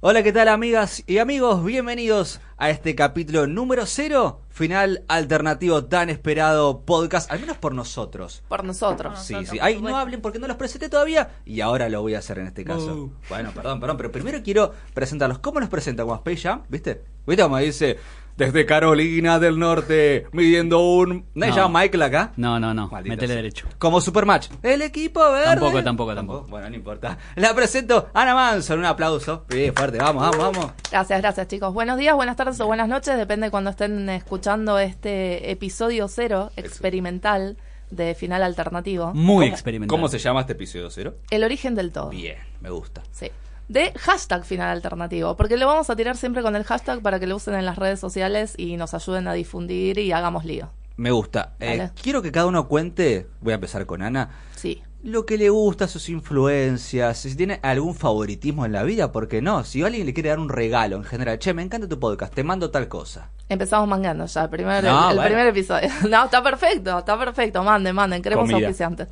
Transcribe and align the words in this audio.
Hola, 0.00 0.22
¿qué 0.22 0.30
tal 0.30 0.48
amigas 0.48 1.02
y 1.06 1.16
amigos? 1.18 1.64
Bienvenidos 1.64 2.42
a 2.58 2.68
este 2.68 2.94
capítulo 2.94 3.46
número 3.46 3.86
cero, 3.86 4.42
final 4.50 5.04
alternativo 5.08 5.86
tan 5.86 6.10
esperado 6.10 6.82
podcast, 6.82 7.32
al 7.32 7.40
menos 7.40 7.56
por 7.56 7.74
nosotros. 7.74 8.42
Por 8.46 8.62
nosotros. 8.62 9.18
Sí, 9.20 9.32
Nosotros, 9.32 9.52
sí. 9.52 9.58
Ay, 9.62 9.80
no 9.80 9.96
hablen 9.96 10.20
porque 10.20 10.38
no 10.38 10.48
los 10.48 10.58
presenté 10.58 10.90
todavía 10.90 11.30
y 11.46 11.62
ahora 11.62 11.88
lo 11.88 12.02
voy 12.02 12.14
a 12.14 12.18
hacer 12.18 12.38
en 12.38 12.46
este 12.48 12.62
caso. 12.62 12.94
Uh. 12.94 13.12
Bueno, 13.30 13.52
perdón, 13.54 13.80
perdón, 13.80 13.96
pero 13.96 14.12
primero 14.12 14.42
quiero 14.42 14.72
presentarlos. 14.92 15.38
¿Cómo 15.38 15.60
los 15.60 15.70
presenta 15.70 16.02
como 16.02 16.16
Space 16.16 16.42
Jam? 16.42 16.62
¿Viste? 16.68 17.02
¿Viste 17.26 17.42
cómo 17.42 17.56
dice? 17.56 17.98
Desde 18.36 18.66
Carolina 18.66 19.38
del 19.38 19.58
Norte, 19.58 20.26
midiendo 20.32 20.80
un... 20.80 21.24
¿No, 21.34 21.46
se 21.46 21.52
llama 21.52 21.80
Michael 21.80 22.02
acá? 22.02 22.32
No, 22.36 22.60
no, 22.60 22.74
no. 22.74 22.88
Maldita 22.88 23.14
Métele 23.14 23.28
sea. 23.28 23.36
derecho. 23.36 23.66
Como 23.78 24.00
Supermatch. 24.00 24.48
El 24.62 24.82
equipo 24.82 25.20
verde. 25.32 25.44
Tampoco, 25.44 25.82
tampoco, 25.82 26.14
tampoco. 26.14 26.46
Bueno, 26.48 26.68
no 26.68 26.76
importa. 26.76 27.16
La 27.36 27.54
presento 27.54 28.10
Ana 28.12 28.34
Manson. 28.34 28.78
Un 28.78 28.84
aplauso. 28.84 29.46
Bien, 29.48 29.74
fuerte. 29.74 29.96
Vamos, 29.98 30.22
vamos, 30.22 30.38
vamos. 30.38 30.72
Gracias, 30.90 31.20
gracias 31.22 31.48
chicos. 31.48 31.72
Buenos 31.72 31.96
días, 31.98 32.14
buenas 32.14 32.36
tardes 32.36 32.60
o 32.60 32.66
buenas 32.66 32.88
noches, 32.88 33.16
depende 33.16 33.50
cuando 33.50 33.70
estén 33.70 34.08
escuchando 34.10 34.78
este 34.78 35.50
episodio 35.50 36.06
cero 36.08 36.50
experimental 36.56 37.56
de 37.90 38.14
final 38.14 38.42
alternativo. 38.42 39.12
Muy 39.14 39.46
¿Cómo- 39.46 39.54
experimental. 39.54 39.88
¿Cómo 39.96 40.08
se 40.08 40.18
llama 40.18 40.40
este 40.40 40.52
episodio 40.52 40.90
cero? 40.90 41.16
El 41.30 41.42
origen 41.44 41.74
del 41.74 41.90
todo. 41.92 42.10
Bien, 42.10 42.36
me 42.60 42.68
gusta. 42.70 43.02
Sí. 43.12 43.30
De 43.68 43.92
hashtag 43.98 44.44
final 44.44 44.68
alternativo, 44.70 45.36
porque 45.36 45.56
lo 45.56 45.66
vamos 45.66 45.90
a 45.90 45.96
tirar 45.96 46.16
siempre 46.16 46.42
con 46.42 46.54
el 46.54 46.64
hashtag 46.64 47.00
para 47.02 47.18
que 47.18 47.26
lo 47.26 47.36
usen 47.36 47.54
en 47.54 47.64
las 47.66 47.76
redes 47.76 47.98
sociales 47.98 48.54
y 48.56 48.76
nos 48.76 48.94
ayuden 48.94 49.26
a 49.26 49.32
difundir 49.32 49.98
y 49.98 50.12
hagamos 50.12 50.44
lío. 50.44 50.70
Me 50.96 51.10
gusta. 51.10 51.54
Eh, 51.60 51.90
quiero 52.00 52.22
que 52.22 52.32
cada 52.32 52.46
uno 52.46 52.68
cuente, 52.68 53.26
voy 53.40 53.52
a 53.52 53.56
empezar 53.56 53.84
con 53.84 54.02
Ana, 54.02 54.30
Sí. 54.54 54.82
lo 55.02 55.26
que 55.26 55.36
le 55.36 55.50
gusta, 55.50 55.88
sus 55.88 56.08
influencias, 56.08 57.18
si 57.18 57.34
tiene 57.36 57.58
algún 57.62 57.94
favoritismo 57.94 58.64
en 58.64 58.72
la 58.72 58.82
vida, 58.84 59.12
porque 59.12 59.42
no, 59.42 59.62
si 59.64 59.82
alguien 59.82 60.06
le 60.06 60.14
quiere 60.14 60.30
dar 60.30 60.38
un 60.38 60.48
regalo 60.48 60.96
en 60.96 61.04
general, 61.04 61.38
che, 61.38 61.52
me 61.52 61.62
encanta 61.62 61.88
tu 61.88 61.98
podcast, 61.98 62.32
te 62.32 62.44
mando 62.44 62.70
tal 62.70 62.88
cosa. 62.88 63.30
Empezamos 63.48 63.88
mangando 63.88 64.26
ya, 64.26 64.44
el 64.44 64.48
primer, 64.50 64.84
No, 64.84 65.04
el, 65.04 65.10
el 65.10 65.16
bueno. 65.16 65.28
primer 65.28 65.46
episodio. 65.48 65.88
No, 66.08 66.24
está 66.24 66.42
perfecto, 66.42 66.98
está 66.98 67.18
perfecto. 67.18 67.62
Manden, 67.62 67.94
manden, 67.94 68.22
queremos 68.22 68.50
auspiciantes. 68.50 69.08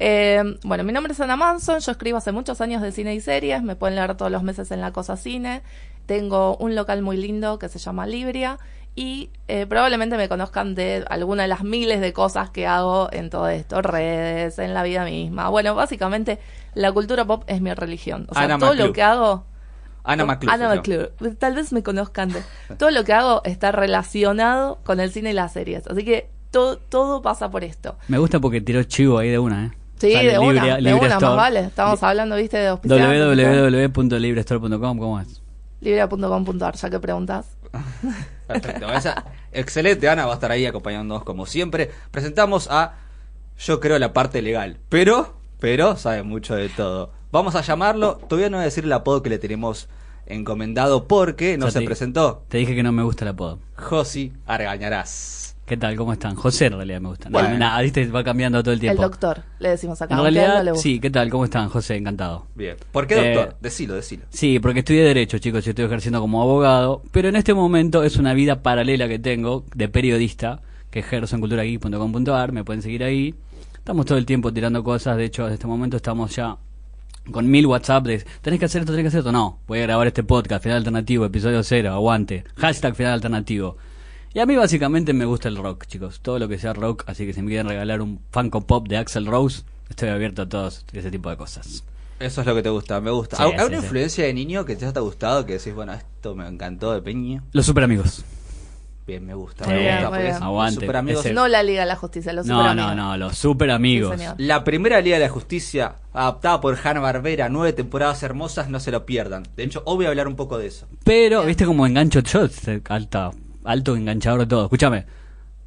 Eh, 0.00 0.42
bueno, 0.62 0.84
mi 0.84 0.92
nombre 0.92 1.12
es 1.12 1.20
Ana 1.20 1.36
Manson, 1.36 1.80
yo 1.80 1.92
escribo 1.92 2.18
hace 2.18 2.32
muchos 2.32 2.60
años 2.60 2.82
de 2.82 2.92
cine 2.92 3.14
y 3.14 3.20
series, 3.20 3.62
me 3.62 3.74
pueden 3.74 3.96
leer 3.96 4.14
todos 4.16 4.30
los 4.30 4.42
meses 4.42 4.70
en 4.70 4.80
La 4.80 4.92
Cosa 4.92 5.16
Cine. 5.16 5.62
Tengo 6.06 6.56
un 6.56 6.74
local 6.74 7.02
muy 7.02 7.16
lindo 7.16 7.58
que 7.58 7.68
se 7.68 7.78
llama 7.78 8.06
Libria 8.06 8.58
y 8.94 9.30
eh, 9.48 9.66
probablemente 9.66 10.16
me 10.16 10.28
conozcan 10.28 10.74
de 10.74 11.04
alguna 11.10 11.42
de 11.42 11.48
las 11.48 11.62
miles 11.62 12.00
de 12.00 12.12
cosas 12.12 12.50
que 12.50 12.66
hago 12.66 13.08
en 13.12 13.30
todo 13.30 13.48
esto, 13.48 13.82
redes, 13.82 14.58
en 14.58 14.72
la 14.72 14.82
vida 14.82 15.04
misma. 15.04 15.48
Bueno, 15.48 15.74
básicamente 15.74 16.38
la 16.74 16.92
cultura 16.92 17.24
pop 17.24 17.44
es 17.46 17.60
mi 17.60 17.72
religión. 17.74 18.26
O 18.28 18.34
sea, 18.34 18.44
Ana 18.44 18.58
todo 18.58 18.70
McClure. 18.70 18.88
lo 18.88 18.92
que 18.92 19.02
hago... 19.02 19.44
Ana 20.04 20.24
McClure. 20.24 20.54
Ana. 20.54 20.74
McClure. 20.74 21.10
Tal 21.38 21.54
vez 21.54 21.72
me 21.72 21.82
conozcan 21.82 22.30
de. 22.30 22.42
Todo 22.78 22.90
lo 22.90 23.04
que 23.04 23.12
hago 23.12 23.42
está 23.44 23.72
relacionado 23.72 24.78
con 24.82 25.00
el 25.00 25.12
cine 25.12 25.30
y 25.30 25.32
las 25.34 25.52
series. 25.52 25.86
Así 25.86 26.02
que 26.02 26.30
todo, 26.50 26.78
todo 26.78 27.20
pasa 27.20 27.50
por 27.50 27.62
esto. 27.62 27.98
Me 28.08 28.16
gusta 28.16 28.40
porque 28.40 28.62
tiró 28.62 28.82
chivo 28.84 29.18
ahí 29.18 29.28
de 29.28 29.38
una, 29.38 29.66
¿eh? 29.66 29.70
Sí, 29.98 30.12
Sale 30.12 30.32
de 30.32 30.38
una, 30.38 30.76
de 30.76 30.94
una, 30.94 31.18
más 31.20 31.36
vale. 31.36 31.60
Estamos 31.60 32.02
hablando, 32.02 32.36
viste, 32.36 32.56
de 32.58 32.70
www.librestore.com, 32.72 34.98
¿cómo 34.98 35.20
es? 35.20 35.42
Librea.com.ar, 35.80 36.74
ya 36.76 36.90
que 36.90 37.00
preguntas. 37.00 37.46
Perfecto. 38.46 38.92
Esa- 38.92 39.24
excelente, 39.52 40.08
Ana 40.08 40.26
va 40.26 40.32
a 40.32 40.34
estar 40.34 40.50
ahí 40.50 40.66
acompañándonos 40.66 41.24
como 41.24 41.46
siempre. 41.46 41.90
Presentamos 42.10 42.68
a, 42.70 42.94
yo 43.58 43.80
creo, 43.80 43.98
la 43.98 44.12
parte 44.12 44.42
legal, 44.42 44.78
pero, 44.88 45.34
pero 45.60 45.96
sabe 45.96 46.22
mucho 46.22 46.54
de 46.54 46.68
todo. 46.68 47.12
Vamos 47.30 47.54
a 47.54 47.60
llamarlo, 47.60 48.16
todavía 48.28 48.50
no 48.50 48.56
voy 48.56 48.62
a 48.62 48.66
decir 48.66 48.84
el 48.84 48.92
apodo 48.92 49.22
que 49.22 49.30
le 49.30 49.38
tenemos 49.38 49.88
encomendado 50.26 51.06
porque 51.06 51.58
no 51.58 51.70
se 51.70 51.80
te- 51.80 51.84
presentó. 51.86 52.44
Te 52.48 52.58
dije 52.58 52.74
que 52.74 52.82
no 52.82 52.92
me 52.92 53.02
gusta 53.02 53.24
el 53.24 53.30
apodo. 53.30 53.58
Josi 53.76 54.32
Argañarás. 54.46 55.47
¿Qué 55.68 55.76
tal? 55.76 55.96
¿Cómo 55.96 56.14
están? 56.14 56.34
José 56.34 56.66
en 56.66 56.72
realidad 56.72 57.00
me 57.00 57.08
gusta. 57.10 57.28
Bueno. 57.28 57.58
Nada, 57.58 57.80
viste, 57.82 58.06
va 58.08 58.24
cambiando 58.24 58.62
todo 58.62 58.72
el 58.72 58.78
El 58.78 58.80
tiempo. 58.80 59.02
doctor, 59.02 59.42
le 59.58 59.68
decimos 59.68 60.00
acá. 60.00 60.14
En 60.14 60.16
no 60.16 60.22
realidad, 60.22 60.74
sí, 60.76 60.98
¿qué 60.98 61.10
tal? 61.10 61.28
¿Cómo 61.28 61.44
están, 61.44 61.68
José? 61.68 61.96
Encantado. 61.96 62.46
Bien. 62.54 62.76
¿Por 62.90 63.06
qué, 63.06 63.14
Eh, 63.32 63.34
doctor? 63.34 63.56
decilo, 63.60 63.94
decilo. 63.94 64.24
Sí, 64.30 64.60
porque 64.60 64.78
estudié 64.78 65.02
Derecho, 65.04 65.38
chicos, 65.38 65.66
y 65.66 65.70
estoy 65.70 65.84
ejerciendo 65.84 66.20
como 66.22 66.40
abogado, 66.40 67.02
pero 67.12 67.28
en 67.28 67.36
este 67.36 67.52
momento 67.52 68.02
es 68.02 68.16
una 68.16 68.32
vida 68.32 68.62
paralela 68.62 69.08
que 69.08 69.18
tengo 69.18 69.64
de 69.74 69.88
periodista, 69.90 70.62
que 70.90 71.00
ejerzo 71.00 71.36
en 71.36 71.40
culturageek.com.ar, 71.40 72.52
me 72.52 72.64
pueden 72.64 72.80
seguir 72.80 73.04
ahí. 73.04 73.34
Estamos 73.74 74.06
todo 74.06 74.16
el 74.16 74.24
tiempo 74.24 74.50
tirando 74.50 74.82
cosas, 74.82 75.18
de 75.18 75.26
hecho, 75.26 75.46
en 75.46 75.52
este 75.52 75.66
momento 75.66 75.98
estamos 75.98 76.34
ya 76.34 76.56
con 77.30 77.46
mil 77.50 77.66
WhatsApp 77.66 78.06
de 78.06 78.24
tenés 78.40 78.58
que 78.58 78.64
hacer 78.64 78.80
esto, 78.80 78.92
tenés 78.92 79.04
que 79.04 79.08
hacer 79.08 79.18
esto. 79.18 79.32
No, 79.32 79.58
voy 79.66 79.80
a 79.80 79.82
grabar 79.82 80.06
este 80.06 80.22
podcast, 80.22 80.62
final 80.62 80.78
alternativo, 80.78 81.26
episodio 81.26 81.62
cero, 81.62 81.92
aguante. 81.92 82.44
Hashtag 82.56 82.94
final 82.94 83.12
alternativo. 83.12 83.76
Y 84.38 84.40
a 84.40 84.46
mí 84.46 84.54
básicamente 84.54 85.12
me 85.12 85.24
gusta 85.24 85.48
el 85.48 85.56
rock, 85.56 85.86
chicos. 85.86 86.20
Todo 86.22 86.38
lo 86.38 86.46
que 86.46 86.60
sea 86.60 86.72
rock, 86.72 87.02
así 87.08 87.26
que 87.26 87.32
si 87.32 87.42
me 87.42 87.48
quieren 87.48 87.66
regalar 87.68 88.00
un 88.00 88.20
Funko 88.30 88.60
Pop 88.60 88.86
de 88.86 88.96
Axel 88.96 89.26
Rose, 89.26 89.64
estoy 89.90 90.10
abierto 90.10 90.42
a 90.42 90.48
todos 90.48 90.84
ese 90.92 91.10
tipo 91.10 91.28
de 91.28 91.36
cosas. 91.36 91.82
Eso 92.20 92.40
es 92.42 92.46
lo 92.46 92.54
que 92.54 92.62
te 92.62 92.68
gusta, 92.68 93.00
me 93.00 93.10
gusta. 93.10 93.36
Sí, 93.36 93.42
¿Hay 93.42 93.50
sí, 93.50 93.56
¿Alguna 93.56 93.78
sí. 93.78 93.84
influencia 93.86 94.24
de 94.26 94.32
niño 94.34 94.64
que 94.64 94.76
te 94.76 94.86
haya 94.86 95.00
gustado 95.00 95.44
que 95.44 95.54
decís, 95.54 95.74
bueno, 95.74 95.92
esto 95.92 96.36
me 96.36 96.46
encantó 96.46 96.92
de 96.92 97.02
peña? 97.02 97.42
Los 97.50 97.66
super 97.66 97.82
amigos. 97.82 98.24
Bien, 99.08 99.26
me 99.26 99.34
gusta, 99.34 99.64
Sí, 99.64 99.70
me 99.72 100.02
gusta. 100.04 100.18
bien. 100.18 100.34
Aguante, 100.40 100.80
Super 100.82 100.96
amigos. 100.98 101.24
ese- 101.26 101.34
No 101.34 101.48
la 101.48 101.64
Liga 101.64 101.80
de 101.80 101.86
la 101.88 101.96
Justicia, 101.96 102.32
los 102.32 102.46
No, 102.46 102.58
superamigos. 102.58 102.94
no, 102.94 103.08
no, 103.08 103.16
los 103.16 103.36
super 103.36 103.72
amigos. 103.72 104.20
Sí. 104.20 104.24
La 104.36 104.62
primera 104.62 105.00
Liga 105.00 105.16
de 105.18 105.24
la 105.24 105.30
Justicia, 105.30 105.96
adaptada 106.12 106.60
por 106.60 106.78
Hanna 106.80 107.00
Barbera, 107.00 107.48
nueve 107.48 107.72
temporadas 107.72 108.22
hermosas, 108.22 108.68
no 108.68 108.78
se 108.78 108.92
lo 108.92 109.04
pierdan. 109.04 109.48
De 109.56 109.64
hecho, 109.64 109.82
hoy 109.84 109.96
voy 109.96 110.06
a 110.06 110.10
hablar 110.10 110.28
un 110.28 110.36
poco 110.36 110.58
de 110.58 110.68
eso. 110.68 110.86
Pero, 111.02 111.44
viste 111.44 111.64
como 111.66 111.84
engancho 111.88 112.20
yo, 112.20 112.46
alta, 112.88 113.32
alto 113.68 113.94
enganchador 113.96 114.40
de 114.40 114.46
todo. 114.46 114.64
Escúchame. 114.64 115.04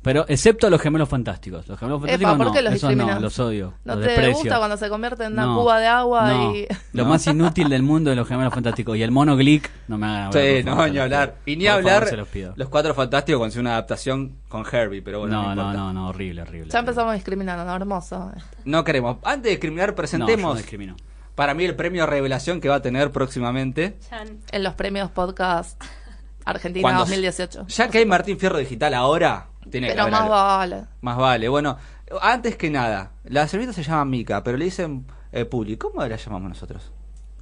Pero, 0.03 0.25
excepto 0.27 0.67
los 0.71 0.81
gemelos 0.81 1.07
fantásticos. 1.07 1.67
Los 1.67 1.77
gemelos 1.77 2.01
fantásticos 2.01 2.35
¿por 2.35 2.47
no, 2.47 2.53
qué 2.53 2.61
los 2.63 2.73
esos 2.73 2.83
no, 2.83 2.89
discriminas? 2.89 3.21
los 3.21 3.37
odio. 3.39 3.75
¿No 3.85 3.93
los 3.93 4.03
te 4.03 4.09
desprecio. 4.09 4.33
gusta 4.39 4.57
cuando 4.57 4.75
se 4.77 4.89
convierte 4.89 5.25
en 5.25 5.33
una 5.33 5.45
No, 5.45 5.59
cuba 5.59 5.79
de 5.79 5.85
agua 5.85 6.27
no. 6.33 6.55
y... 6.55 6.67
Lo 6.93 7.05
más 7.11 7.27
inútil 7.27 7.69
del 7.69 7.83
mundo 7.83 8.09
de 8.09 8.15
los 8.15 8.27
gemelos 8.27 8.51
fantásticos. 8.51 8.97
Y 8.97 9.03
el 9.03 9.11
mono 9.11 9.37
Glick, 9.37 9.69
no 9.87 9.99
me 9.99 10.07
hagan 10.07 10.23
hablar. 10.23 10.43
Sí, 10.43 10.63
no, 10.63 10.71
favor, 10.71 10.91
ni 10.91 10.97
hablar. 10.97 11.35
Y 11.45 11.55
ni 11.55 11.67
hablar 11.67 11.93
favor, 11.97 12.09
se 12.09 12.17
los 12.17 12.27
pido. 12.29 12.53
los 12.55 12.67
cuatro 12.69 12.95
fantásticos 12.95 13.39
con 13.53 13.59
una 13.61 13.73
adaptación 13.73 14.37
con 14.49 14.65
Herbie, 14.65 15.03
pero 15.03 15.19
bueno. 15.19 15.43
No, 15.43 15.55
no, 15.55 15.71
no, 15.71 15.93
no, 15.93 16.07
horrible, 16.09 16.41
horrible. 16.41 16.71
Ya 16.71 16.79
empezamos 16.79 17.13
discriminando, 17.13 17.63
¿no? 17.63 17.75
Hermoso. 17.75 18.31
No 18.65 18.83
queremos. 18.83 19.17
Antes 19.23 19.43
de 19.43 19.49
discriminar, 19.51 19.89
yo 19.89 19.95
presentemos 19.95 20.53
no 20.53 20.57
discrimino. 20.57 20.95
para 21.35 21.53
mí 21.53 21.63
el 21.63 21.75
premio 21.75 22.07
revelación 22.07 22.59
que 22.59 22.69
va 22.69 22.75
a 22.77 22.81
tener 22.81 23.11
próximamente. 23.11 23.97
Chan. 24.09 24.39
En 24.51 24.63
los 24.63 24.73
premios 24.73 25.11
podcast 25.11 25.79
Argentina 26.45 26.81
Cuando- 26.83 27.01
2018. 27.01 27.67
Ya 27.67 27.87
que 27.89 27.99
hay 27.99 28.05
Martín 28.05 28.39
Fierro 28.39 28.57
Digital 28.57 28.93
ahora, 28.93 29.47
tiene 29.69 29.87
que 29.87 29.93
Pero 29.93 30.03
haber 30.03 30.11
más 30.13 30.21
algo. 30.21 30.33
vale. 30.33 30.83
Más 31.01 31.17
vale. 31.17 31.49
Bueno, 31.49 31.77
antes 32.21 32.55
que 32.57 32.69
nada, 32.69 33.11
la 33.25 33.47
servilleta 33.47 33.73
se 33.73 33.83
llama 33.83 34.05
Mica, 34.05 34.43
pero 34.43 34.57
le 34.57 34.65
dicen 34.65 35.05
eh, 35.31 35.45
Puli. 35.45 35.77
¿Cómo 35.77 36.05
la 36.05 36.15
llamamos 36.15 36.49
nosotros? 36.49 36.91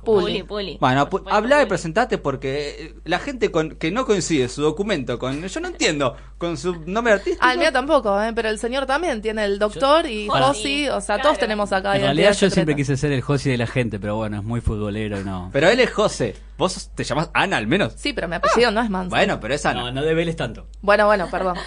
Puli. 0.03 0.23
Puli, 0.25 0.43
puli. 0.43 0.77
Bueno, 0.79 1.09
pu- 1.09 1.23
habla 1.29 1.61
y 1.61 1.65
presentate 1.65 2.17
porque 2.17 2.69
eh, 2.79 2.95
la 3.03 3.19
gente 3.19 3.51
con, 3.51 3.71
que 3.71 3.91
no 3.91 4.05
coincide 4.05 4.47
su 4.47 4.61
documento 4.61 5.19
con. 5.19 5.45
Yo 5.45 5.59
no 5.59 5.67
entiendo. 5.67 6.15
Con 6.37 6.57
su 6.57 6.73
nombre 6.85 7.13
artístico. 7.13 7.45
Ah, 7.45 7.51
el 7.51 7.59
mío 7.59 7.71
tampoco, 7.73 8.19
¿eh? 8.21 8.31
pero 8.33 8.47
el 8.47 8.57
señor 8.59 8.85
también 8.85 9.21
tiene 9.21 9.43
el 9.43 9.59
doctor 9.59 10.05
y 10.05 10.27
Josi, 10.29 10.41
Josi, 10.41 10.89
o 10.89 11.01
sea, 11.01 11.21
todos 11.21 11.37
tenemos 11.37 11.73
acá 11.73 11.95
En 11.97 12.01
realidad 12.03 12.29
yo 12.29 12.33
secreta. 12.35 12.53
siempre 12.53 12.75
quise 12.77 12.95
ser 12.95 13.11
el 13.11 13.21
Josi 13.21 13.49
de 13.49 13.57
la 13.57 13.67
gente, 13.67 13.99
pero 13.99 14.15
bueno, 14.15 14.37
es 14.37 14.43
muy 14.43 14.61
futbolero 14.61 15.19
y 15.19 15.23
no. 15.25 15.49
Pero 15.51 15.67
él 15.67 15.79
es 15.81 15.91
José. 15.91 16.35
Vos 16.57 16.91
te 16.95 17.03
llamás 17.03 17.29
Ana 17.33 17.57
al 17.57 17.67
menos. 17.67 17.93
Sí, 17.97 18.13
pero 18.13 18.29
mi 18.29 18.35
apellido 18.35 18.71
no 18.71 18.81
es 18.81 18.89
Manson. 18.89 19.09
Bueno, 19.09 19.39
pero 19.41 19.53
es 19.53 19.66
Ana. 19.66 19.81
No, 19.81 19.91
no 19.91 20.01
debeles 20.03 20.37
tanto. 20.37 20.67
Bueno, 20.81 21.05
bueno, 21.07 21.27
perdón. 21.29 21.57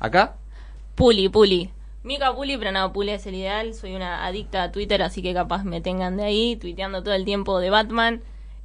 ¿Acá? 0.00 0.36
Puli, 0.94 1.28
Puli. 1.28 1.70
Mica 2.04 2.32
Puli, 2.34 2.56
pero 2.58 2.70
no, 2.70 2.92
Puli 2.92 3.10
es 3.12 3.26
el 3.26 3.34
ideal. 3.34 3.74
Soy 3.74 3.96
una 3.96 4.24
adicta 4.26 4.62
a 4.62 4.70
Twitter, 4.72 5.02
así 5.02 5.22
que 5.22 5.34
capaz 5.34 5.64
me 5.64 5.80
tengan 5.80 6.16
de 6.16 6.24
ahí, 6.24 6.56
tuiteando 6.56 7.02
todo 7.02 7.14
el 7.14 7.24
tiempo 7.24 7.58
de 7.58 7.70
Batman. 7.70 8.22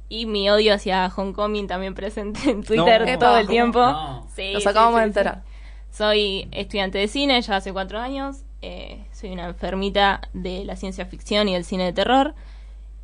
Y 0.08 0.26
mi 0.26 0.48
odio 0.50 0.74
hacia 0.74 1.06
Homecoming 1.14 1.66
también 1.66 1.94
presente 1.94 2.50
en 2.50 2.62
Twitter 2.62 3.06
No. 3.10 3.18
todo 3.18 3.38
el 3.38 3.48
tiempo. 3.48 3.78
No. 3.80 4.28
Sí, 4.36 4.52
Nos 4.52 4.66
acabamos 4.66 4.94
sí, 4.94 5.00
de 5.00 5.04
sí. 5.04 5.08
enterar. 5.08 5.42
Soy 5.90 6.48
estudiante 6.52 6.98
de 6.98 7.08
cine 7.08 7.40
ya 7.40 7.56
hace 7.56 7.72
cuatro 7.72 7.98
años. 7.98 8.44
eh, 8.62 9.06
soy 9.12 9.30
una 9.30 9.46
enfermita 9.48 10.20
de 10.34 10.64
la 10.66 10.76
ciencia 10.76 11.06
ficción 11.06 11.48
y 11.48 11.54
del 11.54 11.64
cine 11.64 11.84
de 11.86 11.92
terror. 11.94 12.34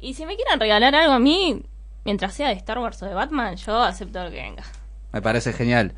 Y 0.01 0.13
si 0.15 0.27
me 0.27 0.37
quieren 0.37 0.61
regalar 0.61 0.95
algo 0.95 1.15
a 1.15 1.19
mí, 1.19 1.63
mientras 2.05 2.35
sea 2.35 2.49
de 2.49 2.55
Star 2.55 2.79
Wars 2.79 3.03
o 3.03 3.07
de 3.07 3.15
Batman, 3.15 3.57
yo 3.57 3.81
acepto 3.81 4.23
lo 4.23 4.31
que 4.31 4.37
venga. 4.43 4.65
Me 5.15 5.23
parece 5.23 5.55
genial. 5.55 5.95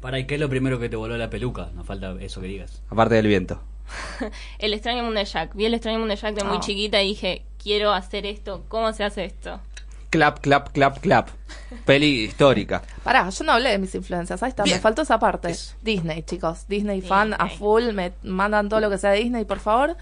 Para, 0.00 0.18
¿y 0.18 0.26
qué 0.26 0.34
es 0.36 0.40
lo 0.40 0.48
primero 0.48 0.78
que 0.80 0.88
te 0.88 0.96
voló 0.96 1.16
la 1.18 1.28
peluca? 1.28 1.68
No 1.74 1.84
falta 1.84 2.14
eso 2.20 2.40
que 2.40 2.46
digas. 2.46 2.82
Aparte 2.88 3.16
del 3.16 3.26
viento. 3.26 3.60
El 4.58 4.74
extraño 4.74 5.02
mundo 5.04 5.18
de 5.20 5.26
Jack. 5.26 5.54
Vi 5.54 5.64
el 5.66 5.74
extraño 5.74 5.98
mundo 5.98 6.14
de 6.14 6.20
Jack 6.20 6.34
de 6.34 6.44
muy 6.44 6.56
Ah. 6.58 6.60
chiquita 6.60 7.02
y 7.02 7.08
dije, 7.08 7.44
quiero 7.62 7.92
hacer 7.92 8.26
esto. 8.26 8.64
¿Cómo 8.68 8.92
se 8.92 9.04
hace 9.04 9.24
esto? 9.24 9.60
Clap, 10.10 10.40
clap, 10.40 10.72
clap, 10.72 10.98
clap. 11.00 11.28
Peli 11.86 12.24
histórica. 12.24 12.82
Pará, 13.02 13.28
yo 13.30 13.44
no 13.44 13.52
hablé 13.52 13.70
de 13.70 13.78
mis 13.78 13.94
influencias. 13.94 14.42
Ahí 14.42 14.50
está, 14.50 14.62
Bien. 14.62 14.76
me 14.76 14.80
faltó 14.80 15.02
esa 15.02 15.18
parte. 15.18 15.50
Eso. 15.50 15.74
Disney, 15.82 16.22
chicos. 16.22 16.66
Disney 16.68 17.00
fan 17.00 17.34
a 17.38 17.48
full. 17.48 17.92
Me 17.92 18.12
mandan 18.22 18.68
todo 18.68 18.80
lo 18.80 18.90
que 18.90 18.98
sea 18.98 19.10
de 19.10 19.20
Disney, 19.20 19.44
por 19.46 19.58
favor. 19.58 19.96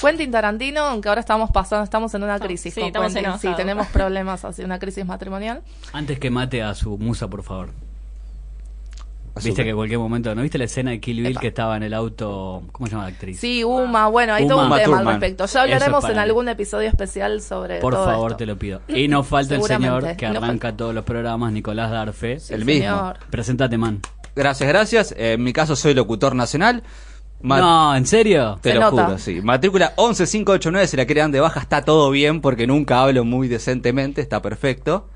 Quentin 0.00 0.30
Tarantino, 0.30 0.82
aunque 0.82 1.08
ahora 1.08 1.20
estamos 1.20 1.50
pasando, 1.50 1.82
estamos 1.82 2.14
en 2.14 2.22
una 2.22 2.38
crisis 2.38 2.74
sí, 2.74 2.80
con 2.80 2.86
estamos 2.88 3.12
Quentin. 3.14 3.38
Sí, 3.40 3.48
tenemos 3.56 3.86
problemas, 3.88 4.44
así, 4.44 4.62
una 4.62 4.78
crisis 4.78 5.04
matrimonial. 5.06 5.62
Antes 5.92 6.18
que 6.20 6.30
mate 6.30 6.62
a 6.62 6.74
su 6.74 6.96
musa, 6.98 7.28
por 7.28 7.42
favor. 7.42 7.70
Azúcar. 9.36 9.44
Viste 9.50 9.64
que 9.64 9.70
en 9.70 9.76
cualquier 9.76 9.98
momento, 9.98 10.34
¿no 10.34 10.42
viste 10.42 10.56
la 10.58 10.64
escena 10.64 10.90
de 10.92 11.00
Kill 11.00 11.18
Bill 11.18 11.26
Epa. 11.32 11.40
que 11.40 11.48
estaba 11.48 11.76
en 11.76 11.82
el 11.82 11.92
auto? 11.94 12.62
¿Cómo 12.72 12.86
se 12.86 12.92
llama 12.92 13.04
la 13.04 13.10
actriz? 13.10 13.38
Sí, 13.38 13.62
Uma, 13.62 14.08
bueno, 14.08 14.32
hay 14.34 14.44
Uma 14.44 14.54
todo 14.54 14.62
un 14.64 14.70
tema 14.70 14.82
Thurman. 14.84 15.06
al 15.08 15.20
respecto. 15.20 15.44
Ya 15.44 15.46
es 15.46 15.56
hablaremos 15.56 16.04
en 16.08 16.18
algún 16.18 16.48
episodio 16.48 16.88
especial 16.88 17.40
sobre 17.42 17.78
Por 17.80 17.94
todo 17.94 18.04
favor, 18.06 18.30
esto. 18.32 18.38
te 18.38 18.46
lo 18.46 18.56
pido. 18.58 18.80
Y 18.88 19.08
nos 19.08 19.26
falta 19.28 19.54
el 19.54 19.62
señor 19.62 20.16
que 20.16 20.26
arranca 20.26 20.76
todos 20.76 20.94
los 20.94 21.04
programas, 21.04 21.52
Nicolás 21.52 21.90
Darfe. 21.90 22.40
Sí, 22.40 22.54
El 22.54 22.64
mismo. 22.64 22.80
señor. 22.82 23.18
Preséntate, 23.30 23.76
man. 23.78 24.00
Gracias, 24.34 24.68
gracias. 24.68 25.12
Eh, 25.12 25.34
en 25.34 25.42
mi 25.42 25.52
caso 25.52 25.76
soy 25.76 25.92
locutor 25.94 26.34
nacional. 26.34 26.82
Ma- 27.42 27.60
No, 27.60 27.94
¿en 27.94 28.06
serio? 28.06 28.58
Te 28.62 28.70
Se 28.70 28.74
lo 28.76 28.90
nota. 28.90 29.04
juro, 29.04 29.18
sí. 29.18 29.40
Matrícula 29.42 29.92
11589, 29.96 30.86
si 30.86 30.96
la 30.96 31.04
quieren 31.04 31.30
de 31.30 31.40
baja, 31.40 31.60
está 31.60 31.82
todo 31.84 32.10
bien 32.10 32.40
porque 32.40 32.66
nunca 32.66 33.02
hablo 33.02 33.24
muy 33.24 33.48
decentemente, 33.48 34.22
está 34.22 34.40
perfecto. 34.40 35.10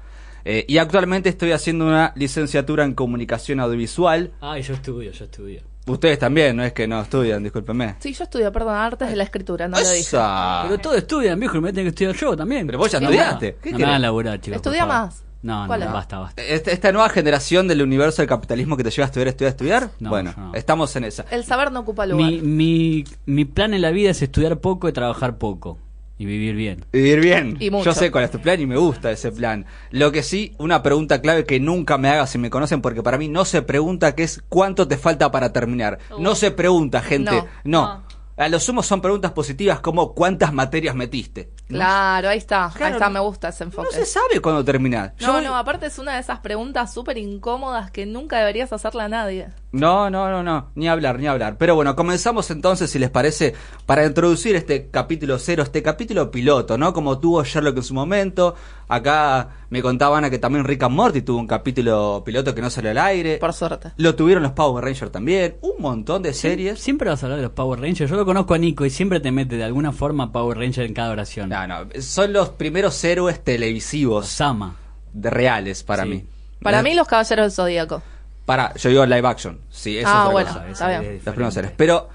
Eh, 0.44 0.64
y 0.68 0.78
actualmente 0.78 1.28
estoy 1.28 1.52
haciendo 1.52 1.86
una 1.86 2.12
licenciatura 2.16 2.84
en 2.84 2.94
comunicación 2.94 3.60
audiovisual. 3.60 4.32
Ay, 4.40 4.62
yo 4.62 4.74
estudio, 4.74 5.12
yo 5.12 5.24
estudio. 5.24 5.62
Ustedes 5.86 6.18
también, 6.18 6.56
no 6.56 6.62
es 6.62 6.72
que 6.72 6.86
no 6.86 7.00
estudian, 7.00 7.42
discúlpenme. 7.42 7.96
Sí, 7.98 8.12
yo 8.12 8.24
estudio, 8.24 8.52
perdón, 8.52 8.74
artes 8.76 9.08
de 9.10 9.16
la 9.16 9.24
escritura, 9.24 9.66
no 9.66 9.76
lo 9.78 9.82
dije. 9.82 10.00
Esa. 10.00 10.60
Pero 10.64 10.78
todos 10.78 10.96
estudian, 10.98 11.40
viejo, 11.40 11.56
y 11.56 11.60
me 11.60 11.72
tengo 11.72 11.84
que 11.86 11.88
estudiar 11.88 12.14
yo 12.14 12.36
también. 12.36 12.66
Pero 12.66 12.78
vos 12.78 12.90
ya 12.92 12.98
estudiaste. 12.98 13.56
¿Qué 13.60 13.70
No 13.70 13.72
me 13.72 13.78
querés? 13.78 13.88
hagan 13.88 14.02
laburar, 14.02 14.40
chicos. 14.40 14.60
por 14.60 14.72
Estudia 14.72 14.86
más. 14.86 15.24
No, 15.42 15.66
no, 15.66 15.92
basta, 15.92 16.18
basta. 16.18 16.42
Esta, 16.42 16.70
esta 16.70 16.92
nueva 16.92 17.08
generación 17.08 17.66
del 17.66 17.80
universo 17.80 18.20
del 18.20 18.28
capitalismo 18.28 18.76
que 18.76 18.84
te 18.84 18.90
lleva 18.90 19.04
a 19.04 19.06
estudiar, 19.06 19.28
estudiar, 19.28 19.50
estudiar. 19.52 19.90
No, 19.98 20.10
bueno, 20.10 20.34
no. 20.36 20.54
estamos 20.54 20.94
en 20.96 21.04
esa. 21.04 21.24
El 21.30 21.44
saber 21.44 21.72
no 21.72 21.80
ocupa 21.80 22.04
lugar. 22.04 22.30
Mi, 22.30 22.42
mi, 22.42 23.04
mi 23.24 23.46
plan 23.46 23.72
en 23.72 23.80
la 23.80 23.90
vida 23.90 24.10
es 24.10 24.20
estudiar 24.20 24.58
poco 24.60 24.86
y 24.86 24.92
trabajar 24.92 25.38
poco. 25.38 25.78
Y 26.20 26.26
vivir 26.26 26.54
bien. 26.54 26.84
Vivir 26.92 27.18
bien. 27.18 27.56
Y 27.60 27.70
mucho. 27.70 27.86
Yo 27.86 27.94
sé 27.94 28.10
cuál 28.10 28.24
es 28.24 28.30
tu 28.30 28.40
plan 28.40 28.60
y 28.60 28.66
me 28.66 28.76
gusta 28.76 29.10
ese 29.10 29.32
plan. 29.32 29.64
Lo 29.90 30.12
que 30.12 30.22
sí, 30.22 30.52
una 30.58 30.82
pregunta 30.82 31.22
clave 31.22 31.46
que 31.46 31.58
nunca 31.60 31.96
me 31.96 32.10
hagas 32.10 32.28
si 32.28 32.36
me 32.36 32.50
conocen, 32.50 32.82
porque 32.82 33.02
para 33.02 33.16
mí 33.16 33.28
no 33.28 33.46
se 33.46 33.62
pregunta 33.62 34.14
que 34.14 34.24
es 34.24 34.42
cuánto 34.50 34.86
te 34.86 34.98
falta 34.98 35.30
para 35.30 35.54
terminar. 35.54 35.98
Uh. 36.10 36.20
No 36.20 36.34
se 36.34 36.50
pregunta, 36.50 37.00
gente. 37.00 37.32
No. 37.32 37.48
No. 37.64 37.94
No. 37.94 38.04
A 38.36 38.48
lo 38.50 38.60
sumo 38.60 38.82
son 38.82 39.00
preguntas 39.00 39.32
positivas 39.32 39.80
como 39.80 40.12
cuántas 40.12 40.52
materias 40.52 40.94
metiste. 40.94 41.48
Claro, 41.78 42.28
ahí 42.28 42.38
está, 42.38 42.70
Claro, 42.74 42.86
ahí 42.86 42.92
está, 42.92 43.06
no- 43.08 43.14
me 43.14 43.20
gusta 43.20 43.48
ese 43.48 43.64
enfoque. 43.64 43.88
No 43.92 43.98
se 43.98 44.04
sabe 44.06 44.40
cuándo 44.40 44.64
terminar. 44.64 45.14
No, 45.20 45.40
Yo- 45.40 45.48
no, 45.48 45.56
aparte 45.56 45.86
es 45.86 45.98
una 45.98 46.14
de 46.14 46.20
esas 46.20 46.40
preguntas 46.40 46.92
súper 46.92 47.18
incómodas 47.18 47.90
que 47.90 48.06
nunca 48.06 48.38
deberías 48.38 48.72
hacerle 48.72 49.02
a 49.02 49.08
nadie. 49.08 49.48
No, 49.72 50.10
no, 50.10 50.28
no, 50.30 50.42
no, 50.42 50.70
ni 50.74 50.88
hablar, 50.88 51.18
ni 51.20 51.28
hablar. 51.28 51.56
Pero 51.56 51.76
bueno, 51.76 51.94
comenzamos 51.94 52.50
entonces, 52.50 52.90
si 52.90 52.98
les 52.98 53.08
parece, 53.10 53.54
para 53.86 54.04
introducir 54.04 54.56
este 54.56 54.90
capítulo 54.90 55.38
cero, 55.38 55.62
este 55.62 55.80
capítulo 55.82 56.30
piloto, 56.30 56.76
¿no? 56.76 56.92
Como 56.92 57.18
tuvo 57.20 57.44
Sherlock 57.44 57.76
en 57.76 57.82
su 57.84 57.94
momento. 57.94 58.54
Acá 58.88 59.50
me 59.68 59.80
contaban 59.82 60.24
a 60.24 60.30
que 60.30 60.38
también 60.40 60.64
Rick 60.64 60.82
and 60.82 60.96
Morty 60.96 61.22
tuvo 61.22 61.38
un 61.38 61.46
capítulo 61.46 62.22
piloto 62.26 62.52
que 62.52 62.60
no 62.60 62.68
salió 62.70 62.90
al 62.90 62.98
aire. 62.98 63.38
Por 63.38 63.52
suerte. 63.52 63.92
Lo 63.96 64.16
tuvieron 64.16 64.42
los 64.42 64.50
Power 64.52 64.84
Rangers 64.84 65.12
también. 65.12 65.58
Un 65.60 65.80
montón 65.80 66.22
de 66.22 66.32
series. 66.34 66.80
Siempre 66.80 67.08
vas 67.08 67.22
a 67.22 67.26
hablar 67.26 67.36
de 67.38 67.44
los 67.44 67.52
Power 67.52 67.78
Rangers. 67.80 68.10
Yo 68.10 68.16
lo 68.16 68.24
conozco 68.24 68.54
a 68.54 68.58
Nico 68.58 68.84
y 68.84 68.90
siempre 68.90 69.20
te 69.20 69.30
mete 69.30 69.56
de 69.56 69.62
alguna 69.62 69.92
forma 69.92 70.32
Power 70.32 70.58
Ranger 70.58 70.86
en 70.86 70.94
cada 70.94 71.12
oración. 71.12 71.48
No, 71.66 71.84
no, 71.84 71.90
son 72.02 72.32
los 72.32 72.50
primeros 72.50 73.02
héroes 73.04 73.42
televisivos 73.42 74.26
Osama. 74.26 74.76
de 75.12 75.30
reales 75.30 75.82
para 75.82 76.04
Sí. 76.04 76.08
mí. 76.08 76.24
Para 76.62 76.80
Eh, 76.80 76.82
mí, 76.82 76.94
los 76.94 77.06
caballeros 77.08 77.44
del 77.44 77.52
zodíaco. 77.52 78.02
Para, 78.46 78.74
yo 78.74 78.90
digo 78.90 79.06
live 79.06 79.26
action. 79.28 79.58
Sí, 79.70 79.98
eso 79.98 80.08
Ah, 80.10 80.24
es 80.26 80.32
bueno. 80.32 80.48
cosa. 80.48 80.68
está 80.68 80.88
bien. 80.88 81.04
es 81.16 81.24
Los 81.24 81.34
primeros 81.34 81.54
seres. 81.54 81.72
Pero 81.76 82.08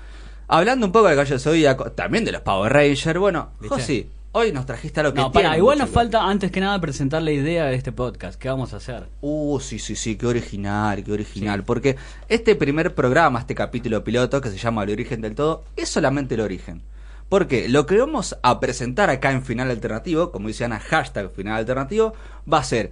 hablando 0.48 0.86
un 0.86 0.92
poco 0.92 1.08
del 1.08 1.16
Gallo 1.18 1.40
Zodíaco, 1.40 1.92
también 1.92 2.26
de 2.26 2.32
los 2.32 2.42
Power 2.42 2.72
Rangers, 2.72 3.18
bueno. 3.20 3.50
Josi, 3.68 4.10
hoy 4.34 4.52
nos 4.52 4.66
trajiste 4.66 5.00
a 5.00 5.04
lo 5.04 5.14
que 5.14 5.22
No, 5.22 5.32
para, 5.32 5.58
igual 5.58 5.78
nos 5.80 5.90
falta 5.90 6.24
antes 6.24 6.52
que 6.52 6.60
nada 6.60 6.80
presentar 6.80 7.22
la 7.22 7.32
idea 7.32 7.66
de 7.66 7.76
este 7.76 7.92
podcast. 7.92 8.40
¿Qué 8.40 8.50
vamos 8.50 8.74
a 8.74 8.78
hacer? 8.78 9.08
Uh, 9.22 9.60
sí, 9.60 9.80
sí, 9.80 9.96
sí, 9.96 10.16
qué 10.18 10.28
original, 10.28 11.04
qué 11.04 11.12
original. 11.12 11.64
Porque 11.64 11.96
este 12.28 12.56
primer 12.56 12.94
programa, 12.94 13.40
este 13.40 13.56
capítulo 13.56 14.04
piloto 14.04 14.42
que 14.42 14.50
se 14.50 14.58
llama 14.58 14.84
El 14.84 14.92
origen 14.92 15.22
del 15.22 15.36
todo, 15.36 15.64
es 15.76 15.90
solamente 15.90 16.36
el 16.36 16.42
origen. 16.42 16.82
Porque 17.30 17.68
lo 17.70 17.86
que 17.86 17.98
vamos 17.98 18.38
a 18.44 18.60
presentar 18.60 19.10
acá 19.10 19.32
en 19.32 19.44
Final 19.44 19.72
Alternativo, 19.72 20.32
como 20.32 20.48
dice 20.48 20.66
Ana, 20.66 20.80
hashtag 20.80 21.32
Final 21.32 21.58
Alternativo, 21.58 22.14
va 22.52 22.60
a 22.60 22.64
ser 22.64 22.92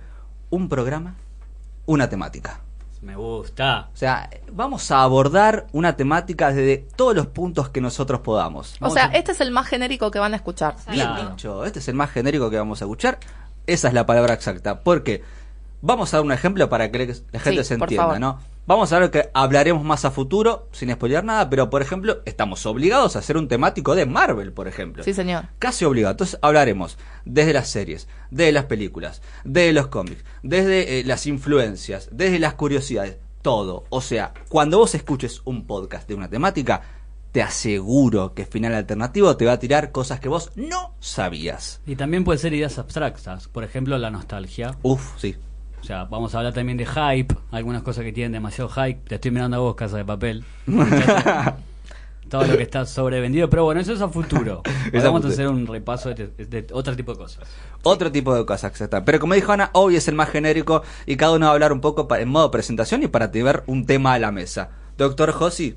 un 0.50 0.70
programa, 0.70 1.16
una 1.86 2.10
temática. 2.10 2.60
Me 3.02 3.16
gusta. 3.18 3.90
O 3.94 3.98
sea, 3.98 4.30
vamos 4.52 4.90
a 4.90 5.04
abordar 5.04 5.68
una 5.74 5.96
temática 5.98 6.52
desde 6.54 6.78
todos 6.96 7.14
los 7.16 7.28
puntos 7.28 7.70
que 7.70 7.82
nosotros 7.82 8.22
podamos. 8.22 8.76
O 8.80 8.90
sea, 8.90 9.08
este 9.08 9.34
es 9.34 9.42
el 9.42 9.52
más 9.52 9.68
genérico 9.68 10.10
que 10.10 10.20
van 10.20 10.34
a 10.34 10.38
escuchar. 10.38 10.76
Bien 10.90 11.06
Claro. 11.08 11.30
dicho, 11.32 11.66
este 11.66 11.80
es 11.80 11.88
el 11.90 11.96
más 11.96 12.12
genérico 12.12 12.50
que 12.50 12.58
vamos 12.58 12.82
a 12.82 12.86
escuchar. 12.86 13.20
Esa 13.68 13.90
es 13.90 13.94
la 13.94 14.06
palabra 14.06 14.34
exacta. 14.34 14.80
Porque 14.80 15.22
vamos 15.82 16.14
a 16.14 16.18
dar 16.18 16.26
un 16.26 16.32
ejemplo 16.32 16.70
para 16.70 16.90
que 16.92 17.14
la 17.32 17.40
gente 17.40 17.64
Sí, 17.64 17.70
se 17.70 17.78
por 17.78 17.88
entienda, 17.88 18.04
favor. 18.06 18.20
¿no? 18.22 18.40
Vamos 18.66 18.94
a 18.94 19.00
ver 19.00 19.12
que 19.12 19.30
hablaremos 19.34 19.84
más 19.84 20.06
a 20.06 20.12
futuro, 20.12 20.70
sin 20.72 20.90
spoilear 20.90 21.26
nada, 21.26 21.50
pero 21.50 21.70
por 21.70 21.82
ejemplo, 21.82 22.22
estamos 22.24 22.66
obligados 22.66 23.16
a 23.16 23.20
hacer 23.20 23.36
un 23.36 23.50
temático 23.50 23.94
de 23.94 24.06
Marvel, 24.06 24.54
por 24.54 24.70
ejemplo. 24.70 25.04
Sí, 25.04 25.14
señor. 25.14 25.50
Casi 25.60 25.84
obligado. 25.84 26.14
Entonces 26.14 26.40
hablaremos 26.42 26.98
desde 27.26 27.52
las 27.52 27.68
series, 27.68 28.08
de 28.32 28.54
las 28.54 28.64
películas, 28.66 29.22
de 29.44 29.74
los 29.74 29.88
cómics, 29.88 30.24
desde 30.44 31.00
eh, 31.00 31.04
las 31.04 31.28
influencias, 31.28 32.08
desde 32.14 32.40
las 32.40 32.54
curiosidades, 32.54 33.18
todo. 33.42 33.84
O 33.90 34.00
sea, 34.00 34.34
cuando 34.48 34.78
vos 34.78 34.96
escuches 34.96 35.42
un 35.44 35.68
podcast 35.68 36.08
de 36.08 36.16
una 36.16 36.30
temática, 36.30 36.84
te 37.34 37.42
aseguro 37.42 38.34
que 38.34 38.46
Final 38.46 38.76
Alternativo 38.76 39.36
te 39.36 39.46
va 39.46 39.54
a 39.54 39.60
tirar 39.60 39.92
cosas 39.92 40.22
que 40.22 40.30
vos 40.30 40.52
no 40.56 40.96
sabías. 41.02 41.82
Y 41.86 41.98
también 41.98 42.24
puede 42.24 42.40
ser 42.40 42.54
ideas 42.54 42.80
abstractas. 42.80 43.50
Por 43.50 43.66
ejemplo, 43.66 43.98
la 43.98 44.10
nostalgia. 44.10 44.78
Uf, 44.84 45.20
sí. 45.20 45.36
O 45.84 45.86
sea, 45.86 46.06
vamos 46.06 46.34
a 46.34 46.38
hablar 46.38 46.54
también 46.54 46.78
de 46.78 46.86
hype. 46.86 47.36
Algunas 47.52 47.84
cosas 47.84 48.06
que 48.06 48.14
tienen 48.14 48.32
demasiado 48.32 48.70
hype. 48.70 49.02
Te 49.06 49.16
estoy 49.16 49.32
mirando 49.32 49.58
a 49.58 49.60
vos, 49.60 49.76
Casa 49.76 49.98
de 49.98 50.06
Papel. 50.06 50.46
Todo 52.30 52.46
lo 52.48 52.56
que 52.56 52.64
está 52.64 52.86
sobrevendido. 52.86 53.50
Pero 53.50 53.66
bueno, 53.66 53.82
eso 53.82 53.92
es 53.92 54.00
a 54.02 54.08
futuro. 54.08 54.62
Vamos 54.94 55.26
a 55.26 55.28
hacer 55.28 55.50
un 55.50 55.68
repaso 55.68 56.14
de, 56.14 56.28
de 56.28 56.66
otro 56.72 56.96
tipo 56.96 57.12
de 57.12 57.18
cosas. 57.18 57.44
Otro 57.84 58.10
tipo 58.14 58.34
de 58.34 58.46
cosas, 58.46 58.72
exacto. 58.72 59.04
Pero 59.04 59.20
como 59.20 59.34
dijo 59.34 59.52
Ana, 59.52 59.72
hoy 59.74 59.98
es 59.98 60.08
el 60.08 60.16
más 60.16 60.30
genérico 60.30 60.84
y 61.06 61.18
cada 61.18 61.34
uno 61.34 61.48
va 61.48 61.52
a 61.52 61.54
hablar 61.54 61.74
un 61.74 61.82
poco 61.82 62.08
en 62.16 62.30
modo 62.30 62.50
presentación 62.50 63.04
y 63.04 63.08
para 63.08 63.30
llevar 63.30 63.64
un 63.68 63.86
tema 63.86 64.14
a 64.14 64.20
la 64.20 64.32
mesa. 64.32 64.70
Doctor 64.98 65.34
Josi, 65.34 65.76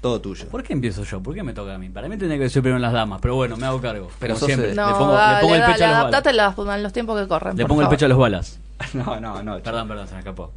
todo 0.00 0.20
tuyo. 0.20 0.46
¿Por 0.48 0.62
qué 0.62 0.72
empiezo 0.72 1.02
yo? 1.02 1.20
¿Por 1.20 1.34
qué 1.34 1.42
me 1.42 1.52
toca 1.52 1.74
a 1.74 1.78
mí? 1.78 1.88
Para 1.88 2.08
mí 2.08 2.16
tendría 2.16 2.38
que 2.38 2.48
ser 2.48 2.62
primero 2.62 2.78
las 2.78 2.92
damas. 2.92 3.18
Pero 3.20 3.34
bueno, 3.34 3.56
me 3.56 3.66
hago 3.66 3.80
cargo. 3.80 4.08
Pero 4.20 4.36
siempre. 4.36 4.72
No, 4.74 4.86
le 4.86 4.94
pongo, 4.94 5.12
dale, 5.14 5.34
le 5.34 5.40
pongo 5.42 5.54
el 5.56 5.60
dale, 5.62 5.72
pecho 5.74 5.84
a 5.84 5.88
los 5.88 5.96
balas. 5.96 6.12
adaptate 6.14 6.32
las- 6.32 6.58
a 6.58 6.78
los 6.78 6.92
tiempos 6.92 7.20
que 7.20 7.26
corren. 7.28 7.56
Le 7.56 7.62
por 7.64 7.68
pongo 7.70 7.82
el 7.82 7.88
pecho 7.88 8.06
a 8.06 8.08
los 8.08 8.18
balas. 8.18 8.60
No, 8.94 9.20
no, 9.20 9.42
no. 9.42 9.58
Perdón, 9.60 9.88
perdón, 9.88 10.06
se 10.08 10.14
me 10.14 10.20
escapó. 10.20 10.52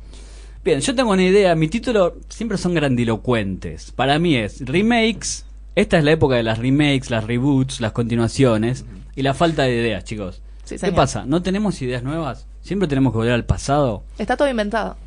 Bien, 0.63 0.79
yo 0.79 0.93
tengo 0.95 1.11
una 1.11 1.23
idea. 1.23 1.55
Mi 1.55 1.67
título 1.67 2.17
siempre 2.29 2.57
son 2.57 2.73
grandilocuentes. 2.73 3.91
Para 3.91 4.19
mí 4.19 4.35
es 4.35 4.63
remakes. 4.65 5.45
Esta 5.75 5.97
es 5.97 6.03
la 6.03 6.11
época 6.11 6.35
de 6.35 6.43
las 6.43 6.59
remakes, 6.59 7.09
las 7.09 7.23
reboots, 7.25 7.79
las 7.81 7.93
continuaciones 7.93 8.85
y 9.15 9.21
la 9.21 9.33
falta 9.33 9.63
de 9.63 9.75
ideas, 9.75 10.03
chicos. 10.03 10.41
Sí, 10.65 10.75
¿Qué 10.77 10.91
pasa? 10.91 11.25
¿No 11.25 11.41
tenemos 11.41 11.81
ideas 11.81 12.03
nuevas? 12.03 12.45
¿Siempre 12.61 12.87
tenemos 12.87 13.11
que 13.13 13.17
volver 13.17 13.33
al 13.33 13.45
pasado? 13.45 14.03
Está 14.17 14.37
todo 14.37 14.49
inventado. 14.49 14.97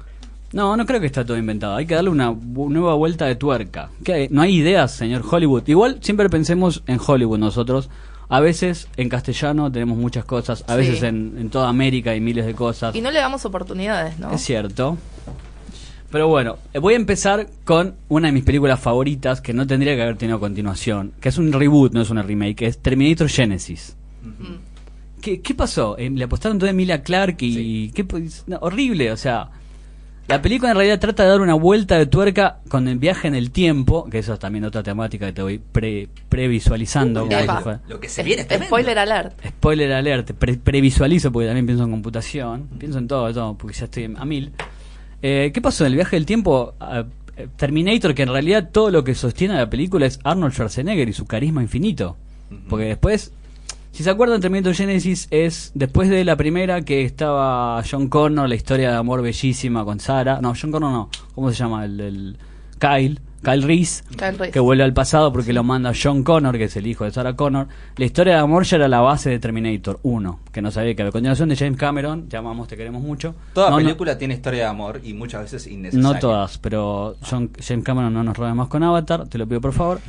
No, 0.52 0.76
no 0.76 0.86
creo 0.86 1.00
que 1.00 1.06
está 1.06 1.24
todo 1.24 1.36
inventado. 1.36 1.76
Hay 1.76 1.86
que 1.86 1.94
darle 1.94 2.10
una 2.10 2.30
bu- 2.32 2.70
nueva 2.70 2.94
vuelta 2.94 3.26
de 3.26 3.34
tuerca. 3.36 3.90
¿Qué 4.04 4.12
hay? 4.12 4.28
No 4.30 4.40
hay 4.42 4.54
ideas, 4.56 4.92
señor 4.92 5.22
Hollywood. 5.28 5.64
Igual 5.66 5.98
siempre 6.00 6.28
pensemos 6.28 6.82
en 6.86 6.98
Hollywood 7.04 7.38
nosotros. 7.38 7.90
A 8.28 8.40
veces 8.40 8.88
en 8.96 9.08
castellano 9.08 9.70
tenemos 9.70 9.98
muchas 9.98 10.24
cosas. 10.24 10.64
A 10.66 10.72
Sí. 10.72 10.78
veces 10.78 11.02
en, 11.02 11.36
en 11.38 11.50
toda 11.50 11.68
América 11.68 12.10
hay 12.12 12.20
miles 12.20 12.46
de 12.46 12.54
cosas. 12.54 12.94
Y 12.94 13.00
no 13.00 13.10
le 13.10 13.18
damos 13.20 13.44
oportunidades, 13.44 14.18
¿no? 14.18 14.30
Es 14.32 14.40
cierto. 14.42 14.96
Pero 16.10 16.28
bueno, 16.28 16.58
eh, 16.72 16.78
voy 16.78 16.94
a 16.94 16.96
empezar 16.96 17.48
con 17.64 17.96
una 18.08 18.28
de 18.28 18.32
mis 18.32 18.44
películas 18.44 18.78
favoritas 18.80 19.40
que 19.40 19.52
no 19.52 19.66
tendría 19.66 19.96
que 19.96 20.02
haber 20.02 20.16
tenido 20.16 20.38
continuación. 20.40 21.12
Que 21.20 21.28
es 21.28 21.38
un 21.38 21.52
reboot, 21.52 21.92
no 21.92 22.00
es 22.02 22.10
una 22.10 22.22
remake. 22.22 22.54
Que 22.56 22.66
es 22.66 22.78
Terminator 22.78 23.28
Genesis. 23.28 23.96
¿Qué, 25.20 25.40
qué 25.40 25.54
pasó? 25.54 25.96
Eh, 25.98 26.10
le 26.10 26.24
apostaron 26.24 26.58
todo 26.58 26.68
a 26.68 26.70
Emilia 26.70 27.02
Clark 27.02 27.36
y... 27.40 27.90
¿qué 27.90 28.06
no, 28.46 28.58
horrible, 28.60 29.10
o 29.10 29.16
sea... 29.16 29.48
La 30.26 30.40
película 30.40 30.70
en 30.70 30.76
realidad 30.76 30.98
trata 30.98 31.22
de 31.24 31.28
dar 31.28 31.40
una 31.42 31.52
vuelta 31.54 31.98
de 31.98 32.06
tuerca 32.06 32.60
con 32.68 32.88
el 32.88 32.98
viaje 32.98 33.28
en 33.28 33.34
el 33.34 33.50
tiempo, 33.50 34.08
que 34.08 34.18
eso 34.20 34.32
es 34.32 34.38
también 34.38 34.64
otra 34.64 34.82
temática 34.82 35.26
que 35.26 35.32
te 35.34 35.42
voy 35.42 35.58
pre, 35.58 36.08
previsualizando. 36.30 37.26
Epa. 37.30 37.80
Lo 37.88 38.00
que 38.00 38.08
se 38.08 38.22
viene 38.22 38.42
es 38.42 38.48
tremendo. 38.48 38.68
Spoiler 38.68 38.98
alert. 38.98 39.38
Spoiler 39.46 39.92
alert, 39.92 40.32
pre- 40.32 40.56
previsualizo 40.56 41.30
porque 41.30 41.46
también 41.46 41.66
pienso 41.66 41.84
en 41.84 41.90
computación, 41.90 42.68
pienso 42.78 42.98
en 42.98 43.06
todo, 43.08 43.32
todo 43.34 43.54
porque 43.58 43.76
ya 43.76 43.84
estoy 43.84 44.04
a 44.16 44.24
mil. 44.24 44.52
Eh, 45.20 45.50
¿Qué 45.52 45.60
pasó 45.60 45.84
en 45.84 45.88
el 45.92 45.96
viaje 45.96 46.16
del 46.16 46.24
tiempo? 46.24 46.72
Ah, 46.80 47.04
eh, 47.36 47.48
Terminator, 47.56 48.14
que 48.14 48.22
en 48.22 48.28
realidad 48.30 48.70
todo 48.72 48.90
lo 48.90 49.04
que 49.04 49.14
sostiene 49.14 49.54
la 49.54 49.68
película 49.68 50.06
es 50.06 50.20
Arnold 50.24 50.54
Schwarzenegger 50.54 51.08
y 51.08 51.12
su 51.12 51.26
carisma 51.26 51.60
infinito. 51.62 52.16
Porque 52.68 52.86
después, 52.86 53.32
si 53.94 54.02
se 54.02 54.10
acuerdan, 54.10 54.40
Terminator 54.40 54.74
Genesis 54.74 55.28
es 55.30 55.70
después 55.74 56.08
de 56.10 56.24
la 56.24 56.36
primera 56.36 56.82
que 56.82 57.04
estaba 57.04 57.82
John 57.88 58.08
Connor, 58.08 58.48
la 58.48 58.54
historia 58.56 58.90
de 58.90 58.96
amor 58.96 59.22
bellísima 59.22 59.84
con 59.84 60.00
Sarah. 60.00 60.40
No, 60.42 60.52
John 60.60 60.72
Connor 60.72 60.90
no, 60.92 61.08
¿cómo 61.34 61.50
se 61.50 61.56
llama? 61.56 61.84
El, 61.84 62.00
el- 62.00 62.36
Kyle. 62.78 63.20
Kyle 63.44 63.62
Reese, 63.62 64.02
Kyle 64.16 64.38
Reese. 64.38 64.52
que 64.52 64.58
vuelve 64.60 64.84
al 64.84 64.94
pasado 64.94 65.30
porque 65.30 65.52
lo 65.52 65.62
manda 65.62 65.92
John 66.02 66.22
Connor, 66.24 66.56
que 66.56 66.64
es 66.64 66.76
el 66.76 66.86
hijo 66.86 67.04
de 67.04 67.10
Sarah 67.10 67.36
Connor. 67.36 67.68
La 67.96 68.06
historia 68.06 68.36
de 68.36 68.40
amor 68.40 68.64
ya 68.64 68.76
era 68.78 68.88
la 68.88 69.00
base 69.00 69.28
de 69.28 69.38
Terminator 69.38 70.00
1, 70.02 70.40
que 70.50 70.62
no 70.62 70.70
sabía 70.70 70.94
que 70.94 71.02
a 71.02 71.10
continuación 71.12 71.50
de 71.50 71.56
James 71.56 71.76
Cameron, 71.78 72.26
llamamos 72.30 72.68
Te 72.68 72.76
queremos 72.78 73.02
mucho. 73.02 73.34
Toda 73.52 73.68
No, 73.68 73.76
no- 73.78 73.84
película 73.84 74.16
tiene 74.16 74.32
historia 74.32 74.60
de 74.62 74.68
amor 74.70 75.00
y 75.04 75.12
muchas 75.12 75.42
veces 75.42 75.66
innecesaria. 75.66 76.10
no 76.14 76.18
todas, 76.18 76.56
pero 76.56 77.16
John- 77.28 77.50
James 77.62 77.84
Cameron 77.84 78.14
no 78.14 78.24
nos 78.24 78.34
robe 78.34 78.54
más 78.54 78.68
con 78.68 78.82
Avatar, 78.82 79.28
te 79.28 79.36
lo 79.36 79.46
pido 79.46 79.60
por 79.60 79.74
favor. 79.74 80.00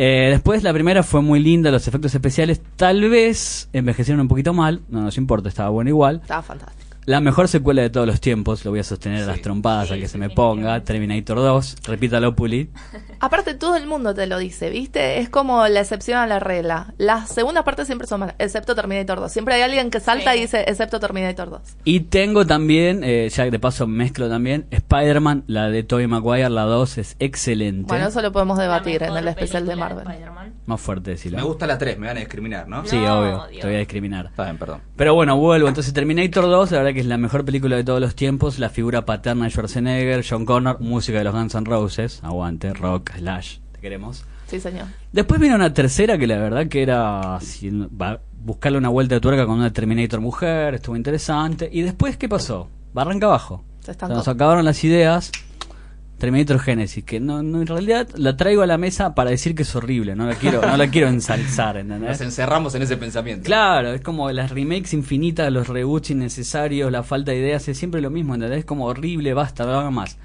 Eh, 0.00 0.28
después 0.30 0.62
la 0.62 0.72
primera 0.72 1.02
fue 1.02 1.22
muy 1.22 1.40
linda, 1.40 1.72
los 1.72 1.88
efectos 1.88 2.14
especiales 2.14 2.62
tal 2.76 3.08
vez 3.10 3.68
envejecieron 3.72 4.20
un 4.20 4.28
poquito 4.28 4.54
mal, 4.54 4.82
no 4.88 5.02
nos 5.02 5.18
importa, 5.18 5.48
estaba 5.48 5.70
bueno 5.70 5.90
igual. 5.90 6.20
Estaba 6.22 6.42
fantástico. 6.42 6.87
La 7.08 7.22
mejor 7.22 7.48
secuela 7.48 7.80
de 7.80 7.88
todos 7.88 8.06
los 8.06 8.20
tiempos, 8.20 8.66
lo 8.66 8.70
voy 8.70 8.80
a 8.80 8.84
sostener 8.84 9.22
a 9.22 9.26
las 9.26 9.40
trompadas 9.40 9.88
Sí, 9.88 9.94
al 9.94 10.00
que 10.00 10.08
se 10.08 10.18
me 10.18 10.28
ponga, 10.28 10.84
Terminator 10.84 11.38
2, 11.38 11.76
repítalo 11.84 12.36
Puli. 12.36 12.68
Aparte, 13.20 13.54
todo 13.54 13.76
el 13.76 13.86
mundo 13.86 14.12
te 14.14 14.26
lo 14.26 14.36
dice, 14.36 14.68
¿viste? 14.68 15.18
Es 15.18 15.30
como 15.30 15.66
la 15.68 15.80
excepción 15.80 16.18
a 16.18 16.26
la 16.26 16.38
regla. 16.38 16.92
Las 16.98 17.30
segundas 17.30 17.64
partes 17.64 17.86
siempre 17.86 18.06
son 18.06 18.20
malas, 18.20 18.34
excepto 18.38 18.74
Terminator 18.74 19.20
2. 19.20 19.32
Siempre 19.32 19.54
hay 19.54 19.62
alguien 19.62 19.88
que 19.90 20.00
salta 20.00 20.32
Sí. 20.32 20.38
y 20.38 20.40
dice, 20.42 20.64
excepto 20.68 21.00
Terminator 21.00 21.48
2. 21.48 21.60
Y 21.84 22.00
tengo 22.00 22.46
también, 22.46 23.00
eh, 23.02 23.30
ya 23.30 23.48
de 23.48 23.58
paso 23.58 23.86
mezclo 23.86 24.28
también, 24.28 24.66
Spider-Man, 24.70 25.44
la 25.46 25.70
de 25.70 25.84
Tobey 25.84 26.06
Maguire, 26.08 26.50
la 26.50 26.64
2 26.64 26.98
es 26.98 27.16
excelente. 27.20 27.86
Bueno, 27.88 28.08
eso 28.08 28.20
lo 28.20 28.32
podemos 28.32 28.58
debatir 28.58 29.02
en 29.04 29.16
el 29.16 29.28
especial 29.28 29.64
de 29.64 29.76
Marvel. 29.76 30.06
Spider-Man. 30.06 30.52
Más 30.66 30.78
fuerte 30.78 31.12
decirlo. 31.12 31.38
Me 31.38 31.44
gusta 31.44 31.66
la 31.66 31.78
3, 31.78 31.98
me 31.98 32.08
van 32.08 32.18
a 32.18 32.20
discriminar, 32.20 32.68
¿no? 32.68 32.82
No. 32.82 32.86
Sí, 32.86 32.96
obvio, 32.98 33.46
Dios. 33.48 33.62
te 33.62 33.66
voy 33.66 33.76
a 33.76 33.78
discriminar. 33.78 34.26
Está 34.26 34.44
bien, 34.44 34.58
perdón. 34.58 34.82
Pero 34.94 35.14
bueno, 35.14 35.38
vuelvo. 35.38 35.68
Entonces, 35.68 35.94
Terminator 35.94 36.44
2, 36.44 36.72
la 36.72 36.78
verdad 36.80 36.92
que 36.92 36.97
es 37.00 37.06
la 37.06 37.18
mejor 37.18 37.44
película 37.44 37.76
de 37.76 37.84
todos 37.84 38.00
los 38.00 38.14
tiempos. 38.14 38.58
La 38.58 38.70
figura 38.70 39.04
paterna 39.04 39.44
de 39.44 39.50
Schwarzenegger, 39.50 40.24
John 40.28 40.44
Connor, 40.44 40.80
música 40.80 41.18
de 41.18 41.24
los 41.24 41.34
Guns 41.34 41.54
N' 41.54 41.64
Roses. 41.64 42.20
Aguante, 42.22 42.72
rock, 42.74 43.12
slash, 43.18 43.58
te 43.72 43.80
queremos. 43.80 44.24
Sí, 44.46 44.60
señor. 44.60 44.86
Después 45.12 45.40
vino 45.40 45.54
una 45.56 45.72
tercera 45.74 46.16
que 46.16 46.26
la 46.26 46.38
verdad 46.38 46.66
que 46.68 46.82
era 46.82 47.38
si- 47.40 47.70
va- 47.70 48.20
buscarle 48.40 48.78
una 48.78 48.88
vuelta 48.88 49.14
de 49.16 49.20
tuerca 49.20 49.44
con 49.46 49.58
una 49.58 49.72
Terminator 49.72 50.20
mujer, 50.20 50.74
estuvo 50.74 50.96
interesante. 50.96 51.68
Y 51.70 51.82
después, 51.82 52.16
¿qué 52.16 52.28
pasó? 52.28 52.68
Barranca 52.94 53.26
abajo. 53.26 53.62
Se 53.80 53.90
estancó. 53.90 54.14
Nos 54.14 54.28
acabaron 54.28 54.64
las 54.64 54.82
ideas. 54.84 55.30
Terminator 56.18 56.58
Genesis, 56.58 57.04
que 57.04 57.20
no, 57.20 57.42
no, 57.42 57.60
en 57.60 57.66
realidad 57.68 58.08
la 58.16 58.36
traigo 58.36 58.62
a 58.62 58.66
la 58.66 58.76
mesa 58.76 59.14
para 59.14 59.30
decir 59.30 59.54
que 59.54 59.62
es 59.62 59.74
horrible, 59.76 60.16
no 60.16 60.26
la 60.26 60.34
quiero, 60.34 60.60
no 60.60 60.76
la 60.76 60.88
quiero 60.88 61.08
ensalzar, 61.08 61.76
¿entendés? 61.76 62.10
Nos 62.10 62.20
encerramos 62.20 62.74
en 62.74 62.82
ese 62.82 62.96
pensamiento. 62.96 63.44
Claro, 63.44 63.92
es 63.92 64.00
como 64.00 64.30
las 64.32 64.50
remakes 64.50 64.92
infinitas, 64.94 65.50
los 65.52 65.68
reboots 65.68 66.10
innecesarios, 66.10 66.90
la 66.90 67.02
falta 67.04 67.30
de 67.30 67.38
ideas, 67.38 67.68
es 67.68 67.78
siempre 67.78 68.00
lo 68.00 68.10
mismo, 68.10 68.34
¿entendés? 68.34 68.58
Es 68.60 68.64
como 68.64 68.86
horrible, 68.86 69.32
basta, 69.32 69.64
no 69.64 69.78
hagan 69.78 69.94
más. 69.94 70.16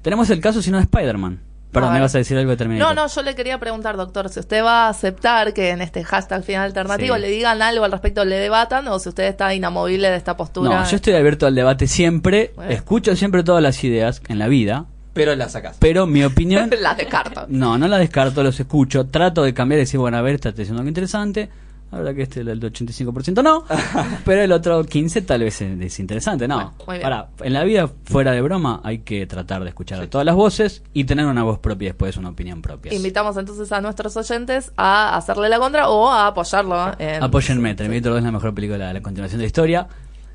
Tenemos 0.00 0.30
el 0.30 0.40
caso, 0.40 0.62
si 0.62 0.70
no, 0.70 0.78
de 0.78 0.84
Spider-Man. 0.84 1.40
Perdón, 1.70 1.90
A 1.90 1.94
me 1.94 2.00
vas 2.00 2.14
a 2.14 2.18
decir 2.18 2.36
algo 2.36 2.50
de 2.50 2.56
Terminator. 2.58 2.94
No, 2.94 3.02
no, 3.02 3.08
yo 3.08 3.22
le 3.22 3.34
quería 3.34 3.58
preguntar, 3.58 3.96
doctor, 3.96 4.28
si 4.28 4.40
usted 4.40 4.62
va 4.62 4.86
a 4.86 4.88
aceptar 4.90 5.54
que 5.54 5.70
en 5.70 5.80
este 5.80 6.04
hashtag 6.04 6.44
final 6.44 6.64
alternativo 6.64 7.14
Sí. 7.14 7.20
le 7.22 7.28
digan 7.30 7.62
algo 7.62 7.84
al 7.86 7.92
respecto, 7.92 8.26
le 8.26 8.36
debatan, 8.36 8.86
o 8.88 8.98
si 8.98 9.08
usted 9.08 9.24
está 9.24 9.54
inamovible 9.54 10.10
de 10.10 10.16
esta 10.16 10.36
postura. 10.36 10.68
No, 10.80 10.86
yo 10.86 10.96
estoy 10.96 11.14
abierto 11.14 11.46
al 11.46 11.54
debate 11.54 11.86
siempre, 11.86 12.52
Bueno. 12.56 12.70
escucho 12.72 13.16
siempre 13.16 13.42
todas 13.42 13.62
las 13.62 13.82
ideas 13.84 14.20
en 14.28 14.38
la 14.38 14.48
vida, 14.48 14.84
Pero 15.12 15.34
la 15.36 15.48
sacás. 15.48 15.76
pero 15.78 16.06
mi 16.06 16.24
opinión... 16.24 16.70
la 16.80 16.94
descarto. 16.94 17.46
no, 17.48 17.78
no 17.78 17.88
la 17.88 17.98
descarto, 17.98 18.42
los 18.42 18.58
escucho, 18.58 19.06
trato 19.06 19.42
de 19.42 19.54
cambiar 19.54 19.78
y 19.78 19.82
decir, 19.82 20.00
bueno, 20.00 20.16
a 20.16 20.22
ver, 20.22 20.36
está 20.36 20.52
diciendo 20.52 20.80
algo 20.80 20.88
interesante. 20.88 21.50
La 21.92 21.98
verdad 21.98 22.14
que 22.14 22.22
este 22.22 22.40
el 22.40 22.46
del 22.46 22.72
85% 22.72 23.42
no, 23.42 23.64
pero 24.24 24.40
el 24.40 24.50
otro 24.50 24.82
15 24.82 25.20
tal 25.22 25.42
vez 25.42 25.60
es, 25.60 25.78
es 25.78 26.00
interesante, 26.00 26.48
no. 26.48 26.56
Bueno, 26.56 26.74
muy 26.86 26.96
bien. 26.96 27.04
Ahora, 27.04 27.28
en 27.40 27.52
la 27.52 27.64
vida 27.64 27.90
fuera 28.04 28.32
de 28.32 28.40
broma 28.40 28.80
hay 28.82 29.00
que 29.00 29.26
tratar 29.26 29.62
de 29.62 29.68
escuchar 29.68 30.00
a 30.00 30.06
todas 30.08 30.24
las 30.24 30.34
voces 30.34 30.82
y 30.94 31.04
tener 31.04 31.26
una 31.26 31.42
voz 31.42 31.58
propia 31.58 31.84
y 31.84 31.88
después 31.88 32.16
una 32.16 32.30
opinión 32.30 32.62
propia. 32.62 32.94
Invitamos 32.94 33.36
entonces 33.36 33.70
a 33.72 33.82
nuestros 33.82 34.16
oyentes 34.16 34.72
a 34.78 35.14
hacerle 35.18 35.50
la 35.50 35.58
contra 35.58 35.90
o 35.90 36.08
a 36.08 36.28
apoyarlo. 36.28 36.92
En... 36.98 37.22
Apóyenme, 37.22 37.74
Terminator 37.74 38.12
2 38.12 38.18
es 38.20 38.24
la 38.24 38.32
mejor 38.32 38.54
película 38.54 38.88
de 38.88 38.94
la 38.94 39.02
continuación 39.02 39.40
de 39.40 39.42
la 39.42 39.48
historia. 39.48 39.86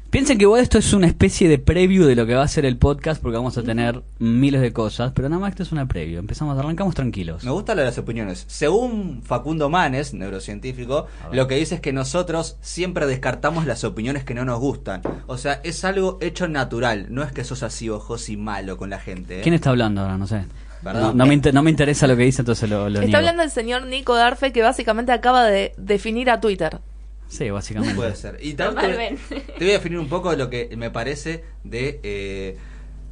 Piensen 0.10 0.38
que 0.38 0.44
igual 0.46 0.62
esto 0.62 0.78
es 0.78 0.94
una 0.94 1.06
especie 1.06 1.50
de 1.50 1.60
preview 1.60 2.06
de 2.06 2.16
lo 2.16 2.26
que 2.26 2.34
va 2.34 2.44
a 2.44 2.48
ser 2.48 2.66
el 2.66 2.78
podcast 2.78 3.22
porque 3.22 3.36
vamos 3.36 3.58
a 3.58 3.64
tener 3.64 4.02
miles 4.20 4.62
de 4.62 4.72
cosas, 4.72 5.12
pero 5.14 5.28
nada 5.28 5.42
más 5.42 5.50
esto 5.50 5.64
es 5.64 5.72
una 5.74 5.86
preview. 5.88 6.18
Empezamos, 6.20 6.58
arrancamos 6.58 6.96
tranquilos. 6.96 7.44
Me 7.44 7.52
gusta 7.52 7.76
lo 7.76 7.82
de 7.82 7.88
las 7.88 7.98
opiniones. 7.98 8.46
Según 8.48 9.22
Facundo 9.22 9.70
Manes, 9.70 10.14
neurocientífico, 10.14 11.08
lo 11.34 11.48
que 11.48 11.56
dice 11.56 11.76
es 11.76 11.82
que 11.82 11.92
nosotros 11.92 12.58
siempre 12.62 13.06
descartamos 13.06 13.66
las 13.66 13.84
opiniones 13.84 14.24
que 14.24 14.34
no 14.34 14.46
nos 14.46 14.60
gustan. 14.62 15.02
O 15.28 15.38
sea, 15.38 15.60
es 15.66 15.84
algo 15.84 16.18
hecho 16.22 16.48
natural. 16.48 17.08
No 17.10 17.22
es 17.22 17.34
que 17.34 17.44
sos 17.44 17.62
así 17.62 17.90
ojoso 17.90 18.32
y 18.32 18.38
malo 18.38 18.78
con 18.78 18.90
la 18.90 19.00
gente. 19.00 19.40
¿eh? 19.40 19.44
¿Quién 19.44 19.56
está 19.56 19.72
hablando 19.72 20.02
ahora? 20.02 20.18
No 20.18 20.26
sé. 20.26 20.46
No, 20.84 21.14
no 21.14 21.26
me, 21.26 21.34
inter- 21.34 21.54
no 21.54 21.64
me 21.64 21.70
interesa 21.72 22.08
lo 22.08 22.16
que 22.16 22.24
dice, 22.24 22.44
entonces 22.44 22.70
lo, 22.70 22.84
lo 22.88 22.96
Está 23.00 23.02
niego. 23.06 23.18
hablando 23.18 23.44
el 23.44 23.52
señor 23.52 23.86
Nico 23.88 24.16
Darfe 24.16 24.54
que 24.54 24.62
básicamente 24.62 25.12
acaba 25.12 25.44
de 25.46 25.74
definir 25.78 26.30
a 26.30 26.40
Twitter. 26.40 26.80
Sí, 27.28 27.50
básicamente. 27.50 27.96
Puede 27.96 28.16
ser. 28.16 28.38
Y 28.42 28.54
también 28.54 29.18
te, 29.30 29.44
voy 29.60 29.70
a 29.70 29.74
definir 29.74 30.00
un 30.00 30.08
poco 30.10 30.34
lo 30.36 30.50
que 30.50 30.74
me 30.78 30.90
parece 30.92 31.44
de 31.64 32.00
eh, 32.04 32.58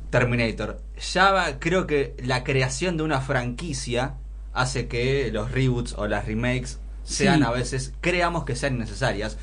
Terminator. 0.09 0.79
Ya 1.13 1.31
va- 1.31 1.59
creo 1.59 1.85
que 1.87 2.15
la 2.23 2.43
creación 2.43 2.97
de 2.97 3.03
una 3.03 3.21
franquicia 3.21 4.15
hace 4.53 4.87
que 4.87 5.29
los 5.33 5.51
reboots 5.51 5.93
o 5.97 6.07
las 6.07 6.25
remakes 6.25 6.79
sean 7.03 7.39
Sí. 7.39 7.45
a 7.45 7.51
veces, 7.51 7.93
creamos 8.01 8.45
que 8.45 8.55
sean 8.55 8.77
necesarias. 8.79 9.37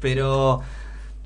Pero 0.00 0.62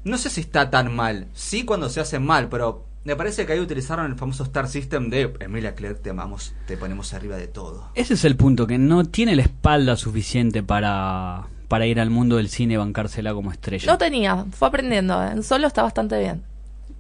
no 0.05 0.19
sé 0.19 0.31
si 0.31 0.41
está 0.41 0.71
tan 0.71 0.95
mal. 0.95 1.29
Sí 1.35 1.65
cuando 1.65 1.89
se 1.89 2.01
hacen 2.01 2.25
mal, 2.25 2.49
pero 2.49 2.85
me 3.05 3.15
parece 3.17 3.47
que 3.47 3.53
ahí 3.53 3.61
utilizaron 3.61 4.07
el 4.11 4.19
famoso 4.19 4.43
Star 4.43 4.69
System 4.69 5.09
de 5.11 5.33
Emilia 5.41 5.75
Clarke, 5.75 6.01
te 6.03 6.11
amamos, 6.11 6.53
te 6.67 6.77
ponemos 6.77 7.15
arriba 7.15 7.37
de 7.37 7.47
todo. 7.47 7.91
Ese 7.95 8.15
es 8.15 8.25
el 8.25 8.37
punto, 8.37 8.67
que 8.67 8.79
no 8.79 9.05
tiene 9.05 9.37
la 9.37 9.43
espalda 9.43 9.97
suficiente 9.97 10.63
para, 10.65 11.47
para 11.69 11.87
ir 11.87 12.01
al 12.01 12.11
mundo 12.11 12.37
del 12.37 12.49
cine 12.49 12.75
y 12.75 12.77
bancársela 12.77 13.35
como 13.35 13.51
estrella. 13.53 13.91
No 13.91 13.99
tenía, 13.99 14.45
fue 14.53 14.69
aprendiendo. 14.69 15.23
¿eh? 15.23 15.31
En 15.33 15.43
solo 15.43 15.67
está 15.67 15.83
bastante 15.83 16.19
bien. 16.19 16.43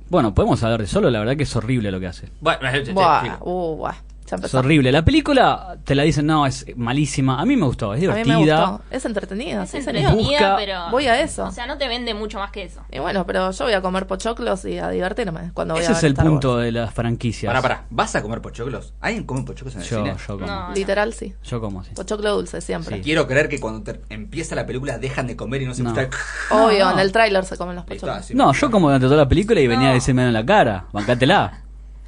Bueno, 0.08 0.34
podemos 0.34 0.62
hablar 0.62 0.80
de 0.80 0.86
solo, 0.86 1.10
la 1.10 1.18
verdad 1.18 1.36
que 1.36 1.42
es 1.42 1.56
horrible 1.56 1.90
lo 1.90 1.98
que 1.98 2.06
hace. 2.06 2.28
Bueno, 2.40 2.60
Buah, 2.94 3.38
uh, 3.40 3.76
buah, 3.76 3.94
Es 4.42 4.54
horrible. 4.54 4.90
La 4.92 5.04
película 5.04 5.76
te 5.84 5.94
la 5.94 6.02
dicen, 6.02 6.26
no, 6.26 6.46
es 6.46 6.66
malísima. 6.76 7.40
A 7.40 7.44
mí 7.46 7.56
me 7.56 7.64
gustó, 7.66 7.94
es 7.94 7.98
A 8.08 8.12
mí 8.12 8.22
divertida. 8.22 8.34
me 8.34 8.66
gustó. 8.72 8.82
Es 8.90 9.04
entretenida, 9.04 9.62
Es 9.64 9.70
sí, 9.70 9.76
entretenida, 9.78 10.12
Busca- 10.14 10.56
pero. 10.56 10.90
Voy 10.90 11.06
a 11.06 11.20
eso. 11.20 11.44
O 11.44 11.50
sea, 11.52 11.66
no 11.66 11.78
te 11.78 11.86
vende 11.88 12.14
mucho 12.14 12.38
más 12.38 12.50
que 12.50 12.62
eso. 12.64 12.80
Y 12.90 12.98
bueno, 12.98 13.24
pero 13.26 13.50
yo 13.50 13.64
voy 13.64 13.74
a 13.74 13.80
comer 13.82 14.06
pochoclos 14.06 14.64
y 14.64 14.78
a 14.78 14.90
divertirme 14.90 15.50
cuando 15.54 15.74
voy 15.74 15.82
Ese 15.82 15.92
a 15.92 15.94
es 15.96 16.02
ver 16.02 16.06
el 16.08 16.12
Star 16.14 16.26
punto 16.26 16.52
Wars. 16.54 16.64
de 16.64 16.72
las 16.72 16.92
franquicias. 16.94 17.50
Pará, 17.50 17.62
pará, 17.62 17.84
¿vas 17.90 18.14
a 18.16 18.22
comer 18.22 18.40
pochoclos? 18.40 18.94
¿Alguien 19.00 19.24
come 19.24 19.42
pochoclos 19.42 19.74
en 19.76 19.82
el 19.82 19.86
Yo, 19.86 19.98
cine? 20.04 20.16
yo 20.26 20.34
como. 20.38 20.46
No. 20.46 20.72
Literal, 20.74 21.12
sí. 21.12 21.34
Yo 21.44 21.60
como, 21.60 21.84
sí. 21.84 21.90
Pochoclo 21.94 22.34
dulce, 22.34 22.60
siempre. 22.60 22.96
Sí. 22.96 23.02
Quiero 23.02 23.26
creer 23.26 23.48
que 23.48 23.60
cuando 23.60 23.82
te- 23.82 24.00
empieza 24.08 24.54
la 24.54 24.66
película 24.66 24.98
dejan 24.98 25.26
de 25.26 25.36
comer 25.36 25.62
y 25.62 25.66
no 25.66 25.74
se 25.74 25.82
No. 25.82 25.92
Obvio, 26.50 26.84
No, 26.84 26.84
no. 26.86 26.92
en 26.94 26.98
el 26.98 27.12
tráiler 27.12 27.44
se 27.44 27.56
comen 27.56 27.76
los 27.76 27.84
pochoclos. 27.84 28.30
No, 28.34 28.52
yo 28.52 28.70
como 28.70 28.88
durante 28.88 29.06
toda 29.06 29.18
la 29.18 29.28
película 29.28 29.60
y 29.60 29.66
venía 29.66 29.90
a 29.90 29.94
decirme 29.94 30.24
en 30.26 30.32
la 30.32 30.44
cara. 30.44 30.86
Bancátela. 30.92 31.60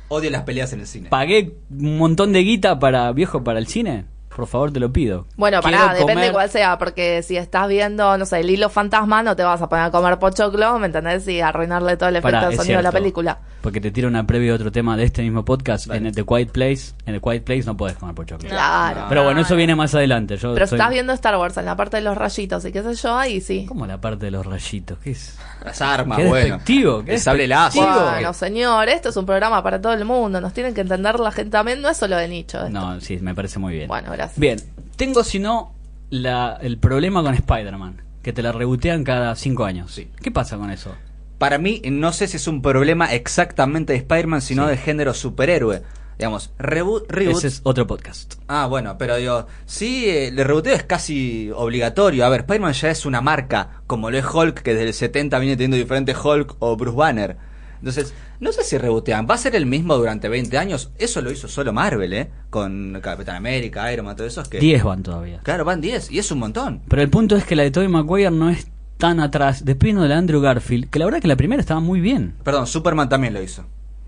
Odio 0.09 0.31
las 0.31 0.43
peleas 0.43 0.73
en 0.73 0.81
el 0.81 0.87
cine. 0.87 1.11
Pagué 1.11 1.55
un 1.71 1.99
montón 1.99 2.33
de 2.33 2.41
guita 2.41 2.79
para 2.79 3.12
viejo 3.12 3.45
para 3.45 3.59
el 3.59 3.67
cine. 3.67 4.07
Por 4.38 4.47
favor, 4.47 4.71
te 4.73 4.78
lo 4.78 4.92
pido. 4.92 5.26
Bueno, 5.37 5.61
Quiero 5.61 5.78
pará, 5.78 5.92
depende 5.95 6.14
comer- 6.14 6.33
cuál 6.33 6.49
sea, 6.49 6.78
porque 6.78 7.25
si 7.25 7.37
estás 7.37 7.66
viendo, 7.66 8.16
no 8.16 8.25
sé, 8.25 8.38
el 8.38 8.49
hilo 8.50 8.68
fantasma, 8.68 9.21
no 9.25 9.35
te 9.35 9.42
vas 9.42 9.61
a 9.61 9.68
poner 9.68 9.87
a 9.87 9.90
comer 9.90 10.16
pochoclo, 10.21 10.78
¿me 10.78 10.87
entendés? 10.87 11.26
Y 11.26 11.40
arruinarle 11.40 11.97
todo 11.97 12.09
el 12.11 12.14
efecto 12.16 12.37
Pará, 12.38 12.52
sonido 12.52 12.76
de 12.76 12.83
la 12.85 12.90
cierto. 12.90 12.99
película. 12.99 13.38
Porque 13.62 13.80
te 13.80 13.90
tiro 13.90 14.07
una 14.07 14.25
previa 14.25 14.50
de 14.50 14.54
otro 14.54 14.71
tema 14.71 14.97
de 14.97 15.02
este 15.02 15.23
mismo 15.23 15.45
podcast. 15.45 15.90
En 15.90 16.07
el 16.07 16.14
The 16.14 16.25
Quiet 16.25 16.52
Place. 16.52 16.92
En 17.04 17.16
el 17.16 17.21
Quiet 17.21 17.42
Place 17.42 17.64
no 17.64 17.76
puedes 17.76 17.97
comer 17.99 18.14
pochoclo. 18.14 18.49
No. 18.49 18.54
Claro. 18.54 19.07
Pero 19.09 19.25
bueno, 19.25 19.40
eso 19.40 19.57
viene 19.57 19.75
más 19.75 19.92
adelante. 19.97 20.37
Yo 20.37 20.54
Pero 20.54 20.68
soy- 20.68 20.78
estás 20.78 20.92
viendo 20.92 21.12
Star 21.14 21.37
Wars 21.37 21.57
en 21.57 21.64
la 21.64 21.75
parte 21.75 21.97
de 21.97 22.02
los 22.04 22.16
rayitos 22.16 22.64
y 22.64 22.71
qué 22.71 22.85
sé 22.85 22.95
yo, 22.95 23.16
ahí 23.18 23.40
sí. 23.40 23.66
¿Cómo 23.66 23.85
la 23.88 24.00
parte 24.00 24.26
de 24.26 24.30
los 24.30 24.47
rayitos? 24.47 24.99
¿Qué 25.00 25.11
es? 25.11 25.37
Las 25.64 25.83
armas, 25.83 26.18
Qué 26.18 26.26
bueno. 26.28 26.45
despectivo, 26.47 27.04
qué 27.04 27.14
el 27.14 27.21
sable 27.21 27.49
láser. 27.49 27.83
Bueno, 27.83 28.33
señor, 28.33 28.88
esto 28.88 29.09
es 29.09 29.16
un 29.16 29.26
programa 29.26 29.61
para 29.61 29.80
todo 29.80 29.92
el 29.92 30.04
mundo, 30.04 30.40
nos 30.40 30.52
tienen 30.52 30.73
que 30.73 30.83
entender 30.83 31.18
la 31.18 31.33
gente 31.33 31.50
también, 31.50 31.83
no 31.83 31.88
es 31.88 31.97
solo 31.97 32.16
de 32.16 32.28
nicho. 32.28 32.59
esto. 32.59 32.71
No, 32.71 33.00
sí, 33.00 33.18
me 33.21 33.35
parece 33.35 33.59
muy 33.59 33.75
bien. 33.75 33.88
Bueno, 33.88 34.12
gracias. 34.12 34.27
Bien, 34.37 34.58
tengo 34.97 35.25
si 35.25 35.38
no 35.38 35.75
la, 36.11 36.58
el 36.61 36.78
problema 36.78 37.23
con 37.23 37.35
Spider-Man. 37.35 38.02
Que 38.23 38.32
te 38.32 38.42
la 38.42 38.52
rebotean 38.52 39.04
cada 39.04 39.35
cinco 39.37 39.64
años. 39.64 39.92
Sí. 39.92 40.08
¿Qué 40.20 40.30
pasa 40.30 40.56
con 40.58 40.70
eso? 40.70 40.94
Para 41.38 41.58
mí, 41.58 41.80
no 41.85 42.12
sé 42.12 42.26
si 42.26 42.37
es 42.37 42.49
un 42.49 42.62
problema 42.62 43.12
exactamente 43.14 43.92
de 43.92 44.00
Spider-Man, 44.00 44.42
sino 44.42 44.66
de 44.66 44.76
género 44.76 45.14
superhéroe. 45.14 45.82
Digamos, 46.18 46.50
reboot, 46.58 47.08
reboot. 47.08 47.37
Ese 47.37 47.47
es 47.47 47.61
otro 47.62 47.87
podcast. 47.87 48.35
Ah, 48.49 48.66
bueno, 48.66 48.99
pero 48.99 49.16
digo, 49.16 49.47
sí, 49.66 50.06
eh, 50.06 50.28
el 50.28 50.37
rebooteo 50.37 50.75
es 50.75 50.82
casi 50.82 51.50
obligatorio. 51.54 52.26
A 52.26 52.28
ver, 52.28 52.40
Spider-Man 52.40 52.73
ya 52.73 52.90
es 52.90 53.06
una 53.06 53.20
marca, 53.20 53.82
como 53.87 54.11
lo 54.11 54.18
es 54.18 54.25
Hulk, 54.25 54.62
que 54.62 54.75
desde 54.75 54.88
el 54.88 54.94
70 54.94 55.38
viene 55.38 55.56
teniendo 55.56 55.76
diferentes 55.76 56.16
Hulk 56.23 56.56
o 56.58 56.76
Bruce 56.76 56.97
Banner. 56.97 57.37
Entonces, 57.78 58.12
no 58.40 58.52
sé 58.52 58.62
si 58.64 58.78
rebotean. 58.78 59.26
¿Va 59.28 59.35
a 59.35 59.38
ser 59.38 59.57
el 59.57 59.66
mismo 59.66 59.97
durante 59.97 60.28
20 60.28 60.57
años? 60.59 60.90
Eso 60.99 61.21
lo 61.21 61.30
hizo 61.30 61.49
solo 61.49 61.73
Marvel, 61.73 62.12
¿eh? 62.12 62.30
Con 62.50 62.99
Capitán 63.02 63.37
América, 63.37 63.92
Iron 63.92 64.07
Man, 64.07 64.16
todo 64.16 64.26
eso. 64.26 64.40
Es 64.42 64.49
que... 64.49 64.59
10 64.59 64.85
van 64.85 65.02
todavía. 65.02 65.40
Claro, 65.42 65.64
van 65.64 65.80
10 65.80 66.11
y 66.11 66.18
es 66.18 66.30
un 66.30 66.38
montón. 66.38 66.83
Pero 66.88 67.02
el 67.02 67.11
punto 67.11 67.37
es 67.37 67.45
que 67.45 67.57
la 67.57 67.62
de 67.64 67.71
Tobey 67.71 67.88
Maguire 67.88 68.30
no 68.30 68.50
es 68.50 68.68
tan 68.97 69.21
atrás. 69.21 69.64
Después 69.64 69.88
vino 69.88 70.02
de 70.02 70.09
la 70.09 70.18
Andrew 70.18 70.40
Garfield, 70.40 70.90
que 70.90 70.99
la 70.99 71.04
verdad 71.07 71.21
que 71.21 71.28
la 71.28 71.37
primera 71.37 71.61
estaba 71.61 71.80
muy 71.80 72.00
bien. 72.00 72.35
Perdón, 72.45 72.66
Superman 72.66 73.09
también 73.09 73.35
lo 73.35 73.42
hizo. 73.42 73.64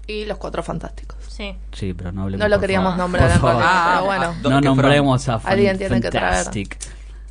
Y 0.07 0.25
los 0.25 0.39
cuatro 0.39 0.63
fantásticos. 0.63 1.19
Sí. 1.29 1.55
Sí, 1.73 1.95
pero 1.95 2.13
no 2.13 2.23
hablemos 2.23 2.43
No 2.45 2.49
lo 2.49 2.61
queríamos 2.61 2.97
favor. 2.97 2.99
nombrar 2.99 3.41
Por 3.41 3.51
Ah, 3.55 3.93
pero 3.95 4.05
bueno. 4.07 4.25
ah, 4.37 4.41
No 4.43 4.61
que 4.61 4.65
nombremos 4.65 5.29
a 5.29 5.35
Alguien 5.37 5.79
tiene 5.79 6.01
que 6.01 6.11
traer. 6.11 6.47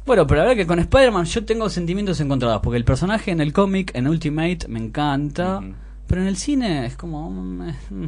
Bueno, 0.06 0.26
pero 0.26 0.40
la 0.40 0.48
verdad 0.48 0.58
que 0.58 0.66
con 0.66 0.80
Spider-Man 0.80 1.26
yo 1.26 1.46
tengo 1.46 1.70
sentimientos 1.70 2.20
encontrados, 2.20 2.62
porque 2.64 2.78
el 2.78 2.86
personaje 2.86 3.32
en 3.32 3.42
el 3.42 3.54
cómic, 3.54 3.92
en 3.94 4.08
Ultimate, 4.08 4.68
me 4.68 4.80
encanta. 4.80 5.62
Pero 6.10 6.22
en 6.22 6.28
el 6.28 6.36
cine 6.36 6.86
es 6.88 6.96
como... 6.98 7.30
mm, 7.30 7.70
eh, 7.70 7.76
mm. 7.92 8.06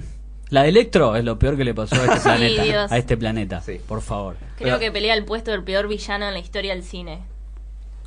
La 0.49 0.63
de 0.63 0.69
Electro 0.69 1.15
es 1.15 1.23
lo 1.23 1.39
peor 1.39 1.55
que 1.55 1.63
le 1.63 1.73
pasó 1.73 1.95
a 1.95 1.99
este 2.03 2.15
Sí, 2.17 2.23
planeta. 2.23 2.63
Dios. 2.63 2.91
A 2.91 2.97
este 2.97 3.15
planeta, 3.15 3.61
Sí. 3.61 3.79
por 3.87 4.01
favor. 4.01 4.35
Creo 4.57 4.67
Pero- 4.67 4.79
que 4.79 4.91
pelea 4.91 5.13
el 5.13 5.23
puesto 5.23 5.51
del 5.51 5.63
peor 5.63 5.87
villano 5.87 6.27
en 6.27 6.33
la 6.33 6.39
historia 6.39 6.73
del 6.73 6.83
cine. 6.83 7.19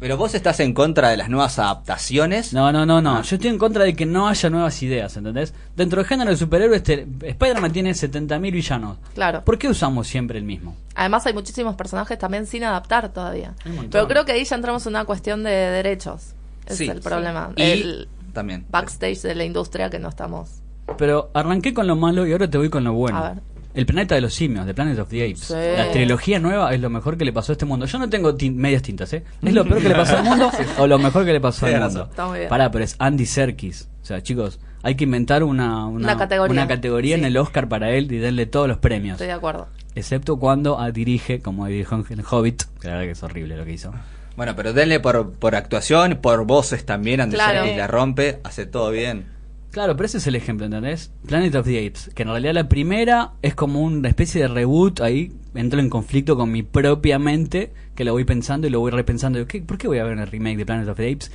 Pero 0.01 0.17
vos 0.19 0.35
estás 0.35 0.59
en 0.61 0.75
contra 0.75 1.09
de 1.09 1.17
las 1.17 1.31
nuevas 1.31 1.59
adaptaciones. 1.59 2.53
No, 2.53 2.73
no, 2.73 2.85
no, 2.85 3.01
no. 3.01 3.19
Ah. 3.19 3.23
Yo 3.23 3.37
estoy 3.37 3.49
en 3.49 3.59
contra 3.59 3.85
de 3.85 3.95
que 3.95 4.05
no 4.05 4.29
haya 4.29 4.51
nuevas 4.51 4.83
ideas, 4.83 5.17
¿entendés? 5.17 5.55
Dentro 5.77 6.01
del 6.03 6.07
género 6.09 6.31
de 6.33 6.37
superhéroes, 6.37 6.83
Spider-Man 6.87 7.73
tiene 7.73 7.93
70.000 7.93 8.53
villanos. 8.53 8.99
Claro. 9.15 9.45
¿Por 9.45 9.57
qué 9.57 9.69
usamos 9.69 10.09
siempre 10.09 10.37
el 10.37 10.45
mismo? 10.45 10.77
Además 10.97 11.25
hay 11.27 11.33
muchísimos 11.33 11.77
personajes 11.77 12.19
también 12.19 12.47
sin 12.47 12.65
adaptar 12.65 13.11
todavía. 13.13 13.55
Hay 13.65 13.71
un 13.71 13.77
montón. 13.77 13.91
Pero 13.93 14.09
creo 14.09 14.25
que 14.25 14.33
ahí 14.33 14.45
ya 14.45 14.57
entramos 14.57 14.85
en 14.85 14.91
una 14.91 15.05
cuestión 15.05 15.45
de 15.45 15.51
derechos. 15.53 16.35
Es 16.67 16.77
Sí, 16.77 16.89
el 16.89 17.01
problema. 17.01 17.53
Y 17.57 17.63
El 17.63 18.09
también. 18.35 18.67
backstage 18.71 19.23
de 19.23 19.35
la 19.35 19.45
industria 19.45 19.89
que 19.89 19.99
no 19.99 20.11
estamos. 20.11 20.61
Pero 20.99 21.31
arranqué 21.33 21.73
con 21.73 21.87
lo 21.87 21.97
malo 21.97 22.27
y 22.27 22.33
ahora 22.33 22.51
te 22.51 22.59
voy 22.59 22.69
con 22.69 22.85
lo 22.85 22.93
bueno. 22.93 23.17
A 23.19 23.31
ver. 23.31 23.43
El 23.73 23.87
planeta 23.87 24.15
de 24.15 24.21
los 24.21 24.33
simios, 24.35 24.67
The 24.67 24.75
Planet 24.75 24.99
of 25.01 25.09
the 25.09 25.25
Apes. 25.25 25.41
Sí. 25.47 25.55
La 25.55 25.91
trilogía 25.91 26.39
nueva 26.39 26.73
es 26.73 26.81
lo 26.81 26.91
mejor 26.91 27.17
que 27.17 27.25
le 27.25 27.33
pasó 27.33 27.51
a 27.51 27.55
este 27.55 27.65
mundo. 27.65 27.87
Yo 27.87 27.99
no 27.99 28.09
tengo 28.09 28.35
tin- 28.37 28.55
medias 28.55 28.83
tintas, 28.83 29.13
¿eh? 29.15 29.25
¿Es 29.43 29.53
lo 29.53 29.65
peor 29.65 29.81
que 29.83 29.89
le 29.89 29.95
pasó 29.97 30.17
al 30.19 30.25
mundo 30.25 30.51
o 30.79 30.87
lo 30.87 30.99
mejor 30.99 31.25
que 31.25 31.33
le 31.33 31.41
pasó 31.41 31.67
al 31.67 31.81
mundo? 31.81 32.07
Está 32.09 32.27
muy 32.29 32.39
bien. 32.41 32.49
Pará, 32.51 32.71
pero 32.71 32.85
es 32.85 32.95
Andy 33.01 33.27
Serkis. 33.27 33.89
O 34.03 34.05
sea, 34.05 34.23
chicos, 34.23 34.61
hay 34.85 34.95
que 34.95 35.05
inventar 35.05 35.43
una, 35.43 35.87
Una 35.87 36.17
categoría. 36.17 36.53
una 36.53 36.69
categoría 36.69 37.17
en 37.17 37.25
el 37.25 37.37
Oscar 37.37 37.69
para 37.69 37.91
él 37.91 38.13
y 38.13 38.21
darle 38.21 38.47
todos 38.47 38.69
los 38.69 38.79
premios. 38.79 39.15
Estoy 39.15 39.27
de 39.29 39.33
acuerdo. 39.33 39.67
Excepto 39.97 40.37
cuando 40.37 40.79
dirige, 40.93 41.41
como 41.41 41.67
dirigió 41.67 42.05
en 42.11 42.19
el 42.21 42.25
Hobbit, 42.31 42.63
que 42.81 42.87
la 42.89 42.95
verdad 42.95 43.07
que 43.07 43.13
es 43.13 43.23
horrible 43.25 43.57
lo 43.57 43.65
que 43.65 43.73
hizo. 43.73 43.93
Bueno, 44.37 44.55
pero 44.57 44.73
denle 44.73 45.01
por, 45.01 45.33
por 45.33 45.55
actuación, 45.55 46.19
por 46.21 46.45
voces 46.47 46.85
también. 46.85 47.21
Andy 47.21 47.37
Claro. 47.37 47.61
Serkis 47.61 47.77
la 47.79 47.87
rompe, 47.87 48.41
hace 48.45 48.67
todo 48.67 48.91
bien. 48.91 49.27
Claro, 49.71 49.97
pero 49.97 50.07
ese 50.07 50.19
es 50.19 50.27
el 50.29 50.37
ejemplo, 50.37 50.67
¿entendés? 50.67 51.11
Planet 51.27 51.55
of 51.57 51.67
the 51.67 51.79
Apes, 51.85 52.11
que 52.15 52.23
en 52.23 52.29
realidad 52.29 52.55
la 52.55 52.69
primera 52.69 53.33
es 53.43 53.55
como 53.57 53.81
una 53.81 54.09
especie 54.09 54.41
de 54.43 54.47
reboot, 54.49 55.01
ahí 55.01 55.33
entro 55.57 55.81
en 55.81 55.91
conflicto 55.91 56.37
con 56.37 56.53
mi 56.53 56.63
propia 56.63 57.19
mente, 57.19 57.73
que 57.97 58.05
lo 58.05 58.13
voy 58.13 58.25
pensando 58.25 58.67
y 58.69 58.71
lo 58.71 58.79
voy 58.81 58.93
repensando. 58.93 59.39
Digo, 59.39 59.49
¿qué, 59.49 59.63
¿Por 59.63 59.77
qué 59.79 59.89
voy 59.89 59.99
a 59.99 60.05
ver 60.05 60.17
el 60.19 60.27
remake 60.29 60.59
de 60.59 60.67
Planet 60.67 60.89
of 60.89 60.97
the 60.97 61.11
Apes? 61.13 61.33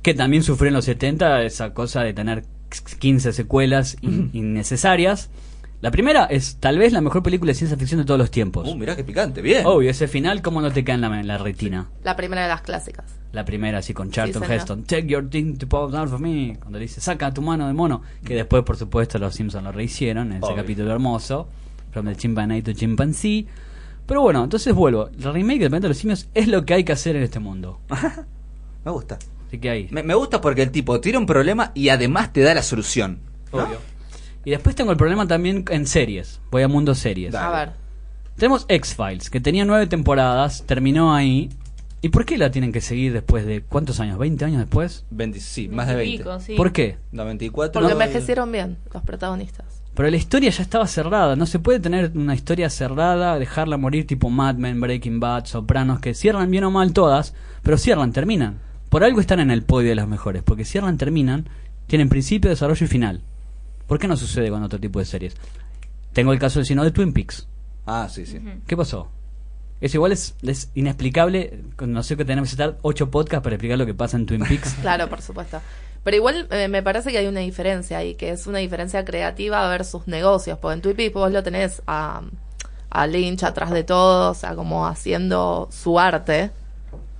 Que 0.00 0.14
también 0.14 0.42
sufrió 0.44 0.68
en 0.68 0.74
los 0.74 0.84
70 0.84 1.42
esa 1.42 1.74
cosa 1.74 2.02
de 2.02 2.12
tener 2.12 2.44
15 3.00 3.32
secuelas 3.32 3.96
in- 4.00 4.30
innecesarias. 4.32 5.28
La 5.82 5.90
primera 5.90 6.26
es 6.26 6.58
tal 6.60 6.78
vez 6.78 6.92
la 6.92 7.00
mejor 7.00 7.24
película 7.24 7.50
de 7.50 7.54
ciencia 7.56 7.76
ficción 7.76 7.98
de 7.98 8.06
todos 8.06 8.16
los 8.18 8.30
tiempos. 8.30 8.68
Uh, 8.68 8.76
mirá 8.76 8.94
qué 8.94 9.02
picante, 9.02 9.42
bien. 9.42 9.66
Obvio, 9.66 9.90
ese 9.90 10.06
final, 10.06 10.40
¿cómo 10.40 10.60
no 10.62 10.70
te 10.70 10.84
cae 10.84 10.94
en 10.94 11.00
la, 11.00 11.20
en 11.20 11.26
la 11.26 11.38
retina? 11.38 11.90
La 12.04 12.14
primera 12.14 12.42
de 12.42 12.48
las 12.48 12.62
clásicas. 12.62 13.04
La 13.32 13.44
primera, 13.44 13.78
así 13.78 13.92
con 13.92 14.12
Charlton. 14.12 14.44
Heston. 14.48 14.84
Take 14.84 15.08
your 15.08 15.28
thing 15.28 15.56
to 15.56 15.66
pop 15.66 15.92
out 15.92 16.12
of 16.12 16.20
me. 16.20 16.56
Cuando 16.60 16.78
le 16.78 16.84
dice, 16.84 17.00
saca 17.00 17.34
tu 17.34 17.42
mano 17.42 17.66
de 17.66 17.72
mono. 17.72 18.00
Que 18.24 18.36
después, 18.36 18.62
por 18.62 18.76
supuesto, 18.76 19.18
los 19.18 19.34
Simpsons 19.34 19.64
lo 19.64 19.72
rehicieron 19.72 20.28
en 20.30 20.38
ese 20.38 20.46
Obvio. 20.46 20.56
capítulo 20.56 20.92
hermoso. 20.92 21.48
From 21.90 22.06
the 22.06 22.14
chimpanzee 22.14 22.62
to 22.62 22.72
chimpanzee. 22.74 23.48
Pero 24.06 24.22
bueno, 24.22 24.44
entonces 24.44 24.72
vuelvo. 24.72 25.08
El 25.08 25.32
remake 25.34 25.60
del 25.62 25.70
planeta 25.70 25.86
de 25.86 25.94
los 25.94 25.98
simios 25.98 26.28
es 26.32 26.46
lo 26.46 26.64
que 26.64 26.74
hay 26.74 26.84
que 26.84 26.92
hacer 26.92 27.16
en 27.16 27.24
este 27.24 27.40
mundo. 27.40 27.80
Me 28.84 28.90
gusta. 28.92 29.18
Así 29.48 29.58
que 29.58 29.68
ahí. 29.68 29.88
Me, 29.90 30.04
me 30.04 30.14
gusta 30.14 30.40
porque 30.40 30.62
el 30.62 30.70
tipo 30.70 31.00
tira 31.00 31.18
un 31.18 31.26
problema 31.26 31.72
y 31.74 31.88
además 31.88 32.32
te 32.32 32.42
da 32.42 32.54
la 32.54 32.62
solución. 32.62 33.18
¿no? 33.52 33.64
Obvio. 33.64 33.78
Y 34.44 34.50
después 34.50 34.74
tengo 34.74 34.90
el 34.90 34.96
problema 34.96 35.26
también 35.26 35.64
en 35.70 35.86
series. 35.86 36.40
Voy 36.50 36.62
a 36.62 36.68
mundo 36.68 36.94
series. 36.94 37.32
Dale. 37.32 37.46
A 37.46 37.50
ver. 37.58 37.72
Tenemos 38.36 38.64
X-Files, 38.68 39.30
que 39.30 39.40
tenía 39.40 39.64
nueve 39.64 39.86
temporadas, 39.86 40.64
terminó 40.66 41.14
ahí. 41.14 41.50
¿Y 42.00 42.08
por 42.08 42.24
qué 42.24 42.36
la 42.36 42.50
tienen 42.50 42.72
que 42.72 42.80
seguir 42.80 43.12
después 43.12 43.46
de 43.46 43.62
cuántos 43.62 44.00
años? 44.00 44.18
¿20 44.18 44.42
años 44.42 44.58
después? 44.58 45.04
20, 45.10 45.38
sí, 45.38 45.68
más 45.68 45.86
de 45.86 45.94
20. 45.94 46.18
Pico, 46.18 46.40
sí. 46.40 46.54
¿Por 46.56 46.72
qué? 46.72 46.98
94. 47.12 47.80
Porque 47.80 47.94
no, 47.94 48.00
envejecieron 48.00 48.50
bien 48.50 48.78
los 48.92 49.02
protagonistas. 49.04 49.82
Pero 49.94 50.10
la 50.10 50.16
historia 50.16 50.50
ya 50.50 50.62
estaba 50.62 50.88
cerrada. 50.88 51.36
No 51.36 51.46
se 51.46 51.60
puede 51.60 51.78
tener 51.78 52.10
una 52.16 52.34
historia 52.34 52.70
cerrada, 52.70 53.38
dejarla 53.38 53.76
morir 53.76 54.06
tipo 54.06 54.30
Mad 54.30 54.56
Men, 54.56 54.80
Breaking 54.80 55.20
Bad, 55.20 55.44
Sopranos, 55.44 56.00
que 56.00 56.14
cierran 56.14 56.50
bien 56.50 56.64
o 56.64 56.72
mal 56.72 56.92
todas, 56.92 57.34
pero 57.62 57.78
cierran, 57.78 58.12
terminan. 58.12 58.58
Por 58.88 59.04
algo 59.04 59.20
están 59.20 59.38
en 59.38 59.52
el 59.52 59.62
podio 59.62 59.90
de 59.90 59.94
las 59.94 60.08
mejores, 60.08 60.42
porque 60.42 60.64
cierran, 60.64 60.98
terminan, 60.98 61.48
tienen 61.86 62.08
principio, 62.08 62.50
desarrollo 62.50 62.84
y 62.84 62.88
final. 62.88 63.22
¿Por 63.86 63.98
qué 63.98 64.08
no 64.08 64.16
sucede 64.16 64.50
con 64.50 64.62
otro 64.62 64.78
tipo 64.78 64.98
de 64.98 65.04
series? 65.04 65.34
Tengo 66.12 66.32
el 66.32 66.38
caso 66.38 66.58
del 66.58 66.66
sino 66.66 66.84
de 66.84 66.90
Twin 66.90 67.12
Peaks. 67.12 67.48
Ah, 67.86 68.08
sí, 68.10 68.26
sí. 68.26 68.38
¿Qué 68.66 68.76
pasó? 68.76 69.08
Eso 69.80 69.96
igual 69.96 70.12
es, 70.12 70.36
es 70.42 70.70
inexplicable. 70.74 71.64
No 71.80 72.02
sé 72.02 72.16
que 72.16 72.24
tenemos 72.24 72.50
que 72.50 72.54
estar 72.54 72.78
ocho 72.82 73.10
podcasts 73.10 73.42
para 73.42 73.56
explicar 73.56 73.78
lo 73.78 73.86
que 73.86 73.94
pasa 73.94 74.16
en 74.16 74.26
Twin 74.26 74.44
Peaks. 74.44 74.74
Claro, 74.80 75.08
por 75.08 75.20
supuesto. 75.22 75.60
Pero 76.04 76.16
igual 76.16 76.48
eh, 76.50 76.68
me 76.68 76.82
parece 76.82 77.10
que 77.10 77.18
hay 77.18 77.26
una 77.26 77.40
diferencia 77.40 77.98
ahí, 77.98 78.14
que 78.14 78.30
es 78.30 78.46
una 78.46 78.58
diferencia 78.58 79.04
creativa 79.04 79.68
versus 79.68 80.06
negocios. 80.06 80.58
Porque 80.58 80.74
en 80.74 80.82
Tweepy 80.82 81.08
vos 81.10 81.32
lo 81.32 81.42
tenés 81.42 81.82
a, 81.86 82.22
a 82.90 83.06
Lynch 83.06 83.42
atrás 83.42 83.70
de 83.70 83.84
todo, 83.84 84.30
o 84.30 84.34
sea, 84.34 84.54
como 84.54 84.86
haciendo 84.86 85.68
su 85.72 85.98
arte. 85.98 86.50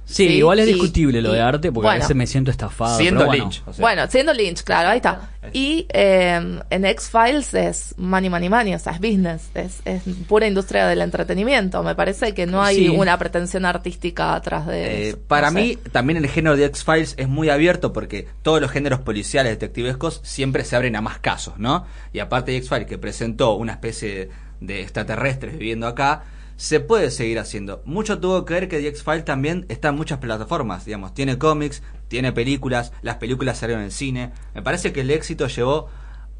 Sí, 0.04 0.26
Sí, 0.26 0.34
igual 0.34 0.58
es 0.58 0.68
y- 0.68 0.72
discutible 0.72 1.22
lo 1.22 1.32
de 1.32 1.40
arte, 1.40 1.70
porque 1.72 1.88
a 1.88 1.94
veces 1.94 2.14
me 2.16 2.26
siento 2.26 2.50
estafado. 2.50 2.98
Siendo 2.98 3.20
pero 3.20 3.28
bueno. 3.28 3.44
Lynch. 3.44 3.62
o 3.66 3.72
sea. 3.72 3.82
bueno, 3.82 4.06
siendo 4.10 4.34
Lynch, 4.34 4.62
claro, 4.64 4.88
ahí 4.90 4.96
está. 4.96 5.30
Y 5.52 5.86
eh, 5.90 6.60
en 6.70 6.84
X-Files 6.84 7.54
es 7.54 7.94
money, 7.96 8.28
money, 8.28 8.48
money, 8.48 8.74
o 8.74 8.78
sea, 8.78 8.92
es 8.94 8.98
business, 9.00 9.50
es, 9.54 9.80
es 9.84 10.02
pura 10.28 10.46
industria 10.46 10.86
del 10.88 11.00
entretenimiento. 11.02 11.82
Me 11.82 11.94
parece 11.94 12.34
que 12.34 12.46
no 12.46 12.62
hay 12.62 12.76
Sí. 12.76 12.88
una 12.88 13.16
pretensión 13.18 13.64
artística 13.64 14.34
atrás 14.34 14.66
de 14.66 14.82
Eh, 14.84 15.08
eso. 15.10 15.18
para 15.28 15.50
No 15.50 15.58
sé. 15.58 15.62
mí, 15.64 15.78
también 15.92 16.16
el 16.18 16.28
género 16.28 16.56
de 16.56 16.64
X-Files 16.66 17.14
es 17.16 17.28
muy 17.28 17.48
abierto 17.48 17.92
porque 17.92 18.26
todos 18.42 18.60
los 18.60 18.70
géneros 18.70 19.00
policiales 19.00 19.52
detectivescos 19.52 20.20
siempre 20.24 20.64
se 20.64 20.76
abren 20.76 20.96
a 20.96 21.00
más 21.00 21.18
casos, 21.20 21.54
¿no? 21.58 21.86
Y 22.12 22.18
aparte 22.18 22.50
de 22.50 22.58
X-Files, 22.58 22.86
que 22.86 22.98
presentó 22.98 23.54
una 23.54 23.72
especie 23.72 24.30
de 24.60 24.82
extraterrestres 24.82 25.58
viviendo 25.58 25.86
acá, 25.86 26.24
se 26.62 26.78
puede 26.78 27.10
seguir 27.10 27.40
haciendo. 27.40 27.82
Mucho 27.86 28.20
tuvo 28.20 28.44
que 28.44 28.54
ver 28.54 28.68
que 28.68 28.78
The 28.78 28.86
X-Files 28.86 29.24
también 29.24 29.66
está 29.68 29.88
en 29.88 29.96
muchas 29.96 30.18
plataformas, 30.20 30.84
digamos. 30.84 31.12
Tiene 31.12 31.36
cómics, 31.36 31.82
tiene 32.06 32.30
películas, 32.30 32.92
las 33.02 33.16
películas 33.16 33.58
salieron 33.58 33.82
en 33.82 33.90
cine. 33.90 34.30
Me 34.54 34.62
parece 34.62 34.92
que 34.92 35.00
el 35.00 35.10
éxito 35.10 35.48
llevó 35.48 35.88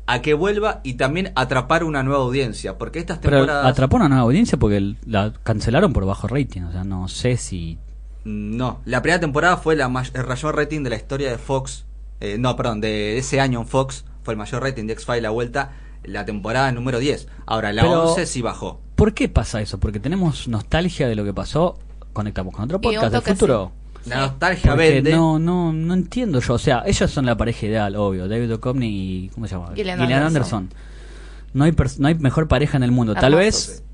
a 0.06 0.22
que 0.22 0.34
vuelva 0.34 0.80
y 0.84 0.94
también 0.94 1.32
atrapar 1.34 1.82
una 1.82 2.04
nueva 2.04 2.22
audiencia, 2.22 2.78
porque 2.78 3.00
estas 3.00 3.18
Pero 3.18 3.38
temporadas... 3.38 3.66
atrapó 3.66 3.96
una 3.96 4.08
nueva 4.08 4.22
audiencia 4.22 4.56
porque 4.60 4.94
la 5.06 5.32
cancelaron 5.42 5.92
por 5.92 6.06
bajo 6.06 6.28
rating. 6.28 6.62
O 6.62 6.70
sea, 6.70 6.84
no 6.84 7.08
sé 7.08 7.36
si. 7.36 7.78
No, 8.22 8.80
la 8.84 9.02
primera 9.02 9.18
temporada 9.18 9.56
fue 9.56 9.74
la 9.74 9.86
el 9.86 10.26
mayor 10.26 10.54
rating 10.56 10.84
de 10.84 10.90
la 10.90 10.96
historia 10.96 11.32
de 11.32 11.38
Fox. 11.38 11.84
eh, 12.20 12.36
no, 12.38 12.54
perdón, 12.54 12.80
de 12.80 13.18
ese 13.18 13.40
año 13.40 13.60
en 13.62 13.66
Fox 13.66 14.04
fue 14.22 14.34
el 14.34 14.38
mayor 14.38 14.62
rating 14.62 14.86
de 14.86 14.92
X-Files 14.92 15.22
la 15.24 15.30
vuelta, 15.30 15.72
la 16.04 16.24
temporada 16.24 16.70
número 16.70 17.00
10. 17.00 17.26
Ahora, 17.44 17.72
la 17.72 17.82
Pero- 17.82 18.04
11 18.10 18.26
sí 18.26 18.40
bajó. 18.40 18.80
¿Por 19.02 19.14
qué 19.14 19.28
pasa 19.28 19.60
eso? 19.60 19.80
Porque 19.80 19.98
tenemos 19.98 20.46
nostalgia 20.46 21.08
de 21.08 21.16
lo 21.16 21.24
que 21.24 21.34
pasó. 21.34 21.76
Conectamos 22.12 22.54
con 22.54 22.66
otro 22.66 22.80
podcast 22.80 23.12
del 23.12 23.22
futuro. 23.22 23.72
La 24.06 24.20
nostalgia 24.20 24.70
Porque 24.70 24.92
vende. 24.92 25.10
no, 25.10 25.40
no, 25.40 25.72
no 25.72 25.94
entiendo 25.94 26.38
yo. 26.38 26.54
O 26.54 26.58
sea, 26.58 26.84
ellos 26.86 27.10
son 27.10 27.26
la 27.26 27.36
pareja 27.36 27.66
ideal, 27.66 27.96
obvio. 27.96 28.28
David 28.28 28.48
Duchovny 28.48 28.86
y. 28.86 29.28
¿Cómo 29.34 29.48
se 29.48 29.56
llama? 29.56 29.72
Gillian 29.74 30.00
Anderson. 30.00 30.22
Anderson. 30.22 30.70
No 31.52 31.64
hay, 31.64 31.74
no 31.98 32.06
hay 32.06 32.14
mejor 32.14 32.46
pareja 32.46 32.76
en 32.76 32.84
el 32.84 32.92
mundo. 32.92 33.14
Tal 33.14 33.34
Hermosos. 33.34 33.68
vez 33.70 33.84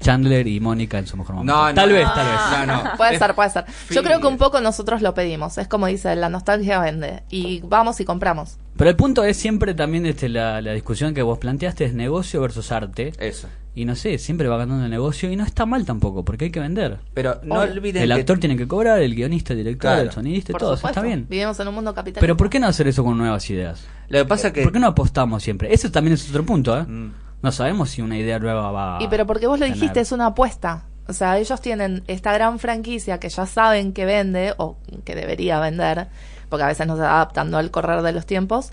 Chandler 0.00 0.46
y 0.46 0.60
Mónica 0.60 0.98
en 0.98 1.06
su 1.06 1.16
mejor 1.16 1.36
momento. 1.36 1.54
No, 1.54 1.68
no. 1.70 1.74
tal 1.74 1.90
vez, 1.90 2.06
tal 2.14 2.26
vez. 2.26 2.66
No, 2.66 2.84
no. 2.84 2.90
Puede 2.98 3.18
ser, 3.18 3.34
puede 3.34 3.48
ser. 3.48 3.64
Yo 3.92 4.02
creo 4.02 4.20
que 4.20 4.26
un 4.26 4.36
poco 4.36 4.60
nosotros 4.60 5.00
lo 5.00 5.14
pedimos. 5.14 5.56
Es 5.56 5.68
como 5.68 5.86
dice, 5.86 6.16
la 6.16 6.28
nostalgia 6.28 6.80
vende. 6.80 7.22
Y 7.30 7.62
vamos 7.62 7.98
y 7.98 8.04
compramos. 8.04 8.58
Pero 8.76 8.90
el 8.90 8.96
punto 8.96 9.24
es 9.24 9.38
siempre 9.38 9.72
también 9.72 10.04
este, 10.04 10.28
la, 10.28 10.60
la 10.60 10.72
discusión 10.72 11.14
que 11.14 11.22
vos 11.22 11.38
planteaste 11.38 11.86
es 11.86 11.94
negocio 11.94 12.42
versus 12.42 12.70
arte. 12.72 13.14
Eso. 13.18 13.48
Y 13.76 13.84
no 13.86 13.96
sé, 13.96 14.18
siempre 14.18 14.46
va 14.46 14.56
ganando 14.56 14.84
el 14.84 14.90
negocio 14.90 15.30
y 15.32 15.36
no 15.36 15.44
está 15.44 15.66
mal 15.66 15.84
tampoco, 15.84 16.24
porque 16.24 16.44
hay 16.46 16.50
que 16.52 16.60
vender. 16.60 16.98
Pero 17.12 17.40
no 17.42 17.56
olviden 17.60 18.04
El 18.04 18.10
que- 18.10 18.14
actor 18.20 18.38
tiene 18.38 18.56
que 18.56 18.68
cobrar, 18.68 19.00
el 19.02 19.14
guionista, 19.16 19.52
el 19.52 19.58
director, 19.58 19.90
Claro. 19.90 20.02
el 20.02 20.12
sonidista, 20.12 20.52
Por 20.52 20.60
todo, 20.60 20.76
supuesto. 20.76 21.00
está 21.00 21.02
bien. 21.06 21.26
Vivimos 21.28 21.58
en 21.58 21.68
un 21.68 21.74
mundo 21.74 21.92
capitalista. 21.92 22.20
Pero 22.20 22.36
¿por 22.36 22.48
qué 22.50 22.60
no 22.60 22.68
hacer 22.68 22.86
eso 22.86 23.02
con 23.02 23.18
nuevas 23.18 23.48
ideas? 23.50 23.84
Lo 24.08 24.18
que 24.20 24.24
pasa 24.26 24.52
que... 24.52 24.62
¿Por 24.62 24.72
qué 24.72 24.78
no 24.78 24.86
apostamos 24.86 25.42
siempre? 25.42 25.74
Eso 25.74 25.90
también 25.90 26.14
es 26.14 26.28
otro 26.30 26.44
punto, 26.46 26.78
¿eh? 26.78 26.84
Mm. 26.84 27.12
No 27.42 27.50
sabemos 27.52 27.90
si 27.90 28.00
una 28.00 28.16
idea 28.16 28.38
nueva 28.38 28.70
va 28.70 28.98
Y 29.02 29.08
pero 29.08 29.26
porque 29.26 29.46
vos 29.48 29.58
lo 29.58 29.66
dijiste, 29.66 30.00
es 30.00 30.12
una 30.12 30.26
apuesta. 30.26 30.84
O 31.08 31.12
sea, 31.12 31.36
ellos 31.38 31.60
tienen 31.60 32.02
esta 32.06 32.32
gran 32.32 32.58
franquicia 32.58 33.18
que 33.20 33.28
ya 33.28 33.44
saben 33.44 33.92
que 33.92 34.04
vende 34.06 34.54
o 34.56 34.78
que 35.04 35.14
debería 35.14 35.60
vender, 35.60 36.06
porque 36.48 36.62
a 36.62 36.68
veces 36.68 36.86
no 36.86 36.96
se 36.96 37.02
adaptan 37.02 37.50
¿no? 37.50 37.58
al 37.58 37.70
correr 37.70 38.00
de 38.02 38.12
los 38.12 38.24
tiempos. 38.24 38.70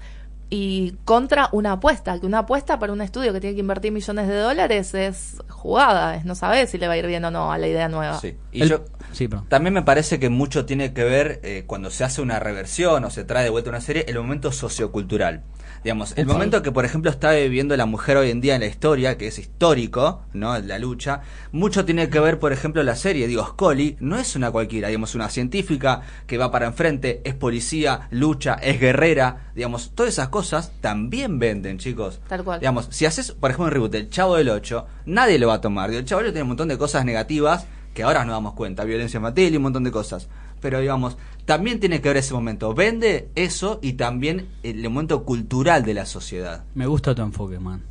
Y 0.54 0.98
contra 1.06 1.48
una 1.54 1.72
apuesta, 1.72 2.20
que 2.20 2.26
una 2.26 2.40
apuesta 2.40 2.78
para 2.78 2.92
un 2.92 3.02
estudio 3.02 3.32
que 3.32 3.40
tiene 3.40 3.56
que 3.56 3.62
invertir 3.62 3.92
millones 3.94 4.28
de 4.28 4.36
dólares 4.36 4.94
es 4.94 5.38
jugada, 5.50 6.18
es 6.18 6.26
no 6.26 6.36
saber 6.36 6.68
si 6.68 6.78
le 6.78 6.88
va 6.88 6.94
a 6.94 6.98
ir 6.98 7.08
bien 7.08 7.24
o 7.24 7.32
no 7.32 7.54
a 7.54 7.58
la 7.58 7.68
idea 7.70 7.88
nueva. 7.88 8.20
Sí. 8.20 8.36
Y 8.52 8.62
El- 8.64 8.70
yo 8.70 8.84
Sí, 9.14 9.28
también 9.50 9.74
me 9.74 9.82
parece 9.82 10.20
que 10.20 10.30
mucho 10.30 10.66
tiene 10.66 10.94
que 10.94 11.04
ver 11.04 11.42
eh, 11.44 11.64
cuando 11.68 11.90
se 11.90 12.06
hace 12.06 12.22
una 12.22 12.40
reversión 12.40 13.04
o 13.04 13.10
se 13.10 13.26
trae 13.26 13.44
de 13.44 13.50
vuelta 13.50 13.70
una 13.70 13.82
serie, 13.82 14.06
el 14.08 14.18
momento 14.18 14.52
sociocultural. 14.54 15.44
Digamos, 15.84 16.14
el 16.16 16.28
momento 16.28 16.62
que, 16.62 16.72
por 16.72 16.86
ejemplo, 16.86 17.10
está 17.10 17.32
viviendo 17.32 17.76
la 17.76 17.88
mujer 17.88 18.16
hoy 18.18 18.30
en 18.30 18.40
día 18.40 18.54
en 18.54 18.62
la 18.62 18.68
historia, 18.68 19.18
que 19.18 19.28
es 19.28 19.40
histórico, 19.40 20.22
¿no? 20.32 20.58
La 20.60 20.78
lucha, 20.78 21.22
mucho 21.52 21.86
tiene 21.86 22.08
que 22.10 22.20
ver, 22.20 22.38
por 22.40 22.54
ejemplo, 22.54 22.84
la 22.84 22.96
serie. 22.96 23.28
Digo, 23.28 23.44
Scully 23.46 23.98
no 24.00 24.18
es 24.18 24.36
una 24.36 24.52
cualquiera, 24.52 24.90
digamos, 24.90 25.16
una 25.16 25.28
científica 25.30 26.02
que 26.28 26.38
va 26.38 26.52
para 26.52 26.68
enfrente, 26.68 27.22
es 27.26 27.34
policía, 27.34 28.08
lucha, 28.12 28.54
es 28.62 28.80
guerrera, 28.80 29.52
digamos, 29.56 29.94
todas 29.96 30.14
esas 30.14 30.30
cosas 30.30 30.40
también 30.82 31.39
venden, 31.39 31.77
chicos. 31.77 32.19
Tal 32.27 32.43
cual. 32.43 32.60
Digamos, 32.60 32.88
si 32.89 33.06
haces, 33.06 33.32
por 33.32 33.51
ejemplo, 33.51 33.65
un 33.65 33.71
reboot 33.71 33.91
del 33.91 34.10
Chavo 34.10 34.36
del 34.36 34.49
8, 34.49 34.86
nadie 35.06 35.39
lo 35.39 35.47
va 35.47 35.56
a 35.56 35.62
tomar. 35.62 35.91
El 35.91 36.06
Chavo 36.06 36.21
del 36.21 36.27
8 36.30 36.34
tiene 36.34 36.43
un 36.43 36.49
montón 36.49 36.67
de 36.67 36.77
cosas 36.77 37.06
negativas 37.06 37.65
que 37.93 38.04
ahora 38.04 38.23
nos 38.25 38.34
damos 38.34 38.54
cuenta, 38.54 38.84
violencia 38.84 39.17
infantil 39.17 39.54
y 39.54 39.58
un 39.58 39.63
montón 39.63 39.84
de 39.84 39.91
cosas. 39.91 40.27
Pero 40.62 40.80
digamos, 40.80 41.17
también 41.45 41.80
tiene 41.80 42.01
que 42.01 42.10
ver 42.10 42.17
ese 42.17 42.34
momento. 42.34 42.73
Vende 42.73 43.30
eso 43.36 43.80
y 43.82 43.93
también 43.93 44.47
el 44.63 44.84
momento 44.89 45.23
cultural 45.23 45.84
de 45.84 45.93
la 45.93 46.06
sociedad. 46.06 46.63
Me 46.75 46.86
gusta 46.86 47.15
tu 47.15 47.21
enfoque, 47.21 47.60
man. 47.60 47.84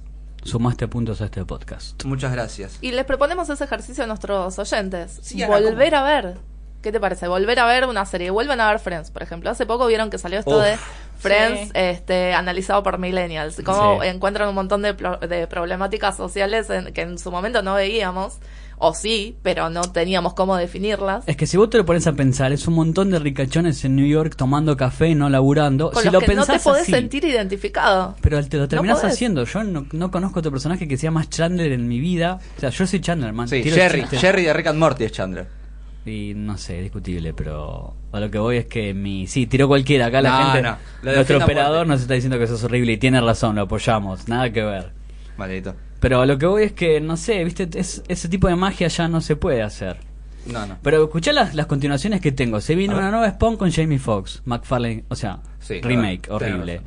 Sumaste 0.43 0.89
puntos 0.89 1.21
a 1.21 1.27
este 1.27 1.45
podcast. 1.45 2.03
Muchas 2.05 2.33
gracias. 2.33 2.79
Y 2.81 2.93
les 2.93 3.05
proponemos 3.05 3.51
ese 3.51 3.65
ejercicio 3.65 4.05
a 4.05 4.07
nuestros 4.07 4.59
oyentes. 4.59 5.19
Sí, 5.23 5.45
Volver 5.45 5.95
a 5.95 6.03
ver. 6.03 6.39
¿Qué 6.83 6.93
te 6.93 7.01
parece? 7.01 7.29
Volver 7.29 7.59
a 7.61 7.67
ver 7.67 7.85
una 7.87 8.07
serie. 8.07 8.31
Vuelvan 8.31 8.61
a 8.61 8.69
ver 8.71 8.79
Friends, 8.79 9.11
por 9.11 9.23
ejemplo. 9.23 9.51
Hace 9.51 9.67
poco 9.67 9.87
vieron 9.87 10.09
que 10.11 10.17
salió 10.19 10.39
esto 10.39 10.57
Uf. 10.57 10.63
de 10.65 10.77
Friends 11.19 11.61
Sí. 11.65 11.71
este, 11.75 12.33
analizado 12.33 12.83
por 12.83 12.97
millennials. 12.99 13.61
Cómo 13.65 14.01
Sí. 14.01 14.09
encuentran 14.09 14.49
un 14.49 14.55
montón 14.55 14.81
de, 14.81 14.95
pro- 14.95 15.19
de 15.19 15.47
problemáticas 15.47 16.17
sociales 16.17 16.71
en- 16.71 16.93
que 16.95 17.03
en 17.03 17.19
su 17.19 17.31
momento 17.31 17.63
no 17.63 17.75
veíamos. 17.75 18.39
O 18.83 18.95
sí, 18.95 19.37
pero 19.43 19.69
no 19.69 19.83
teníamos 19.83 20.33
cómo 20.33 20.57
definirlas. 20.57 21.25
Es 21.27 21.37
que 21.37 21.47
si 21.47 21.59
vos 21.59 21.69
te 21.69 21.77
lo 21.77 21.85
pones 21.85 22.07
a 22.07 22.15
pensar, 22.15 22.51
es 22.51 22.67
un 22.67 22.73
montón 22.73 23.11
de 23.11 23.19
ricachones 23.19 23.85
en 23.85 23.95
New 23.95 24.07
York 24.07 24.37
tomando 24.37 24.75
café 24.79 25.09
y 25.09 25.15
no 25.15 25.29
laburando. 25.29 25.91
Con 25.91 26.03
si 26.03 26.07
los 26.09 26.15
lo 26.15 26.21
que 26.21 26.35
no 26.35 26.47
te 26.47 26.53
pensás 26.53 26.63
podés 26.65 26.83
así, 26.85 26.93
sentir 26.93 27.27
identificado. 27.27 28.17
Pero 28.23 28.43
te 28.43 28.57
lo 28.57 28.69
terminás 28.69 29.05
haciendo. 29.05 29.45
Yo 29.45 29.63
no, 29.65 29.85
no 29.93 30.11
conozco 30.11 30.39
otro 30.39 30.51
personaje 30.51 30.89
que 30.89 30.97
sea 30.97 31.11
más 31.11 31.29
Chandler 31.29 31.73
en 31.73 31.87
mi 31.89 32.01
vida. 32.01 32.39
O 32.57 32.61
sea, 32.61 32.71
yo 32.71 32.87
soy 32.87 33.03
Chandler, 33.03 33.35
man. 33.35 33.49
Sí, 33.49 33.63
Jerry. 33.65 34.07
Jerry 34.13 34.45
de 34.45 34.53
Rick 34.55 34.69
and 34.69 34.79
Morty 34.79 35.05
es 35.05 35.13
Chandler. 35.13 35.60
Y 36.07 36.33
no 36.35 36.57
sé, 36.57 36.79
es 36.79 36.83
discutible, 36.85 37.35
pero 37.35 37.95
a 38.13 38.21
lo 38.21 38.31
que 38.31 38.39
voy 38.39 38.57
es 38.57 38.67
que 38.67 38.95
mi... 38.95 39.27
Sí, 39.27 39.47
tiró 39.47 39.69
cualquiera. 39.69 40.07
Acá 40.07 40.23
la 40.23 40.31
No, 40.31 40.53
gente... 40.53 40.63
no, 40.63 40.77
lo 41.03 41.13
nuestro 41.15 41.39
operador 41.45 41.87
nos 41.87 42.01
está 42.01 42.15
diciendo 42.15 42.39
que 42.39 42.45
eso 42.45 42.55
es 42.55 42.65
horrible 42.65 42.93
y 42.93 42.97
tiene 42.97 43.21
razón, 43.21 43.57
lo 43.57 43.63
apoyamos. 43.63 44.27
Nada 44.27 44.51
que 44.51 44.63
ver. 44.63 44.93
Maldito. 45.37 45.75
Pero 46.01 46.23
a 46.23 46.27
lo 46.27 46.39
que 46.39 46.47
voy 46.47 46.63
es 46.63 46.73
que, 46.73 47.01
no 47.01 47.17
sé, 47.19 47.45
viste, 47.45 47.69
es- 47.75 48.03
ese 48.09 48.29
tipo 48.31 48.49
de 48.49 48.57
magia 48.57 48.89
ya 48.89 49.09
no 49.09 49.21
se 49.21 49.37
puede 49.37 49.63
hacer. 49.63 49.99
No, 50.47 50.65
no. 50.67 50.79
Pero 50.83 51.05
escuchá 51.05 51.35
las, 51.35 51.55
las 51.55 51.67
continuaciones 51.67 52.23
que 52.23 52.33
tengo. 52.33 52.63
Se 52.63 52.75
ver. 52.75 52.89
una 52.89 53.11
nueva 53.11 53.29
Spawn 53.31 53.59
con 53.59 53.71
Jamie 53.71 53.99
Foxx, 53.99 54.41
McFarlane, 54.47 55.05
o 55.09 55.15
sea, 55.15 55.41
Sí, 55.59 55.83
remake, 55.83 56.31
horrible. 56.31 56.81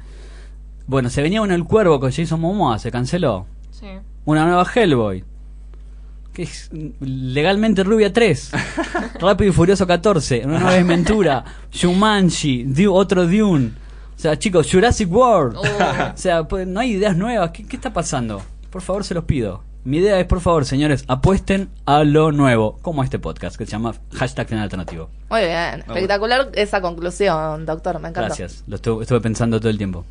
Bueno, 0.87 1.09
se 1.11 1.21
venía 1.21 1.41
una 1.43 1.53
El 1.53 1.63
Cuervo 1.65 1.99
con 1.99 2.11
Jason 2.11 2.41
Momoa, 2.41 2.79
se 2.79 2.91
canceló. 2.91 3.45
Sí. 3.69 3.85
Una 4.25 4.45
nueva 4.45 4.65
Hellboy. 4.73 5.23
Que 6.33 6.43
es 6.43 6.69
legalmente 6.99 7.83
Rubia 7.83 8.11
3. 8.11 8.51
Rápido 9.19 9.49
y 9.51 9.53
Furioso 9.53 9.85
14. 9.85 10.43
Una 10.45 10.59
nueva 10.59 10.83
Ventura. 10.83 11.43
Shumanji. 11.71 12.63
Du- 12.63 12.93
otro 12.93 13.27
Dune. 13.27 13.71
O 14.15 14.19
sea, 14.23 14.37
chicos, 14.39 14.67
Jurassic 14.71 15.11
World. 15.11 15.57
Oh. 15.57 15.61
O 15.61 16.17
sea, 16.17 16.43
pues, 16.47 16.65
no 16.67 16.79
hay 16.79 16.91
ideas 16.93 17.15
nuevas. 17.15 17.51
¿Qué, 17.51 17.65
qué 17.65 17.75
está 17.75 17.93
pasando? 17.93 18.41
Por 18.71 18.81
favor, 18.81 19.03
se 19.03 19.13
los 19.13 19.25
pido. 19.25 19.61
Mi 19.85 19.97
idea 19.97 20.17
es, 20.19 20.25
por 20.25 20.39
favor, 20.39 20.63
señores, 20.65 21.03
apuesten 21.07 21.69
a 21.85 22.03
lo 22.05 22.31
nuevo. 22.31 22.79
Como 22.81 23.03
este 23.03 23.19
podcast 23.19 23.57
que 23.57 23.65
se 23.65 23.71
llama 23.73 23.93
Hashtag 24.13 24.47
Final 24.47 24.63
Alternativo. 24.63 25.09
Muy 25.29 25.41
bien. 25.41 25.81
Espectacular 25.85 26.49
esa 26.55 26.79
conclusión, 26.81 27.65
doctor. 27.65 27.95
Me 27.99 28.07
encanta. 28.09 28.27
Gracias. 28.29 28.63
Lo 28.65 28.77
estuve, 28.77 29.03
estuve 29.03 29.19
pensando 29.19 29.59
todo 29.59 29.69
el 29.69 29.77
tiempo. 29.77 30.05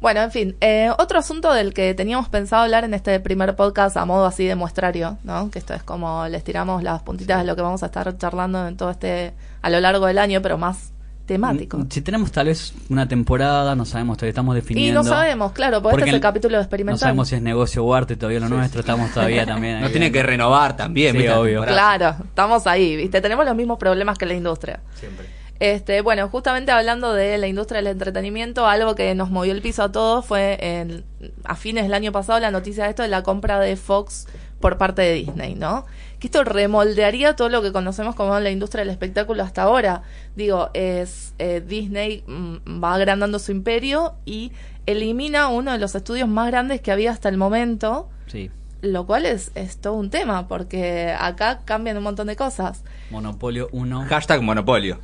Bueno, 0.00 0.20
en 0.22 0.30
fin, 0.30 0.56
eh, 0.60 0.90
otro 0.96 1.18
asunto 1.18 1.52
del 1.52 1.74
que 1.74 1.92
teníamos 1.92 2.28
pensado 2.28 2.62
hablar 2.62 2.84
en 2.84 2.94
este 2.94 3.18
primer 3.18 3.56
podcast 3.56 3.96
a 3.96 4.04
modo 4.04 4.26
así 4.26 4.44
de 4.46 4.54
muestrario, 4.54 5.18
¿no? 5.24 5.50
Que 5.50 5.58
esto 5.58 5.74
es 5.74 5.82
como 5.82 6.26
les 6.28 6.44
tiramos 6.44 6.84
las 6.84 7.02
puntitas 7.02 7.38
de 7.40 7.44
lo 7.44 7.56
que 7.56 7.62
vamos 7.62 7.82
a 7.82 7.86
estar 7.86 8.16
charlando 8.16 8.68
en 8.68 8.76
todo 8.76 8.90
este, 8.90 9.32
a 9.60 9.70
lo 9.70 9.80
largo 9.80 10.06
del 10.06 10.18
año, 10.18 10.40
pero 10.40 10.56
más 10.56 10.92
temático. 11.26 11.78
Mm, 11.78 11.88
Si 11.90 12.00
tenemos 12.00 12.30
tal 12.30 12.46
vez 12.46 12.72
una 12.88 13.08
temporada, 13.08 13.74
no 13.74 13.84
sabemos, 13.84 14.16
todavía 14.18 14.30
estamos 14.30 14.54
Y 14.56 14.60
definiendo. 14.60 15.02
no 15.02 15.08
sabemos, 15.08 15.50
claro, 15.52 15.82
porque, 15.82 15.98
este 15.98 16.10
es 16.10 16.14
el 16.14 16.20
capítulo 16.20 16.58
experimental. 16.58 16.94
No 16.94 16.98
sabemos 16.98 17.28
si 17.28 17.34
es 17.34 17.42
negocio 17.42 17.84
o 17.84 17.92
arte, 17.92 18.14
todavía 18.14 18.38
lo 18.38 18.48
nuestro, 18.48 18.80
estamos 18.80 19.10
todavía 19.12 19.44
también. 19.44 19.80
No 19.82 19.90
tiene 19.90 20.12
que 20.12 20.22
renovar 20.22 20.76
también, 20.76 21.16
Sí, 21.16 21.26
obvio. 21.26 21.64
Claro, 21.64 22.14
estamos 22.24 22.68
ahí, 22.68 22.94
¿viste? 22.96 23.20
Tenemos 23.20 23.44
los 23.44 23.56
mismos 23.56 23.78
problemas 23.78 24.16
que 24.16 24.26
la 24.26 24.34
industria. 24.34 24.80
Siempre. 24.94 25.37
Este, 25.60 26.02
bueno, 26.02 26.28
justamente 26.28 26.70
hablando 26.70 27.12
de 27.12 27.36
la 27.36 27.48
industria 27.48 27.78
del 27.78 27.88
entretenimiento, 27.88 28.66
algo 28.66 28.94
que 28.94 29.14
nos 29.16 29.30
movió 29.30 29.52
el 29.52 29.60
piso 29.60 29.82
a 29.82 29.90
todos 29.92 30.24
fue 30.24 30.56
en- 30.60 31.04
a 31.44 31.56
fines 31.56 31.82
del 31.84 31.94
año 31.94 32.12
pasado 32.12 32.38
la 32.38 32.50
noticia 32.52 32.84
de 32.84 32.90
esto 32.90 33.02
de 33.02 33.08
la 33.08 33.24
compra 33.24 33.58
de 33.58 33.74
Fox 33.76 34.26
por 34.60 34.78
parte 34.78 35.02
de 35.02 35.14
Disney, 35.14 35.54
¿no? 35.56 35.84
Que 36.20 36.28
esto 36.28 36.44
remoldearía 36.44 37.34
todo 37.34 37.48
lo 37.48 37.60
que 37.62 37.72
conocemos 37.72 38.14
como 38.14 38.38
la 38.38 38.50
industria 38.50 38.82
del 38.84 38.90
espectáculo 38.90 39.42
hasta 39.42 39.62
ahora. 39.62 40.02
Digo, 40.36 40.70
es 40.74 41.34
eh, 41.38 41.60
Disney 41.64 42.22
mm, 42.26 42.82
va 42.82 42.94
agrandando 42.94 43.38
su 43.40 43.50
imperio 43.52 44.14
y 44.24 44.52
elimina 44.86 45.48
uno 45.48 45.72
de 45.72 45.78
los 45.78 45.94
estudios 45.94 46.28
más 46.28 46.48
grandes 46.48 46.80
que 46.80 46.92
había 46.92 47.10
hasta 47.10 47.28
el 47.28 47.36
momento, 47.36 48.08
Sí, 48.26 48.50
lo 48.82 49.06
cual 49.06 49.26
es, 49.26 49.50
es 49.54 49.78
todo 49.78 49.94
un 49.94 50.10
tema, 50.10 50.46
porque 50.48 51.14
acá 51.18 51.60
cambian 51.64 51.96
un 51.96 52.02
montón 52.04 52.26
de 52.28 52.36
cosas. 52.36 52.82
Monopolio 53.10 53.68
1, 53.72 54.06
Hashtag 54.08 54.42
monopolio. 54.42 55.00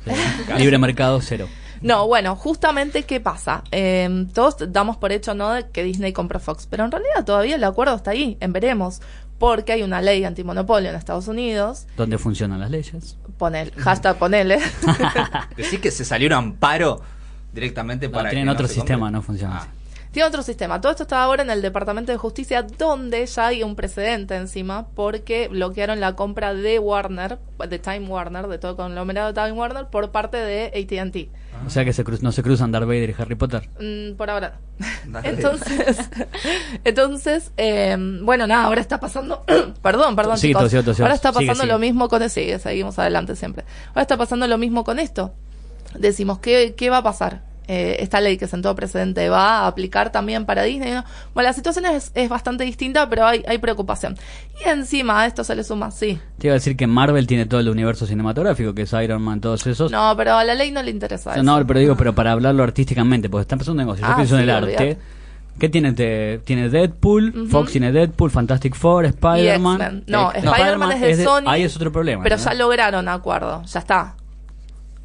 libre 0.57 0.77
mercado 0.77 1.19
0. 1.21 1.47
No, 1.81 2.07
bueno, 2.07 2.35
justamente 2.35 3.03
qué 3.03 3.19
pasa. 3.19 3.63
Eh, 3.71 4.27
todos 4.33 4.55
damos 4.71 4.97
por 4.97 5.11
hecho 5.11 5.33
no 5.35 5.51
de 5.51 5.67
que 5.69 5.83
Disney 5.83 6.13
compra 6.13 6.39
Fox, 6.39 6.67
pero 6.69 6.85
en 6.85 6.91
realidad 6.91 7.25
todavía 7.25 7.55
el 7.55 7.63
acuerdo 7.63 7.95
está 7.95 8.11
ahí, 8.11 8.37
en 8.39 8.53
veremos, 8.53 9.01
porque 9.37 9.73
hay 9.73 9.83
una 9.83 10.01
ley 10.01 10.23
antimonopolio 10.23 10.89
en 10.89 10.95
Estados 10.95 11.27
Unidos. 11.27 11.85
¿Dónde 11.97 12.17
funcionan 12.17 12.61
las 12.61 12.71
leyes? 12.71 13.17
Ponel, 13.37 13.71
hashtag 13.73 14.17
ponele. 14.17 14.59
Decís 15.57 15.79
que 15.81 15.91
se 15.91 16.05
salió 16.05 16.27
un 16.27 16.33
amparo 16.33 17.01
directamente 17.53 18.07
No, 18.07 18.13
para 18.13 18.29
tienen 18.29 18.47
que 18.47 18.53
otro 18.53 18.67
sistema, 18.67 19.07
compre. 19.07 19.11
no 19.11 19.21
funciona 19.21 19.55
Ah. 19.57 19.59
así. 19.59 19.69
Tiene 20.15 20.29
otro 20.29 20.43
sistema. 20.43 20.79
Todo 20.79 20.93
esto 20.93 21.03
está 21.03 21.21
ahora 21.21 21.43
en 21.43 21.49
el 21.49 21.61
Departamento 21.61 22.09
de 22.13 22.17
Justicia, 22.17 22.61
donde 22.63 23.25
ya 23.25 23.47
hay 23.47 23.63
un 23.63 23.75
precedente 23.75 24.33
encima, 24.37 24.87
porque 24.95 25.49
bloquearon 25.49 25.99
la 25.99 26.15
compra 26.15 26.53
de 26.53 26.79
Warner, 26.79 27.37
de 27.67 27.79
Time 27.79 28.07
Warner, 28.07 28.47
de 28.47 28.57
todo 28.57 28.71
el 28.71 28.77
conglomerado 28.77 29.33
de 29.33 29.33
Time 29.33 29.51
Warner, 29.51 29.87
por 29.87 30.11
parte 30.11 30.37
de 30.37 30.67
ATT. 30.67 31.27
O 31.67 31.69
sea 31.69 31.83
que 31.83 31.91
se 31.91 32.05
cruz- 32.05 32.21
no 32.21 32.31
se 32.31 32.43
cruzan 32.43 32.71
Darth 32.71 32.85
Vader 32.85 33.09
y 33.09 33.15
Harry 33.21 33.35
Potter. 33.35 33.67
Mm, 33.77 34.15
por 34.15 34.29
ahora. 34.29 34.57
Dale. 35.05 35.27
Entonces, 35.31 35.97
entonces 36.85 37.51
eh, 37.57 37.97
bueno, 38.21 38.47
nada, 38.47 38.63
ahora 38.67 38.79
está 38.79 39.01
pasando, 39.01 39.43
perdón, 39.81 40.15
perdón, 40.15 40.37
Sí, 40.37 40.47
chicos. 40.47 40.73
ahora 41.01 41.13
está 41.13 41.33
pasando 41.33 41.55
sigue. 41.63 41.67
lo 41.73 41.77
mismo 41.77 42.07
con, 42.07 42.29
sigue, 42.29 42.57
seguimos 42.59 42.97
adelante 42.99 43.35
siempre. 43.35 43.65
Ahora 43.89 44.03
está 44.03 44.15
pasando 44.15 44.47
lo 44.47 44.57
mismo 44.57 44.85
con 44.85 44.97
esto. 44.99 45.33
Decimos, 45.93 46.39
¿qué, 46.39 46.73
qué 46.77 46.89
va 46.89 46.99
a 46.99 47.03
pasar? 47.03 47.41
Eh, 47.67 47.97
esta 47.99 48.21
ley 48.21 48.37
que 48.37 48.47
sentó 48.47 48.75
precedente 48.75 49.27
va 49.29 49.59
a 49.61 49.67
aplicar 49.67 50.11
también 50.11 50.45
para 50.45 50.63
Disney. 50.63 50.91
¿no? 50.93 51.03
Bueno, 51.33 51.49
la 51.49 51.53
situación 51.53 51.85
es, 51.87 52.11
es 52.13 52.29
bastante 52.29 52.63
distinta, 52.63 53.09
pero 53.09 53.25
hay, 53.25 53.43
hay 53.47 53.57
preocupación. 53.57 54.17
Y 54.63 54.69
encima 54.69 55.21
a 55.21 55.25
esto 55.25 55.43
se 55.43 55.55
le 55.55 55.63
suma, 55.63 55.89
sí. 55.91 56.19
Te 56.37 56.47
iba 56.47 56.53
a 56.53 56.55
decir 56.55 56.77
que 56.77 56.85
Marvel 56.87 57.25
tiene 57.27 57.45
todo 57.45 57.59
el 57.59 57.69
universo 57.69 58.05
cinematográfico, 58.05 58.73
que 58.75 58.83
es 58.83 58.93
Iron 58.93 59.21
Man, 59.21 59.41
todos 59.41 59.65
esos. 59.65 59.91
No, 59.91 60.13
pero 60.15 60.35
a 60.35 60.43
la 60.43 60.53
ley 60.53 60.71
no 60.71 60.83
le 60.83 60.91
interesa 60.91 61.33
eso. 61.33 61.43
No, 61.43 61.65
pero 61.65 61.79
digo, 61.79 61.95
pero 61.95 62.13
para 62.13 62.31
hablarlo 62.33 62.63
artísticamente, 62.63 63.29
porque 63.29 63.41
está 63.43 63.55
empezando 63.55 63.81
un 63.81 63.87
negocio. 63.87 64.05
Yo 64.05 64.11
Ah, 64.11 64.15
pienso 64.15 64.35
en 64.35 64.41
el 64.43 64.49
arte. 64.49 64.97
¿Qué 65.57 65.69
tiene? 65.69 65.93
Te- 65.93 66.39
tiene 66.43 66.67
Deadpool. 66.69 67.47
Fox 67.49 67.71
tiene 67.71 67.91
Deadpool, 67.93 68.29
Fantastic 68.29 68.75
Four, 68.75 69.05
Spider-Man. 69.05 70.03
No, 70.07 70.31
Eh, 70.33 70.39
Spider-Man 70.43 70.91
es 71.01 71.17
de 71.17 71.23
Sony. 71.23 71.43
Ahí 71.47 71.63
es 71.63 71.75
otro 71.75 71.91
problema. 71.91 72.23
Pero 72.23 72.35
¿no? 72.37 72.43
ya 72.43 72.53
lograron 72.53 73.07
acuerdo, 73.07 73.63
ya 73.63 73.79
está. 73.79 74.15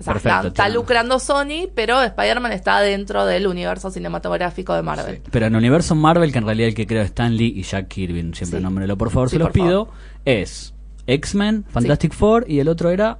O 0.00 0.02
sea, 0.02 0.14
Perfecto, 0.14 0.48
está, 0.48 0.68
lucrando 0.70 1.18
Sony, 1.18 1.68
pero 1.74 2.02
Spider-Man 2.02 2.52
está 2.52 2.80
dentro 2.80 3.26
del 3.26 3.46
universo 3.46 3.90
cinematográfico 3.90 4.74
de 4.74 4.80
Marvel. 4.82 5.16
Sí. 5.16 5.22
Pero 5.30 5.46
en 5.46 5.52
el 5.54 5.58
universo 5.58 5.94
Marvel, 5.94 6.32
que 6.32 6.38
en 6.38 6.46
realidad 6.46 6.68
el 6.68 6.74
que 6.74 6.86
creo 6.86 7.02
es 7.02 7.08
Stan 7.08 7.36
Lee 7.36 7.52
y 7.56 7.62
Jack 7.62 7.88
Kirby, 7.88 8.32
siempre 8.34 8.58
Sí. 8.58 8.62
nómbrelo 8.64 8.96
por 8.96 9.10
favor, 9.10 9.28
Sí, 9.28 9.36
se 9.36 9.40
los 9.40 9.50
pido, 9.50 9.88
es 10.24 10.74
X-Men, 11.06 11.64
Fantastic 11.68 12.12
Four 12.14 12.46
y 12.48 12.60
el 12.60 12.68
otro 12.68 12.90
era... 12.90 13.18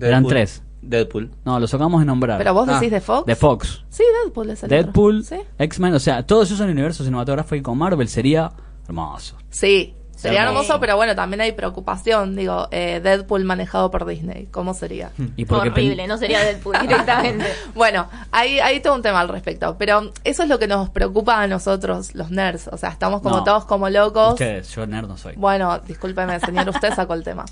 Eran 0.00 0.22
Deadpool. 0.24 0.28
tres. 0.30 0.62
Deadpool. 0.82 1.30
No, 1.44 1.60
los 1.60 1.72
acabamos 1.72 2.00
de 2.00 2.06
nombrar. 2.06 2.38
Pero 2.38 2.52
vos 2.54 2.68
Ah, 2.68 2.74
decís 2.74 2.90
de 2.90 3.00
Fox. 3.00 3.26
De 3.26 3.36
Fox. 3.36 3.84
Sí, 3.90 4.02
Deadpool 4.24 4.50
es 4.50 4.62
el 4.64 4.68
Deadpool. 4.70 5.24
X-Men, 5.58 5.94
o 5.94 5.98
sea, 5.98 6.26
todos 6.26 6.48
esos 6.48 6.60
en 6.60 6.66
el 6.66 6.72
universo 6.72 7.04
cinematográfico 7.04 7.56
y 7.56 7.62
con 7.62 7.78
Marvel 7.78 8.08
sería 8.08 8.52
hermoso. 8.86 9.36
Sí, 9.50 9.94
Sería 10.16 10.42
Hermoso. 10.44 10.60
hermoso, 10.62 10.80
pero 10.80 10.96
bueno, 10.96 11.14
también 11.14 11.40
hay 11.40 11.52
preocupación. 11.52 12.36
Digo, 12.36 12.68
eh, 12.70 13.00
Deadpool 13.02 13.44
manejado 13.44 13.90
por 13.90 14.06
Disney, 14.06 14.46
¿cómo 14.50 14.72
sería? 14.74 15.10
Y 15.36 15.44
porque 15.44 15.70
pen- 15.70 15.86
Horrible, 15.86 16.06
no 16.06 16.16
sería 16.18 16.40
Deadpool 16.40 16.78
directamente. 16.80 17.44
Bueno, 17.74 18.08
hay, 18.30 18.58
hay 18.60 18.80
todo 18.80 18.94
un 18.94 19.02
tema 19.02 19.20
al 19.20 19.28
respecto, 19.28 19.76
pero 19.78 20.12
eso 20.22 20.42
es 20.44 20.48
lo 20.48 20.58
que 20.58 20.66
nos 20.66 20.88
preocupa 20.90 21.40
a 21.42 21.46
nosotros, 21.46 22.14
los 22.14 22.30
nerds. 22.30 22.68
O 22.68 22.76
sea, 22.76 22.90
estamos 22.90 23.20
como 23.20 23.38
No. 23.38 23.44
todos 23.44 23.64
como 23.64 23.88
locos. 23.90 24.32
Ustedes, 24.34 24.70
yo 24.74 24.86
nerd 24.86 25.08
no 25.08 25.16
soy. 25.16 25.34
Bueno, 25.36 25.78
discúlpeme, 25.80 26.38
señor, 26.40 26.68
usted 26.68 26.92
sacó 26.94 27.14
el 27.14 27.22
tema. 27.24 27.44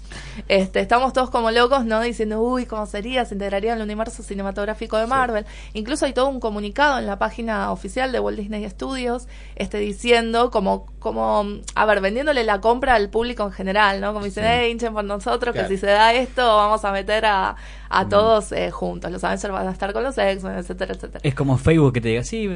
Este, 0.48 0.80
estamos 0.80 1.12
todos 1.12 1.30
como 1.30 1.50
locos, 1.50 1.84
¿no? 1.84 2.00
Diciendo, 2.00 2.40
uy, 2.40 2.66
¿cómo 2.66 2.86
sería? 2.86 3.24
Se 3.24 3.34
integraría 3.34 3.72
en 3.72 3.78
el 3.78 3.84
universo 3.84 4.22
cinematográfico 4.22 4.96
de 4.96 5.06
Marvel. 5.06 5.44
Incluso 5.72 6.06
hay 6.06 6.12
todo 6.12 6.28
un 6.28 6.40
comunicado 6.40 6.98
en 6.98 7.06
la 7.06 7.18
página 7.18 7.72
oficial 7.72 8.12
de 8.12 8.20
Walt 8.20 8.38
Disney 8.38 8.68
Studios, 8.70 9.26
este, 9.56 9.78
diciendo 9.78 10.50
como, 10.50 10.86
como, 10.98 11.44
a 11.74 11.86
ver, 11.86 12.00
vendiéndole 12.00 12.44
la 12.44 12.51
compra 12.60 12.94
al 12.94 13.08
público 13.10 13.44
en 13.44 13.52
general, 13.52 14.00
¿no? 14.00 14.12
Como 14.12 14.24
dicen, 14.24 14.44
Sí. 14.44 14.50
eh, 14.50 14.68
hinchen 14.70 14.92
por 14.92 15.04
nosotros, 15.04 15.52
Claro. 15.52 15.68
que 15.68 15.74
si 15.76 15.80
se 15.80 15.86
da 15.86 16.12
esto, 16.12 16.44
vamos 16.56 16.84
a 16.84 16.92
meter 16.92 17.24
a, 17.26 17.52
Mm. 17.52 17.94
a 17.94 18.08
todos 18.08 18.52
eh, 18.52 18.70
juntos. 18.70 19.10
Los 19.10 19.22
Avengers 19.24 19.52
van 19.52 19.68
a 19.68 19.70
estar 19.72 19.92
con 19.92 20.02
los 20.02 20.16
X-Men, 20.18 20.58
etcétera, 20.58 20.94
etcétera. 20.94 21.20
Es 21.22 21.34
como 21.34 21.58
Facebook 21.58 21.92
que 21.94 22.00
te 22.00 22.08
diga, 22.08 22.24
sí, 22.24 22.48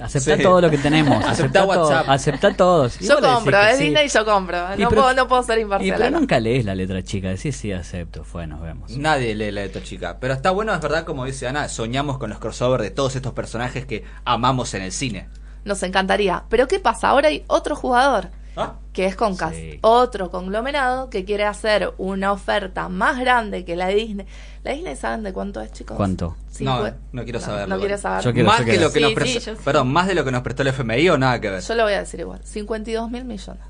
acepta 0.00 0.36
Sí. 0.36 0.42
todo 0.42 0.60
lo 0.60 0.70
que 0.70 0.78
tenemos. 0.78 1.24
Aceptá 1.24 1.64
todo, 1.66 1.82
WhatsApp. 1.88 2.08
acepta 2.08 2.54
todos. 2.56 2.98
Yo 2.98 3.20
compro, 3.20 3.60
es 3.62 3.78
sí. 3.78 3.84
Disney, 3.84 4.08
yo 4.08 4.24
compro. 4.24 4.58
Y 4.76 4.82
No, 4.82 4.88
pero- 4.88 5.02
puedo, 5.02 5.14
no 5.14 5.28
puedo 5.28 5.42
ser 5.42 5.58
Y 5.58 5.62
imparcial. 5.62 5.96
pero 5.98 6.18
nunca 6.18 6.40
lees 6.40 6.64
la 6.64 6.74
letra 6.74 7.02
chica, 7.02 7.28
decís 7.28 7.56
sí, 7.56 7.72
acepto, 7.72 8.24
fue, 8.24 8.46
nos 8.46 8.60
vemos. 8.60 8.90
Nadie 8.96 9.34
lee 9.34 9.50
la 9.52 9.62
letra 9.62 9.82
chica. 9.82 10.18
Pero 10.20 10.34
está 10.34 10.50
bueno, 10.50 10.74
es 10.74 10.80
verdad, 10.80 11.04
como 11.04 11.24
dice 11.24 11.46
Ana, 11.46 11.68
soñamos 11.68 12.18
con 12.18 12.30
los 12.30 12.38
crossovers 12.38 12.82
de 12.82 12.90
todos 12.90 13.14
estos 13.16 13.32
personajes 13.32 13.86
que 13.86 14.04
amamos 14.24 14.74
en 14.74 14.82
el 14.82 14.92
cine. 14.92 15.28
Nos 15.64 15.82
encantaría. 15.82 16.44
Pero 16.50 16.66
¿qué 16.68 16.78
pasa? 16.78 17.08
Ahora 17.08 17.28
hay 17.28 17.44
otro 17.46 17.74
jugador, 17.76 18.28
¿Ah? 18.56 18.74
que 18.92 19.06
es 19.06 19.16
Comcast. 19.16 19.54
Sí. 19.56 19.78
Otro 19.82 20.30
conglomerado 20.30 21.10
que 21.10 21.24
quiere 21.24 21.44
hacer 21.44 21.92
una 21.98 22.30
oferta 22.32 22.88
más 22.88 23.18
grande 23.18 23.64
que 23.64 23.74
la 23.76 23.88
de 23.88 23.94
Disney. 23.96 24.26
¿La 24.62 24.72
Disney 24.72 24.94
saben 24.96 25.22
de 25.24 25.32
cuánto 25.32 25.60
es, 25.60 25.72
chicos? 25.72 25.96
¿Cuánto? 25.96 26.36
No, 26.60 26.84
no 27.12 27.24
quiero 27.24 27.40
saberlo. 27.40 27.74
No 27.74 27.80
quiere 27.80 27.98
saber. 27.98 28.22
Yo 28.24 28.32
quiero- 28.32 28.48
más 28.48 28.60
yo 28.60 28.64
que 28.66 28.76
lo 28.78 28.92
que 28.92 29.26
Sí, 29.26 29.50
nos 29.50 29.58
perdón, 29.58 29.92
más 29.92 30.06
de 30.06 30.14
lo 30.14 30.24
que 30.24 30.30
nos 30.30 30.42
prestó 30.42 30.62
el 30.62 30.68
FMI 30.68 31.08
o 31.10 31.18
nada 31.18 31.40
que 31.40 31.50
ver. 31.50 31.60
Yo 31.62 31.74
lo 31.74 31.82
voy 31.82 31.94
a 31.94 31.98
decir 32.00 32.20
igual. 32.20 32.40
52 32.44 33.10
mil 33.10 33.24
millones. 33.24 33.62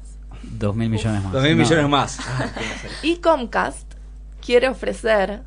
Dos 0.43 0.77
mil 0.77 0.91
millones 0.91 1.23
más. 1.23 1.33
Dos 1.33 1.43
mil 1.43 1.57
No. 1.57 1.63
millones 1.65 1.89
más. 1.89 2.19
Y 3.03 3.17
Comcast 3.17 3.95
quiere 4.45 4.69
ofrecer... 4.69 5.43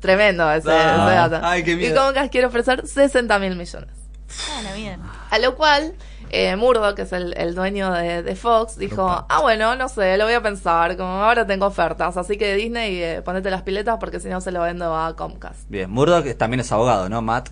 Tremendo 0.00 0.50
ese, 0.50 0.70
Ah. 0.70 1.06
ese 1.06 1.14
dato. 1.36 1.46
Ay, 1.46 1.62
qué 1.62 1.76
miedo. 1.76 1.92
Y 1.94 1.96
Comcast 1.98 2.32
quiere 2.32 2.46
ofrecer 2.46 2.86
60 2.88 3.38
mil 3.38 3.54
millones. 3.54 3.90
Ah, 4.50 4.62
la 4.62 4.74
mierda. 4.74 5.04
A 5.28 5.38
lo 5.38 5.54
cual, 5.56 5.92
eh, 6.30 6.56
Murdoch, 6.56 6.94
que 6.94 7.02
es 7.02 7.12
el, 7.12 7.34
el 7.36 7.54
dueño 7.54 7.92
de, 7.92 8.22
de 8.22 8.36
Fox, 8.36 8.76
dijo, 8.78 9.04
Opa. 9.04 9.26
ah, 9.28 9.40
bueno, 9.42 9.74
no 9.76 9.88
sé, 9.88 10.16
lo 10.16 10.24
voy 10.24 10.34
a 10.34 10.42
pensar, 10.42 10.96
como 10.96 11.08
ahora 11.10 11.46
tengo 11.46 11.66
ofertas, 11.66 12.16
así 12.16 12.36
que 12.36 12.54
Disney, 12.56 13.02
eh, 13.02 13.22
ponete 13.24 13.50
las 13.50 13.62
piletas 13.62 13.96
porque 14.00 14.20
si 14.20 14.28
no 14.28 14.40
se 14.40 14.52
lo 14.52 14.62
vendo 14.62 14.94
a 14.96 15.14
Comcast. 15.16 15.68
Bien, 15.68 15.90
Murdoch 15.90 16.26
también 16.36 16.60
es 16.60 16.70
abogado, 16.72 17.08
¿no, 17.08 17.20
Matt? 17.22 17.48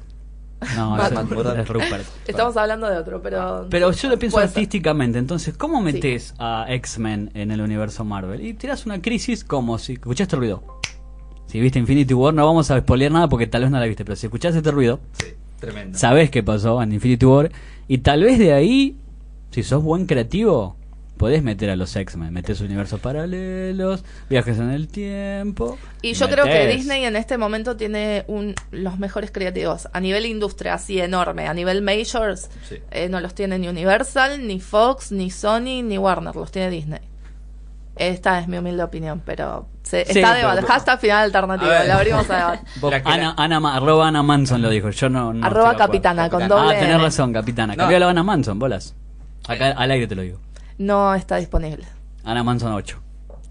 No, 0.77 0.91
Matt 0.97 1.13
Murdock. 1.31 1.59
es 1.59 1.69
Rupert. 1.69 2.05
Estamos 2.27 2.57
hablando 2.57 2.89
de 2.89 2.97
otro, 2.99 3.23
pero... 3.23 3.67
Pero 3.71 3.93
yo 3.93 4.09
lo 4.09 4.19
pienso 4.19 4.39
ser. 4.39 4.49
artísticamente, 4.49 5.19
entonces, 5.19 5.57
¿cómo 5.57 5.81
metes 5.81 6.35
a 6.39 6.67
X-Men 6.69 7.31
en 7.35 7.51
el 7.53 7.61
universo 7.61 8.05
Marvel? 8.05 8.45
Y 8.45 8.55
tiras 8.55 8.85
una 8.87 9.01
crisis 9.01 9.45
como 9.45 9.79
si... 9.79 9.93
¿Escuchaste 9.95 10.35
el 10.37 10.41
ruido? 10.41 10.63
Si 11.47 11.61
viste 11.61 11.79
Infinity 11.79 12.13
War, 12.13 12.35
no 12.35 12.45
vamos 12.45 12.71
a 12.71 12.79
spoilear 12.79 13.11
nada 13.13 13.29
porque 13.29 13.47
tal 13.47 13.63
vez 13.63 13.71
no 13.71 13.79
la 13.81 13.87
viste, 13.87 14.05
pero 14.05 14.17
si 14.17 14.27
escuchás 14.27 14.55
este 14.55 14.71
ruido, 14.71 15.01
Sí, 15.19 15.29
tremendo. 15.61 15.97
sabés 15.97 16.31
qué 16.31 16.43
pasó 16.43 16.83
en 16.83 16.93
Infinity 16.93 17.25
War, 17.25 17.51
y 17.89 17.99
tal 17.99 18.23
vez 18.23 18.39
de 18.39 18.53
ahí, 18.53 18.97
si 19.51 19.63
sos 19.63 19.83
buen 19.83 20.07
creativo, 20.07 20.77
podés 21.17 21.43
meter 21.43 21.71
a 21.71 21.75
los 21.77 21.97
X-Men, 21.97 22.33
metés 22.33 22.61
universos 22.61 23.01
paralelos, 23.01 24.05
viajes 24.31 24.59
en 24.59 24.71
el 24.71 24.87
tiempo. 24.87 25.77
Y 26.01 26.13
yo 26.13 26.29
creo 26.29 26.45
que 26.45 26.69
Disney 26.69 27.05
en 27.05 27.17
este 27.17 27.37
momento 27.39 27.77
tiene 27.77 28.25
un, 28.29 28.55
los 28.71 28.99
mejores 29.01 29.33
creativos. 29.33 29.89
A 29.93 30.01
nivel 30.01 30.27
industria, 30.27 30.75
así 30.75 31.01
enorme. 31.01 31.49
A 31.49 31.55
nivel 31.55 31.83
majors, 31.83 32.49
Sí. 32.69 32.77
eh, 32.93 33.09
no 33.09 33.21
los 33.21 33.35
tiene 33.35 33.59
ni 33.59 33.67
Universal, 33.69 34.47
ni 34.47 34.61
Fox, 34.61 35.11
ni 35.11 35.31
Sony, 35.31 35.83
ni 35.83 35.99
Warner. 35.99 36.37
Los 36.37 36.53
tiene 36.53 36.71
Disney. 36.71 37.01
Esta 37.99 38.39
es 38.39 38.49
mi 38.49 38.59
humilde 38.59 38.83
opinión, 38.83 39.23
pero 39.25 39.67
se, 39.83 40.05
Sí, 40.05 40.19
está 40.21 40.35
debate. 40.35 40.63
Hashtag 40.63 41.01
final 41.01 41.25
alternativo. 41.25 41.69
Ver. 41.71 41.87
La 41.87 41.97
abrimos 41.97 42.31
a 42.31 42.37
debate. 42.81 43.03
Ana, 43.09 43.35
Ana 43.37 43.75
arroba 43.77 44.09
Ana 44.09 44.23
Manson 44.23 44.63
lo 44.63 44.71
dijo, 44.71 44.91
yo 44.91 45.09
no... 45.09 45.35
Arroba 45.43 45.77
capitana, 45.77 46.31
con 46.31 46.41
Capitana. 46.41 46.63
doble 46.63 46.77
Ah, 46.77 46.81
tenés 46.81 47.03
razón, 47.03 47.33
capitana. 47.33 47.75
No. 47.75 47.79
Cambió 47.79 47.99
la 47.99 48.09
Ana 48.11 48.23
Manson, 48.23 48.59
bolas. 48.59 48.95
Acá 49.49 49.71
al 49.77 49.91
aire 49.91 50.07
te 50.07 50.15
lo 50.15 50.23
digo. 50.23 50.39
No 50.79 51.15
está 51.15 51.37
disponible. 51.37 51.87
Ana 52.25 52.45
Manson 52.45 52.73
8. 52.73 53.01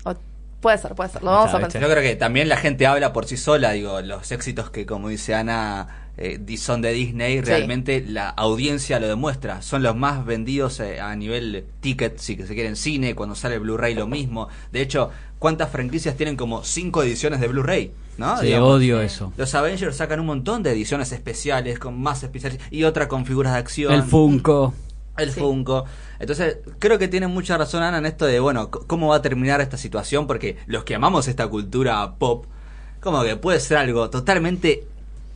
O- 0.05 0.13
puede 0.62 0.77
ser, 0.77 0.95
puede 0.95 1.10
ser. 1.10 1.23
Lo 1.23 1.31
vamos 1.31 1.53
a 1.53 1.60
pensar. 1.60 1.81
Yo 1.81 1.89
creo 1.89 2.01
que 2.01 2.15
también 2.15 2.47
la 2.47 2.57
gente 2.57 2.88
habla 2.88 3.12
por 3.13 3.25
sí 3.25 3.36
sola, 3.36 3.71
digo, 3.71 3.99
los 4.01 4.31
éxitos 4.31 4.69
que, 4.69 4.86
como 4.86 5.10
dice 5.10 5.36
Ana, 5.36 6.07
eh, 6.17 6.58
son 6.58 6.82
de 6.82 6.91
Disney, 6.93 7.41
realmente 7.41 8.03
la 8.08 8.30
audiencia 8.30 8.99
lo 8.99 9.08
demuestra. 9.08 9.62
Son 9.62 9.84
los 9.84 9.95
más 9.95 10.25
vendidos 10.25 10.80
eh, 10.80 10.99
a 10.99 11.15
nivel 11.15 11.65
ticket, 11.80 12.17
si 12.17 12.36
que 12.36 12.47
se 12.47 12.53
quiere 12.56 12.69
en 12.69 12.75
cine, 12.75 13.13
cuando 13.15 13.36
sale 13.36 13.60
Blu-ray 13.60 13.93
lo 13.93 14.08
mismo. 14.08 14.47
De 14.71 14.82
hecho, 14.82 15.12
¿cuántas 15.39 15.69
franquicias 15.69 16.17
tienen 16.17 16.36
como 16.36 16.63
cinco 16.63 17.03
ediciones 17.03 17.39
de 17.39 17.47
Blu-ray? 17.47 17.91
¿No? 18.17 18.38
Sí, 18.39 18.47
Digamos. 18.47 18.69
odio 18.73 18.99
eso. 18.99 19.32
Los 19.38 19.53
Avengers 19.53 19.95
sacan 19.95 20.19
un 20.19 20.25
montón 20.25 20.63
de 20.63 20.71
ediciones 20.71 21.12
especiales, 21.12 21.77
con 21.77 22.01
más 22.01 22.23
especiales, 22.23 22.60
y 22.71 22.84
otra 22.84 23.08
con 23.08 23.25
figuras 23.27 23.53
de 23.53 23.60
acción. 23.60 23.93
El 23.93 24.01
Funko. 24.01 24.73
El 25.17 25.32
Sí. 25.32 25.39
Funko. 25.39 25.86
Entonces, 26.19 26.58
creo 26.80 26.97
que 26.97 27.08
tiene 27.08 27.27
mucha 27.27 27.58
razón 27.58 27.84
Ana 27.84 27.99
en 27.99 28.08
esto 28.08 28.25
de, 28.25 28.39
bueno, 28.39 28.71
cómo 28.71 29.10
va 29.10 29.17
a 29.17 29.21
terminar 29.21 29.62
esta 29.62 29.77
situación, 29.77 30.25
porque 30.25 30.58
los 30.65 30.84
que 30.84 30.95
amamos 30.95 31.27
esta 31.27 31.47
cultura 31.47 32.15
pop, 32.17 32.45
como 33.01 33.23
que 33.23 33.36
puede 33.36 33.60
ser 33.60 33.77
algo 33.77 34.10
totalmente 34.10 34.84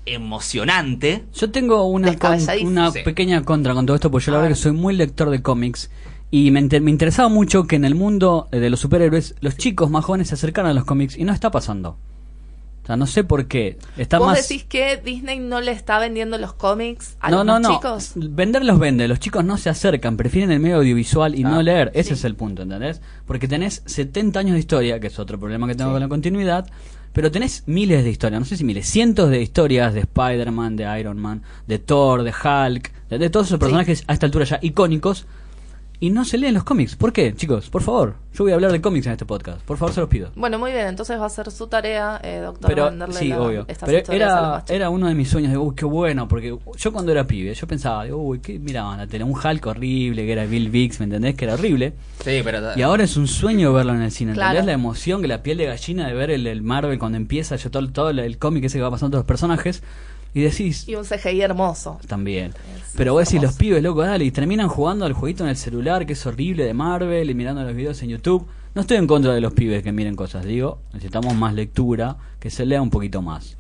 emocionante. 0.05 1.25
Yo 1.33 1.51
tengo 1.51 1.85
una, 1.85 2.17
con- 2.17 2.37
una 2.63 2.91
Sí. 2.91 2.99
pequeña 3.03 3.43
contra 3.43 3.73
con 3.73 3.85
todo 3.85 3.95
esto, 3.95 4.09
porque 4.11 4.25
yo 4.25 4.31
la 4.31 4.37
verdad 4.39 4.49
ver. 4.49 4.57
que 4.57 4.61
soy 4.63 4.71
muy 4.71 4.95
lector 4.95 5.29
de 5.29 5.41
cómics. 5.41 5.89
Y 6.33 6.49
me, 6.51 6.61
inter- 6.61 6.81
me 6.81 6.91
interesaba 6.91 7.27
mucho 7.29 7.65
que 7.67 7.75
en 7.75 7.83
el 7.85 7.93
mundo 7.95 8.47
eh, 8.51 8.59
de 8.59 8.69
los 8.69 8.79
superhéroes 8.79 9.35
los 9.41 9.57
chicos 9.57 9.89
más 9.89 10.05
jóvenes 10.05 10.29
se 10.29 10.35
acercaran 10.35 10.71
a 10.71 10.73
los 10.73 10.85
cómics 10.85 11.17
y 11.17 11.23
no 11.25 11.33
está 11.33 11.51
pasando. 11.51 11.97
O 12.83 12.87
sea, 12.87 12.95
no 12.97 13.05
sé 13.05 13.23
por 13.23 13.45
qué. 13.47 13.77
Está 13.97 14.17
¿Vos 14.17 14.27
más... 14.29 14.47
decís 14.47 14.63
que 14.63 14.97
Disney 14.97 15.37
no 15.39 15.61
le 15.61 15.71
está 15.71 15.99
vendiendo 15.99 16.37
los 16.39 16.53
cómics 16.53 17.15
a 17.19 17.29
no, 17.29 17.43
los 17.43 17.45
no, 17.45 17.59
no. 17.59 17.75
chicos? 17.75 18.13
Vender 18.15 18.65
los 18.65 18.79
vende. 18.79 19.07
Los 19.07 19.19
chicos 19.19 19.43
no 19.45 19.57
se 19.57 19.69
acercan. 19.69 20.17
Prefieren 20.17 20.51
el 20.51 20.59
medio 20.61 20.77
audiovisual 20.77 21.37
y 21.37 21.43
Ah, 21.43 21.49
no 21.49 21.61
leer. 21.61 21.91
Ese 21.93 22.09
sí. 22.09 22.13
es 22.15 22.23
el 22.23 22.35
punto, 22.35 22.63
¿entendés? 22.63 23.01
Porque 23.27 23.47
tenés 23.47 23.83
70 23.85 24.39
años 24.39 24.53
de 24.53 24.59
historia, 24.59 24.99
que 24.99 25.07
es 25.07 25.19
otro 25.19 25.37
problema 25.39 25.67
que 25.67 25.75
tengo 25.75 25.91
Sí. 25.91 25.93
con 25.93 26.01
la 26.01 26.07
continuidad. 26.09 26.65
Pero 27.13 27.31
tenés 27.31 27.63
miles 27.65 28.03
de 28.03 28.09
historias, 28.09 28.39
no 28.39 28.45
sé 28.45 28.57
si 28.57 28.63
miles, 28.63 28.87
cientos 28.87 29.29
de 29.29 29.41
historias 29.41 29.93
de 29.93 30.01
Spider-Man, 30.01 30.77
de 30.77 30.99
Iron 30.99 31.19
Man, 31.19 31.43
de 31.67 31.77
Thor, 31.79 32.23
de 32.23 32.31
Hulk, 32.31 32.91
de, 33.09 33.17
de 33.17 33.29
todos 33.29 33.47
esos 33.47 33.59
personajes 33.59 34.03
a 34.07 34.13
esta 34.13 34.25
altura 34.25 34.45
ya 34.45 34.59
icónicos. 34.61 35.25
Y 36.03 36.09
no 36.09 36.25
se 36.25 36.39
leen 36.39 36.55
los 36.55 36.63
cómics. 36.63 36.95
¿Por 36.95 37.13
qué, 37.13 37.35
chicos? 37.35 37.69
Por 37.69 37.83
favor. 37.83 38.15
Yo 38.33 38.43
voy 38.43 38.53
a 38.53 38.55
hablar 38.55 38.71
de 38.71 38.81
cómics 38.81 39.05
en 39.05 39.11
este 39.11 39.25
podcast. 39.27 39.61
Por 39.61 39.77
favor, 39.77 39.93
se 39.93 39.99
los 39.99 40.09
pido. 40.09 40.31
Bueno, 40.35 40.57
muy 40.57 40.71
bien, 40.71 40.87
entonces 40.87 41.19
va 41.19 41.27
a 41.27 41.29
ser 41.29 41.51
su 41.51 41.67
tarea, 41.67 42.19
eh, 42.23 42.39
doctor, 42.43 42.67
Pero 42.71 42.85
venderle 42.85 43.13
sí, 43.15 43.27
la- 43.27 43.39
obvio. 43.41 43.65
estas 43.67 43.87
Pero 43.87 44.11
a 44.11 44.15
era, 44.15 44.63
era 44.67 44.89
uno 44.89 45.07
de 45.07 45.13
mis 45.13 45.29
sueños 45.29 45.51
de, 45.51 45.59
uy, 45.59 45.75
qué 45.75 45.85
bueno, 45.85 46.27
porque 46.27 46.57
yo 46.77 46.91
cuando 46.91 47.11
era 47.11 47.27
pibe, 47.27 47.53
yo 47.53 47.67
pensaba, 47.67 48.05
uy, 48.15 48.39
¿qué 48.39 48.57
miraban 48.57 48.97
la 48.97 49.05
tele? 49.05 49.25
Un 49.25 49.33
Hulk 49.37 49.63
horrible, 49.67 50.25
que 50.25 50.31
era 50.31 50.45
Bill 50.45 50.71
Bix, 50.71 50.99
¿me 50.99 51.03
entendés? 51.03 51.35
Que 51.35 51.45
era 51.45 51.53
horrible. 51.53 51.93
Sí, 52.23 52.41
pero... 52.43 52.75
Y 52.75 52.81
ahora 52.81 53.03
es 53.03 53.15
un 53.15 53.27
sueño 53.27 53.71
verlo 53.71 53.93
en 53.93 54.01
el 54.01 54.11
cine, 54.11 54.31
¿entendés? 54.31 54.53
Claro. 54.53 54.65
La 54.65 54.73
emoción, 54.73 55.21
que 55.21 55.27
la 55.27 55.43
piel 55.43 55.59
de 55.59 55.65
gallina 55.67 56.07
de 56.07 56.13
ver 56.15 56.31
el, 56.31 56.47
el 56.47 56.63
Marvel 56.63 56.97
cuando 56.97 57.17
empieza, 57.17 57.57
yo 57.57 57.69
todo, 57.69 57.87
todo 57.91 58.09
el, 58.09 58.17
el 58.17 58.39
cómic 58.39 58.63
ese 58.63 58.79
que 58.79 58.81
va 58.81 58.89
pasando 58.89 59.11
todos 59.11 59.21
los 59.23 59.27
personajes, 59.27 59.83
y 60.33 60.41
decís, 60.41 60.87
Y 60.87 60.95
un 60.95 61.03
CGI 61.03 61.41
hermoso. 61.41 61.99
también. 62.07 62.53
Es 62.75 62.93
Pero 62.95 63.13
vos 63.13 63.25
decís, 63.25 63.41
los 63.41 63.55
pibes, 63.55 63.83
loco, 63.83 64.01
dale, 64.01 64.23
y 64.25 64.31
terminan 64.31 64.67
jugando 64.67 65.05
al 65.05 65.13
jueguito 65.13 65.43
en 65.43 65.49
el 65.49 65.57
celular, 65.57 66.05
que 66.05 66.13
es 66.13 66.25
horrible, 66.25 66.65
de 66.65 66.73
Marvel, 66.73 67.29
y 67.29 67.33
mirando 67.33 67.63
los 67.63 67.75
videos 67.75 68.01
en 68.03 68.09
YouTube. 68.09 68.47
No 68.73 68.81
estoy 68.81 68.97
en 68.97 69.07
contra 69.07 69.33
de 69.33 69.41
los 69.41 69.53
pibes 69.53 69.83
que 69.83 69.91
miren 69.91 70.15
cosas, 70.15 70.45
digo, 70.45 70.79
necesitamos 70.93 71.35
más 71.35 71.53
lectura, 71.53 72.17
que 72.39 72.49
se 72.49 72.65
lea 72.65 72.81
un 72.81 72.89
poquito 72.89 73.21
más. 73.21 73.57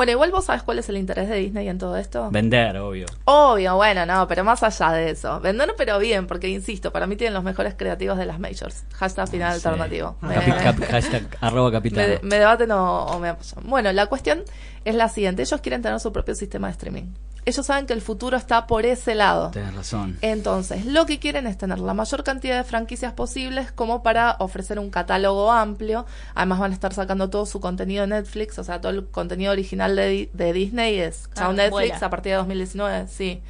Bueno, 0.00 0.12
igual 0.12 0.30
vos 0.30 0.46
sabés 0.46 0.62
cuál 0.62 0.78
es 0.78 0.88
el 0.88 0.96
interés 0.96 1.28
de 1.28 1.36
Disney 1.36 1.68
en 1.68 1.76
todo 1.76 1.94
esto. 1.98 2.30
Vender, 2.30 2.74
obvio. 2.78 3.04
Obvio, 3.26 3.76
bueno, 3.76 4.06
no, 4.06 4.26
pero 4.26 4.42
más 4.44 4.62
allá 4.62 4.92
de 4.92 5.10
eso. 5.10 5.40
Vender, 5.40 5.74
pero 5.76 5.98
bien, 5.98 6.26
porque 6.26 6.48
insisto, 6.48 6.90
para 6.90 7.06
mí 7.06 7.16
tienen 7.16 7.34
los 7.34 7.44
mejores 7.44 7.74
creativos 7.76 8.16
de 8.16 8.24
las 8.24 8.38
majors. 8.40 8.84
Hashtag 8.94 9.28
final 9.28 9.52
Sí. 9.52 9.56
alternativo. 9.68 10.16
Me- 10.22 10.36
Capi- 10.36 10.62
cap- 10.62 10.90
hashtag 10.90 11.36
arroba 11.42 11.70
capitana. 11.70 12.06
me, 12.22 12.28
me 12.30 12.36
debaten 12.38 12.70
o, 12.72 13.04
o 13.08 13.18
me 13.18 13.28
apoyan. 13.28 13.62
Bueno, 13.68 13.92
la 13.92 14.06
cuestión 14.06 14.42
es 14.86 14.94
la 14.94 15.10
siguiente. 15.10 15.42
Ellos 15.42 15.60
quieren 15.60 15.82
tener 15.82 16.00
su 16.00 16.10
propio 16.14 16.34
sistema 16.34 16.68
de 16.68 16.72
streaming. 16.72 17.04
Ellos 17.44 17.64
saben 17.64 17.86
que 17.86 17.92
el 17.92 18.00
futuro 18.02 18.36
está 18.36 18.66
por 18.66 18.84
ese 18.86 19.14
lado. 19.14 19.50
Tenés 19.50 19.74
razón. 19.74 20.18
Entonces, 20.20 20.84
lo 20.86 21.06
que 21.06 21.18
quieren 21.18 21.46
es 21.46 21.56
tener 21.58 21.78
la 21.78 21.94
mayor 21.94 22.22
cantidad 22.22 22.56
de 22.58 22.64
franquicias 22.64 23.12
posibles 23.12 23.72
como 23.72 24.02
para 24.02 24.36
ofrecer 24.40 24.78
un 24.78 24.90
catálogo 24.90 25.50
amplio. 25.50 26.04
Además 26.34 26.58
van 26.58 26.70
a 26.72 26.74
estar 26.74 26.92
sacando 26.92 27.30
todo 27.30 27.46
su 27.46 27.60
contenido 27.60 28.02
de 28.02 28.08
Netflix, 28.08 28.58
o 28.58 28.64
sea, 28.64 28.80
todo 28.80 28.92
el 28.92 29.06
contenido 29.06 29.52
original 29.52 29.96
de, 29.96 30.28
de 30.32 30.52
Disney 30.52 30.98
es 30.98 31.28
chao 31.34 31.50
Ah, 31.50 31.52
Netflix 31.54 31.70
vuela. 31.92 32.06
a 32.06 32.10
partir 32.10 32.32
de 32.32 32.36
2019, 32.38 33.06
sí. 33.08 33.40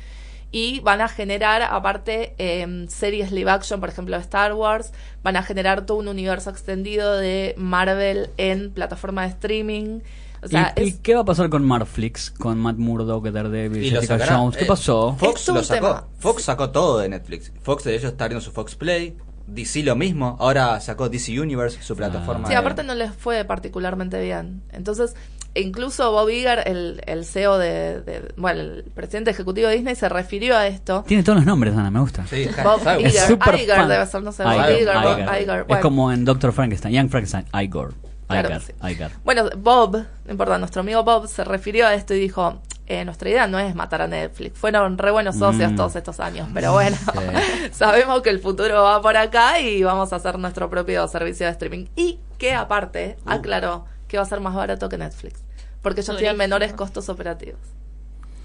y 0.52 0.80
van 0.80 1.00
a 1.00 1.08
generar 1.08 1.62
aparte 1.62 2.34
eh, 2.38 2.86
series 2.88 3.30
live 3.32 3.50
action, 3.50 3.80
por 3.80 3.88
ejemplo 3.88 4.16
de 4.16 4.22
Star 4.22 4.52
Wars, 4.54 4.92
van 5.22 5.36
a 5.36 5.42
generar 5.42 5.86
todo 5.86 5.98
un 5.98 6.08
universo 6.08 6.50
extendido 6.50 7.16
de 7.16 7.54
Marvel 7.56 8.30
en 8.36 8.70
plataforma 8.72 9.22
de 9.22 9.28
streaming. 9.28 10.00
O 10.42 10.48
sea, 10.48 10.72
¿Y, 10.76 10.80
y 10.82 10.88
es, 10.88 10.94
qué 11.02 11.14
va 11.14 11.20
a 11.20 11.24
pasar 11.24 11.50
con 11.50 11.64
Marflix? 11.64 12.30
Con 12.30 12.58
Matt 12.58 12.76
Murdock, 12.76 13.26
Daredevil, 13.28 13.84
Y 13.84 13.90
Jessica. 13.90 14.18
Jones. 14.28 14.56
¿Qué 14.56 14.64
Eh, 14.64 14.68
pasó? 14.68 15.14
Fox 15.18 15.42
Es 15.42 15.48
lo 15.48 15.62
sacó. 15.62 15.86
tema. 15.86 16.04
Fox 16.18 16.42
sacó 16.44 16.70
todo 16.70 16.98
de 16.98 17.08
Netflix. 17.08 17.52
Fox 17.62 17.84
de 17.84 17.92
ellos 17.94 18.04
está 18.12 18.24
abriendo 18.24 18.44
su 18.44 18.50
Fox 18.52 18.74
Play. 18.74 19.16
DC 19.46 19.82
lo 19.82 19.96
mismo. 19.96 20.36
Ahora 20.38 20.78
sacó 20.80 21.08
DC 21.08 21.38
Universe, 21.40 21.82
su 21.82 21.96
plataforma. 21.96 22.46
Sí, 22.46 22.52
de- 22.52 22.58
aparte 22.58 22.84
no 22.84 22.94
les 22.94 23.12
fue 23.12 23.44
particularmente 23.44 24.20
bien. 24.22 24.62
Entonces, 24.70 25.16
e 25.54 25.62
incluso 25.62 26.12
Bob 26.12 26.28
Iger, 26.30 26.62
el, 26.66 27.02
el 27.04 27.24
CEO 27.24 27.58
de, 27.58 28.00
de- 28.00 28.32
bueno, 28.36 28.60
el 28.60 28.84
presidente 28.94 29.32
ejecutivo 29.32 29.66
de 29.68 29.74
Disney 29.74 29.96
se 29.96 30.08
refirió 30.08 30.56
a 30.56 30.68
esto. 30.68 31.02
Tiene 31.06 31.24
todos 31.24 31.36
los 31.38 31.46
nombres, 31.46 31.74
Ana, 31.76 31.90
me 31.90 31.98
gusta. 31.98 32.24
Sí, 32.28 32.48
Bob 32.62 32.80
Iger. 33.00 33.10
Super 33.26 33.56
Iger 33.56 33.76
fan. 33.76 33.88
debe 33.88 34.06
ser, 34.06 34.22
no 34.22 34.30
sé, 34.30 34.44
Bob 34.44 34.52
Iger, 34.54 34.70
Iger, 34.82 34.96
Iger. 34.96 35.42
Iger. 35.42 35.66
Es 35.68 35.78
como 35.78 36.12
en 36.12 36.24
Doctor 36.24 36.52
Frankenstein, 36.52 36.94
Young 36.94 37.08
Frankenstein, 37.10 37.44
Igor. 37.60 37.92
Claro 38.30 38.60
sí. 38.60 38.72
Iger. 38.88 39.10
Bueno, 39.24 39.44
Bob, 39.56 39.96
no 40.24 40.30
importa, 40.30 40.58
nuestro 40.58 40.80
amigo 40.80 41.02
Bob 41.04 41.28
se 41.28 41.44
refirió 41.44 41.86
a 41.86 41.94
esto 41.94 42.14
y 42.14 42.20
dijo, 42.20 42.60
eh, 42.86 43.04
nuestra 43.04 43.28
idea 43.28 43.46
no 43.46 43.58
es 43.58 43.74
matar 43.74 44.02
a 44.02 44.06
Netflix. 44.08 44.58
Fueron 44.58 44.98
re 44.98 45.10
buenos 45.10 45.36
socios 45.36 45.72
Mm. 45.72 45.76
todos 45.76 45.96
estos 45.96 46.18
años, 46.20 46.48
pero 46.52 46.72
bueno, 46.72 46.96
sabemos 47.72 48.22
que 48.22 48.30
el 48.30 48.40
futuro 48.40 48.82
va 48.82 49.00
por 49.00 49.16
acá 49.16 49.60
y 49.60 49.82
vamos 49.82 50.12
a 50.12 50.16
hacer 50.16 50.38
nuestro 50.38 50.68
propio 50.70 51.06
servicio 51.08 51.46
de 51.46 51.52
streaming. 51.52 51.86
Y 51.96 52.18
que 52.38 52.54
aparte 52.54 53.16
Uh. 53.26 53.30
aclaró 53.30 53.84
que 54.08 54.16
va 54.16 54.22
a 54.24 54.26
ser 54.26 54.40
más 54.40 54.54
barato 54.54 54.88
que 54.88 54.98
Netflix, 54.98 55.40
porque 55.82 56.00
ellos 56.00 56.16
tienen 56.16 56.36
menores 56.36 56.72
costos 56.72 57.08
operativos. 57.08 57.60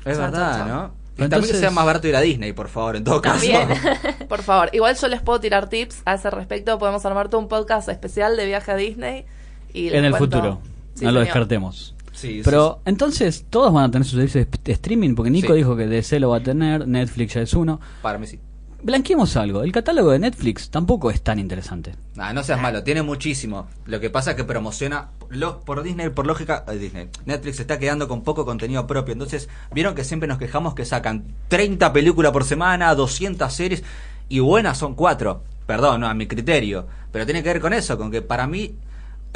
Es 0.04 0.18
verdad. 0.20 0.66
¿no? 0.68 1.06
Y 1.18 1.30
también 1.30 1.54
que 1.54 1.58
sea 1.60 1.72
más 1.72 1.86
barato 1.86 2.08
ir 2.08 2.16
a 2.16 2.22
Disney, 2.22 2.52
por 2.52 2.68
favor, 2.68 2.98
en 2.98 3.04
todo 3.06 3.22
caso. 3.22 3.40
También. 3.40 3.70
Por 4.28 4.42
favor, 4.42 4.70
igual 4.74 4.96
yo 4.98 5.08
les 5.08 5.22
puedo 5.22 5.40
tirar 5.40 5.70
tips 5.70 6.02
a 6.04 6.16
ese 6.16 6.30
respecto. 6.30 6.78
Podemos 6.78 7.06
armar 7.06 7.30
todo 7.30 7.40
un 7.40 7.48
podcast 7.48 7.88
especial 7.88 8.36
de 8.36 8.46
viaje 8.46 8.72
a 8.72 8.76
Disney. 8.76 9.26
Y 9.76 9.90
En 9.90 10.06
el 10.06 10.12
cuento- 10.12 10.38
futuro. 10.38 10.62
Sí, 10.96 11.06
no 11.06 11.12
lo 11.12 11.20
descartemos. 11.20 11.94
Sí, 12.14 12.42
Pero 12.46 12.80
entonces 12.86 13.46
todos 13.50 13.74
van 13.74 13.84
a 13.86 13.92
tener 13.92 14.06
su 14.08 14.16
servicio 14.16 14.46
de 14.64 14.72
streaming, 14.72 15.16
porque 15.16 15.30
Nico 15.30 15.52
Sí. 15.52 15.58
dijo 15.58 15.76
que 15.76 15.86
DC 15.86 16.20
lo 16.22 16.30
va 16.30 16.38
a 16.38 16.44
tener, 16.44 16.88
Netflix 16.88 17.34
ya 17.34 17.42
es 17.42 17.54
uno. 17.54 17.82
para 18.02 18.18
mí 18.18 18.26
sí. 18.26 18.40
Blanqueemos 18.82 19.36
algo, 19.36 19.64
el 19.64 19.72
catálogo 19.72 20.12
de 20.12 20.20
Netflix 20.20 20.70
tampoco 20.70 21.10
es 21.10 21.22
tan 21.22 21.40
interesante. 21.40 21.96
Nah, 22.16 22.32
no 22.34 22.44
seas 22.44 22.62
malo, 22.62 22.84
tiene 22.84 23.02
muchísimo. 23.02 23.68
Lo 23.88 24.00
que 24.00 24.10
pasa 24.12 24.32
es 24.32 24.38
que 24.38 24.44
promociona 24.44 25.10
lo- 25.30 25.60
por 25.62 25.82
Disney, 25.82 26.10
por 26.10 26.28
lógica, 26.28 26.64
eh, 26.68 26.78
Disney. 26.78 27.10
Netflix 27.26 27.56
se 27.58 27.64
está 27.64 27.80
quedando 27.80 28.08
con 28.08 28.22
poco 28.24 28.46
contenido 28.46 28.86
propio. 28.86 29.14
Entonces, 29.14 29.50
vieron 29.74 29.96
que 29.96 30.04
siempre 30.04 30.28
nos 30.28 30.38
quejamos 30.38 30.76
que 30.76 30.86
sacan 30.86 31.24
30 31.48 31.92
películas 31.94 32.32
por 32.32 32.44
semana, 32.46 32.94
200 32.94 33.52
series 33.52 33.84
y 34.30 34.40
buenas 34.40 34.78
son 34.78 34.94
cuatro. 34.94 35.44
Perdón, 35.66 36.02
no, 36.02 36.08
a 36.08 36.14
mi 36.14 36.28
criterio. 36.28 36.86
Pero 37.12 37.26
tiene 37.26 37.42
que 37.42 37.50
ver 37.50 37.60
con 37.62 37.74
eso, 37.74 37.98
con 37.98 38.12
que 38.12 38.22
para 38.22 38.46
mí, 38.46 38.76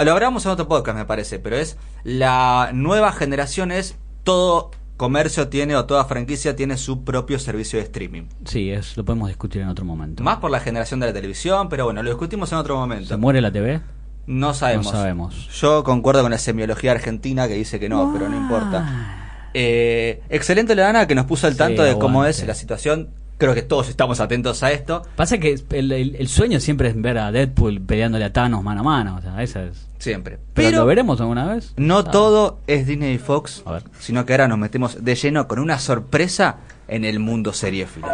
lo 0.04 0.12
hablamos 0.12 0.46
en 0.46 0.52
otro 0.52 0.68
podcast 0.68 0.98
me 0.98 1.06
parece, 1.06 1.40
pero 1.40 1.58
es 1.58 1.78
la 2.04 2.72
nueva 2.74 3.12
generación 3.12 3.72
es 3.72 3.98
todo 4.24 4.72
comercio 4.98 5.48
tiene 5.48 5.78
o 5.78 5.86
toda 5.86 6.04
franquicia 6.06 6.56
tiene 6.58 6.78
su 6.78 7.06
propio 7.06 7.40
servicio 7.40 7.80
de 7.80 7.86
streaming. 7.86 8.24
Sí, 8.44 8.70
es, 8.70 8.98
lo 8.98 9.06
podemos 9.06 9.30
discutir 9.30 9.62
en 9.62 9.70
otro 9.70 9.86
momento. 9.86 10.24
Más 10.24 10.38
por 10.38 10.52
la 10.52 10.60
generación 10.60 11.00
de 11.00 11.08
la 11.08 11.14
televisión, 11.14 11.70
pero 11.70 11.86
bueno, 11.86 12.04
lo 12.04 12.10
discutimos 12.10 12.52
en 12.52 12.58
otro 12.58 12.76
momento. 12.76 13.08
¿Se 13.08 13.18
muere 13.18 13.40
la 13.40 13.52
TV? 13.52 13.82
No 14.28 14.54
sabemos. 14.54 14.88
No 14.88 14.92
sabemos. 14.92 15.50
Yo 15.60 15.84
concuerdo 15.84 16.22
con 16.22 16.32
la 16.32 16.38
semiología 16.38 16.92
argentina 16.92 17.48
que 17.48 17.54
dice 17.56 17.80
que 17.80 17.90
no, 17.90 18.12
pero 18.14 18.30
no 18.30 18.36
importa. 18.36 19.50
Eh, 19.54 20.22
excelente 20.30 20.76
la 20.76 20.84
Dana 20.84 21.08
que 21.08 21.16
nos 21.16 21.26
puso 21.26 21.48
al 21.48 21.54
Sí, 21.54 21.60
tanto 21.60 21.82
de 21.82 21.98
cómo 21.98 22.26
es 22.26 22.46
la 22.46 22.54
situación. 22.54 23.10
Creo 23.40 23.56
que 23.56 23.64
todos 23.64 23.90
estamos 23.90 24.20
atentos 24.20 24.62
a 24.62 24.72
esto. 24.72 25.02
Pasa 25.16 25.38
que 25.40 25.56
el, 25.72 25.92
el- 25.92 26.16
el 26.18 26.28
sueño 26.28 26.60
siempre 26.60 26.90
es 26.90 27.02
ver 27.02 27.18
a 27.18 27.32
Deadpool 27.32 27.82
peleándole 27.82 28.26
a 28.26 28.32
Thanos 28.34 28.62
mano 28.64 28.82
a 28.82 28.84
mano. 28.84 29.16
O 29.18 29.22
sea, 29.22 29.42
esa 29.42 29.64
es. 29.64 29.88
Siempre. 29.98 30.38
Pero, 30.54 30.68
Pero 30.70 30.78
¿lo 30.80 30.86
veremos 30.86 31.20
alguna 31.22 31.46
vez? 31.46 31.74
no 31.78 32.00
Ah. 32.00 32.12
todo 32.12 32.60
es 32.68 32.86
Disney 32.86 33.16
y 33.16 33.18
Fox, 33.18 33.64
A 33.66 33.72
ver. 33.72 33.84
sino 34.00 34.26
que 34.26 34.34
ahora 34.34 34.48
nos 34.48 34.58
metemos 34.60 35.04
de 35.04 35.16
lleno 35.16 35.48
con 35.48 35.60
una 35.60 35.80
sorpresa 35.80 36.58
en 36.88 37.04
el 37.06 37.20
mundo 37.20 37.52
seriéfilo. 37.54 38.08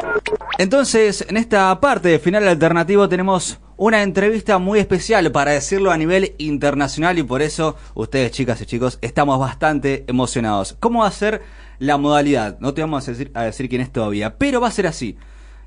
Entonces, 0.58 1.26
en 1.28 1.38
esta 1.38 1.80
parte 1.82 2.10
de 2.10 2.20
final 2.20 2.48
alternativo 2.48 3.10
tenemos 3.10 3.60
una 3.78 4.04
entrevista 4.04 4.58
muy 4.58 4.80
especial, 4.80 5.32
para 5.32 5.52
decirlo 5.52 5.92
a 5.92 5.98
nivel 5.98 6.34
internacional, 6.38 7.18
y 7.20 7.24
por 7.24 7.42
eso 7.42 7.76
ustedes, 7.94 8.32
chicas 8.32 8.62
y 8.62 8.66
chicos, 8.66 8.98
estamos 9.02 9.38
bastante 9.40 10.06
emocionados. 10.08 10.76
¿Cómo 10.80 11.02
va 11.02 11.08
a 11.08 11.12
ser 11.12 11.42
la 11.80 11.98
modalidad? 11.98 12.58
No 12.60 12.74
te 12.74 12.82
vamos 12.82 13.08
a 13.08 13.12
decir, 13.12 13.32
a 13.34 13.44
decir 13.44 13.70
quién 13.70 13.82
es 13.82 13.92
todavía, 13.92 14.38
pero 14.38 14.62
va 14.62 14.68
a 14.68 14.72
ser 14.72 14.88
así. 14.88 15.18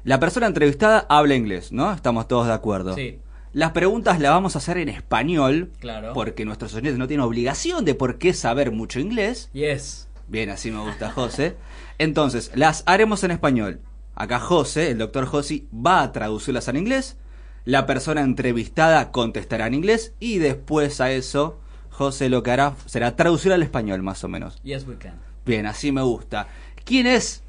La 0.04 0.20
persona 0.20 0.46
entrevistada 0.46 1.06
habla 1.08 1.34
inglés, 1.34 1.72
¿no? 1.72 1.92
Estamos 1.92 2.28
todos 2.28 2.46
de 2.46 2.52
acuerdo. 2.52 2.94
Sí. 2.94 3.18
Las 3.52 3.72
preguntas 3.72 4.20
las 4.20 4.30
vamos 4.32 4.54
a 4.54 4.58
hacer 4.58 4.78
en 4.78 4.88
español, 4.90 5.72
Claro. 5.80 6.12
porque 6.12 6.44
nuestros 6.44 6.74
oyentes 6.74 6.98
no 6.98 7.08
tienen 7.08 7.24
obligación 7.26 7.84
de 7.84 7.94
por 7.94 8.18
qué 8.18 8.32
saber 8.34 8.70
mucho 8.72 9.00
inglés. 9.00 9.50
Yes. 9.52 10.08
Bien, 10.28 10.50
así 10.50 10.70
me 10.70 10.80
gusta 10.80 11.10
José. 11.10 11.56
Entonces, 11.98 12.50
las 12.54 12.82
haremos 12.86 13.24
en 13.24 13.30
español. 13.30 13.80
Acá 14.14 14.38
José, 14.38 14.90
el 14.90 14.98
doctor 14.98 15.26
Josi, 15.26 15.68
va 15.74 16.02
a 16.02 16.12
traducirlas 16.12 16.68
en 16.68 16.76
inglés. 16.76 17.16
La 17.64 17.86
persona 17.86 18.20
entrevistada 18.20 19.10
contestará 19.12 19.66
en 19.66 19.74
inglés. 19.74 20.14
Y 20.20 20.38
después 20.38 21.00
a 21.00 21.10
eso, 21.10 21.60
José 21.90 22.28
lo 22.28 22.42
que 22.42 22.50
hará 22.50 22.74
será 22.86 23.16
traducir 23.16 23.52
al 23.52 23.62
español, 23.62 24.02
más 24.02 24.22
o 24.24 24.28
menos. 24.28 24.60
Yes, 24.62 24.86
we 24.86 24.96
can. 24.96 25.14
Bien, 25.48 25.64
así 25.64 25.92
me 25.92 26.02
gusta. 26.02 26.46
¿Quién 26.84 27.06
es 27.06 27.42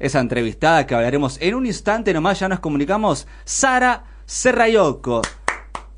esa 0.00 0.18
entrevistada 0.18 0.84
que 0.88 0.96
hablaremos 0.96 1.38
en 1.40 1.54
un 1.54 1.66
instante 1.66 2.12
nomás? 2.12 2.40
Ya 2.40 2.48
nos 2.48 2.58
comunicamos. 2.58 3.28
Sara 3.44 4.02
Serrayoko. 4.26 5.22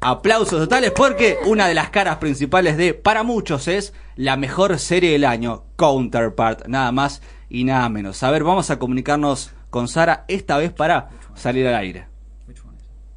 Aplausos 0.02 0.60
totales 0.60 0.90
porque 0.94 1.38
una 1.46 1.66
de 1.66 1.72
las 1.72 1.88
caras 1.88 2.18
principales 2.18 2.76
de, 2.76 2.92
para 2.92 3.22
muchos, 3.22 3.68
es 3.68 3.94
la 4.16 4.36
mejor 4.36 4.78
serie 4.78 5.12
del 5.12 5.24
año, 5.24 5.64
Counterpart, 5.76 6.66
nada 6.66 6.92
más 6.92 7.22
y 7.48 7.64
nada 7.64 7.88
menos. 7.88 8.22
A 8.22 8.30
ver, 8.30 8.44
vamos 8.44 8.68
a 8.68 8.78
comunicarnos 8.78 9.52
con 9.70 9.88
Sara 9.88 10.26
esta 10.28 10.58
vez 10.58 10.72
para 10.72 11.08
salir 11.34 11.66
al 11.66 11.76
aire. 11.76 12.09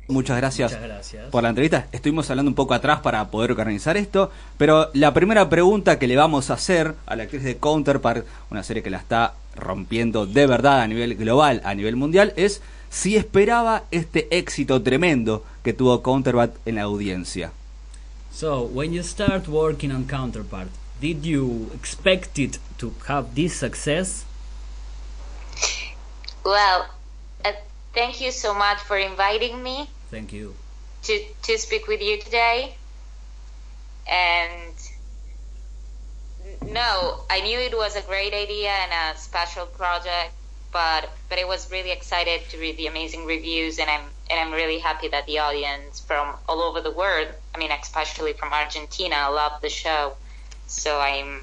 Muchas 0.08 0.38
gracias, 0.38 0.72
Muchas 0.74 0.86
gracias. 0.88 1.30
por 1.30 1.44
la 1.44 1.50
entrevista. 1.50 1.88
Estuvimos 1.92 2.30
hablando 2.30 2.50
un 2.50 2.56
poco 2.56 2.74
atrás 2.74 3.00
para 3.00 3.26
poder 3.32 3.52
organizar 3.52 3.96
esto, 3.96 4.32
pero 4.58 4.90
la 4.94 5.14
primera 5.14 5.48
pregunta 5.50 5.98
que 5.98 6.08
le 6.08 6.18
vamos 6.18 6.50
a 6.50 6.56
hacer 6.56 6.96
a 7.06 7.16
la 7.16 7.24
actriz 7.24 7.44
de 7.44 7.58
Counterpart, 7.58 8.26
una 8.52 8.64
serie 8.64 8.84
que 8.84 8.90
la 8.90 8.98
está 8.98 9.34
rompiendo 9.56 10.26
de 10.26 10.46
verdad 10.46 10.82
a 10.82 10.88
nivel 10.88 11.16
global, 11.16 11.62
a 11.64 11.74
nivel 11.74 11.96
mundial, 11.96 12.34
es 12.36 12.62
si 12.90 13.16
esperaba 13.16 13.84
este 13.92 14.28
éxito 14.38 14.82
tremendo 14.84 15.44
que 15.64 15.74
tuvo 15.74 16.04
Counterpart 16.04 16.56
en 16.66 16.76
la 16.76 16.82
audiencia. 16.84 17.52
So, 18.32 18.64
when 18.64 18.92
you 18.94 19.04
start 19.04 19.48
working 19.48 19.92
on 19.92 20.06
Counterpart, 20.06 20.68
did 21.00 21.24
you 21.24 21.70
expect 21.76 22.38
it 22.40 22.58
to 22.78 22.92
have 23.08 23.36
this 23.36 23.54
success? 23.54 24.26
Well, 26.44 26.88
thank 27.94 28.22
you 28.22 28.32
so 28.32 28.54
much 28.54 28.80
for 28.80 28.98
inviting 28.98 29.62
me 29.62 29.90
Thank 30.10 30.34
you. 30.34 30.56
to, 31.04 31.20
to 31.44 31.58
speak 31.58 31.88
with 31.88 32.02
you 32.02 32.20
today. 32.22 32.76
And 34.10 34.74
no, 36.72 37.22
I 37.30 37.42
knew 37.42 37.60
it 37.60 37.76
was 37.76 37.96
a 37.96 38.02
great 38.02 38.34
idea 38.34 38.70
and 38.70 38.92
a 38.92 39.18
special 39.18 39.66
project, 39.66 40.34
but 40.72 41.10
but 41.30 41.40
I 41.40 41.46
was 41.46 41.72
really 41.72 41.92
excited 41.92 42.42
to 42.50 42.58
read 42.60 42.78
the 42.78 42.88
amazing 42.88 43.26
reviews, 43.26 43.80
and 43.80 43.90
I'm 43.90 44.06
and 44.30 44.40
I'm 44.40 44.52
really 44.52 44.80
happy 44.80 45.08
that 45.10 45.26
the 45.26 45.40
audience 45.40 46.00
from 46.02 46.36
all 46.50 46.62
over 46.62 46.82
the 46.82 46.92
world, 46.92 47.28
I 47.56 47.58
mean, 47.58 47.72
especially 47.72 48.34
from 48.34 48.52
Argentina, 48.52 49.30
loved 49.30 49.62
the 49.62 49.70
show. 49.70 50.14
So 50.68 51.00
I'm 51.00 51.42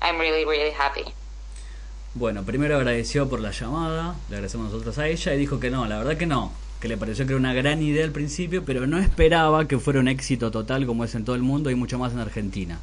I'm 0.00 0.18
really 0.18 0.44
really 0.44 0.70
happy. 0.70 1.14
Bueno, 2.14 2.42
primero 2.42 2.76
agradeció 2.76 3.28
por 3.28 3.40
la 3.40 3.52
llamada, 3.52 4.16
le 4.28 4.36
agradecemos 4.36 4.72
nosotros 4.72 4.98
a 4.98 5.06
ella 5.06 5.32
y 5.32 5.38
dijo 5.38 5.60
que 5.60 5.70
no, 5.70 5.86
la 5.86 5.98
verdad 5.98 6.16
que 6.16 6.26
no, 6.26 6.50
que 6.80 6.88
le 6.88 6.96
pareció 6.96 7.24
que 7.24 7.32
era 7.34 7.38
una 7.38 7.54
gran 7.54 7.80
idea 7.82 8.04
al 8.04 8.10
principio, 8.10 8.64
pero 8.64 8.86
no 8.88 8.98
esperaba 8.98 9.68
que 9.68 9.78
fuera 9.78 10.00
un 10.00 10.08
éxito 10.08 10.50
total 10.50 10.86
como 10.86 11.04
es 11.04 11.14
en 11.14 11.24
todo 11.24 11.36
el 11.36 11.42
mundo 11.42 11.70
y 11.70 11.76
mucho 11.76 12.00
más 12.00 12.12
en 12.12 12.18
Argentina. 12.18 12.80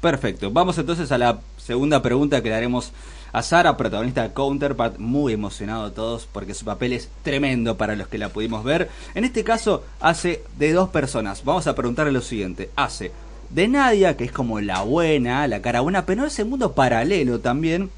Perfecto. 0.00 0.50
Vamos 0.50 0.78
entonces 0.78 1.12
a 1.12 1.18
la 1.18 1.40
segunda 1.58 2.00
pregunta 2.00 2.42
que 2.42 2.48
le 2.48 2.54
haremos 2.54 2.92
a 3.32 3.42
Sara, 3.42 3.76
protagonista 3.76 4.22
de 4.22 4.32
Counterpart, 4.32 4.98
muy 4.98 5.34
emocionado 5.34 5.92
todos 5.92 6.26
porque 6.30 6.54
su 6.54 6.64
papel 6.64 6.94
es 6.94 7.10
tremendo 7.22 7.76
para 7.76 7.96
los 7.96 8.08
que 8.08 8.18
la 8.18 8.30
pudimos 8.30 8.64
ver. 8.64 8.88
En 9.14 9.24
este 9.24 9.44
caso 9.44 9.84
hace 10.00 10.42
de 10.58 10.72
dos 10.72 10.88
personas. 10.88 11.44
Vamos 11.44 11.66
a 11.66 11.74
preguntarle 11.74 12.12
lo 12.12 12.20
siguiente. 12.22 12.70
Hace 12.76 13.12
de 13.50 13.68
Nadia, 13.68 14.16
que 14.16 14.24
es 14.24 14.32
como 14.32 14.60
la 14.60 14.82
buena, 14.82 15.46
la 15.46 15.60
cara 15.60 15.80
buena, 15.80 16.06
pero 16.06 16.22
en 16.22 16.28
ese 16.28 16.44
mundo 16.44 16.72
paralelo 16.72 17.40
también 17.40 17.90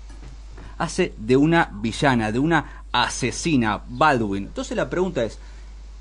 hace 0.79 1.13
de 1.17 1.37
una 1.37 1.71
villana, 1.73 2.33
de 2.33 2.39
una 2.39 2.83
asesina, 2.93 3.81
Baldwin. 3.89 4.45
Entonces 4.45 4.77
la 4.77 4.89
pregunta 4.91 5.25
es, 5.25 5.39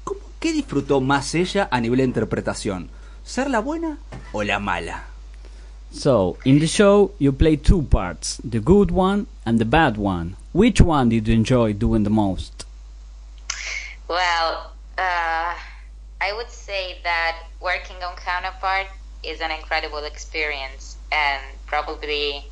¿cómo- 0.03 0.19
¿qué 0.39 0.51
disfrutó 0.53 1.01
más 1.01 1.33
ella 1.35 1.67
a 1.71 1.79
nivel 1.79 1.97
de 1.97 2.03
interpretación? 2.05 2.89
¿Ser 3.23 3.49
la 3.49 3.59
buena 3.59 3.97
o 4.31 4.43
la 4.43 4.59
mala? 4.59 5.05
So, 5.91 6.37
in 6.43 6.59
the 6.59 6.67
show 6.67 7.13
you 7.19 7.31
play 7.33 7.55
two 7.57 7.83
parts, 7.83 8.37
the 8.49 8.59
good 8.59 8.91
one 8.91 9.25
and 9.45 9.59
the 9.59 9.65
bad 9.65 9.95
one. 9.97 10.35
which 10.53 10.79
one 10.79 11.09
did 11.09 11.27
you 11.27 11.33
enjoy 11.33 11.73
doing 11.73 12.03
the 12.05 12.09
most? 12.09 12.63
Well, 14.07 14.71
uh, 14.97 15.53
I 16.21 16.31
would 16.33 16.49
say 16.49 16.97
that 17.03 17.35
working 17.61 17.97
on 18.03 18.15
Counterpart 18.15 18.87
is 19.23 19.41
an 19.41 19.51
incredible 19.51 20.03
experience 20.05 20.95
and 21.11 21.41
probably 21.65 22.45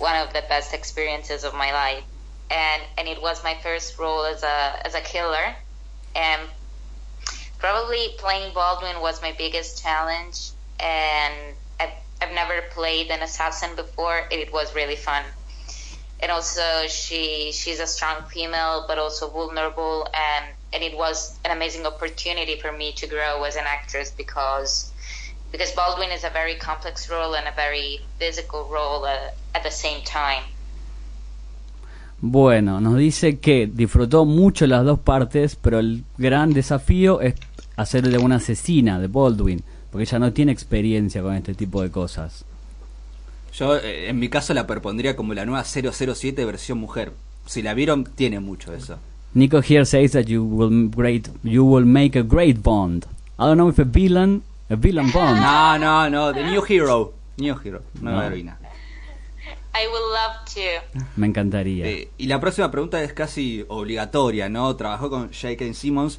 one 0.00 0.16
of 0.16 0.32
the 0.32 0.42
best 0.48 0.72
experiences 0.74 1.44
of 1.44 1.54
my 1.54 1.72
life. 1.72 2.04
And 2.50 2.82
and 2.98 3.06
it 3.06 3.22
was 3.22 3.44
my 3.44 3.56
first 3.62 3.98
role 3.98 4.24
as 4.24 4.42
a 4.42 4.86
as 4.86 4.94
a 4.94 5.00
killer, 5.00 5.54
and 6.16 6.42
probably 7.58 8.08
playing 8.18 8.52
Baldwin 8.52 9.00
was 9.00 9.22
my 9.22 9.32
biggest 9.38 9.80
challenge. 9.82 10.50
And 10.80 11.34
I've, 11.78 11.92
I've 12.20 12.34
never 12.34 12.62
played 12.72 13.10
an 13.10 13.22
assassin 13.22 13.76
before. 13.76 14.22
It 14.32 14.52
was 14.52 14.74
really 14.74 14.96
fun. 14.96 15.22
And 16.18 16.32
also, 16.32 16.86
she 16.88 17.52
she's 17.52 17.78
a 17.78 17.86
strong 17.86 18.24
female, 18.24 18.84
but 18.88 18.98
also 18.98 19.28
vulnerable, 19.28 20.08
and 20.12 20.44
and 20.72 20.82
it 20.82 20.96
was 20.96 21.38
an 21.44 21.52
amazing 21.52 21.86
opportunity 21.86 22.58
for 22.58 22.72
me 22.72 22.92
to 22.92 23.06
grow 23.06 23.44
as 23.44 23.56
an 23.56 23.64
actress 23.66 24.10
because 24.10 24.89
because 25.50 25.74
Baldwin 25.74 26.10
is 26.12 26.24
a 26.24 26.30
very 26.30 26.56
complex 26.56 27.08
role 27.08 27.34
and 27.34 27.46
a 27.46 27.52
very 27.52 28.00
physical 28.18 28.68
role 28.70 29.04
uh, 29.04 29.30
at 29.54 29.62
the 29.62 29.70
same 29.70 30.02
time. 30.04 30.44
Bueno, 32.22 32.80
nos 32.80 32.98
dice 32.98 33.38
que 33.38 33.66
disfrutó 33.66 34.26
mucho 34.26 34.66
las 34.66 34.84
dos 34.84 34.98
partes, 34.98 35.56
pero 35.56 35.78
el 35.78 36.04
gran 36.18 36.52
desafío 36.52 37.22
es 37.22 37.34
hacer 37.76 38.08
de 38.08 38.18
una 38.18 38.36
asesina 38.36 38.98
de 38.98 39.06
Baldwin, 39.06 39.62
porque 39.90 40.02
ella 40.02 40.18
no 40.18 40.32
tiene 40.32 40.52
experiencia 40.52 41.22
con 41.22 41.34
este 41.34 41.54
tipo 41.54 41.80
de 41.82 41.90
cosas. 41.90 42.44
Yo, 43.54 43.76
eh, 43.76 44.10
en 44.10 44.18
mi 44.18 44.28
caso, 44.28 44.52
la 44.52 44.66
propondría 44.66 45.16
como 45.16 45.32
la 45.32 45.46
nueva 45.46 45.64
007 45.64 46.44
versión 46.44 46.78
mujer. 46.78 47.12
Si 47.46 47.62
la 47.62 47.72
vieron, 47.72 48.04
tiene 48.04 48.38
mucho 48.38 48.74
eso. 48.74 48.98
Nico 49.32 49.62
here 49.62 49.84
says 49.84 50.12
that 50.12 50.24
you 50.26 50.42
will 50.44 50.90
great 50.90 51.28
you 51.44 51.64
will 51.64 51.86
make 51.86 52.18
a 52.18 52.22
great 52.22 52.62
Bond. 52.62 53.06
I 53.38 53.46
don't 53.46 53.56
know 53.56 53.68
if 53.68 53.78
a 53.78 53.84
villain 53.84 54.42
villain 54.76 55.10
Bond. 55.12 55.40
No, 55.40 55.78
no, 55.78 56.10
no, 56.10 56.32
The 56.32 56.44
New 56.44 56.62
Hero. 56.68 57.12
New 57.38 57.56
Hero, 57.64 57.82
nueva 58.00 58.18
No. 58.20 58.26
heroína. 58.26 58.58
I 59.72 59.86
would 59.86 60.02
love 60.12 60.44
to. 60.54 61.06
Me 61.16 61.26
encantaría. 61.28 61.86
Eh, 61.86 62.08
y 62.18 62.26
la 62.26 62.40
próxima 62.40 62.70
pregunta 62.70 63.02
es 63.02 63.12
casi 63.12 63.64
obligatoria, 63.68 64.48
¿no? 64.48 64.74
Trabajó 64.76 65.08
con 65.10 65.30
J.K. 65.32 65.72
Simmons, 65.74 66.18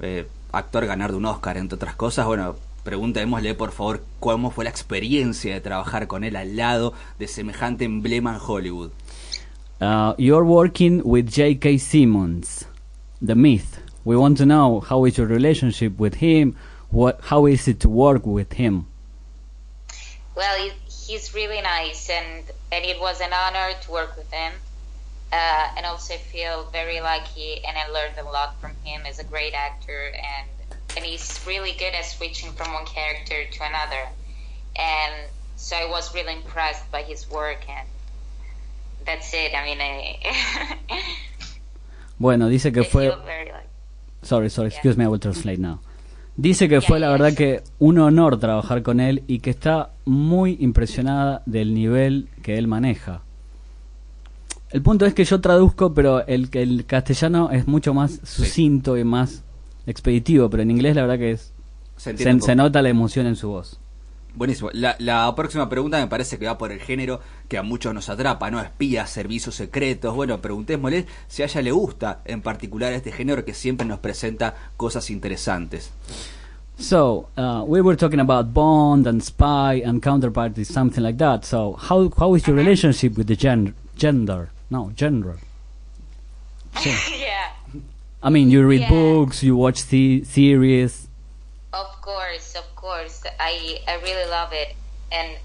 eh, 0.00 0.26
actor 0.52 0.86
ganar 0.86 1.10
de 1.10 1.16
un 1.16 1.26
Oscar, 1.26 1.56
entre 1.58 1.76
otras 1.76 1.96
cosas. 1.96 2.26
Bueno, 2.26 2.54
preguntémosle 2.84 3.54
por 3.54 3.72
favor 3.72 4.04
cómo 4.20 4.50
fue 4.50 4.64
la 4.64 4.70
experiencia 4.70 5.52
de 5.52 5.60
trabajar 5.60 6.06
con 6.06 6.22
él 6.24 6.36
al 6.36 6.56
lado 6.56 6.94
de 7.18 7.26
semejante 7.28 7.84
emblema 7.84 8.34
en 8.34 8.40
Hollywood. 8.44 8.90
Uh, 9.80 10.14
you're 10.16 10.44
working 10.46 11.02
with 11.04 11.26
J.K. 11.28 11.78
Simmons, 11.78 12.66
the 13.24 13.34
myth. 13.34 13.78
We 14.04 14.16
want 14.16 14.38
to 14.38 14.44
know 14.44 14.80
how 14.80 15.06
is 15.06 15.16
your 15.16 15.26
relationship 15.28 15.98
with 15.98 16.14
him. 16.22 16.54
What 16.92 17.20
how 17.22 17.46
is 17.46 17.66
it 17.68 17.80
to 17.80 17.88
work 17.88 18.26
with 18.26 18.52
him? 18.52 18.86
Well, 20.36 20.70
he's 21.06 21.34
really 21.34 21.62
nice, 21.62 22.10
and 22.10 22.44
and 22.70 22.84
it 22.84 23.00
was 23.00 23.20
an 23.22 23.32
honor 23.32 23.72
to 23.80 23.90
work 23.90 24.14
with 24.16 24.30
him. 24.30 24.52
Uh, 25.32 25.72
and 25.78 25.86
also, 25.86 26.12
I 26.12 26.18
feel 26.18 26.68
very 26.70 27.00
lucky, 27.00 27.64
and 27.66 27.78
I 27.78 27.88
learned 27.88 28.18
a 28.18 28.24
lot 28.24 28.60
from 28.60 28.72
him. 28.84 29.00
He's 29.06 29.18
a 29.18 29.24
great 29.24 29.54
actor, 29.54 30.12
and 30.14 30.48
and 30.94 31.02
he's 31.02 31.40
really 31.46 31.72
good 31.72 31.94
at 31.94 32.04
switching 32.04 32.52
from 32.52 32.74
one 32.74 32.84
character 32.84 33.46
to 33.50 33.64
another. 33.64 34.08
And 34.76 35.14
so 35.56 35.76
I 35.76 35.88
was 35.88 36.14
really 36.14 36.34
impressed 36.34 36.90
by 36.92 37.02
his 37.02 37.28
work, 37.30 37.64
and 37.70 37.88
that's 39.06 39.32
it. 39.32 39.54
I 39.54 39.64
mean, 39.64 39.80
I, 39.80 41.06
Bueno, 42.20 42.50
dice 42.50 42.70
que 42.70 42.82
I 42.82 42.84
fue 42.84 43.08
feel 43.08 43.22
very 43.24 43.50
like. 43.50 43.68
Sorry, 44.22 44.50
sorry, 44.50 44.68
excuse 44.68 44.98
me, 44.98 45.06
I 45.06 45.08
will 45.08 45.18
translate 45.18 45.58
now. 45.58 45.80
Dice 46.42 46.68
que 46.68 46.80
fue 46.80 46.98
la 46.98 47.08
verdad 47.08 47.34
que 47.34 47.62
un 47.78 48.00
honor 48.00 48.40
trabajar 48.40 48.82
con 48.82 48.98
él 48.98 49.22
y 49.28 49.38
que 49.38 49.50
está 49.50 49.90
muy 50.04 50.56
impresionada 50.58 51.40
del 51.46 51.72
nivel 51.72 52.30
que 52.42 52.58
él 52.58 52.66
maneja. 52.66 53.22
El 54.70 54.82
punto 54.82 55.06
es 55.06 55.14
que 55.14 55.24
yo 55.24 55.40
traduzco, 55.40 55.94
pero 55.94 56.26
el, 56.26 56.48
el 56.54 56.84
castellano 56.84 57.52
es 57.52 57.68
mucho 57.68 57.94
más 57.94 58.18
sucinto 58.24 58.98
y 58.98 59.04
más 59.04 59.44
expeditivo, 59.86 60.50
pero 60.50 60.64
en 60.64 60.72
inglés 60.72 60.96
la 60.96 61.02
verdad 61.02 61.18
que 61.18 61.30
es 61.30 61.52
Se 61.96 62.16
se, 62.16 62.56
nota 62.56 62.82
la 62.82 62.88
emoción 62.88 63.28
en 63.28 63.36
su 63.36 63.48
voz. 63.48 63.78
Buenísimo. 64.34 64.70
La, 64.72 64.96
la 64.98 65.34
próxima 65.34 65.68
pregunta 65.68 65.98
me 65.98 66.06
parece 66.06 66.38
que 66.38 66.46
va 66.46 66.56
por 66.56 66.72
el 66.72 66.80
género 66.80 67.20
que 67.48 67.58
a 67.58 67.62
muchos 67.62 67.92
nos 67.92 68.08
atrapa, 68.08 68.50
¿no? 68.50 68.60
Espías, 68.60 69.10
servicios 69.10 69.54
secretos. 69.54 70.14
Bueno, 70.14 70.40
preguntémosle 70.40 71.06
si 71.28 71.42
a 71.42 71.46
ella 71.46 71.60
le 71.62 71.70
gusta 71.72 72.20
en 72.24 72.40
particular 72.40 72.92
este 72.94 73.12
género 73.12 73.44
que 73.44 73.52
siempre 73.52 73.86
nos 73.86 73.98
presenta 73.98 74.54
cosas 74.78 75.10
interesantes. 75.10 75.90
So, 76.78 77.28
uh, 77.36 77.62
we 77.66 77.82
were 77.82 77.96
talking 77.96 78.20
about 78.20 78.52
Bond 78.54 79.06
and 79.06 79.20
Spy 79.22 79.82
and 79.84 80.00
Counterparty, 80.02 80.64
something 80.64 81.02
like 81.02 81.18
that. 81.18 81.44
So, 81.44 81.76
how 81.76 82.10
how 82.18 82.34
is 82.34 82.46
your 82.46 82.56
relationship 82.56 83.16
with 83.18 83.26
the 83.26 83.36
gen- 83.36 83.74
gender? 83.96 84.48
No, 84.70 84.90
genre. 84.96 85.36
yeah. 86.84 87.52
I 88.22 88.30
mean, 88.30 88.50
you 88.50 88.64
read 88.66 88.80
Yeah. 88.82 88.88
books, 88.88 89.42
you 89.42 89.54
watch 89.56 89.86
the 89.88 90.24
series. 90.24 91.08
Of 91.72 92.00
course, 92.00 92.54
of 92.56 92.71
course. 92.82 93.22
I 93.40 93.78
I 93.88 93.94
really 94.02 94.28
love 94.28 94.52
it, 94.52 94.74
and 95.10 95.38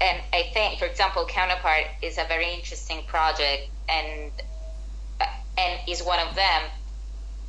and 0.00 0.20
I 0.32 0.50
think, 0.52 0.78
for 0.78 0.84
example, 0.84 1.24
Counterpart 1.24 1.86
is 2.02 2.18
a 2.18 2.24
very 2.24 2.52
interesting 2.52 3.02
project, 3.06 3.70
and 3.88 4.32
and 5.56 5.80
is 5.88 6.02
one 6.02 6.18
of 6.18 6.34
them. 6.34 6.62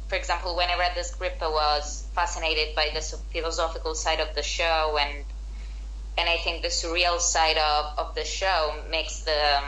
For 0.08 0.16
example, 0.16 0.56
when 0.56 0.70
I 0.70 0.78
read 0.78 0.92
the 0.96 1.04
script, 1.04 1.42
I 1.42 1.48
was 1.48 2.06
fascinated 2.14 2.76
by 2.76 2.90
the 2.94 3.02
philosophical 3.32 3.96
side 3.96 4.20
of 4.20 4.36
the 4.36 4.44
show, 4.44 4.98
and 5.02 5.26
and 6.18 6.30
I 6.30 6.38
think 6.38 6.62
the 6.62 6.70
surreal 6.70 7.20
side 7.20 7.58
of, 7.58 7.98
of 7.98 8.16
the 8.16 8.24
show 8.24 8.76
makes 8.90 9.24
the 9.24 9.62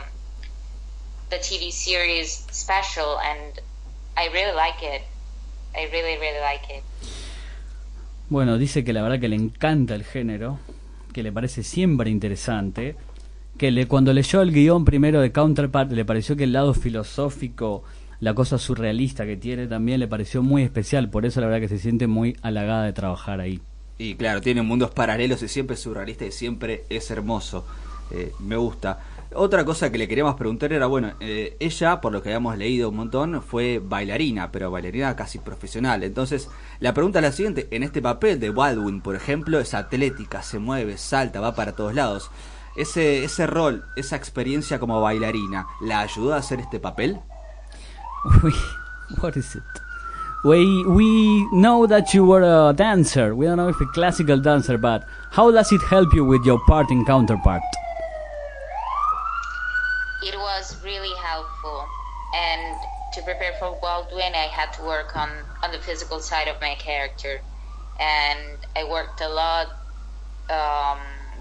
the 1.28 1.38
TV 1.38 1.72
series 1.72 2.46
special, 2.52 3.18
and 3.18 3.60
I 4.16 4.28
really 4.28 4.54
like 4.54 4.80
it. 4.82 5.02
I 5.74 5.90
really, 5.92 6.16
really 6.18 6.40
like 6.40 6.70
it. 6.70 6.84
Bueno, 8.28 8.58
dice 8.58 8.82
que 8.82 8.92
la 8.92 9.02
verdad 9.02 9.20
que 9.20 9.28
le 9.28 9.36
encanta 9.36 9.94
el 9.94 10.04
género, 10.04 10.58
que 11.12 11.22
le 11.22 11.30
parece 11.30 11.62
siempre 11.62 12.10
interesante, 12.10 12.96
que 13.56 13.70
le, 13.70 13.86
cuando 13.86 14.12
leyó 14.12 14.42
el 14.42 14.52
guion 14.52 14.84
primero 14.84 15.20
de 15.20 15.32
Counterpart 15.32 15.92
le 15.92 16.04
pareció 16.04 16.36
que 16.36 16.44
el 16.44 16.52
lado 16.52 16.74
filosófico, 16.74 17.84
la 18.20 18.34
cosa 18.34 18.58
surrealista 18.58 19.24
que 19.24 19.36
tiene 19.36 19.66
también 19.68 20.00
le 20.00 20.08
pareció 20.08 20.42
muy 20.42 20.62
especial, 20.62 21.08
por 21.08 21.24
eso 21.24 21.40
la 21.40 21.46
verdad 21.46 21.60
que 21.60 21.68
se 21.68 21.78
siente 21.78 22.06
muy 22.06 22.36
halagada 22.42 22.84
de 22.84 22.92
trabajar 22.92 23.40
ahí. 23.40 23.60
Y 23.98 24.14
claro, 24.16 24.40
tiene 24.40 24.60
mundos 24.62 24.90
paralelos 24.90 25.42
y 25.42 25.48
siempre 25.48 25.74
es 25.74 25.80
surrealista 25.80 26.26
y 26.26 26.32
siempre 26.32 26.84
es 26.90 27.10
hermoso. 27.10 27.64
Eh, 28.10 28.32
me 28.40 28.56
gusta. 28.56 29.00
Otra 29.38 29.66
cosa 29.66 29.92
que 29.92 29.98
le 29.98 30.08
queríamos 30.08 30.34
preguntar 30.36 30.72
era, 30.72 30.86
bueno, 30.86 31.12
eh, 31.20 31.58
ella, 31.60 32.00
por 32.00 32.10
lo 32.10 32.22
que 32.22 32.30
habíamos 32.30 32.56
leído 32.56 32.88
un 32.88 32.96
montón, 32.96 33.42
fue 33.42 33.82
bailarina, 33.84 34.50
pero 34.50 34.70
bailarina 34.70 35.14
casi 35.14 35.38
profesional. 35.38 36.02
Entonces, 36.04 36.48
la 36.80 36.94
pregunta 36.94 37.18
es 37.18 37.22
la 37.22 37.32
siguiente, 37.32 37.68
en 37.70 37.82
este 37.82 38.00
papel 38.00 38.40
de 38.40 38.48
Baldwin, 38.48 39.02
por 39.02 39.14
ejemplo, 39.14 39.60
es 39.60 39.74
atlética, 39.74 40.40
se 40.40 40.58
mueve, 40.58 40.96
salta, 40.96 41.40
va 41.40 41.54
para 41.54 41.72
todos 41.72 41.94
lados. 41.94 42.30
Ese, 42.76 43.24
ese 43.24 43.46
rol, 43.46 43.84
esa 43.94 44.16
experiencia 44.16 44.78
como 44.78 45.02
bailarina, 45.02 45.66
¿la 45.82 46.00
ayudó 46.00 46.32
a 46.32 46.38
hacer 46.38 46.60
este 46.60 46.80
papel? 46.80 47.20
We, 50.44 51.48
know 51.52 51.86
that 51.86 52.14
you 52.14 52.24
were 52.24 52.44
a 52.44 52.72
dancer. 52.72 53.34
We 53.34 53.46
don't 53.46 53.56
know 53.56 53.68
if 53.68 53.80
a 53.80 53.86
classical 53.86 54.40
dancer, 54.40 54.78
but 54.78 55.04
how 55.32 55.50
does 55.50 55.72
it 55.72 55.82
help 55.82 56.14
you 56.14 56.24
with 56.24 56.44
your 56.44 56.60
Counterpart? 56.68 57.62
It 60.26 60.36
was 60.38 60.82
really 60.82 61.14
helpful. 61.14 61.88
And 62.32 62.76
to 63.12 63.22
prepare 63.22 63.52
for 63.54 63.78
baldwin 63.80 64.34
i 64.34 64.48
had 64.58 64.72
to 64.74 64.82
work 64.82 65.16
on 65.16 65.30
on 65.62 65.70
the 65.72 65.78
physical 65.78 66.20
side 66.20 66.48
of 66.48 66.60
my 66.60 66.74
character. 66.74 67.40
And 67.98 68.58
i 68.76 68.84
worked 68.84 69.20
a 69.20 69.28
lot 69.28 69.68
um, 70.50 71.00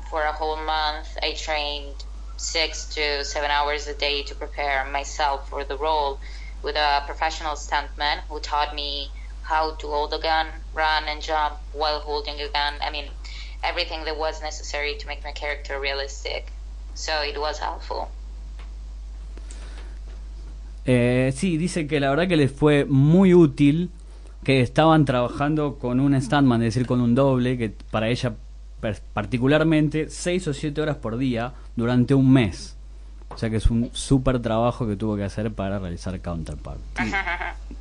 for 0.09 0.21
a 0.23 0.31
whole 0.31 0.57
month. 0.57 1.07
I 1.21 1.33
trained 1.33 2.03
six 2.37 2.85
to 2.95 3.23
seven 3.25 3.49
hours 3.51 3.87
a 3.87 3.95
day 3.95 4.23
to 4.23 4.35
prepare 4.35 4.85
myself 4.85 5.49
for 5.49 5.63
the 5.63 5.77
role 5.77 6.19
with 6.63 6.75
a 6.75 7.01
professional 7.05 7.55
stuntman 7.55 8.19
who 8.29 8.39
taught 8.39 8.75
me 8.75 9.11
how 9.41 9.75
to 9.75 9.87
hold 9.87 10.13
a 10.13 10.19
gun 10.19 10.47
run 10.73 11.03
and 11.07 11.21
jump 11.21 11.59
while 11.71 11.99
holding 11.99 12.39
a 12.41 12.49
gun. 12.49 12.73
I 12.81 12.91
mean 12.91 13.09
everything 13.63 14.05
that 14.05 14.17
was 14.17 14.41
necessary 14.41 14.95
to 14.99 15.07
make 15.07 15.23
my 15.23 15.31
character 15.31 15.79
realistic. 15.79 16.53
So 16.93 17.13
it 17.23 17.39
was 17.39 17.57
helpful 17.59 18.11
Eh, 20.85 21.33
sí, 21.35 21.57
dice 21.57 21.87
que 21.87 21.99
la 21.99 22.09
verdad 22.09 22.27
que 22.27 22.37
les 22.37 22.51
fue 22.51 22.85
muy 22.85 23.33
útil 23.33 23.89
que 24.43 24.61
estaban 24.61 25.05
trabajando 25.05 25.79
con 25.79 25.99
un 25.99 26.19
standman, 26.21 26.61
es 26.61 26.75
decir, 26.75 26.87
con 26.87 27.01
un 27.01 27.15
doble, 27.15 27.57
que 27.57 27.73
para 27.89 28.09
ella 28.09 28.35
particularmente, 29.13 30.09
seis 30.09 30.47
o 30.47 30.53
siete 30.53 30.81
horas 30.81 30.97
por 30.97 31.17
día 31.17 31.53
durante 31.75 32.13
un 32.13 32.31
mes. 32.31 32.75
O 33.29 33.37
sea 33.37 33.49
que 33.49 33.55
es 33.55 33.71
un 33.71 33.89
súper 33.93 34.39
trabajo 34.39 34.87
que 34.87 34.95
tuvo 34.95 35.15
que 35.15 35.23
hacer 35.23 35.51
para 35.51 35.79
realizar 35.79 36.19
Counterpart. 36.21 36.79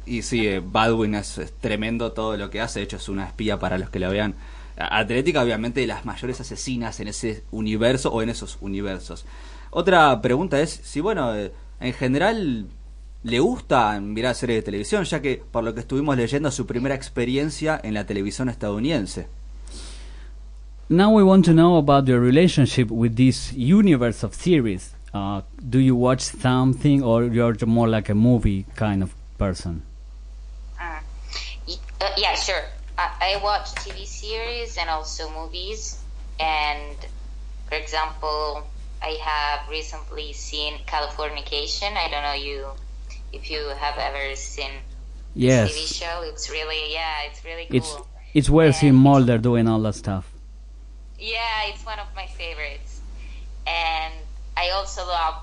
Y 0.07 0.23
sí, 0.23 0.47
eh, 0.47 0.63
Baldwin 0.65 1.15
es, 1.15 1.41
tremendo 1.61 2.13
todo 2.13 2.37
lo 2.37 2.51
que 2.51 2.61
hace, 2.61 2.81
de 2.81 2.85
hecho 2.85 2.97
es 2.97 3.09
una 3.09 3.27
espía 3.27 3.59
para 3.59 3.79
los 3.79 3.91
que 3.91 3.99
la 3.99 4.09
vean. 4.09 4.35
Atlética, 4.77 5.43
obviamente, 5.43 5.81
de 5.81 5.87
las 5.87 6.05
mayores 6.05 6.41
asesinas 6.41 6.99
en 7.01 7.09
ese 7.09 7.45
universo 7.53 8.11
o 8.11 8.23
en 8.23 8.31
esos 8.31 8.59
universos. 8.61 9.25
Otra 9.71 10.21
pregunta 10.21 10.61
es 10.61 10.81
si, 10.83 11.01
bueno, 11.01 11.35
eh, 11.37 11.53
en 11.81 11.93
general 11.93 12.67
le 13.25 13.39
gusta 13.41 13.99
mirar 14.01 14.35
series 14.35 14.59
de 14.59 14.63
televisión, 14.63 15.05
ya 15.05 15.21
que 15.21 15.43
por 15.51 15.65
lo 15.65 15.75
que 15.75 15.81
estuvimos 15.81 16.17
leyendo, 16.17 16.51
su 16.51 16.67
primera 16.67 16.95
experiencia 16.95 17.81
en 17.83 17.95
la 17.95 18.05
televisión 18.07 18.49
estadounidense. 18.49 19.27
Now 20.91 21.11
we 21.11 21.23
want 21.23 21.47
to 21.47 21.53
know 21.53 21.79
about 21.79 22.07
your 22.07 22.21
relationship 22.21 22.91
with 22.91 23.17
this 23.17 23.53
universe 23.55 24.25
of 24.25 24.35
series. 24.35 24.95
Uh, 25.15 25.41
do 25.59 25.79
you 25.79 25.97
watch 25.97 26.21
something 26.21 27.03
or 27.03 27.25
you're 27.25 27.57
more 27.67 27.89
like 27.89 28.11
a 28.11 28.15
movie 28.15 28.67
kind 28.77 29.03
of 29.03 29.11
person? 29.39 29.83
Y- 31.67 31.79
Uh, 32.01 32.11
yeah, 32.19 32.35
sure. 32.37 32.63
I, 32.99 33.37
I 33.39 33.41
watch 33.43 33.73
TV 33.77 34.05
series 34.05 34.77
and 34.77 34.91
also 34.91 35.31
movies. 35.31 35.97
And 36.39 36.95
for 37.69 37.77
example, 37.77 38.67
I 39.01 39.17
have 39.25 39.67
recently 39.71 40.35
seen 40.35 40.75
Californication. 40.87 41.97
I 41.97 42.11
don't 42.11 42.23
know 42.23 42.35
you 42.35 42.67
if 43.35 43.51
you 43.51 43.69
have 43.79 43.99
ever 43.99 44.35
seen 44.37 44.71
Yes. 45.35 45.73
TV 45.73 46.01
show. 46.01 46.23
It's 46.23 46.49
really 46.51 46.93
yeah, 46.93 47.27
it's 47.27 47.45
really 47.45 47.67
cool. 47.67 47.77
It's 47.77 47.97
it's 48.35 48.49
And 48.49 48.73
Sim 48.73 48.95
Mulder 48.95 49.39
doing 49.39 49.69
all 49.69 49.81
that 49.81 49.95
stuff. 49.95 50.31
Yeah, 51.19 51.69
it's 51.69 51.85
one 51.85 51.99
of 51.99 52.07
my 52.15 52.27
favorites. 52.27 53.01
And 53.67 54.15
I 54.57 54.71
also 54.71 55.07
love 55.07 55.37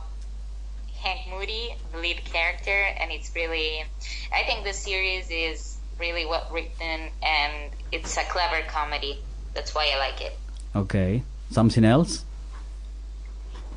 Hank 0.99 1.21
Moody, 1.29 1.75
the 1.91 1.97
lead 1.99 2.23
character, 2.25 2.71
and 2.99 3.11
it's 3.11 3.33
really, 3.35 3.83
I 4.31 4.43
think 4.43 4.63
the 4.63 4.73
series 4.73 5.29
is 5.31 5.77
really 5.99 6.25
well 6.25 6.47
written 6.51 7.09
and 7.23 7.71
it's 7.91 8.17
a 8.17 8.23
clever 8.23 8.61
comedy. 8.67 9.19
That's 9.53 9.73
why 9.73 9.91
I 9.93 9.97
like 9.97 10.21
it. 10.21 10.37
Okay. 10.75 11.23
Something 11.49 11.83
else? 11.83 12.23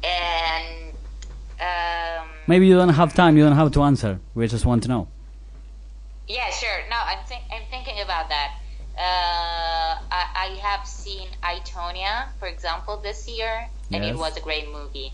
And 0.02 0.93
um, 1.61 2.28
Maybe 2.46 2.66
you 2.66 2.74
don't 2.76 2.90
have 2.94 3.14
time. 3.14 3.36
You 3.36 3.44
don't 3.44 3.57
have 3.57 3.70
to 3.72 3.82
answer. 3.82 4.20
We 4.34 4.46
just 4.48 4.66
want 4.66 4.82
to 4.84 4.88
know. 4.88 5.09
yeah, 6.28 6.50
sure. 6.50 6.78
No, 6.90 6.96
I'm 6.96 7.24
think 7.26 7.42
I'm 7.52 7.62
thinking 7.70 8.00
about 8.02 8.28
that. 8.28 8.50
Uh, 8.96 9.98
I, 10.11 10.22
I 10.46 10.59
have 10.62 10.86
seen 10.86 11.26
Itonia, 11.42 12.28
for 12.38 12.46
example, 12.48 12.96
this 13.02 13.28
year, 13.28 13.68
and 13.92 14.05
Yes. 14.05 14.14
it 14.14 14.18
was 14.18 14.36
a 14.36 14.40
great 14.40 14.70
movie, 14.72 15.12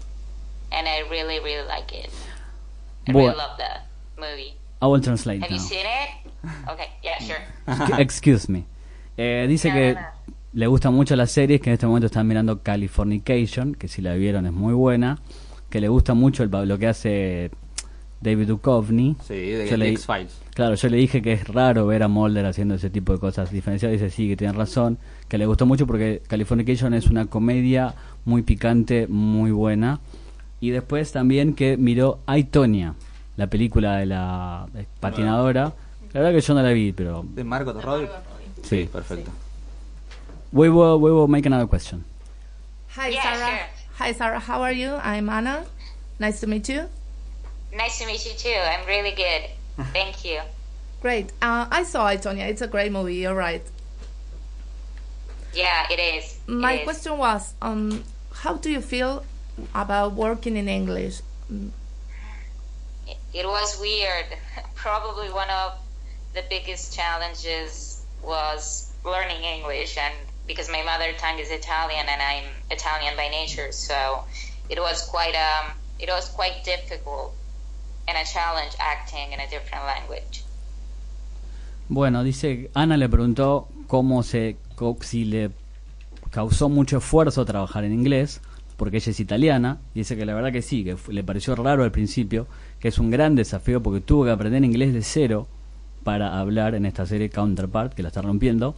and 0.71 0.87
I 0.87 1.01
really 1.11 1.41
really 1.41 1.67
like 1.67 1.93
it. 1.93 2.11
I 3.09 3.13
Boy. 3.13 3.27
really 3.27 3.37
love 3.37 3.59
movie. 4.19 4.55
I 4.83 4.87
will 4.87 5.01
translate 5.01 5.41
Have 5.43 5.51
now. 5.51 5.57
you 5.57 5.63
seen 5.63 5.85
it? 5.87 6.11
Okay, 6.69 6.89
yeah, 7.03 7.19
sure. 7.21 7.99
Excuse 7.99 8.49
me. 8.49 8.65
Eh, 9.17 9.47
dice 9.49 9.69
No, 9.69 9.75
que 9.75 9.95
no, 9.95 10.01
no. 10.01 10.07
le 10.55 10.67
gustan 10.67 10.95
mucho 10.95 11.17
las 11.17 11.31
series, 11.31 11.61
que 11.61 11.71
en 11.71 11.75
este 11.75 11.87
momento 11.87 12.07
están 12.07 12.27
mirando 12.27 12.63
Californication, 12.63 13.75
que 13.75 13.89
si 13.89 14.01
la 14.03 14.15
vieron 14.15 14.47
es 14.47 14.53
muy 14.53 14.73
buena, 14.75 15.19
que 15.71 15.81
le 15.81 15.89
gusta 15.89 16.15
mucho 16.15 16.43
el, 16.43 16.51
lo 16.51 16.79
que 16.79 16.87
hace 16.89 17.51
David 18.21 18.49
Duchovny. 18.49 19.17
Sí, 19.27 19.35
de, 19.35 19.65
Yo 19.67 19.71
de 19.73 19.77
le- 19.79 19.89
X-Files. 19.93 20.39
Claro, 20.55 20.75
yo 20.75 20.89
le 20.91 20.97
dije 20.99 21.23
que 21.23 21.33
es 21.33 21.49
raro 21.49 21.87
ver 21.87 22.03
a 22.03 22.09
Mulder 22.09 22.45
haciendo 22.45 22.75
ese 22.75 22.91
tipo 22.91 23.13
de 23.15 23.19
cosas 23.19 23.51
diferenciadas. 23.51 23.99
Dice, 23.99 24.11
sí, 24.11 24.29
que 24.29 24.37
tiene 24.37 24.53
razón, 24.53 24.99
que 25.29 25.39
le 25.39 25.47
gustó 25.47 25.65
mucho 25.65 25.87
porque 25.87 26.21
Californication 26.29 26.93
es 26.93 27.07
una 27.07 27.27
comedia 27.27 27.95
muy 28.27 28.43
picante, 28.43 29.07
muy 29.09 29.51
buena. 29.53 30.01
Y 30.61 30.71
después 30.71 31.13
también 31.13 31.55
que 31.55 31.79
miró 31.79 32.19
Aitonia, 32.27 32.95
la 33.39 33.47
película 33.47 33.97
de 33.97 34.07
la 34.07 34.67
patinadora. 35.01 35.73
La 36.13 36.21
verdad 36.21 36.35
que 36.35 36.41
yo 36.43 36.53
no 36.55 36.63
la 36.63 36.71
vi, 36.73 36.93
pero 36.93 37.25
¿De 37.35 37.45
Margot 37.45 37.81
Robbie? 37.83 38.09
sí. 38.63 38.87
Perfecto. 38.93 39.31
We 40.53 40.69
will, 40.69 41.01
we 41.01 41.11
will 41.13 41.29
make 41.29 41.47
another 41.47 41.69
question. 41.69 42.05
Hi, 42.97 43.13
Yeah, 43.13 43.23
Sarah. 43.23 43.39
sure. 43.47 43.80
Hi, 44.01 44.13
Sarah. 44.13 44.39
How 44.41 44.63
are 44.63 44.73
you? 44.73 44.95
I'm 44.95 45.29
Anna. 45.29 45.67
Nice 46.19 46.41
to 46.41 46.47
meet 46.47 46.71
you. 46.71 46.89
Nice 47.75 47.99
to 47.99 48.07
meet 48.07 48.25
you 48.25 48.33
too. 48.33 48.49
I'm 48.57 48.87
really 48.87 49.11
good. 49.11 49.43
Thank 49.93 50.25
you. 50.25 50.41
Great. 51.03 51.33
Uh, 51.43 51.67
I 51.71 51.83
saw 51.83 52.07
it, 52.09 52.23
Tonya. 52.23 52.49
It's 52.49 52.63
a 52.63 52.67
great 52.67 52.93
movie. 52.93 53.17
You're 53.17 53.35
right. 53.35 53.63
Yeah, 55.53 55.87
it 55.93 55.99
is. 55.99 56.39
It 56.49 56.51
My 56.51 56.79
is. 56.79 56.85
question 56.85 57.19
was, 57.19 57.53
um, 57.61 58.03
how 58.33 58.55
do 58.55 58.71
you 58.71 58.81
feel 58.81 59.23
about 59.75 60.13
working 60.13 60.57
in 60.57 60.67
English? 60.67 61.21
It- 63.07 63.19
It 63.35 63.47
was 63.47 63.79
weird. 63.79 64.27
Probably 64.77 65.29
one 65.31 65.51
of 65.51 65.73
the 66.33 66.43
biggest 66.49 66.95
challenges 66.95 68.01
was 68.23 68.91
learning 69.05 69.45
English, 69.45 69.97
and 69.99 70.15
because 70.51 70.69
my 70.69 70.83
mother 70.83 71.13
tongue 71.17 71.39
is 71.39 71.51
Italian 71.51 72.07
and 72.09 72.21
I'm 72.21 72.47
Italian 72.71 73.15
by 73.17 73.29
nature, 73.29 73.71
so 73.73 74.25
it 74.69 74.79
was 74.81 75.09
quite 75.09 75.37
um, 75.37 75.67
it 75.99 76.09
was 76.09 76.29
quite 76.31 76.65
difficult 76.65 77.33
and 78.09 78.17
a 78.19 78.25
challenge 78.25 78.75
acting 78.79 79.33
in 79.33 79.41
a 79.41 79.49
different 79.49 79.85
language. 79.87 80.43
Bueno, 81.89 82.23
dice, 82.23 82.71
Ana 82.75 82.97
le 82.97 83.09
preguntó 83.09 83.69
cómo 83.87 84.23
se, 84.23 84.57
si 85.03 85.25
le 85.25 85.51
causó 86.31 86.69
mucho 86.69 86.99
esfuerzo 86.99 87.45
trabajar 87.45 87.85
en 87.85 87.93
inglés, 87.93 88.41
porque 88.77 88.99
ella 88.99 89.11
es 89.11 89.21
italiana, 89.21 89.79
y 89.95 90.01
dice 90.01 90.17
que 90.17 90.25
la 90.25 90.35
verdad 90.35 90.53
que 90.53 90.63
sí, 90.63 90.85
que 90.85 90.97
le 91.09 91.25
pareció 91.25 91.57
raro 91.57 91.83
al 91.83 91.91
principio, 91.91 92.47
que 92.79 92.89
es 92.89 92.99
un 92.99 93.11
gran 93.11 93.35
desafío 93.35 93.83
porque 93.83 94.01
tuvo 94.01 94.25
que 94.25 94.31
aprender 94.31 94.65
inglés 94.65 94.95
de 94.95 95.03
cero 95.03 95.49
para 96.05 96.39
hablar 96.39 96.75
en 96.75 96.87
esta 96.87 97.07
serie 97.07 97.29
Counterpart, 97.29 97.93
que 97.93 98.03
la 98.03 98.09
está 98.09 98.23
rompiendo, 98.23 98.77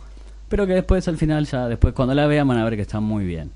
pero 0.53 0.67
que 0.67 0.75
después 0.75 1.09
al 1.09 1.17
final 1.17 1.47
ya, 1.47 1.67
después 1.67 1.95
cuando 1.95 2.13
la 2.13 2.27
vean 2.27 2.47
van 2.47 2.59
a 2.59 2.65
ver 2.65 2.77
que 2.77 2.83
está 2.83 3.01
muy 3.01 3.25
bien. 3.25 3.51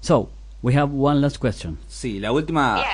So, 0.00 0.30
we 0.62 0.74
have 0.74 0.90
one 0.90 1.20
last 1.20 1.36
question. 1.36 1.78
Sí, 1.88 2.20
la 2.20 2.32
última. 2.32 2.78
Yeah, 2.78 2.86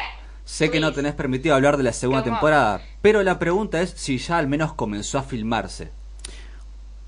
Sé 0.44 0.72
que 0.72 0.80
no 0.80 0.92
tenés 0.92 1.14
permitido 1.14 1.54
hablar 1.54 1.76
de 1.76 1.84
la 1.84 1.92
segunda 1.92 2.22
Come 2.22 2.32
on. 2.32 2.36
temporada, 2.38 2.80
pero 3.00 3.22
la 3.22 3.38
pregunta 3.38 3.80
es 3.80 3.90
si 3.90 4.18
ya 4.18 4.38
al 4.38 4.48
menos 4.48 4.72
comenzó 4.72 5.18
a 5.18 5.22
filmarse. 5.22 5.92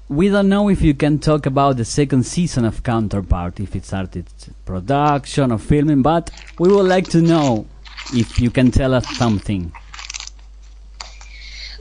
We 0.08 0.28
don't 0.28 0.46
know 0.48 0.70
if 0.70 0.82
you 0.82 0.96
can 0.96 1.18
talk 1.18 1.48
about 1.48 1.76
the 1.76 1.84
second 1.84 2.22
season 2.22 2.64
of 2.64 2.80
Counterpart, 2.84 3.58
if 3.58 3.74
it 3.74 3.84
started 3.84 4.26
production 4.64 5.50
or 5.50 5.58
filming, 5.58 6.00
but 6.00 6.30
we 6.60 6.68
would 6.68 6.86
like 6.88 7.10
to 7.10 7.18
know 7.18 7.66
if 8.14 8.38
you 8.38 8.52
can 8.52 8.70
tell 8.70 8.94
us 8.94 9.04
something. 9.18 9.72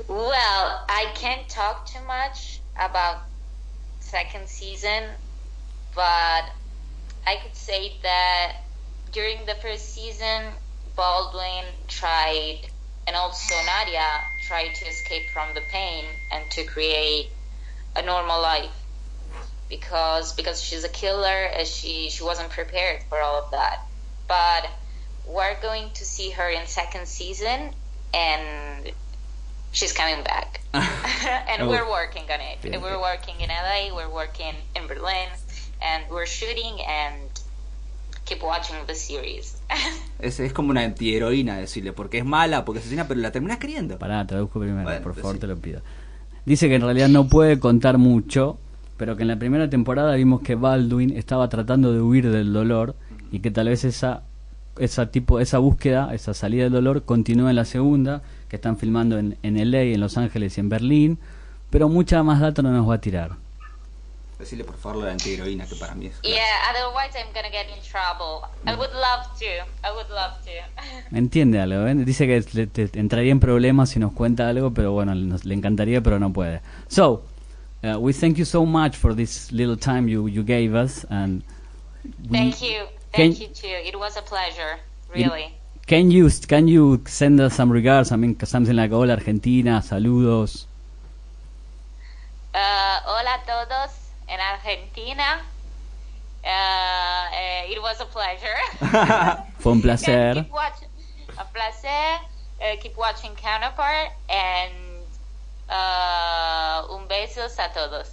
Well, 0.08 0.86
I 0.90 1.06
can't 1.14 1.48
talk 1.48 1.86
too 1.86 2.04
much 2.08 2.62
about 2.78 3.30
second 4.10 4.48
season, 4.48 5.04
but 5.96 6.44
I 7.26 7.36
could 7.44 7.56
say 7.56 7.94
that 8.04 8.54
during 9.12 9.46
the 9.46 9.56
first 9.56 9.94
season, 9.94 10.54
Baldwin 10.96 11.66
tried, 11.88 12.62
and 13.08 13.16
also 13.16 13.56
Nadia 13.66 14.22
tried 14.48 14.74
to 14.76 14.86
escape 14.86 15.30
from 15.30 15.54
the 15.54 15.62
pain 15.72 16.06
and 16.32 16.50
to 16.52 16.64
create 16.66 17.32
a 17.96 18.02
normal 18.02 18.42
life 18.42 18.76
because 19.70 20.34
because 20.34 20.62
she's 20.62 20.84
a 20.84 20.90
killer 20.90 21.46
and 21.58 21.68
she 21.68 22.10
she 22.10 22.24
wasn't 22.24 22.50
prepared 22.50 23.04
for 23.10 23.22
all 23.22 23.44
of 23.44 23.52
that. 23.52 23.82
But 24.28 24.68
we're 25.28 25.60
going 25.62 25.92
to 25.92 26.06
see 26.06 26.32
her 26.32 26.50
in 26.50 26.66
second 26.66 27.08
season 27.08 27.72
and 28.14 28.92
she's 29.72 29.94
coming 29.94 30.24
back. 30.24 30.62
and 30.74 31.64
Oh. 31.64 31.70
we're 31.70 31.88
working 31.90 32.24
on 32.30 32.42
it. 32.42 32.62
Bien, 32.62 32.82
we're 32.82 32.90
bien. 32.98 33.02
working 33.02 33.36
in 33.42 33.50
LA, 33.50 33.94
we're 33.96 34.10
working 34.12 34.56
in 34.76 34.88
Berlin, 34.88 35.30
and 35.82 36.06
we're 36.12 36.28
shooting 36.28 36.76
and 36.88 37.30
keep 38.26 38.42
watching 38.44 38.76
the 38.88 38.96
series. 38.96 39.56
Es, 40.20 40.40
es 40.42 40.52
como 40.52 40.72
una 40.72 40.82
antiheroína 40.84 41.58
decirle, 41.58 41.94
porque 41.94 42.18
es 42.18 42.26
mala, 42.26 42.66
porque 42.66 42.80
es 42.80 42.86
asesina, 42.86 43.08
pero 43.08 43.22
la 43.22 43.32
terminas 43.32 43.58
queriendo. 43.58 43.98
Pará, 43.98 44.28
traduzco 44.28 44.60
primero, 44.60 44.84
Bueno, 44.84 45.02
por 45.02 45.14
pues 45.14 45.22
favor, 45.22 45.36
sí. 45.36 45.40
te 45.40 45.48
lo 45.48 45.56
pido. 45.58 45.82
Dice 46.46 46.68
que 46.68 46.76
en 46.76 46.82
realidad 46.82 47.08
no 47.08 47.28
puede 47.30 47.58
contar 47.60 47.98
mucho, 47.98 48.58
pero 48.98 49.16
que 49.16 49.22
en 49.22 49.30
la 49.30 49.38
primera 49.40 49.70
temporada 49.70 50.16
vimos 50.16 50.42
que 50.42 50.56
Baldwin 50.56 51.16
estaba 51.16 51.48
tratando 51.48 51.94
de 51.94 52.02
huir 52.02 52.30
del 52.30 52.52
dolor 52.52 52.96
y 53.32 53.40
que 53.40 53.50
tal 53.50 53.70
vez 53.70 53.86
esa 53.86 54.24
esa 54.78 55.10
tipo 55.12 55.40
esa 55.40 55.58
búsqueda, 55.60 56.14
esa 56.14 56.34
salida 56.34 56.64
del 56.64 56.74
dolor 56.74 57.04
continúa 57.06 57.50
en 57.52 57.56
la 57.56 57.66
segunda, 57.66 58.22
que 58.50 58.56
están 58.58 58.78
filmando 58.78 59.18
en, 59.18 59.38
en 59.44 59.72
LA, 59.72 59.82
en 59.84 60.00
Los 60.02 60.18
Ángeles 60.18 60.58
y 60.58 60.62
en 60.62 60.70
Berlín, 60.70 61.20
pero 61.70 61.88
mucha 61.88 62.24
más 62.24 62.40
data 62.42 62.62
no 62.62 62.72
nos 62.72 62.90
va 62.90 62.96
a 62.96 63.02
tirar. 63.02 63.32
Decirle 64.40 64.64
por 64.64 64.78
favor 64.78 65.04
la 65.04 65.12
antiheroína, 65.12 65.66
que 65.68 65.76
para 65.76 65.94
mí 65.96 66.06
es. 66.08 66.22
yeah, 66.22 66.40
otherwise 66.72 67.14
I'm 67.18 67.28
gonna 67.34 67.50
get 67.52 67.68
in 67.68 67.82
trouble. 67.84 68.48
I 68.66 68.74
would 68.74 68.94
love 68.94 69.28
to. 69.38 69.46
I 69.86 69.92
would 69.94 70.10
love 70.10 70.40
to. 70.46 71.16
Entiende 71.16 71.60
algo, 71.60 71.84
¿ven? 71.84 72.06
Dice 72.06 72.26
que 72.26 72.44
le- 72.54 72.68
te- 72.68 72.90
entraría 72.98 73.34
en 73.34 73.42
problemas 73.42 73.90
si 73.90 74.00
nos 74.00 74.14
cuenta 74.14 74.48
algo, 74.48 74.74
pero 74.74 74.94
bueno, 74.94 75.14
nos- 75.14 75.44
le 75.44 75.54
encantaría, 75.56 76.02
pero 76.02 76.20
no 76.20 76.32
puede. 76.32 76.62
So, 76.88 77.24
uh, 77.84 77.98
we 77.98 78.14
thank 78.14 78.38
you 78.38 78.46
so 78.46 78.66
much 78.66 78.96
for 78.96 79.14
this 79.14 79.52
little 79.52 79.76
time 79.78 80.10
you, 80.10 80.30
you 80.30 80.44
gave 80.46 80.74
us, 80.74 81.06
and 81.10 81.44
we- 82.30 82.38
Thank 82.38 82.62
you. 82.62 82.86
Can- 83.12 83.34
Thank 83.34 83.40
you 83.42 83.48
too. 83.50 83.68
It 83.86 83.96
was 83.98 84.16
a 84.16 84.22
pleasure. 84.22 84.80
Really. 85.14 85.54
Can 85.90 86.12
you 86.12 86.30
can 86.48 86.68
you 86.68 87.02
send 87.08 87.42
us 87.42 87.56
some 87.56 87.72
regards? 87.72 88.12
I 88.12 88.16
mean, 88.16 88.38
something 88.46 88.76
like 88.76 88.92
hola 88.92 89.14
Argentina, 89.14 89.82
saludos. 89.82 90.68
Uh, 92.54 93.00
hola 93.06 93.34
a 93.34 93.44
todos 93.44 93.90
en 94.28 94.40
Argentina. 94.40 95.42
Uh, 96.44 97.34
eh, 97.34 97.74
it 97.74 97.82
was 97.82 98.00
a 98.02 98.06
pleasure. 98.06 98.56
Fue 99.58 99.72
un 99.72 99.82
placer. 99.82 100.36
keep 100.36 100.52
watch- 100.52 100.86
a 101.40 101.46
placer. 101.46 102.22
Uh, 102.62 102.76
keep 102.80 102.96
watching 102.96 103.34
Counterpart 103.34 104.12
and 104.30 104.72
uh, 105.72 106.86
un 106.92 107.08
besos 107.08 107.58
a 107.58 107.74
todos. 107.74 108.12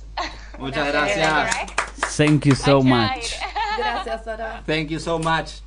Muchas 0.59 0.93
gracias. 0.93 1.69
Thank 2.17 2.47
you 2.47 2.55
so 2.55 2.81
much. 2.81 3.37
Gracias, 3.77 4.25
Sara. 4.25 4.63
Thank 4.65 4.91
you 4.91 4.99
so 4.99 5.19
much. 5.19 5.61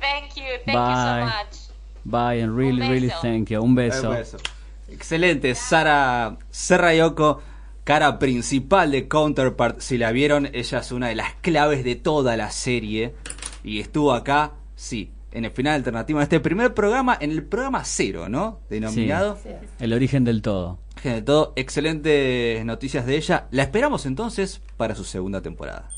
Thank 0.00 0.34
you, 0.36 0.44
thank 0.64 0.76
Bye. 0.78 0.90
you 0.90 0.96
so 0.96 1.24
much. 1.26 1.56
Bye 2.04 2.42
and 2.42 2.56
really, 2.56 2.82
Un 2.82 2.88
really 2.88 3.08
beso. 3.08 3.20
thank 3.20 3.50
you. 3.50 3.60
Un 3.62 3.74
beso. 3.74 4.10
Un 4.10 4.16
beso. 4.16 4.36
Excelente, 4.88 5.54
Sara 5.54 6.36
Serrayoko, 6.50 7.42
cara 7.82 8.18
principal 8.18 8.92
de 8.92 9.08
Counterpart. 9.08 9.80
Si 9.80 9.98
la 9.98 10.12
vieron, 10.12 10.48
ella 10.52 10.78
es 10.78 10.92
una 10.92 11.08
de 11.08 11.16
las 11.16 11.34
claves 11.40 11.82
de 11.84 11.96
toda 11.96 12.36
la 12.36 12.50
serie. 12.50 13.14
Y 13.64 13.80
estuvo 13.80 14.12
acá, 14.12 14.52
sí, 14.76 15.10
en 15.32 15.44
el 15.44 15.50
final 15.50 15.74
alternativo 15.74 16.20
de 16.20 16.24
este 16.24 16.38
primer 16.38 16.72
programa, 16.72 17.18
en 17.20 17.32
el 17.32 17.42
programa 17.42 17.84
cero, 17.84 18.28
¿no? 18.28 18.60
Denominado. 18.70 19.38
Sí. 19.42 19.50
El 19.80 19.92
origen 19.92 20.22
del 20.24 20.40
todo. 20.42 20.78
De 21.02 21.22
todo, 21.22 21.52
excelentes 21.56 22.64
noticias 22.64 23.06
de 23.06 23.16
ella. 23.16 23.46
La 23.50 23.62
esperamos 23.64 24.06
entonces 24.06 24.62
para 24.76 24.94
su 24.94 25.04
segunda 25.04 25.42
temporada. 25.42 25.88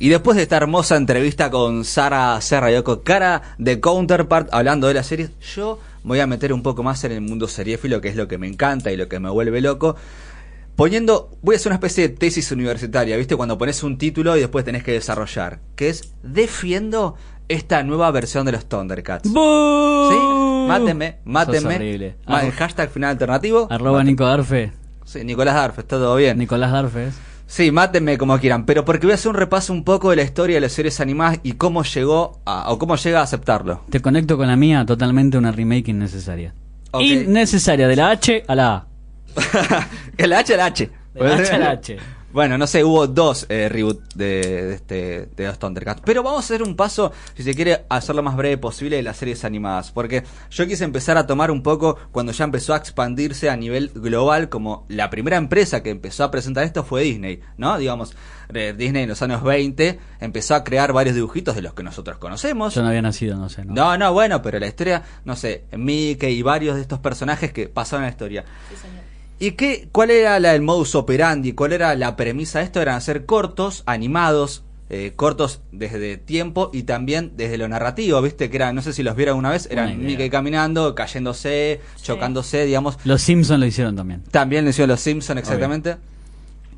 Y 0.00 0.08
después 0.10 0.36
de 0.36 0.44
esta 0.44 0.56
hermosa 0.56 0.96
entrevista 0.96 1.50
con 1.50 1.84
Sara 1.84 2.40
Serrayoko, 2.40 3.02
cara 3.02 3.42
de 3.58 3.80
Counterpart, 3.80 4.48
hablando 4.52 4.86
de 4.86 4.94
la 4.94 5.02
serie, 5.02 5.30
yo 5.54 5.80
me 6.04 6.10
voy 6.10 6.20
a 6.20 6.26
meter 6.26 6.52
un 6.52 6.62
poco 6.62 6.82
más 6.84 7.02
en 7.04 7.12
el 7.12 7.20
mundo 7.20 7.48
seriéfilo, 7.48 8.00
que 8.00 8.08
es 8.08 8.14
lo 8.16 8.28
que 8.28 8.38
me 8.38 8.46
encanta 8.46 8.92
y 8.92 8.96
lo 8.96 9.08
que 9.08 9.18
me 9.18 9.28
vuelve 9.28 9.60
loco. 9.60 9.96
Poniendo, 10.76 11.30
voy 11.42 11.54
a 11.54 11.56
hacer 11.56 11.70
una 11.70 11.76
especie 11.76 12.06
de 12.08 12.14
tesis 12.14 12.52
universitaria, 12.52 13.16
¿viste? 13.16 13.34
Cuando 13.34 13.58
pones 13.58 13.82
un 13.82 13.98
título 13.98 14.36
y 14.36 14.40
después 14.40 14.64
tenés 14.64 14.84
que 14.84 14.92
desarrollar, 14.92 15.58
que 15.74 15.88
es 15.88 16.14
Defiendo 16.22 17.16
esta 17.48 17.82
nueva 17.82 18.08
versión 18.12 18.46
de 18.46 18.52
los 18.52 18.66
Thundercats. 18.66 19.28
¿Sí? 19.28 19.34
Mátenme, 20.68 21.16
mátenme. 21.24 21.74
Arro- 22.26 22.44
el 22.46 22.52
hashtag 22.52 22.90
final 22.90 23.10
alternativo. 23.10 23.66
Arroba 23.70 23.98
Mátenme. 23.98 24.12
Nico 24.12 24.24
Darfe. 24.26 24.72
Sí, 25.04 25.24
Nicolás 25.24 25.54
Darf, 25.56 25.78
está 25.80 25.96
todo 25.96 26.14
bien. 26.14 26.38
Nicolás 26.38 26.70
Darfe. 26.70 27.08
Sí, 27.48 27.72
mátenme 27.72 28.18
como 28.18 28.38
quieran, 28.38 28.66
pero 28.66 28.84
porque 28.84 29.06
voy 29.06 29.12
a 29.12 29.14
hacer 29.14 29.30
un 29.30 29.34
repaso 29.34 29.72
un 29.72 29.82
poco 29.82 30.10
de 30.10 30.16
la 30.16 30.22
historia 30.22 30.56
de 30.56 30.60
las 30.60 30.72
series 30.72 31.00
animadas 31.00 31.40
y 31.42 31.52
cómo 31.52 31.82
llegó 31.82 32.42
a, 32.44 32.70
o 32.70 32.78
cómo 32.78 32.94
llega 32.96 33.20
a 33.20 33.22
aceptarlo. 33.22 33.80
Te 33.88 34.00
conecto 34.00 34.36
con 34.36 34.48
la 34.48 34.56
mía, 34.56 34.84
totalmente 34.84 35.38
una 35.38 35.50
remake 35.50 35.88
innecesaria. 35.88 36.54
Innecesaria, 37.00 37.88
de 37.88 37.96
la 37.96 38.10
H 38.10 38.44
a 38.46 38.54
la 38.54 38.74
A. 38.74 38.86
el 40.18 40.32
H 40.34 40.54
el 40.54 40.60
H. 40.60 40.90
De 41.14 41.20
la 41.24 41.36
H 41.36 41.54
a 41.54 41.58
la 41.58 41.70
H. 41.70 41.96
Bueno, 42.38 42.56
no 42.56 42.68
sé, 42.68 42.84
hubo 42.84 43.08
dos 43.08 43.46
eh, 43.48 43.68
reboot 43.68 44.14
de, 44.14 44.66
de 44.66 44.74
este, 44.74 45.28
de 45.34 45.46
los 45.48 45.58
Thundercats. 45.58 46.02
Pero 46.04 46.22
vamos 46.22 46.36
a 46.36 46.44
hacer 46.44 46.62
un 46.62 46.76
paso, 46.76 47.10
si 47.34 47.42
se 47.42 47.52
quiere, 47.52 47.84
a 47.88 47.96
hacer 47.96 48.14
lo 48.14 48.22
más 48.22 48.36
breve 48.36 48.56
posible 48.58 48.94
de 48.94 49.02
las 49.02 49.16
series 49.16 49.44
animadas. 49.44 49.90
Porque 49.90 50.22
yo 50.48 50.64
quise 50.68 50.84
empezar 50.84 51.18
a 51.18 51.26
tomar 51.26 51.50
un 51.50 51.64
poco 51.64 51.98
cuando 52.12 52.30
ya 52.30 52.44
empezó 52.44 52.74
a 52.74 52.76
expandirse 52.76 53.50
a 53.50 53.56
nivel 53.56 53.90
global, 53.92 54.48
como 54.50 54.86
la 54.88 55.10
primera 55.10 55.36
empresa 55.36 55.82
que 55.82 55.90
empezó 55.90 56.22
a 56.22 56.30
presentar 56.30 56.62
esto 56.62 56.84
fue 56.84 57.02
Disney, 57.02 57.40
¿no? 57.56 57.76
Digamos, 57.76 58.14
eh, 58.54 58.72
Disney 58.78 59.02
en 59.02 59.08
los 59.08 59.20
años 59.20 59.42
20 59.42 59.98
empezó 60.20 60.54
a 60.54 60.62
crear 60.62 60.92
varios 60.92 61.16
dibujitos 61.16 61.56
de 61.56 61.62
los 61.62 61.74
que 61.74 61.82
nosotros 61.82 62.18
conocemos. 62.18 62.72
Yo 62.72 62.82
no 62.82 62.88
había 62.90 63.02
nacido, 63.02 63.36
no 63.36 63.48
sé. 63.48 63.64
¿no? 63.64 63.74
No, 63.74 63.98
no, 63.98 64.12
bueno, 64.12 64.40
pero 64.42 64.60
la 64.60 64.68
historia, 64.68 65.02
no 65.24 65.34
sé, 65.34 65.64
Mickey 65.76 66.38
y 66.38 66.42
varios 66.42 66.76
de 66.76 66.82
estos 66.82 67.00
personajes 67.00 67.52
que 67.52 67.68
pasaron 67.68 68.04
en 68.04 68.06
la 68.06 68.12
historia. 68.12 68.44
¿Y 69.38 69.52
qué, 69.52 69.88
cuál 69.92 70.10
era 70.10 70.40
la, 70.40 70.54
el 70.54 70.62
modus 70.62 70.94
operandi? 70.94 71.52
¿Cuál 71.52 71.72
era 71.72 71.94
la 71.94 72.16
premisa 72.16 72.58
de 72.58 72.64
esto? 72.64 72.82
Eran 72.82 72.96
hacer 72.96 73.24
cortos, 73.24 73.84
animados, 73.86 74.64
eh, 74.90 75.12
cortos 75.14 75.60
desde 75.70 76.16
tiempo 76.16 76.70
y 76.72 76.84
también 76.84 77.32
desde 77.36 77.58
lo 77.58 77.68
narrativo, 77.68 78.20
¿viste? 78.22 78.50
Que 78.50 78.56
era, 78.56 78.72
no 78.72 78.82
sé 78.82 78.92
si 78.92 79.02
los 79.02 79.14
vieron 79.14 79.38
una 79.38 79.50
vez, 79.50 79.68
eran. 79.70 80.04
Mickey 80.04 80.30
caminando, 80.30 80.94
cayéndose, 80.94 81.80
chocándose, 82.02 82.64
digamos. 82.64 82.98
Los 83.04 83.22
Simpsons 83.22 83.60
lo 83.60 83.66
hicieron 83.66 83.94
también. 83.94 84.22
También 84.30 84.64
lo 84.64 84.70
hicieron 84.70 84.88
los 84.88 85.00
Simpsons, 85.00 85.38
exactamente. 85.38 85.96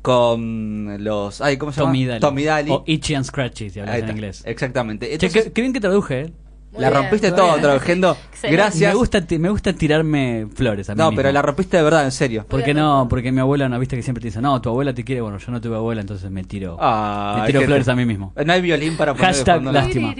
Con 0.01 1.03
los... 1.03 1.41
Ay, 1.41 1.57
¿cómo 1.57 1.71
se 1.71 1.79
llama? 1.79 1.91
Tommy 1.91 2.05
Daly. 2.05 2.19
Tommy 2.19 2.43
Daly. 2.43 2.71
O 2.71 2.83
Itchy 2.87 3.15
and 3.15 3.25
Scratchy, 3.25 3.69
si 3.69 3.79
hablas 3.79 3.99
en 3.99 4.09
inglés. 4.09 4.41
Exactamente. 4.45 5.05
Che, 5.07 5.13
Entonces, 5.13 5.43
qué, 5.45 5.51
qué 5.51 5.61
bien 5.61 5.73
que 5.73 5.79
traduje, 5.79 6.21
¿eh? 6.21 6.33
Muy 6.71 6.81
la 6.81 6.89
bien, 6.89 7.01
rompiste 7.01 7.31
todo. 7.31 7.55
Excelente. 7.57 8.17
Gracias. 8.49 8.93
Me 8.93 8.97
gusta, 8.97 9.21
me 9.37 9.49
gusta 9.49 9.73
tirarme 9.73 10.47
flores 10.53 10.89
a 10.89 10.95
mí 10.95 10.97
No, 10.99 11.07
mismo. 11.11 11.17
pero 11.17 11.31
la 11.33 11.41
rompiste 11.41 11.75
de 11.77 11.83
verdad, 11.83 12.05
en 12.05 12.11
serio. 12.11 12.45
¿Por 12.47 12.63
qué 12.63 12.73
no? 12.73 13.07
Porque 13.09 13.31
mi 13.31 13.41
abuela, 13.41 13.67
¿no 13.67 13.77
viste 13.77 13.97
que 13.97 14.01
siempre 14.03 14.21
te 14.21 14.29
dice, 14.29 14.41
no, 14.41 14.61
tu 14.61 14.69
abuela 14.69 14.93
te 14.93 15.03
quiere? 15.03 15.19
Bueno, 15.21 15.37
yo 15.37 15.51
no 15.51 15.59
tuve 15.59 15.75
abuela, 15.75 15.99
entonces 16.01 16.31
me 16.31 16.43
tiro, 16.45 16.77
Ah, 16.79 17.39
me 17.41 17.47
tiro 17.47 17.61
flores 17.61 17.87
a 17.89 17.95
mí 17.95 18.05
mismo. 18.05 18.33
No 18.45 18.53
hay 18.53 18.61
violín 18.61 18.95
para 18.95 19.13
poner 19.13 19.27
de 19.35 19.43
Hashtag 19.43 19.63
lástima. 19.63 20.15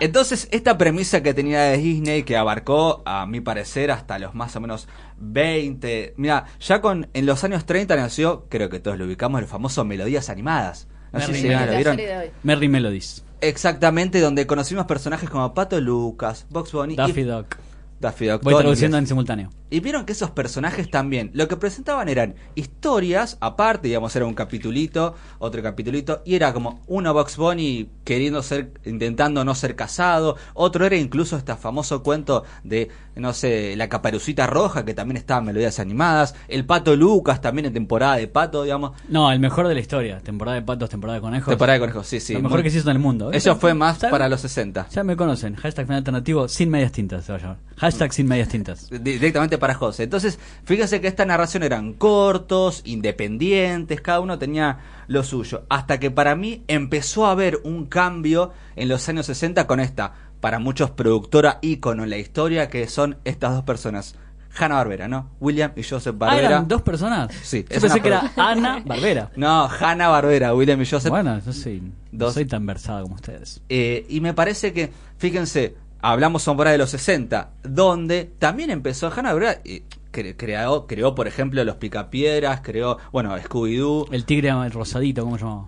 Entonces, 0.00 0.48
esta 0.50 0.78
premisa 0.78 1.22
que 1.22 1.34
tenía 1.34 1.60
de 1.62 1.76
Disney, 1.78 2.22
que 2.22 2.36
abarcó, 2.36 3.02
a 3.04 3.26
mi 3.26 3.40
parecer, 3.40 3.90
hasta 3.90 4.18
los 4.18 4.34
más 4.34 4.54
o 4.56 4.60
menos 4.60 4.88
20. 5.18 6.14
Mira, 6.16 6.44
ya 6.60 6.80
con 6.80 7.08
en 7.14 7.26
los 7.26 7.44
años 7.44 7.66
30 7.66 7.94
nació, 7.96 8.46
creo 8.48 8.68
que 8.68 8.80
todos 8.80 8.98
lo 8.98 9.04
ubicamos, 9.04 9.40
el 9.40 9.46
famoso 9.46 9.84
Melodías 9.84 10.30
Animadas. 10.30 10.88
No 11.12 11.20
sé 11.20 11.34
si 11.34 11.48
ya 11.48 11.66
lo 11.66 11.72
vieron. 11.76 11.96
Merry 12.42 12.68
Melodies. 12.68 13.22
Exactamente, 13.40 14.20
donde 14.20 14.46
conocimos 14.46 14.86
personajes 14.86 15.28
como 15.28 15.52
Pato 15.54 15.80
Lucas, 15.80 16.46
Box 16.50 16.72
Bunny 16.72 16.96
Daffy 16.96 17.20
y 17.20 17.24
Duck. 17.24 17.56
Daffy 18.00 18.26
Duck. 18.26 18.42
Voy 18.42 18.54
traduciendo 18.54 18.98
en 18.98 19.06
simultáneo. 19.06 19.50
Y 19.68 19.80
vieron 19.80 20.04
que 20.04 20.12
esos 20.12 20.30
personajes 20.30 20.90
también, 20.90 21.30
lo 21.34 21.48
que 21.48 21.56
presentaban 21.56 22.08
eran 22.08 22.36
historias, 22.54 23.36
aparte, 23.40 23.88
digamos, 23.88 24.14
era 24.14 24.26
un 24.26 24.34
capitulito, 24.34 25.14
otro 25.38 25.62
capitulito, 25.62 26.22
y 26.24 26.34
era 26.34 26.52
como 26.52 26.82
uno 26.86 27.12
Box 27.12 27.36
Bunny 27.36 27.88
queriendo 28.04 28.42
ser, 28.42 28.72
intentando 28.84 29.44
no 29.44 29.54
ser 29.54 29.74
casado, 29.74 30.36
otro 30.54 30.86
era 30.86 30.96
incluso 30.96 31.36
este 31.36 31.56
famoso 31.56 32.02
cuento 32.02 32.44
de, 32.62 32.90
no 33.16 33.32
sé, 33.32 33.74
la 33.76 33.88
caparucita 33.88 34.46
roja, 34.46 34.84
que 34.84 34.94
también 34.94 35.16
estaba 35.16 35.40
en 35.40 35.46
melodías 35.46 35.80
animadas, 35.80 36.34
el 36.48 36.64
Pato 36.66 36.94
Lucas 36.96 37.40
también 37.40 37.66
en 37.66 37.72
temporada 37.72 38.16
de 38.16 38.28
Pato, 38.28 38.62
digamos, 38.62 38.92
No, 39.08 39.32
el 39.32 39.40
mejor 39.40 39.66
de 39.68 39.74
la 39.74 39.80
historia. 39.80 40.18
Temporada 40.20 40.54
de 40.56 40.62
patos, 40.62 40.90
temporada 40.90 41.16
de 41.18 41.22
conejos. 41.22 41.48
temporada 41.48 41.74
de 41.74 41.80
conejos, 41.80 42.06
sí, 42.06 42.20
sí. 42.20 42.34
Lo 42.34 42.40
mejor 42.42 42.58
muy- 42.58 42.62
que 42.64 42.70
se 42.70 42.78
hizo 42.78 42.90
en 42.90 42.96
el 42.96 43.02
mundo. 43.02 43.32
¿eh? 43.32 43.36
Eso 43.36 43.56
fue 43.56 43.74
más 43.74 43.98
para 43.98 44.28
los 44.28 44.40
60. 44.42 44.88
Ya 44.90 45.02
me 45.04 45.16
conocen. 45.16 45.54
Hashtag 45.56 45.86
final 45.86 45.98
alternativo 45.98 46.46
sin 46.48 46.70
medias 46.70 46.92
tintas 46.92 47.24
se 47.24 47.32
va 47.32 47.38
a 47.38 47.40
llamar. 47.40 47.56
Hashtag 47.76 48.12
sin 48.12 48.26
medias 48.28 48.48
tintas. 48.48 48.88
Di- 48.90 48.98
directamente 48.98 49.58
para 49.58 49.74
José. 49.74 50.04
Entonces, 50.04 50.38
fíjese 50.64 51.00
que 51.00 51.08
esta 51.08 51.24
narración 51.24 51.62
eran 51.62 51.94
cortos, 51.94 52.82
independientes, 52.84 54.00
cada 54.00 54.20
uno 54.20 54.38
tenía 54.38 54.78
lo 55.08 55.22
suyo. 55.22 55.64
Hasta 55.68 55.98
que 55.98 56.10
para 56.10 56.34
mí 56.36 56.64
empezó 56.68 57.26
a 57.26 57.30
haber 57.32 57.60
un 57.64 57.86
cambio 57.86 58.52
en 58.74 58.88
los 58.88 59.08
años 59.08 59.26
60 59.26 59.66
con 59.66 59.80
esta, 59.80 60.12
para 60.46 60.60
muchos 60.60 60.92
productora 60.92 61.58
ícono 61.60 62.04
en 62.04 62.10
la 62.10 62.18
historia, 62.18 62.68
que 62.70 62.86
son 62.86 63.16
estas 63.24 63.52
dos 63.52 63.64
personas. 63.64 64.14
Hanna 64.56 64.76
Barbera, 64.76 65.08
¿no? 65.08 65.30
William 65.40 65.72
y 65.74 65.82
Joseph 65.82 66.14
Ah, 66.14 66.18
Barbera. 66.26 66.46
¿eran 66.46 66.68
dos 66.68 66.82
personas? 66.82 67.34
Sí, 67.42 67.64
Yo 67.68 67.80
pensé 67.80 68.00
que 68.00 68.06
era 68.06 68.30
Ana 68.36 68.80
Barbera. 68.86 69.32
No, 69.34 69.68
Hanna 69.68 70.06
Barbera, 70.06 70.54
William 70.54 70.80
y 70.80 70.86
Joseph. 70.86 71.10
Bueno, 71.10 71.36
yo 71.44 71.52
soy, 71.52 71.80
no 71.80 71.90
Dos. 72.12 72.34
soy 72.34 72.44
tan 72.44 72.64
versado 72.64 73.02
como 73.02 73.16
ustedes. 73.16 73.60
Eh, 73.68 74.06
y 74.08 74.20
me 74.20 74.34
parece 74.34 74.72
que, 74.72 74.92
fíjense, 75.18 75.74
hablamos 76.00 76.44
sobre 76.44 76.70
de 76.70 76.78
los 76.78 76.90
60, 76.90 77.50
donde 77.64 78.30
también 78.38 78.70
empezó 78.70 79.08
Hanna 79.10 79.32
Barbera, 79.32 79.60
y 79.64 79.82
cre- 80.12 80.36
creó, 80.36 80.86
creó, 80.86 81.16
por 81.16 81.26
ejemplo, 81.26 81.64
los 81.64 81.74
Picapiedras, 81.74 82.60
creó, 82.62 82.98
bueno, 83.10 83.36
Scooby-Doo. 83.36 84.06
El 84.12 84.24
tigre 84.24 84.52
rosadito, 84.68 85.24
¿cómo 85.24 85.38
se 85.38 85.44
llamaba? 85.44 85.66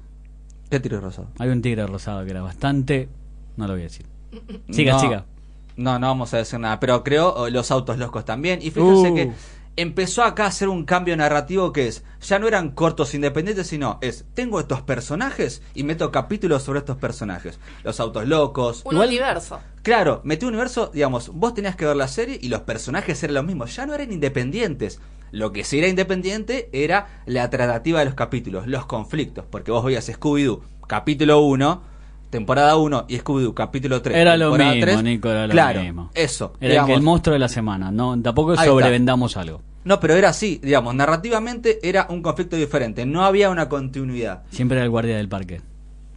¿Qué 0.70 0.78
tiro 0.78 1.00
rosado? 1.00 1.30
Hay 1.40 1.48
un 1.48 1.62
tigre 1.62 1.84
rosado 1.84 2.24
que 2.24 2.30
era 2.30 2.42
bastante... 2.42 3.08
No 3.56 3.66
lo 3.66 3.72
voy 3.72 3.80
a 3.80 3.84
decir. 3.86 4.06
Siga, 4.70 4.92
no, 4.94 5.00
siga. 5.00 5.24
No, 5.76 5.98
no 5.98 6.08
vamos 6.08 6.34
a 6.34 6.38
decir 6.38 6.58
nada, 6.58 6.80
pero 6.80 7.02
creó 7.04 7.46
eh, 7.46 7.50
los 7.50 7.70
autos 7.70 7.98
locos 7.98 8.24
también. 8.24 8.60
Y 8.62 8.70
fíjense 8.70 9.10
Uh. 9.10 9.14
que 9.14 9.32
empezó 9.76 10.24
acá 10.24 10.44
a 10.44 10.48
hacer 10.48 10.68
un 10.68 10.84
cambio 10.84 11.16
narrativo 11.16 11.72
que 11.72 11.86
es, 11.86 12.02
ya 12.20 12.38
no 12.40 12.48
eran 12.48 12.70
cortos 12.72 13.14
independientes, 13.14 13.68
sino 13.68 13.98
es, 14.00 14.24
tengo 14.34 14.58
estos 14.58 14.82
personajes 14.82 15.62
y 15.74 15.84
meto 15.84 16.10
capítulos 16.10 16.64
sobre 16.64 16.80
estos 16.80 16.96
personajes. 16.96 17.60
Los 17.84 18.00
autos 18.00 18.26
locos. 18.26 18.82
Un 18.84 18.94
Igual- 18.94 19.08
universo. 19.08 19.60
Claro, 19.82 20.20
metí 20.24 20.44
un 20.44 20.50
universo, 20.54 20.90
digamos, 20.92 21.28
vos 21.28 21.54
tenías 21.54 21.76
que 21.76 21.86
ver 21.86 21.96
la 21.96 22.08
serie 22.08 22.38
y 22.42 22.48
los 22.48 22.62
personajes 22.62 23.22
eran 23.22 23.34
los 23.36 23.44
mismos, 23.44 23.74
ya 23.76 23.86
no 23.86 23.94
eran 23.94 24.12
independientes. 24.12 25.00
Lo 25.30 25.52
que 25.52 25.62
sí 25.62 25.78
era 25.78 25.88
independiente 25.88 26.68
era 26.72 27.22
la 27.26 27.48
tratativa 27.50 28.00
de 28.00 28.06
los 28.06 28.14
capítulos, 28.14 28.66
los 28.66 28.86
conflictos, 28.86 29.44
porque 29.48 29.70
vos 29.70 29.84
veías 29.84 30.08
Scooby-Doo, 30.08 30.62
capítulo 30.88 31.40
1, 31.42 31.82
temporada 32.30 32.76
1 32.76 33.06
y 33.08 33.18
Scooby-Doo, 33.18 33.54
capítulo 33.54 34.02
3. 34.02 34.16
Era 34.16 34.36
lo 34.36 34.52
mismo, 34.52 34.72
3. 34.80 35.02
Nico, 35.02 35.30
era 35.30 35.46
lo 35.46 35.52
claro, 35.52 35.82
mismo. 35.82 36.10
Eso. 36.14 36.54
Era 36.60 36.66
el, 36.66 36.70
digamos. 36.70 36.88
que 36.88 36.94
el 36.94 37.02
monstruo 37.02 37.32
de 37.32 37.38
la 37.38 37.48
semana. 37.48 37.90
No, 37.90 38.20
tampoco 38.20 38.56
sobrevendamos 38.56 39.36
algo. 39.36 39.62
No, 39.84 40.00
pero 40.00 40.14
era 40.14 40.30
así, 40.30 40.60
digamos, 40.62 40.94
narrativamente 40.94 41.78
era 41.82 42.06
un 42.10 42.20
conflicto 42.20 42.56
diferente, 42.56 43.06
no 43.06 43.24
había 43.24 43.48
una 43.48 43.68
continuidad. 43.68 44.42
Siempre 44.50 44.76
era 44.76 44.84
el 44.84 44.90
guardia 44.90 45.16
del 45.16 45.28
parque. 45.28 45.62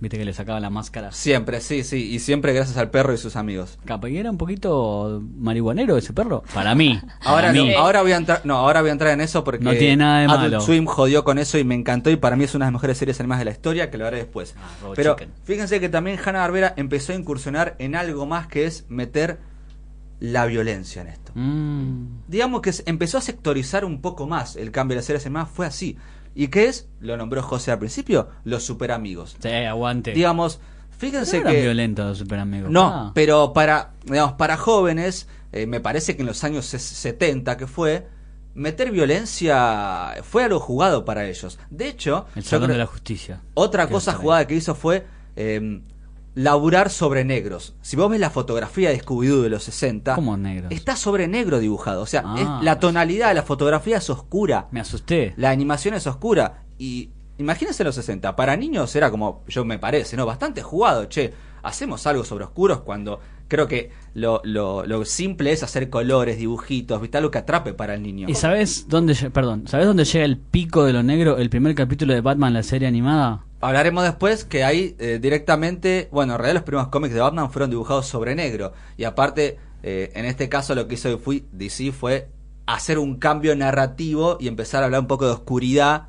Viste 0.01 0.17
que 0.17 0.25
le 0.25 0.33
sacaba 0.33 0.59
la 0.59 0.71
máscara. 0.71 1.11
Siempre, 1.11 1.61
sí, 1.61 1.83
sí. 1.83 2.11
Y 2.11 2.17
siempre 2.17 2.53
gracias 2.53 2.75
al 2.77 2.89
perro 2.89 3.13
y 3.13 3.17
sus 3.19 3.35
amigos. 3.35 3.77
Capa, 3.85 4.09
y 4.09 4.17
era 4.17 4.31
un 4.31 4.37
poquito 4.39 5.21
marihuanero 5.37 5.95
ese 5.95 6.11
perro. 6.11 6.43
Para 6.55 6.73
mí. 6.73 6.99
Ahora, 7.21 7.49
para 7.49 7.53
no, 7.53 7.63
mí. 7.65 7.73
ahora 7.75 8.01
voy 8.01 8.11
a 8.11 8.17
entrar, 8.17 8.41
no, 8.43 8.55
ahora 8.57 8.81
voy 8.81 8.89
a 8.89 8.93
entrar 8.93 9.11
en 9.13 9.21
eso 9.21 9.43
porque 9.43 9.63
No 9.63 9.71
tiene 9.73 9.97
nada 9.97 10.19
de 10.21 10.25
Adult 10.25 10.39
malo. 10.41 10.61
Swim 10.61 10.85
jodió 10.85 11.23
con 11.23 11.37
eso 11.37 11.59
y 11.59 11.63
me 11.63 11.75
encantó 11.75 12.09
y 12.09 12.15
para 12.15 12.35
mí 12.35 12.45
es 12.45 12.55
una 12.55 12.65
de 12.65 12.71
las 12.71 12.73
mejores 12.81 12.97
series 12.97 13.19
animadas 13.19 13.39
de 13.41 13.45
la 13.45 13.51
historia 13.51 13.91
que 13.91 13.99
lo 13.99 14.07
haré 14.07 14.17
después. 14.17 14.55
Ah, 14.57 14.91
Pero 14.95 15.13
Chicken. 15.15 15.33
fíjense 15.43 15.79
que 15.79 15.87
también 15.87 16.17
Hanna 16.23 16.39
Barbera 16.39 16.73
empezó 16.77 17.13
a 17.13 17.15
incursionar 17.15 17.75
en 17.77 17.95
algo 17.95 18.25
más 18.25 18.47
que 18.47 18.65
es 18.65 18.85
meter 18.89 19.37
la 20.19 20.47
violencia 20.47 21.03
en 21.03 21.09
esto. 21.09 21.31
Mm. 21.35 22.05
Digamos 22.27 22.61
que 22.61 22.71
empezó 22.87 23.19
a 23.19 23.21
sectorizar 23.21 23.85
un 23.85 24.01
poco 24.01 24.25
más 24.27 24.55
el 24.55 24.71
cambio 24.71 24.95
de 24.95 24.99
las 25.01 25.05
series 25.05 25.25
animadas, 25.27 25.49
fue 25.53 25.67
así. 25.67 25.97
¿Y 26.35 26.47
qué 26.47 26.65
es? 26.67 26.87
Lo 26.99 27.17
nombró 27.17 27.41
José 27.43 27.71
al 27.71 27.79
principio, 27.79 28.29
los 28.43 28.63
super 28.63 28.91
amigos. 28.91 29.35
Sí, 29.41 29.49
aguante. 29.49 30.11
Digamos, 30.13 30.59
no 30.59 30.97
fíjense 30.97 31.37
eran 31.37 31.53
que 31.53 31.61
violentos 31.61 32.05
los 32.07 32.17
super 32.19 32.39
amigos. 32.39 32.69
no, 32.71 32.83
Ah. 32.87 33.11
pero 33.13 33.53
para, 33.53 33.93
digamos, 34.05 34.33
para 34.33 34.55
jóvenes, 34.57 35.27
eh, 35.51 35.65
me 35.67 35.79
parece 35.81 36.15
que 36.15 36.21
en 36.21 36.27
los 36.27 36.43
años 36.43 36.73
ses- 36.73 36.79
70 36.79 37.57
que 37.57 37.67
fue, 37.67 38.07
meter 38.53 38.91
violencia 38.91 40.15
fue 40.23 40.43
algo 40.43 40.59
jugado 40.59 41.05
para 41.05 41.25
ellos. 41.27 41.59
De 41.69 41.87
hecho, 41.87 42.25
El 42.35 42.43
salón 42.43 42.65
creo- 42.67 42.73
de 42.75 42.79
la 42.79 42.85
justicia. 42.87 43.41
otra 43.53 43.87
cosa 43.87 44.13
jugada 44.13 44.45
que 44.47 44.55
hizo 44.55 44.75
fue 44.75 45.05
eh, 45.37 45.81
laburar 46.35 46.89
sobre 46.89 47.25
negros. 47.25 47.75
Si 47.81 47.95
vos 47.97 48.09
ves 48.09 48.19
la 48.19 48.29
fotografía 48.29 48.89
de 48.89 49.01
Scooby-Doo 49.01 49.41
de 49.41 49.49
los 49.49 49.63
60, 49.63 50.15
¿Cómo 50.15 50.37
negros? 50.37 50.71
está 50.71 50.95
sobre 50.95 51.27
negro 51.27 51.59
dibujado. 51.59 52.01
O 52.01 52.05
sea, 52.05 52.23
Ah. 52.25 52.35
es- 52.59 52.63
la 52.65 52.79
tonalidad 52.79 53.29
de 53.29 53.33
la 53.35 53.43
fotografía 53.43 53.97
es 53.97 54.09
oscura. 54.09 54.67
Me 54.71 54.79
asusté. 54.79 55.33
La 55.37 55.49
animación 55.49 55.93
es 55.93 56.07
oscura. 56.07 56.63
Y 56.77 57.09
imagínense 57.37 57.83
los 57.83 57.95
60. 57.95 58.35
Para 58.35 58.55
niños 58.55 58.95
era 58.95 59.11
como, 59.11 59.43
yo 59.47 59.65
me 59.65 59.77
parece, 59.79 60.15
¿no? 60.15 60.25
Bastante 60.25 60.61
jugado. 60.61 61.05
Che, 61.05 61.33
hacemos 61.63 62.07
algo 62.07 62.23
sobre 62.23 62.45
oscuros 62.45 62.79
cuando 62.81 63.19
creo 63.47 63.67
que 63.67 63.91
lo, 64.13 64.39
lo, 64.45 64.85
lo 64.85 65.03
simple 65.03 65.51
es 65.51 65.61
hacer 65.61 65.89
colores, 65.89 66.37
dibujitos, 66.37 67.01
¿viste? 67.01 67.17
Algo 67.17 67.29
que 67.31 67.39
atrape 67.39 67.73
para 67.73 67.93
el 67.95 68.01
niño. 68.01 68.27
¿Y 68.29 68.35
sabes 68.35 68.85
dónde, 68.87 69.13
perdón, 69.31 69.67
sabes 69.67 69.85
dónde 69.85 70.05
llega 70.05 70.23
el 70.23 70.37
pico 70.37 70.85
de 70.85 70.93
lo 70.93 71.03
negro? 71.03 71.37
El 71.37 71.49
primer 71.49 71.75
capítulo 71.75 72.13
de 72.13 72.21
Batman, 72.21 72.53
la 72.53 72.63
serie 72.63 72.87
animada. 72.87 73.45
Hablaremos 73.61 74.03
después 74.03 74.43
que 74.43 74.63
ahí 74.63 74.95
eh, 74.99 75.19
directamente, 75.21 76.09
bueno, 76.11 76.33
en 76.33 76.39
realidad 76.39 76.55
los 76.55 76.63
primeros 76.63 76.87
cómics 76.89 77.13
de 77.13 77.19
Batman 77.21 77.51
fueron 77.51 77.69
dibujados 77.69 78.07
sobre 78.07 78.35
negro. 78.35 78.73
Y 78.97 79.03
aparte, 79.03 79.57
eh, 79.83 80.11
en 80.15 80.25
este 80.25 80.49
caso 80.49 80.75
lo 80.75 80.87
que 80.87 80.95
hizo 80.95 81.17
fui- 81.19 81.45
DC 81.51 81.91
fue 81.91 82.29
hacer 82.65 82.97
un 82.99 83.17
cambio 83.17 83.55
narrativo 83.55 84.37
y 84.39 84.47
empezar 84.47 84.81
a 84.83 84.85
hablar 84.85 85.01
un 85.01 85.07
poco 85.07 85.25
de 85.25 85.31
oscuridad 85.31 86.07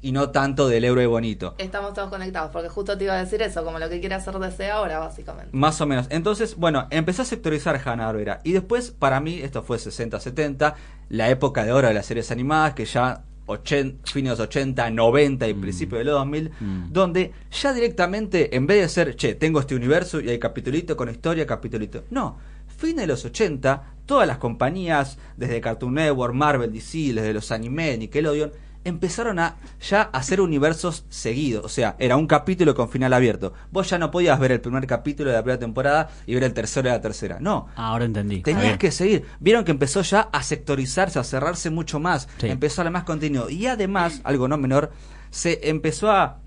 y 0.00 0.12
no 0.12 0.30
tanto 0.30 0.68
del 0.68 0.84
héroe 0.84 1.06
bonito. 1.06 1.54
Estamos 1.58 1.92
todos 1.92 2.08
conectados, 2.08 2.50
porque 2.52 2.68
justo 2.68 2.96
te 2.96 3.04
iba 3.04 3.14
a 3.14 3.18
decir 3.24 3.42
eso, 3.42 3.64
como 3.64 3.80
lo 3.80 3.88
que 3.88 3.98
quiere 3.98 4.14
hacer 4.14 4.38
DC 4.38 4.70
ahora, 4.70 5.00
básicamente. 5.00 5.50
Más 5.52 5.80
o 5.80 5.86
menos. 5.86 6.06
Entonces, 6.10 6.54
bueno, 6.56 6.86
empezó 6.90 7.22
a 7.22 7.24
sectorizar 7.24 7.80
Hanna 7.84 8.06
Barbera. 8.06 8.40
Y 8.44 8.52
después, 8.52 8.92
para 8.92 9.20
mí, 9.20 9.40
esto 9.40 9.64
fue 9.64 9.78
60-70, 9.78 10.74
la 11.08 11.28
época 11.30 11.64
de 11.64 11.72
oro 11.72 11.88
de 11.88 11.94
las 11.94 12.06
series 12.06 12.30
animadas, 12.30 12.74
que 12.74 12.84
ya 12.84 13.24
80, 13.48 14.10
fines 14.10 14.24
de 14.32 14.38
los 14.38 14.40
80, 14.40 14.90
90 14.90 15.48
y 15.48 15.54
principios 15.54 15.98
de 16.00 16.04
los 16.04 16.14
2000, 16.14 16.50
Mm. 16.60 16.92
donde 16.92 17.32
ya 17.50 17.72
directamente, 17.72 18.54
en 18.54 18.66
vez 18.66 18.82
de 18.82 18.88
ser, 18.88 19.16
che, 19.16 19.34
tengo 19.34 19.58
este 19.60 19.74
universo 19.74 20.20
y 20.20 20.28
hay 20.28 20.38
capitulito 20.38 20.96
con 20.96 21.08
historia, 21.10 21.46
capitulito. 21.46 22.04
No, 22.10 22.38
fines 22.76 23.02
de 23.02 23.06
los 23.08 23.24
80, 23.24 23.94
todas 24.06 24.26
las 24.28 24.38
compañías, 24.38 25.18
desde 25.36 25.60
Cartoon 25.60 25.94
Network, 25.94 26.34
Marvel, 26.34 26.72
DC, 26.72 27.12
desde 27.14 27.32
los 27.34 27.50
anime, 27.50 27.96
Nickelodeon, 27.98 28.52
empezaron 28.84 29.38
a 29.38 29.56
ya 29.80 30.02
hacer 30.02 30.40
universos 30.40 31.04
seguidos. 31.08 31.64
O 31.64 31.68
sea, 31.68 31.96
era 31.98 32.16
un 32.16 32.26
capítulo 32.26 32.74
con 32.74 32.88
final 32.88 33.12
abierto. 33.12 33.52
Vos 33.70 33.90
ya 33.90 33.98
no 33.98 34.10
podías 34.10 34.38
ver 34.38 34.52
el 34.52 34.60
primer 34.60 34.86
capítulo 34.86 35.30
de 35.30 35.36
la 35.36 35.42
primera 35.42 35.58
temporada 35.58 36.10
y 36.26 36.34
ver 36.34 36.44
el 36.44 36.54
tercero 36.54 36.88
de 36.88 36.94
la 36.94 37.00
tercera. 37.00 37.38
No. 37.40 37.68
Ah, 37.76 37.88
ahora 37.88 38.04
entendí. 38.04 38.42
Tenías 38.42 38.78
que 38.78 38.90
seguir. 38.90 39.24
Vieron 39.40 39.64
que 39.64 39.70
empezó 39.70 40.02
ya 40.02 40.28
a 40.32 40.42
sectorizarse, 40.42 41.18
a 41.18 41.24
cerrarse 41.24 41.70
mucho 41.70 42.00
más. 42.00 42.28
Sí. 42.38 42.48
Empezó 42.48 42.80
a 42.80 42.84
dar 42.84 42.92
más 42.92 43.04
contenido. 43.04 43.50
Y 43.50 43.66
además, 43.66 44.20
algo 44.24 44.48
no 44.48 44.56
menor, 44.56 44.90
se 45.30 45.68
empezó 45.68 46.10
a, 46.10 46.38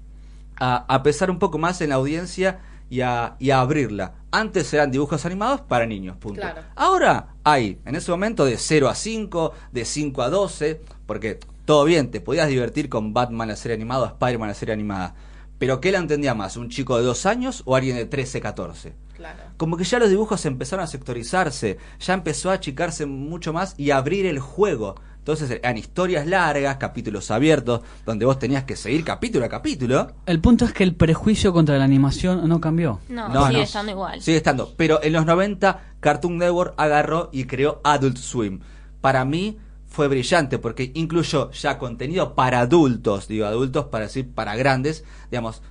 a, 0.60 0.86
a 0.88 1.04
pesar 1.04 1.30
un 1.30 1.40
poco 1.40 1.58
más 1.58 1.82
en 1.82 1.90
la 1.90 1.96
audiencia 1.96 2.60
y 2.92 3.02
a, 3.02 3.38
y 3.40 3.52
a 3.52 3.62
abrirla. 3.62 4.16
Antes 4.32 4.74
eran 4.74 4.92
dibujos 4.92 5.26
animados 5.26 5.62
para 5.62 5.86
niños, 5.86 6.18
punto. 6.18 6.42
Claro. 6.42 6.62
Ahora 6.76 7.36
hay, 7.44 7.80
en 7.86 7.96
ese 7.96 8.12
momento, 8.12 8.44
de 8.44 8.58
0 8.58 8.90
a 8.90 8.96
5, 8.96 9.54
de 9.72 9.86
5 9.86 10.22
a 10.22 10.30
12, 10.30 10.82
porque 11.06 11.40
todo 11.72 11.86
bien, 11.86 12.12
te 12.12 12.20
podías 12.20 12.50
divertir 12.50 12.90
con 12.90 13.14
Batman 13.14 13.48
la 13.48 13.56
serie 13.56 13.76
animada 13.76 14.08
Spider-Man 14.08 14.50
la 14.50 14.54
serie 14.54 14.74
animada. 14.74 15.16
Pero 15.58 15.80
¿qué 15.80 15.94
la 15.94 16.00
entendía 16.00 16.34
más? 16.34 16.58
¿Un 16.58 16.68
chico 16.68 16.98
de 16.98 17.04
2 17.06 17.26
años 17.26 17.64
o 17.64 17.78
alguien 17.78 17.96
de 17.96 18.04
13, 18.06 18.42
14? 18.42 18.94
Claro. 19.16 19.40
como 19.56 19.78
que 19.78 19.86
ya 19.86 19.98
los 19.98 20.10
dibujos 20.10 20.46
empezaron 20.46 20.84
a 20.84 20.88
sectorizarse, 20.88 21.78
ya 22.00 22.14
empezó 22.14 22.50
a 22.50 22.56
achicarse 22.56 23.06
mucho 23.06 23.54
más 23.54 23.74
y 23.78 23.92
a 23.92 23.98
abrir 23.98 24.26
el 24.26 24.40
juego. 24.40 24.96
Entonces 25.20 25.50
eran 25.50 25.78
historias 25.78 26.28
largas, 26.28 26.76
capítulos 26.76 27.32
abiertos, 27.32 27.80
donde 28.06 28.26
vos 28.26 28.38
tenías 28.38 28.66
que 28.66 28.76
seguir 28.76 29.06
capítulo 29.06 29.46
a 29.46 29.48
capítulo. 29.48 30.12
El 30.26 30.42
punto 30.42 30.66
es 30.66 30.74
que 30.74 30.84
el 30.84 30.96
prejuicio 30.96 31.54
contra 31.54 31.78
la 31.78 31.86
animación 31.86 32.50
no 32.50 32.60
cambió. 32.60 33.00
No, 33.08 33.30
No, 33.30 33.46
sigue 33.48 33.60
no. 33.60 33.64
estando 33.64 33.92
igual. 33.94 34.22
Sigue 34.22 34.36
estando. 34.38 34.74
Pero 34.76 35.02
en 35.04 35.14
los 35.14 35.26
90 35.26 35.94
Cartoon 36.02 36.38
Network 36.38 36.74
agarró 36.76 37.30
y 37.32 37.46
creó 37.46 37.80
Adult 37.86 38.18
Swim. 38.18 38.60
Para 39.00 39.24
mí 39.24 39.58
fue 39.92 40.08
brillante 40.08 40.58
porque 40.58 40.90
incluyó 40.96 41.52
ya 41.52 41.78
contenido 41.78 42.34
para 42.34 42.62
adultos, 42.62 43.28
digo 43.28 43.46
adultos 43.46 43.86
para 43.86 44.06
decir 44.06 44.28
para 44.34 44.56
grandes, 44.56 45.04
digamos, 45.30 45.62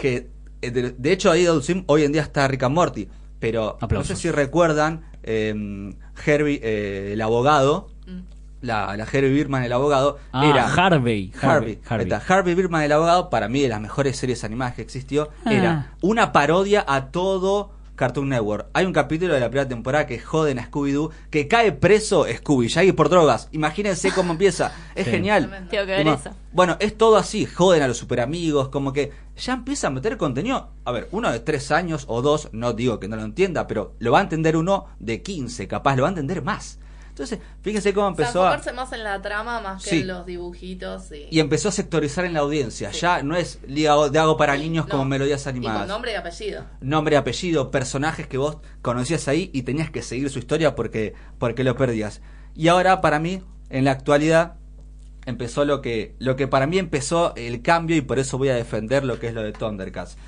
que 0.00 0.28
eh, 0.62 0.70
de, 0.72 0.90
de 0.90 1.12
hecho 1.12 1.30
ahí 1.30 1.46
Adult 1.46 1.62
Swim 1.64 1.84
hoy 1.86 2.02
en 2.02 2.12
día 2.12 2.22
está 2.22 2.46
Rick 2.48 2.64
and 2.64 2.74
Morty, 2.74 3.08
pero 3.38 3.78
Aplausos. 3.80 4.10
no 4.10 4.16
sé 4.16 4.20
si 4.22 4.30
recuerdan 4.30 5.04
eh, 5.22 5.94
Herbie 6.26 6.60
eh, 6.62 7.10
el 7.12 7.20
abogado, 7.22 7.88
Mm. 8.06 8.20
la, 8.62 8.96
la 8.96 9.04
Herbie 9.04 9.30
Birman 9.32 9.62
el 9.64 9.72
abogado 9.72 10.18
Ah, 10.32 10.46
era 10.46 10.66
Harvey. 10.72 11.32
Harvey, 11.40 11.80
Harvey. 11.88 12.08
Harvey 12.28 12.54
Birdman 12.54 12.82
el 12.82 12.92
abogado, 12.92 13.30
para 13.30 13.48
mí 13.48 13.60
de 13.62 13.68
las 13.68 13.80
mejores 13.80 14.16
series 14.16 14.42
animadas 14.44 14.74
que 14.74 14.82
existió, 14.82 15.28
Ah. 15.44 15.52
era 15.52 15.92
una 16.02 16.32
parodia 16.32 16.84
a 16.86 17.06
todo 17.12 17.70
Cartoon 17.96 18.28
Network. 18.28 18.68
Hay 18.74 18.84
un 18.86 18.92
capítulo 18.92 19.34
de 19.34 19.40
la 19.40 19.48
primera 19.48 19.68
temporada 19.68 20.06
que 20.06 20.18
joden 20.18 20.58
a 20.58 20.70
Scooby-Doo, 20.70 21.10
que 21.30 21.48
cae 21.48 21.72
preso 21.72 22.26
Scooby, 22.32 22.68
Shaggy 22.68 22.92
por 22.92 23.08
drogas. 23.08 23.48
Imagínense 23.52 24.12
cómo 24.12 24.32
empieza. 24.32 24.72
Es 24.94 25.06
Sí. 25.06 25.10
genial. 25.10 25.50
Tengo 25.70 25.86
que 25.86 25.92
ver 25.92 26.06
eso. 26.06 26.30
Bueno, 26.52 26.76
es 26.80 26.96
todo 26.96 27.16
así, 27.16 27.44
joden 27.46 27.82
a 27.82 27.88
los 27.88 27.96
super 27.96 28.20
amigos, 28.20 28.68
como 28.68 28.92
que 28.92 29.12
ya 29.36 29.54
empieza 29.54 29.88
a 29.88 29.90
meter 29.90 30.16
contenido. 30.16 30.70
A 30.84 30.92
ver, 30.92 31.08
uno 31.10 31.30
de 31.32 31.40
tres 31.40 31.70
años 31.72 32.04
o 32.08 32.22
dos, 32.22 32.48
no 32.52 32.72
digo 32.72 33.00
que 33.00 33.08
no 33.08 33.16
lo 33.16 33.22
entienda, 33.24 33.66
pero 33.66 33.94
lo 33.98 34.12
va 34.12 34.20
a 34.20 34.22
entender 34.22 34.56
uno 34.56 34.86
de 34.98 35.22
15, 35.22 35.66
capaz, 35.68 35.96
lo 35.96 36.02
va 36.02 36.08
a 36.08 36.12
entender 36.12 36.42
más. 36.42 36.78
Entonces, 37.16 37.38
fíjense 37.62 37.94
cómo 37.94 38.08
O 38.08 38.14
sea, 38.14 38.24
empezó 38.26 38.42
a... 38.46 38.50
enfocarse 38.52 38.72
más 38.76 38.92
en 38.92 39.02
la 39.02 39.22
trama 39.22 39.58
más 39.62 39.82
que 39.82 39.88
Sí. 39.88 40.00
en 40.02 40.08
los 40.08 40.26
dibujitos 40.26 41.10
y, 41.12 41.28
Y 41.30 41.40
empezó 41.40 41.70
a 41.70 41.72
sectorizar 41.72 42.26
en 42.26 42.34
la 42.34 42.40
audiencia. 42.40 42.92
Sí. 42.92 43.00
Ya 43.00 43.22
no 43.22 43.34
es 43.36 43.58
de 43.66 43.88
Hago 43.88 44.36
para 44.36 44.54
niños 44.58 44.84
No. 44.84 44.90
como 44.90 45.06
melodías 45.06 45.40
y 45.40 45.44
con 45.44 45.50
animadas. 45.56 45.88
nombre 45.88 46.12
y 46.12 46.14
apellido. 46.14 46.64
Nombre, 46.82 47.16
apellido, 47.16 47.70
personajes 47.70 48.26
que 48.26 48.36
vos 48.36 48.58
conocías 48.82 49.28
ahí 49.28 49.48
y 49.54 49.62
tenías 49.62 49.90
que 49.90 50.02
seguir 50.02 50.28
su 50.28 50.38
historia 50.38 50.74
porque, 50.74 51.14
porque 51.38 51.64
lo 51.64 51.74
perdías. 51.74 52.20
Y 52.54 52.68
ahora, 52.68 53.00
para 53.00 53.18
mí, 53.18 53.42
en 53.70 53.86
la 53.86 53.92
actualidad, 53.92 54.56
empezó 55.24 55.64
lo 55.64 55.80
que, 55.80 56.16
lo 56.18 56.36
que 56.36 56.46
para 56.48 56.66
mí 56.66 56.78
empezó 56.78 57.34
el 57.36 57.62
cambio 57.62 57.96
y 57.96 58.02
por 58.02 58.18
eso 58.18 58.36
voy 58.36 58.50
a 58.50 58.54
defender 58.54 59.04
lo 59.04 59.18
que 59.18 59.28
es 59.28 59.32
lo 59.34 59.42
de 59.42 59.52
Thundercats. 59.52 60.18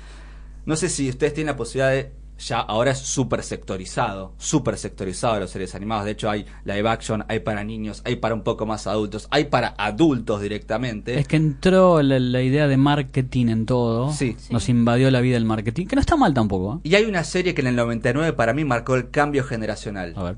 No 0.65 0.75
sé 0.75 0.89
si 0.89 1.07
ustedes 1.07 1.35
tienen 1.35 1.53
la 1.53 1.55
posibilidad 1.55 1.91
de. 1.91 2.11
Ya 2.39 2.59
ahora 2.59 2.91
es 2.91 2.99
súper 2.99 3.43
sectorizado, 3.43 4.33
súper 4.37 4.77
sectorizado 4.77 5.39
los 5.39 5.51
series 5.51 5.75
animados. 5.75 6.05
De 6.05 6.11
hecho, 6.11 6.29
hay 6.29 6.45
live 6.63 6.89
action, 6.89 7.25
hay 7.27 7.39
para 7.39 7.63
niños, 7.63 8.01
hay 8.05 8.15
para 8.15 8.33
un 8.33 8.43
poco 8.43 8.65
más 8.65 8.87
adultos, 8.87 9.27
hay 9.29 9.45
para 9.45 9.75
adultos 9.77 10.41
directamente. 10.41 11.19
Es 11.19 11.27
que 11.27 11.35
entró 11.35 12.01
la, 12.01 12.19
la 12.19 12.41
idea 12.41 12.67
de 12.67 12.77
marketing 12.77 13.47
en 13.47 13.65
todo. 13.65 14.11
Sí. 14.13 14.37
Nos 14.49 14.69
invadió 14.69 15.11
la 15.11 15.21
vida 15.21 15.37
el 15.37 15.45
marketing. 15.45 15.85
Que 15.87 15.95
no 15.95 16.01
está 16.01 16.15
mal 16.15 16.33
tampoco. 16.33 16.75
¿eh? 16.75 16.89
Y 16.89 16.95
hay 16.95 17.05
una 17.05 17.23
serie 17.23 17.53
que 17.53 17.61
en 17.61 17.67
el 17.67 17.75
99 17.75 18.33
para 18.33 18.53
mí 18.53 18.63
marcó 18.63 18.95
el 18.95 19.09
cambio 19.09 19.43
generacional. 19.43 20.13
A 20.15 20.23
ver. 20.23 20.37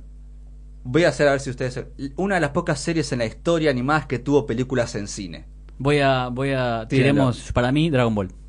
Voy 0.83 1.03
a 1.03 1.09
hacer 1.09 1.27
a 1.27 1.31
ver 1.31 1.39
si 1.39 1.51
ustedes. 1.51 1.85
Una 2.15 2.35
de 2.35 2.41
las 2.41 2.51
pocas 2.51 2.79
series 2.79 3.11
en 3.11 3.19
la 3.19 3.25
historia 3.25 3.69
animadas 3.69 4.07
que 4.07 4.19
tuvo 4.19 4.45
películas 4.45 4.95
en 4.95 5.07
cine. 5.07 5.45
Voy 5.77 5.99
a, 5.99 6.29
voy 6.29 6.51
a, 6.51 6.85
tiremos 6.87 7.51
para 7.53 7.71
mí 7.71 7.89
Dragon 7.89 8.13
Ball. 8.13 8.40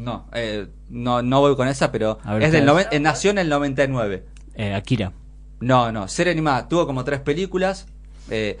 No, 0.00 0.26
eh, 0.32 0.66
no, 0.88 1.22
no 1.22 1.40
voy 1.40 1.54
con 1.56 1.68
esa, 1.68 1.92
pero 1.92 2.18
ver, 2.24 2.42
es 2.42 2.52
del 2.52 2.64
noven- 2.66 2.88
eh, 2.90 3.00
nació 3.00 3.30
en 3.30 3.38
el 3.38 3.48
99. 3.48 4.24
Eh, 4.54 4.74
Akira. 4.74 5.12
No, 5.60 5.92
no, 5.92 6.08
serie 6.08 6.32
animada. 6.32 6.68
Tuvo 6.68 6.86
como 6.86 7.04
tres 7.04 7.20
películas. 7.20 7.86
Eh, 8.30 8.58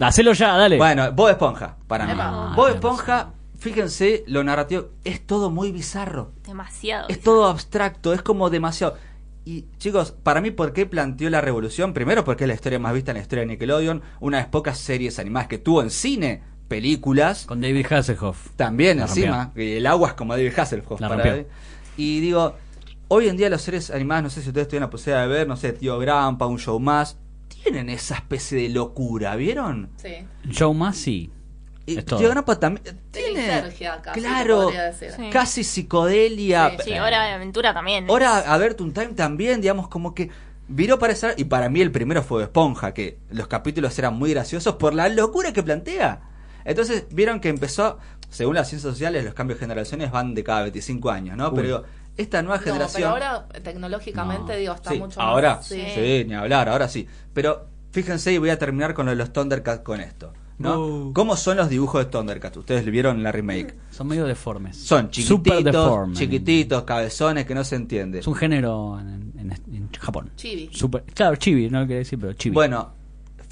Hacelo 0.00 0.32
ya, 0.32 0.56
dale. 0.56 0.76
bueno, 0.78 1.10
Bob 1.12 1.28
Esponja, 1.30 1.76
para 1.86 2.06
mí. 2.06 2.12
Epa. 2.12 2.52
Bob 2.56 2.66
Ah, 2.66 2.70
Esponja, 2.70 3.32
fíjense 3.58 4.24
lo 4.26 4.42
narrativo, 4.44 4.88
es 5.04 5.26
todo 5.26 5.50
muy 5.50 5.70
bizarro. 5.72 6.32
Demasiado. 6.46 7.08
Es 7.08 7.20
todo 7.20 7.46
abstracto, 7.46 8.12
es 8.12 8.22
como 8.22 8.48
demasiado. 8.48 8.96
Y 9.44 9.66
chicos, 9.78 10.12
para 10.12 10.40
mí, 10.40 10.52
¿por 10.52 10.72
qué 10.72 10.86
planteó 10.86 11.28
la 11.28 11.40
revolución? 11.40 11.92
Primero, 11.92 12.24
porque 12.24 12.44
es 12.44 12.48
la 12.48 12.54
historia 12.54 12.78
más 12.78 12.94
vista 12.94 13.10
en 13.10 13.16
la 13.16 13.22
historia 13.22 13.40
de 13.42 13.48
Nickelodeon, 13.48 14.00
una 14.20 14.36
de 14.36 14.42
las 14.44 14.50
pocas 14.50 14.78
series 14.78 15.18
animadas 15.18 15.48
que 15.48 15.58
tuvo 15.58 15.82
en 15.82 15.90
cine 15.90 16.42
películas. 16.72 17.44
Con 17.44 17.60
David 17.60 17.86
Hasselhoff. 17.90 18.48
También 18.56 18.96
La 18.98 19.04
encima, 19.04 19.44
rompió. 19.44 19.76
el 19.76 19.86
agua 19.86 20.08
es 20.08 20.14
como 20.14 20.32
David 20.34 20.52
Hasselhoff. 20.58 21.00
La 21.00 21.08
para. 21.08 21.44
Y 21.98 22.20
digo, 22.20 22.56
hoy 23.08 23.28
en 23.28 23.36
día 23.36 23.50
los 23.50 23.60
seres 23.60 23.90
animados, 23.90 24.22
no 24.24 24.30
sé 24.30 24.40
si 24.40 24.48
ustedes 24.48 24.68
tuvieron 24.68 24.86
la 24.86 24.90
posibilidad 24.90 25.22
de 25.22 25.28
ver, 25.28 25.46
no 25.46 25.56
sé, 25.56 25.72
Tío 25.74 25.98
Grampa, 25.98 26.46
un 26.46 26.58
show 26.58 26.80
más, 26.80 27.18
tienen 27.62 27.90
esa 27.90 28.14
especie 28.14 28.56
de 28.62 28.70
locura, 28.70 29.36
¿vieron? 29.36 29.90
Sí. 29.96 30.14
Joe 30.56 30.72
Massey. 30.74 31.30
Y 31.84 31.98
Es 31.98 32.06
todo. 32.06 32.20
Tío 32.20 32.30
Grampa 32.30 32.58
también 32.58 32.84
De 32.84 32.94
tiene, 33.10 33.64
casi, 34.02 34.20
claro. 34.20 34.70
Sí. 34.70 35.30
casi 35.30 35.64
psicodelia. 35.64 36.72
Sí, 36.82 36.92
Hora 36.92 37.24
de 37.26 37.32
Aventura 37.32 37.74
también. 37.74 38.08
Ahora, 38.08 38.38
a 38.38 38.56
ver, 38.56 38.72
Toon 38.74 38.92
Time 38.94 39.08
también, 39.08 39.60
digamos, 39.60 39.88
como 39.88 40.14
que 40.14 40.30
viró 40.68 40.98
para 40.98 41.12
esa. 41.12 41.34
Y 41.36 41.44
para 41.44 41.68
mí 41.68 41.82
el 41.82 41.90
primero 41.92 42.22
fue 42.22 42.44
Esponja, 42.44 42.94
que 42.94 43.18
los 43.30 43.46
capítulos 43.46 43.98
eran 43.98 44.14
muy 44.14 44.30
graciosos 44.30 44.76
por 44.76 44.94
la 44.94 45.10
locura 45.10 45.52
que 45.52 45.62
plantea. 45.62 46.31
Entonces, 46.64 47.06
vieron 47.10 47.40
que 47.40 47.48
empezó, 47.48 47.98
según 48.30 48.54
las 48.54 48.68
ciencias 48.68 48.92
sociales, 48.92 49.24
los 49.24 49.34
cambios 49.34 49.58
de 49.58 49.64
generaciones 49.66 50.10
van 50.10 50.34
de 50.34 50.44
cada 50.44 50.62
25 50.62 51.10
años, 51.10 51.36
¿no? 51.36 51.48
Uy. 51.48 51.52
Pero 51.56 51.66
digo, 51.68 51.82
esta 52.16 52.42
nueva 52.42 52.58
No, 52.58 52.62
generación. 52.64 53.12
pero 53.14 53.24
ahora 53.26 53.48
tecnológicamente 53.62 54.52
No. 54.52 54.58
digo 54.58 54.74
está 54.74 54.90
sí, 54.90 54.98
mucho 54.98 55.20
ahora, 55.20 55.56
más. 55.56 55.66
sí. 55.66 56.24
ni 56.26 56.34
hablar, 56.34 56.68
ahora 56.68 56.88
sí. 56.88 57.06
Pero 57.32 57.66
fíjense, 57.90 58.32
y 58.32 58.38
voy 58.38 58.50
a 58.50 58.58
terminar 58.58 58.94
con 58.94 59.06
lo 59.06 59.10
de 59.10 59.16
los 59.16 59.32
Thundercats 59.32 59.82
con 59.82 60.00
esto. 60.00 60.32
¿no? 60.58 60.78
Uh. 60.78 61.12
¿Cómo 61.12 61.34
son 61.36 61.56
los 61.56 61.68
dibujos 61.68 62.04
de 62.04 62.10
Thundercats? 62.10 62.56
Ustedes 62.58 62.84
vieron 62.84 63.16
en 63.16 63.22
la 63.24 63.32
remake. 63.32 63.74
Son 63.90 64.06
medio 64.06 64.26
deformes. 64.26 64.76
Son 64.76 65.08
Super 65.12 65.54
chiquititos, 65.54 65.64
deformes. 65.84 66.18
chiquititos, 66.18 66.82
cabezones 66.84 67.46
que 67.46 67.54
no 67.54 67.64
se 67.64 67.74
entiende. 67.76 68.20
Es 68.20 68.26
un 68.28 68.34
género 68.36 69.00
en, 69.00 69.32
en- 69.38 69.52
en 69.74 69.90
Japón. 69.98 70.30
Chibi. 70.36 70.68
Super, 70.72 71.02
claro, 71.14 71.34
chibi, 71.36 71.68
no 71.68 71.80
lo 71.80 71.86
quería 71.86 71.98
decir, 71.98 72.18
pero 72.20 72.34
chibi. 72.34 72.54
Bueno, 72.54 72.92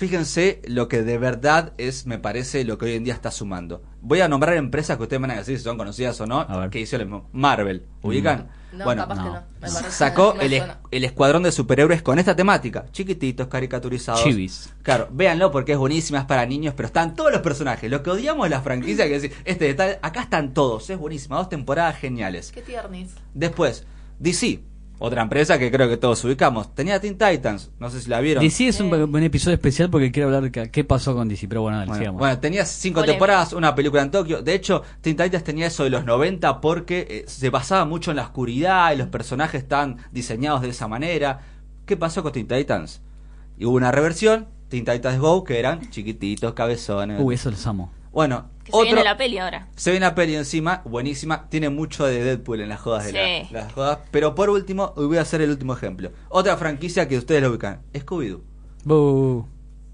fíjense 0.01 0.63
lo 0.67 0.89
que 0.89 1.03
de 1.03 1.19
verdad 1.19 1.75
es, 1.77 2.07
me 2.07 2.19
parece, 2.19 2.65
lo 2.65 2.79
que 2.79 2.87
hoy 2.87 2.95
en 2.95 3.05
día 3.05 3.13
está 3.13 3.31
sumando. 3.31 3.83
Voy 4.01 4.23
a 4.23 4.29
nombrar 4.29 4.57
empresas 4.57 4.97
que 4.97 5.03
ustedes 5.03 5.21
van 5.21 5.31
a 5.31 5.37
decir 5.37 5.59
si 5.59 5.65
son 5.65 5.77
conocidas 5.77 6.19
o 6.23 6.27
no, 6.27 6.41
A 6.41 6.57
ver. 6.59 6.71
que 6.71 6.81
hicieron 6.81 7.11
lo 7.11 7.17
mismo. 7.19 7.29
Marvel, 7.35 7.85
¿ubican? 8.01 8.49
No, 8.73 8.85
bueno, 8.85 9.03
capaz 9.03 9.15
no. 9.17 9.25
que 9.25 9.31
no. 9.31 9.43
Me 9.61 9.69
sacó 9.91 10.33
que 10.33 10.39
no 10.39 10.45
el, 10.45 10.53
es- 10.55 10.65
el 10.91 11.05
escuadrón 11.05 11.43
de 11.43 11.53
superhéroes 11.53 12.01
con 12.01 12.19
esta 12.19 12.35
temática. 12.35 12.87
Chiquititos, 12.93 13.49
caricaturizados. 13.49 14.23
Chivis. 14.25 14.73
Claro, 14.83 15.09
véanlo 15.13 15.51
porque 15.51 15.73
es 15.73 15.79
buenísima, 15.79 16.21
es 16.21 16.25
para 16.25 16.47
niños, 16.47 16.73
pero 16.75 16.87
están 16.87 17.15
todos 17.15 17.31
los 17.31 17.43
personajes. 17.43 17.91
Lo 17.91 18.03
que 18.03 18.09
odiamos 18.09 18.45
de 18.47 18.51
la 18.51 18.63
franquicia, 18.63 19.05
que 19.07 19.13
decir, 19.21 19.33
este 19.45 19.67
detalle, 19.67 19.99
acá 20.01 20.23
están 20.23 20.55
todos, 20.55 20.89
es 20.89 20.97
buenísima, 20.99 21.37
dos 21.37 21.51
temporadas 21.51 21.97
geniales. 21.99 22.53
Qué 22.53 22.63
tiernis. 22.63 23.11
Después, 23.35 23.85
DC, 24.19 24.61
otra 25.01 25.23
empresa 25.23 25.59
que 25.59 25.71
creo 25.73 25.89
que 25.89 25.97
todos 25.97 26.23
ubicamos. 26.25 26.75
Tenía 26.75 27.01
Teen 27.01 27.17
Titans, 27.19 27.71
no 27.81 27.89
sé 27.91 28.01
si 28.03 28.11
la 28.11 28.21
vieron. 28.21 28.45
DC 28.45 28.69
es 28.69 28.81
un, 28.81 28.93
un 28.93 29.23
episodio 29.23 29.55
especial 29.55 29.91
porque 29.91 30.13
quiero 30.13 30.29
hablar 30.29 30.51
de 30.51 30.71
qué 30.71 30.85
pasó 30.85 31.15
con 31.15 31.27
DC, 31.27 31.49
pero 31.49 31.63
bueno, 31.63 31.79
dale, 31.79 31.89
Bueno, 31.89 32.01
sigamos. 32.01 32.19
bueno, 32.21 32.39
tenía 32.39 32.65
cinco 32.67 33.03
temporadas, 33.03 33.55
una 33.55 33.75
película 33.75 34.03
en 34.03 34.11
Tokio. 34.11 34.43
De 34.43 34.55
hecho, 34.55 34.83
Teen 35.01 35.17
Titans 35.17 35.43
tenía 35.43 35.67
eso 35.67 35.85
de 35.85 35.91
los 35.91 36.05
90 36.05 36.61
porque 36.61 37.07
eh, 37.11 37.25
se 37.27 37.49
basaba 37.49 37.87
mucho 37.87 38.11
en 38.11 38.19
la 38.19 38.25
oscuridad 38.25 38.93
y 38.93 38.97
los 38.97 39.09
personajes 39.09 39.63
estaban 39.63 39.97
diseñados 40.13 40.61
de 40.61 40.69
esa 40.69 40.87
manera. 40.87 41.41
¿Qué 41.87 41.97
pasó 41.97 42.23
con 42.23 42.33
Teen 42.33 42.47
Titans? 42.47 43.01
Y 43.59 43.65
hubo 43.65 43.77
una 43.77 43.91
reversión, 43.91 44.49
Teen 44.69 44.85
Titans 44.85 45.19
Go, 45.19 45.45
que 45.45 45.59
eran 45.59 45.91
chiquititos, 45.91 46.53
cabezones. 46.53 47.19
Uy, 47.21 47.35
eso 47.37 47.51
los 47.51 47.67
amo. 47.67 47.91
Bueno, 48.13 48.51
Que 48.71 48.73
se 48.73 48.77
otro... 48.79 48.85
viene 48.95 49.05
la 49.05 49.17
peli 49.17 49.39
ahora. 49.39 49.69
Se 49.77 49.91
ve 49.91 49.97
una 49.97 50.15
peli 50.15 50.35
encima, 50.37 50.83
buenísima. 50.85 51.49
Tiene 51.49 51.69
mucho 51.71 52.07
de 52.07 52.23
Deadpool 52.25 52.61
en 52.61 52.69
las 52.69 52.81
jodas 52.81 53.05
de 53.07 53.13
la- 53.53 53.63
las 53.63 53.73
jodas. 53.73 53.99
Pero 54.11 54.35
por 54.35 54.51
último, 54.51 54.93
voy 54.97 55.17
a 55.19 55.23
hacer 55.23 55.41
el 55.43 55.51
último 55.51 55.75
ejemplo. 55.75 56.11
Otra 56.29 56.57
franquicia 56.57 57.07
que 57.09 57.19
ustedes 57.19 57.43
lo 57.43 57.51
ubican, 57.51 57.83
Scooby-Doo. 57.95 58.41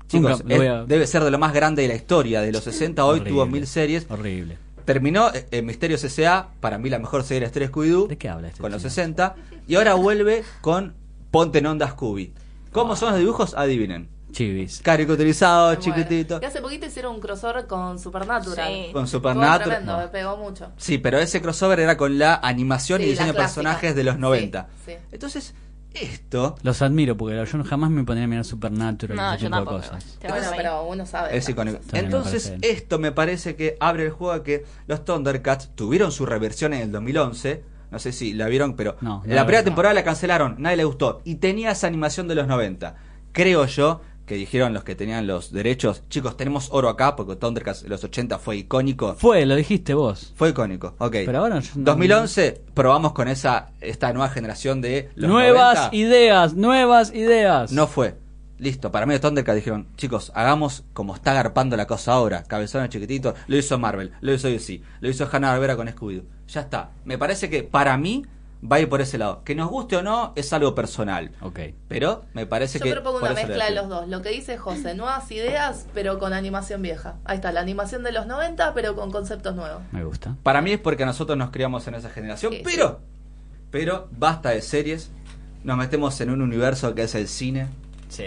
Chicos, 0.09 0.31
Nunca 0.43 0.45
lo 0.49 0.57
voy 0.57 0.67
es- 0.67 0.73
a- 0.73 0.85
debe 0.85 1.07
ser 1.07 1.25
de 1.25 1.31
lo 1.31 1.39
más 1.39 1.53
grande 1.53 1.83
de 1.83 1.89
la 1.89 1.95
historia. 1.95 2.41
De 2.41 2.53
los 2.53 2.63
60 2.65 3.05
hoy 3.05 3.21
Horrible. 3.21 3.31
tuvo 3.31 3.47
mil 3.47 3.67
series. 3.67 4.07
Horrible. 4.09 4.59
Terminó 4.85 5.35
eh, 5.35 5.47
en 5.51 5.67
Misterios 5.67 6.05
S.A., 6.05 6.51
para 6.61 6.79
mí 6.79 6.89
la 6.91 7.01
mejor 7.01 7.25
serie 7.25 7.41
de 7.41 7.41
la 7.41 7.47
historia 7.47 7.67
de 7.69 7.73
Scooby-Doo. 7.75 8.07
¿De 8.09 8.17
qué 8.19 8.29
habla 8.29 8.49
este 8.49 8.61
Con 8.61 8.71
los 8.71 8.83
chico? 8.83 8.91
60. 8.91 9.35
Y 9.67 9.75
ahora 9.75 9.95
vuelve 9.95 10.45
con 10.61 10.95
Ponte 11.33 11.59
en 11.59 11.67
Onda 11.67 11.89
Scooby. 11.89 12.33
¿Cómo 12.71 12.95
son 12.95 13.11
los 13.11 13.19
dibujos? 13.19 13.55
Adivinen. 13.55 14.09
Chivis. 14.37 14.81
Caricaturizados, 14.83 15.79
Me 15.79 15.87
muero. 15.87 16.03
chiquititos. 16.05 16.43
Y 16.43 16.45
hace 16.45 16.61
poquito 16.61 16.85
hicieron 16.87 17.15
un 17.15 17.21
crossover 17.21 17.67
con 17.67 17.99
Supernatural. 17.99 18.69
Sí. 18.69 18.93
Con 18.93 19.09
Supernatural. 19.09 19.63
tremendo, 19.63 19.93
No. 19.95 19.99
me 19.99 20.09
pegó 20.09 20.37
mucho. 20.37 20.73
Sí, 20.77 20.99
pero 20.99 21.19
ese 21.19 21.41
crossover 21.41 21.81
era 21.81 21.97
con 21.97 22.19
la 22.19 22.35
animación 22.43 23.01
y 23.01 23.05
Sí, 23.05 23.11
diseño 23.13 23.29
la 23.29 23.33
de 23.33 23.39
personajes 23.39 23.95
de 23.97 24.05
los 24.05 24.19
90. 24.19 24.69
Sí, 24.85 24.93
sí. 24.93 24.99
Entonces, 25.11 25.55
esto 25.95 26.57
Los 26.63 26.83
admiro 26.83 27.17
porque 27.17 27.43
yo 27.51 27.65
jamás 27.65 27.89
me 27.89 28.05
pondría 28.05 28.25
a 28.25 28.29
mirar 28.29 28.45
Supernatural 28.45 29.17
y 29.17 29.19
No, 29.19 29.33
ese 29.33 29.43
yo 29.45 29.47
tipo 29.49 29.57
de 29.59 29.65
tampoco. 29.65 29.77
cosas. 29.97 30.17
Te 30.21 30.29
vas 30.29 30.39
Bueno, 30.41 30.53
pero 30.55 30.85
uno 30.85 31.07
sabe. 31.07 31.35
es 31.35 31.49
icónico. 31.49 31.79
cosas. 31.79 31.93
Me 31.95 31.99
Entonces, 32.01 32.51
bien. 32.59 32.61
esto 32.77 32.99
me 32.99 33.13
parece 33.13 33.57
que 33.57 33.79
abre 33.81 34.05
el 34.05 34.11
juego 34.11 34.35
a 34.35 34.43
que 34.45 34.67
los 34.87 35.03
Thundercats 35.07 35.71
tuvieron 35.75 36.13
su 36.13 36.27
reversión 36.27 36.75
en 36.75 36.83
el 36.83 36.93
2011. 36.93 37.65
No 37.91 37.99
sé 37.99 38.13
si 38.13 38.35
la 38.35 38.49
vieron, 38.49 38.77
pero 38.77 38.97
No, 39.01 39.21
no 39.21 39.23
la 39.27 39.37
la 39.37 39.47
primera 39.47 39.65
temporada 39.65 39.95
la 39.95 40.05
cancelaron, 40.05 40.57
nadie 40.59 40.77
le 40.77 40.85
gustó. 40.85 41.23
Y 41.25 41.37
tenía 41.37 41.71
esa 41.71 41.87
animación 41.87 42.29
de 42.29 42.35
los 42.35 42.47
90. 42.47 42.97
Creo 43.33 43.65
yo 43.65 44.03
que 44.27 44.35
dijeron 44.35 44.75
los 44.75 44.85
que 44.85 44.95
tenían 44.97 45.27
los 45.27 45.53
derechos, 45.53 46.03
chicos, 46.09 46.37
tenemos 46.37 46.69
oro 46.73 46.89
acá, 46.89 47.15
porque 47.17 47.37
Thundercats 47.37 47.85
en 47.85 47.91
los 47.91 48.03
80 48.05 48.39
fue 48.39 48.57
icónico. 48.57 49.15
Fue, 49.15 49.47
lo 49.47 49.55
dijiste 49.55 49.95
vos. 49.95 50.33
Fue 50.37 50.51
icónico, 50.51 50.95
ok. 50.99 51.13
Pero 51.25 51.39
ahora 51.39 51.61
yo 51.61 51.71
no- 51.77 51.85
2011 51.85 52.61
probamos 52.75 53.13
con 53.13 53.29
esa 53.29 53.71
esta 53.81 54.13
nueva 54.13 54.29
generación 54.29 54.81
de 54.81 55.11
los 55.15 55.31
nuevas 55.31 55.77
90. 55.77 55.97
ideas, 55.97 56.55
nuevas 56.55 57.15
ideas. 57.15 57.73
No 57.73 57.87
fue. 57.87 58.17
Listo, 58.59 58.91
para 58.91 59.05
mí 59.05 59.13
de 59.13 59.21
Thundercats 59.21 59.57
dijeron, 59.57 59.87
chicos, 59.97 60.33
hagamos 60.35 60.83
como 60.95 61.15
está 61.15 61.35
garpando 61.35 61.77
la 61.77 61.87
cosa 61.87 62.15
ahora. 62.15 62.43
Cabezones 62.45 62.89
chiquititos, 62.89 63.35
lo 63.47 63.57
hizo 63.57 63.79
Marvel, 63.79 64.13
lo 64.23 64.33
hizo 64.33 64.49
DC, 64.49 64.81
lo 65.01 65.09
hizo 65.11 65.29
Hanna 65.31 65.51
Barbera 65.51 65.77
con 65.77 65.87
Scooby-Doo. 65.89 66.25
Ya 66.49 66.63
está. 66.63 66.91
Me 67.05 67.19
parece 67.19 67.51
que 67.51 67.63
para 67.65 67.97
mí 67.99 68.25
va 68.71 68.77
a 68.77 68.81
ir 68.81 68.89
por 68.89 69.01
ese 69.01 69.19
lado. 69.19 69.43
Que 69.45 69.55
nos 69.55 69.71
guste 69.71 69.97
o 69.97 70.03
no 70.03 70.33
es 70.37 70.53
algo 70.53 70.75
personal. 70.75 71.31
Ok. 71.41 71.61
Pero 71.89 72.25
me 72.35 72.47
parece 72.47 72.79
Yo 72.79 72.85
que. 72.85 72.93
propongo 72.93 73.21
por 73.21 73.31
una 73.31 73.41
mezcla 73.43 73.65
de 73.67 73.71
los 73.75 73.89
dos. 73.89 74.09
Lo 74.09 74.23
que 74.23 74.31
dice 74.31 74.59
José, 74.59 74.95
nuevas 74.95 75.31
ideas, 75.31 75.87
pero 75.95 76.19
con 76.19 76.33
animación 76.33 76.83
vieja. 76.83 77.17
Ahí 77.25 77.37
está, 77.37 77.53
la 77.53 77.61
animación 77.61 78.03
de 78.03 78.13
los 78.13 78.27
90, 78.27 78.75
pero 78.75 78.95
con 78.97 79.11
conceptos 79.13 79.55
nuevos. 79.55 79.83
Me 79.93 80.05
gusta. 80.05 80.37
Para 80.43 80.61
mí 80.63 80.73
es 80.73 80.81
porque 80.81 81.07
nosotros 81.07 81.37
nos 81.39 81.51
criamos 81.51 81.87
en 81.89 81.95
esa 81.95 82.11
generación. 82.11 82.53
Sí, 82.53 82.63
pero, 82.65 83.01
pero 83.71 84.09
basta 84.13 84.51
de 84.51 84.63
series. 84.63 85.11
Nos 85.65 85.77
metemos 85.77 86.21
en 86.21 86.31
un 86.31 86.43
universo 86.43 86.95
que 86.95 87.03
es 87.03 87.15
el 87.15 87.29
cine. 87.29 87.67
Sí. 88.09 88.25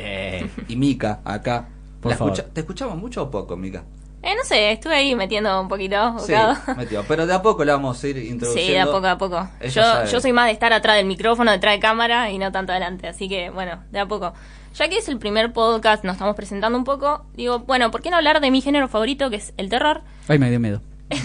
Y 0.68 0.76
Mika, 0.76 1.22
acá. 1.24 1.68
Por 2.02 2.12
¿La 2.12 2.18
favor. 2.18 2.34
escucha- 2.34 2.54
¿Te 2.54 2.62
escuchamos 2.62 2.98
mucho 2.98 3.24
o 3.24 3.32
poco, 3.32 3.56
Mika? 3.58 3.84
Eh, 4.22 4.36
no 4.36 4.44
sé, 4.44 4.72
estuve 4.74 4.96
ahí 4.96 5.16
metiendo 5.16 5.62
un 5.62 5.68
poquito. 5.70 6.20
Sí, 6.20 6.34
metió. 6.76 7.04
Pero 7.08 7.26
de 7.26 7.34
a 7.34 7.42
poco 7.42 7.64
la 7.64 7.74
vamos 7.74 8.04
a 8.04 8.08
ir 8.08 8.18
introduciendo. 8.18 8.68
Sí, 8.68 8.74
de 8.74 8.80
a 8.80 8.86
poco 8.86 9.08
a 9.08 9.18
poco. 9.18 9.50
Yo, 9.72 10.06
yo 10.06 10.20
soy 10.20 10.34
más 10.34 10.48
de 10.48 10.52
estar 10.52 10.74
atrás 10.74 10.98
del 10.98 11.06
micrófono, 11.06 11.52
detrás 11.52 11.74
de 11.76 11.80
cámara 11.80 12.30
y 12.30 12.38
no 12.38 12.52
tanto 12.52 12.72
adelante. 12.74 13.08
Así 13.08 13.30
que, 13.30 13.50
bueno, 13.50 13.82
de 13.92 14.00
a 14.00 14.06
poco. 14.08 14.34
Ya 14.76 14.88
que 14.90 14.98
es 14.98 15.08
el 15.08 15.18
primer 15.20 15.52
podcast, 15.54 16.04
nos 16.04 16.14
estamos 16.14 16.36
presentando 16.36 16.78
un 16.78 16.84
poco. 16.84 17.26
Digo, 17.34 17.60
bueno, 17.60 17.92
¿por 17.92 18.02
qué 18.02 18.10
no 18.12 18.18
hablar 18.18 18.40
de 18.42 18.52
mi 18.52 18.62
género 18.62 18.88
favorito, 18.88 19.30
que 19.30 19.38
es 19.38 19.54
el 19.58 19.70
terror? 19.70 20.02
Ay, 20.28 20.38
me 20.38 20.50
dio 20.50 20.60
miedo. 20.60 20.82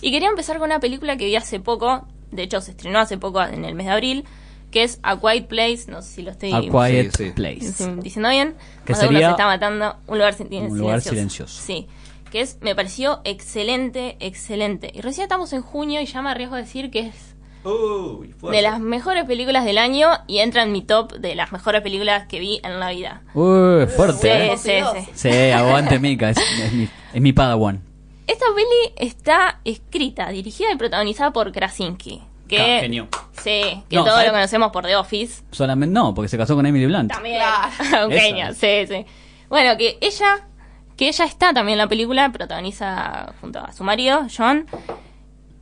Y 0.00 0.10
quería 0.12 0.28
empezar 0.28 0.58
con 0.58 0.66
una 0.68 0.80
película 0.80 1.16
que 1.16 1.24
vi 1.26 1.36
hace 1.36 1.60
poco. 1.60 2.06
De 2.30 2.42
hecho, 2.42 2.60
se 2.60 2.72
estrenó 2.72 2.98
hace 2.98 3.16
poco 3.16 3.42
en 3.42 3.64
el 3.64 3.74
mes 3.74 3.86
de 3.86 3.92
abril. 3.92 4.24
Que 4.70 4.82
es 4.82 4.98
A 5.02 5.18
Quiet 5.18 5.46
Place. 5.46 5.84
No 5.88 6.02
sé 6.02 6.08
si 6.16 6.22
lo 6.22 6.30
estoy 6.32 6.52
A 6.52 6.60
Quiet 6.60 7.16
Sí, 7.16 7.24
sí. 7.26 7.30
Place. 7.30 7.90
diciendo 8.02 8.28
bien. 8.28 8.54
Que 8.84 8.92
uno 8.92 9.00
sería 9.00 9.26
se 9.28 9.30
está 9.30 9.46
matando. 9.46 9.96
Un 10.06 10.18
lugar, 10.18 10.34
sin- 10.34 10.52
un 10.52 10.76
lugar 10.78 11.00
silencioso. 11.00 11.62
Sí. 11.62 11.86
Que 12.34 12.40
es, 12.40 12.58
me 12.62 12.74
pareció 12.74 13.20
excelente, 13.22 14.16
excelente. 14.18 14.90
Y 14.92 15.02
recién 15.02 15.22
estamos 15.22 15.52
en 15.52 15.62
junio 15.62 16.00
y 16.00 16.06
ya 16.06 16.20
me 16.20 16.30
arriesgo 16.30 16.56
a 16.56 16.58
decir 16.58 16.90
que 16.90 16.98
es 16.98 17.36
Uy, 17.62 18.34
de 18.50 18.60
las 18.60 18.80
mejores 18.80 19.22
películas 19.22 19.64
del 19.64 19.78
año 19.78 20.08
y 20.26 20.38
entra 20.38 20.64
en 20.64 20.72
mi 20.72 20.82
top 20.82 21.12
de 21.12 21.36
las 21.36 21.52
mejores 21.52 21.80
películas 21.82 22.26
que 22.26 22.40
vi 22.40 22.60
en 22.64 22.80
la 22.80 22.90
vida. 22.90 23.22
Uy, 23.34 23.86
fuerte. 23.86 24.56
Sí, 24.56 24.70
¿eh? 24.72 24.82
sí, 24.96 25.00
sí. 25.14 25.30
Sí, 25.30 25.50
aguante 25.52 26.00
Mika, 26.00 26.30
es, 26.30 26.38
es 26.38 26.72
mi, 26.72 26.88
es 27.12 27.22
mi 27.22 27.32
padawan. 27.32 27.80
Esta 28.26 28.46
peli 28.52 28.94
está 28.96 29.60
escrita, 29.64 30.28
dirigida 30.30 30.72
y 30.72 30.76
protagonizada 30.76 31.32
por 31.32 31.52
Krasinski. 31.52 32.20
Que, 32.48 32.80
genio. 32.80 33.06
Sí, 33.30 33.84
que 33.88 33.94
No, 33.94 34.02
todos 34.02 34.16
¿sabes? 34.16 34.26
lo 34.26 34.32
conocemos 34.32 34.72
por 34.72 34.86
The 34.86 34.96
Office. 34.96 35.44
Solamente 35.52 35.94
no, 35.94 36.12
porque 36.14 36.28
se 36.28 36.36
casó 36.36 36.56
con 36.56 36.66
Emily 36.66 36.86
Blunt. 36.86 37.12
También. 37.12 37.36
Claro. 37.36 38.06
Un 38.08 38.12
genio, 38.12 38.52
sí, 38.54 38.88
sí. 38.88 39.06
Bueno, 39.48 39.76
que 39.76 39.98
ella, 40.00 40.48
que 40.96 41.08
ella 41.08 41.24
está 41.24 41.52
también 41.52 41.74
en 41.74 41.78
la 41.78 41.88
película, 41.88 42.30
protagoniza 42.32 43.32
junto 43.40 43.58
a 43.60 43.72
su 43.72 43.84
marido, 43.84 44.26
John, 44.34 44.66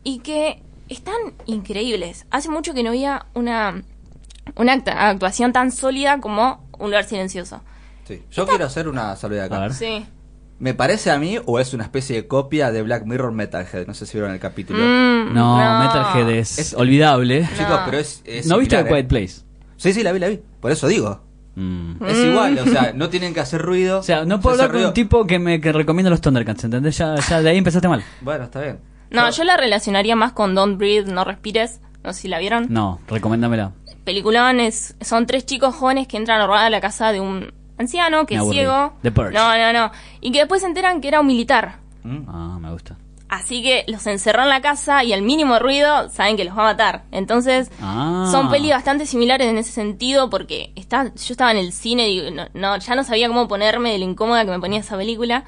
y 0.04 0.18
que 0.20 0.62
están 0.88 1.14
increíbles. 1.46 2.26
Hace 2.30 2.48
mucho 2.50 2.74
que 2.74 2.82
no 2.82 2.90
había 2.90 3.26
una, 3.34 3.82
una 4.56 4.72
actuación 4.72 5.52
tan 5.52 5.70
sólida 5.72 6.20
como 6.20 6.68
Un 6.78 6.86
lugar 6.90 7.04
silencioso. 7.04 7.60
Sí. 8.08 8.22
Yo 8.32 8.46
quiero 8.46 8.66
hacer 8.66 8.88
una 8.88 9.14
salvedad 9.16 9.44
acá. 9.46 9.56
A 9.56 9.60
ver. 9.60 9.74
Sí. 9.74 10.04
¿Me 10.58 10.74
parece 10.74 11.10
a 11.10 11.18
mí 11.18 11.38
o 11.46 11.58
es 11.60 11.72
una 11.74 11.84
especie 11.84 12.16
de 12.16 12.26
copia 12.28 12.70
de 12.72 12.82
Black 12.82 13.04
Mirror 13.04 13.32
Metalhead? 13.32 13.86
No 13.86 13.94
sé 13.94 14.04
si 14.06 14.14
vieron 14.18 14.32
el 14.32 14.40
capítulo. 14.40 14.80
Mm, 14.80 15.32
No, 15.32 15.56
Metalhead 15.80 16.28
es, 16.30 16.58
Es- 16.58 16.74
olvidable. 16.74 17.48
Chicos, 17.56 17.80
pero 17.84 17.98
es, 17.98 18.22
es 18.24 18.46
¿No 18.46 18.58
viste 18.58 18.76
similar, 18.76 18.92
Quiet 18.92 19.04
¿eh? 19.04 19.08
Place? 19.08 19.42
Sí, 19.76 19.92
sí, 19.92 20.02
la 20.02 20.12
vi, 20.12 20.18
la 20.20 20.28
vi. 20.28 20.40
Por 20.60 20.70
eso 20.72 20.86
digo. 20.88 21.20
Mm. 21.54 22.04
Es 22.06 22.18
igual, 22.18 22.58
o 22.58 22.64
sea, 22.66 22.92
no 22.94 23.08
tienen 23.10 23.34
que 23.34 23.40
hacer 23.40 23.60
ruido. 23.60 23.98
O 23.98 24.02
sea, 24.02 24.24
no 24.24 24.40
puedo 24.40 24.54
hablar 24.54 24.68
con 24.68 24.74
ruido. 24.76 24.88
un 24.88 24.94
tipo 24.94 25.26
que 25.26 25.38
me 25.38 25.60
que 25.60 25.72
recomienda 25.72 26.08
los 26.10 26.20
Thundercats, 26.20 26.64
¿entendés? 26.64 26.96
Ya, 26.98 27.14
ya 27.16 27.42
de 27.42 27.50
ahí 27.50 27.58
empezaste 27.58 27.88
mal. 27.88 28.02
Bueno, 28.22 28.44
está 28.44 28.60
bien. 28.60 28.78
No, 29.10 29.28
yo 29.30 29.44
la 29.44 29.56
relacionaría 29.58 30.16
más 30.16 30.32
con 30.32 30.54
Don't 30.54 30.78
Breathe, 30.78 31.12
No 31.12 31.24
Respires. 31.24 31.80
No 32.02 32.12
sé 32.14 32.22
si 32.22 32.28
la 32.28 32.38
vieron. 32.38 32.66
No, 32.70 33.00
recomiéndamela. 33.06 33.72
Peliculón 34.04 34.58
es, 34.58 34.96
son 35.00 35.26
tres 35.26 35.46
chicos 35.46 35.74
jóvenes 35.74 36.08
que 36.08 36.16
entran 36.16 36.40
a 36.40 36.46
robar 36.46 36.64
a 36.64 36.70
la 36.70 36.80
casa 36.80 37.12
de 37.12 37.20
un 37.20 37.52
anciano 37.78 38.26
que 38.26 38.34
Me 38.34 38.38
es 38.38 38.40
aburrí. 38.42 38.58
ciego. 38.58 38.92
The 39.02 39.12
Purge. 39.12 39.32
No, 39.34 39.56
no, 39.56 39.72
no. 39.72 39.92
Y 40.20 40.32
que 40.32 40.38
después 40.40 40.62
se 40.62 40.66
enteran 40.66 41.00
que 41.00 41.08
era 41.08 41.20
un 41.20 41.26
militar. 41.26 41.76
Mm. 42.02 42.28
Ah, 42.28 42.58
me 42.60 42.72
gusta. 42.72 42.96
Así 43.34 43.62
que 43.62 43.84
los 43.88 44.06
encerró 44.06 44.42
en 44.42 44.50
la 44.50 44.60
casa 44.60 45.02
y 45.04 45.14
al 45.14 45.22
mínimo 45.22 45.58
ruido 45.58 46.10
saben 46.10 46.36
que 46.36 46.44
los 46.44 46.54
va 46.54 46.64
a 46.68 46.72
matar. 46.72 47.04
Entonces, 47.12 47.70
Ah. 47.80 48.28
son 48.30 48.50
pelis 48.50 48.72
bastante 48.72 49.06
similares 49.06 49.48
en 49.48 49.56
ese 49.56 49.72
sentido 49.72 50.28
porque 50.28 50.70
está, 50.76 51.04
yo 51.04 51.10
estaba 51.32 51.50
en 51.50 51.56
el 51.56 51.72
cine 51.72 52.10
y 52.10 52.30
no, 52.30 52.44
no, 52.52 52.76
ya 52.76 52.94
no 52.94 53.04
sabía 53.04 53.28
cómo 53.28 53.48
ponerme 53.48 53.90
de 53.92 53.98
lo 54.00 54.04
incómoda 54.04 54.44
que 54.44 54.50
me 54.50 54.60
ponía 54.60 54.80
esa 54.80 54.98
película. 54.98 55.44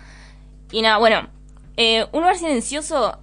Y 0.72 0.80
nada, 0.80 0.96
bueno, 0.96 1.28
eh, 1.76 2.06
Un 2.12 2.20
lugar 2.20 2.36
silencioso, 2.38 3.18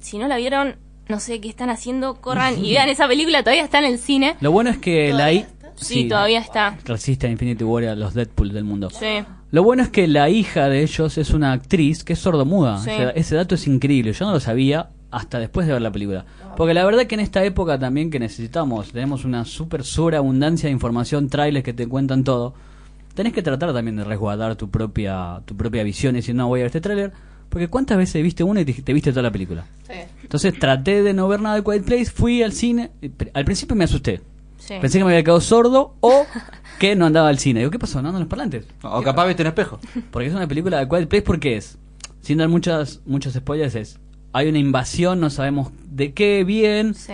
si 0.00 0.18
no 0.18 0.28
la 0.28 0.36
vieron, 0.36 0.76
no 1.08 1.18
sé 1.18 1.40
qué 1.40 1.48
están 1.48 1.70
haciendo, 1.70 2.20
corran 2.20 2.62
y 2.62 2.72
vean 2.74 2.90
esa 2.90 3.08
película, 3.08 3.42
todavía 3.42 3.64
está 3.64 3.78
en 3.78 3.86
el 3.86 3.98
cine. 3.98 4.36
Lo 4.40 4.52
bueno 4.52 4.68
es 4.68 4.76
que 4.76 5.14
la 5.14 5.32
I... 5.32 5.46
Sí, 5.76 6.08
todavía 6.08 6.40
está. 6.40 6.76
Resiste 6.84 7.26
a 7.26 7.30
Infinity 7.30 7.64
War 7.64 7.82
y 7.82 7.86
a 7.86 7.94
los 7.96 8.12
Deadpool 8.14 8.52
del 8.52 8.62
mundo. 8.64 8.90
Sí. 8.90 9.24
Lo 9.54 9.62
bueno 9.62 9.84
es 9.84 9.88
que 9.88 10.08
la 10.08 10.28
hija 10.30 10.68
de 10.68 10.82
ellos 10.82 11.16
es 11.16 11.30
una 11.30 11.52
actriz 11.52 12.02
que 12.02 12.14
es 12.14 12.18
sordomuda. 12.18 12.78
Sí. 12.78 12.90
Ese, 12.90 13.12
ese 13.14 13.36
dato 13.36 13.54
es 13.54 13.68
increíble. 13.68 14.12
Yo 14.12 14.26
no 14.26 14.32
lo 14.32 14.40
sabía 14.40 14.88
hasta 15.12 15.38
después 15.38 15.68
de 15.68 15.74
ver 15.74 15.80
la 15.80 15.92
película. 15.92 16.26
Porque 16.56 16.74
la 16.74 16.84
verdad 16.84 17.06
que 17.06 17.14
en 17.14 17.20
esta 17.20 17.44
época 17.44 17.78
también 17.78 18.10
que 18.10 18.18
necesitamos, 18.18 18.90
tenemos 18.90 19.24
una 19.24 19.44
super 19.44 19.84
sobreabundancia 19.84 20.66
de 20.66 20.72
información, 20.72 21.28
trailers 21.28 21.64
que 21.64 21.72
te 21.72 21.86
cuentan 21.86 22.24
todo. 22.24 22.54
Tenés 23.14 23.32
que 23.32 23.42
tratar 23.42 23.72
también 23.72 23.94
de 23.94 24.02
resguardar 24.02 24.56
tu 24.56 24.70
propia 24.70 25.40
tu 25.44 25.56
propia 25.56 25.84
visión 25.84 26.16
y 26.16 26.18
decir, 26.18 26.34
no, 26.34 26.48
voy 26.48 26.58
a 26.58 26.62
ver 26.62 26.66
este 26.66 26.80
tráiler. 26.80 27.12
Porque 27.48 27.68
cuántas 27.68 27.96
veces 27.96 28.24
viste 28.24 28.42
una 28.42 28.60
y 28.60 28.64
te, 28.64 28.72
te 28.72 28.92
viste 28.92 29.12
toda 29.12 29.22
la 29.22 29.30
película. 29.30 29.64
Sí. 29.86 30.00
Entonces 30.20 30.58
traté 30.58 31.04
de 31.04 31.14
no 31.14 31.28
ver 31.28 31.40
nada 31.40 31.54
de 31.54 31.62
Quiet 31.62 31.84
Place, 31.84 32.06
fui 32.06 32.42
al 32.42 32.50
cine. 32.50 32.90
Al 33.32 33.44
principio 33.44 33.76
me 33.76 33.84
asusté. 33.84 34.20
Sí. 34.58 34.74
Pensé 34.80 34.98
que 34.98 35.04
me 35.04 35.12
había 35.12 35.22
quedado 35.22 35.40
sordo 35.40 35.94
o 36.00 36.26
que 36.78 36.96
no 36.96 37.06
andaba 37.06 37.28
al 37.28 37.38
cine. 37.38 37.60
Digo, 37.60 37.70
¿qué 37.70 37.78
pasó? 37.78 38.00
¿No 38.02 38.08
andan 38.08 38.22
los 38.22 38.28
parlantes? 38.28 38.66
O 38.82 39.02
capaz 39.02 39.26
viste 39.26 39.42
un 39.42 39.48
espejo. 39.48 39.78
Porque 40.10 40.28
es 40.28 40.34
una 40.34 40.46
película 40.46 40.78
de 40.78 40.88
Quiet 40.88 41.08
Place 41.08 41.22
porque 41.22 41.56
es, 41.56 41.78
sin 42.20 42.38
dar 42.38 42.48
muchas, 42.48 43.00
muchos 43.06 43.34
spoilers, 43.34 43.74
es, 43.74 44.00
hay 44.32 44.48
una 44.48 44.58
invasión, 44.58 45.20
no 45.20 45.30
sabemos 45.30 45.70
de 45.86 46.12
qué 46.12 46.44
bien, 46.44 46.94
Sí. 46.94 47.12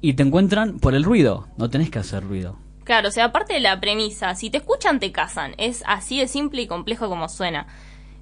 y 0.00 0.14
te 0.14 0.22
encuentran 0.22 0.78
por 0.78 0.94
el 0.94 1.04
ruido. 1.04 1.48
No 1.56 1.68
tenés 1.70 1.90
que 1.90 1.98
hacer 1.98 2.24
ruido. 2.24 2.56
Claro, 2.84 3.08
o 3.08 3.10
sea, 3.10 3.26
aparte 3.26 3.52
de 3.52 3.60
la 3.60 3.78
premisa, 3.80 4.34
si 4.34 4.48
te 4.48 4.56
escuchan 4.58 4.98
te 5.00 5.12
casan. 5.12 5.52
Es 5.58 5.82
así 5.86 6.18
de 6.18 6.26
simple 6.28 6.62
y 6.62 6.66
complejo 6.66 7.08
como 7.08 7.28
suena. 7.28 7.66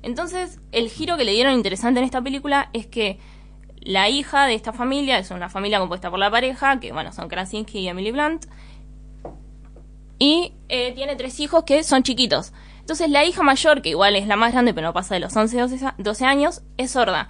Entonces, 0.03 0.61
el 0.73 0.89
giro 0.89 1.17
que 1.17 1.25
le 1.25 1.33
dieron 1.33 1.55
interesante 1.55 2.01
en 2.01 2.05
esta 2.05 2.21
película 2.23 2.71
es 2.73 2.87
que 2.87 3.19
la 3.81 4.09
hija 4.09 4.47
de 4.47 4.55
esta 4.55 4.73
familia 4.73 5.19
es 5.19 5.31
una 5.31 5.49
familia 5.49 5.79
compuesta 5.79 6.11
por 6.11 6.19
la 6.19 6.31
pareja, 6.31 6.81
que 6.81 6.93
bueno, 6.93 7.13
son 7.13 7.29
Krasinski 7.29 7.79
y 7.81 7.89
Emily 7.89 8.11
Blunt, 8.11 8.47
y 10.19 10.53
eh, 10.69 10.93
tiene 10.95 11.17
tres 11.17 11.39
hijos 11.41 11.65
que 11.65 11.83
son 11.85 12.03
chiquitos. 12.03 12.53
Entonces, 12.81 13.11
la 13.11 13.25
hija 13.25 13.43
mayor, 13.43 13.83
que 13.83 13.89
igual 13.91 14.15
es 14.17 14.27
la 14.27 14.37
más 14.37 14.53
grande, 14.53 14.73
pero 14.73 14.87
no 14.89 14.93
pasa 14.93 15.15
de 15.15 15.21
los 15.21 15.35
11, 15.37 15.59
12, 15.59 15.87
a- 15.87 15.95
12 15.99 16.25
años, 16.25 16.63
es 16.77 16.93
sorda. 16.93 17.29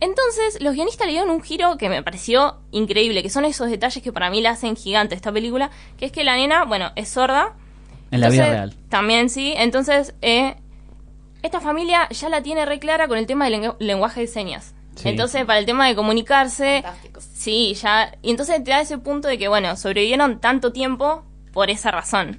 Entonces, 0.00 0.60
los 0.62 0.74
guionistas 0.74 1.06
le 1.06 1.12
dieron 1.12 1.30
un 1.30 1.42
giro 1.42 1.76
que 1.78 1.88
me 1.88 2.02
pareció 2.02 2.56
increíble, 2.70 3.22
que 3.22 3.30
son 3.30 3.44
esos 3.44 3.70
detalles 3.70 4.02
que 4.02 4.12
para 4.12 4.28
mí 4.30 4.40
la 4.42 4.50
hacen 4.50 4.76
gigante 4.76 5.14
esta 5.14 5.32
película, 5.32 5.70
que 5.98 6.06
es 6.06 6.12
que 6.12 6.24
la 6.24 6.36
nena, 6.36 6.64
bueno, 6.64 6.92
es 6.96 7.08
sorda. 7.08 7.54
En 8.10 8.20
la 8.20 8.28
vida 8.28 8.48
real. 8.50 8.74
También 8.88 9.30
sí. 9.30 9.54
Entonces, 9.56 10.14
eh, 10.22 10.56
esta 11.42 11.60
familia 11.60 12.08
ya 12.10 12.28
la 12.28 12.42
tiene 12.42 12.64
re 12.66 12.78
clara 12.78 13.08
con 13.08 13.18
el 13.18 13.26
tema 13.26 13.46
del 13.48 13.60
lengu- 13.60 13.76
lenguaje 13.78 14.20
de 14.22 14.26
señas. 14.26 14.74
Sí. 14.96 15.08
Entonces, 15.08 15.44
para 15.44 15.58
el 15.58 15.66
tema 15.66 15.86
de 15.86 15.94
comunicarse, 15.94 16.82
Fantástico. 16.82 17.20
sí, 17.34 17.74
ya. 17.74 18.16
Y 18.22 18.30
entonces 18.30 18.62
te 18.64 18.70
da 18.70 18.80
ese 18.80 18.98
punto 18.98 19.28
de 19.28 19.38
que, 19.38 19.48
bueno, 19.48 19.76
sobrevivieron 19.76 20.40
tanto 20.40 20.72
tiempo 20.72 21.24
por 21.56 21.70
esa 21.70 21.90
razón. 21.90 22.38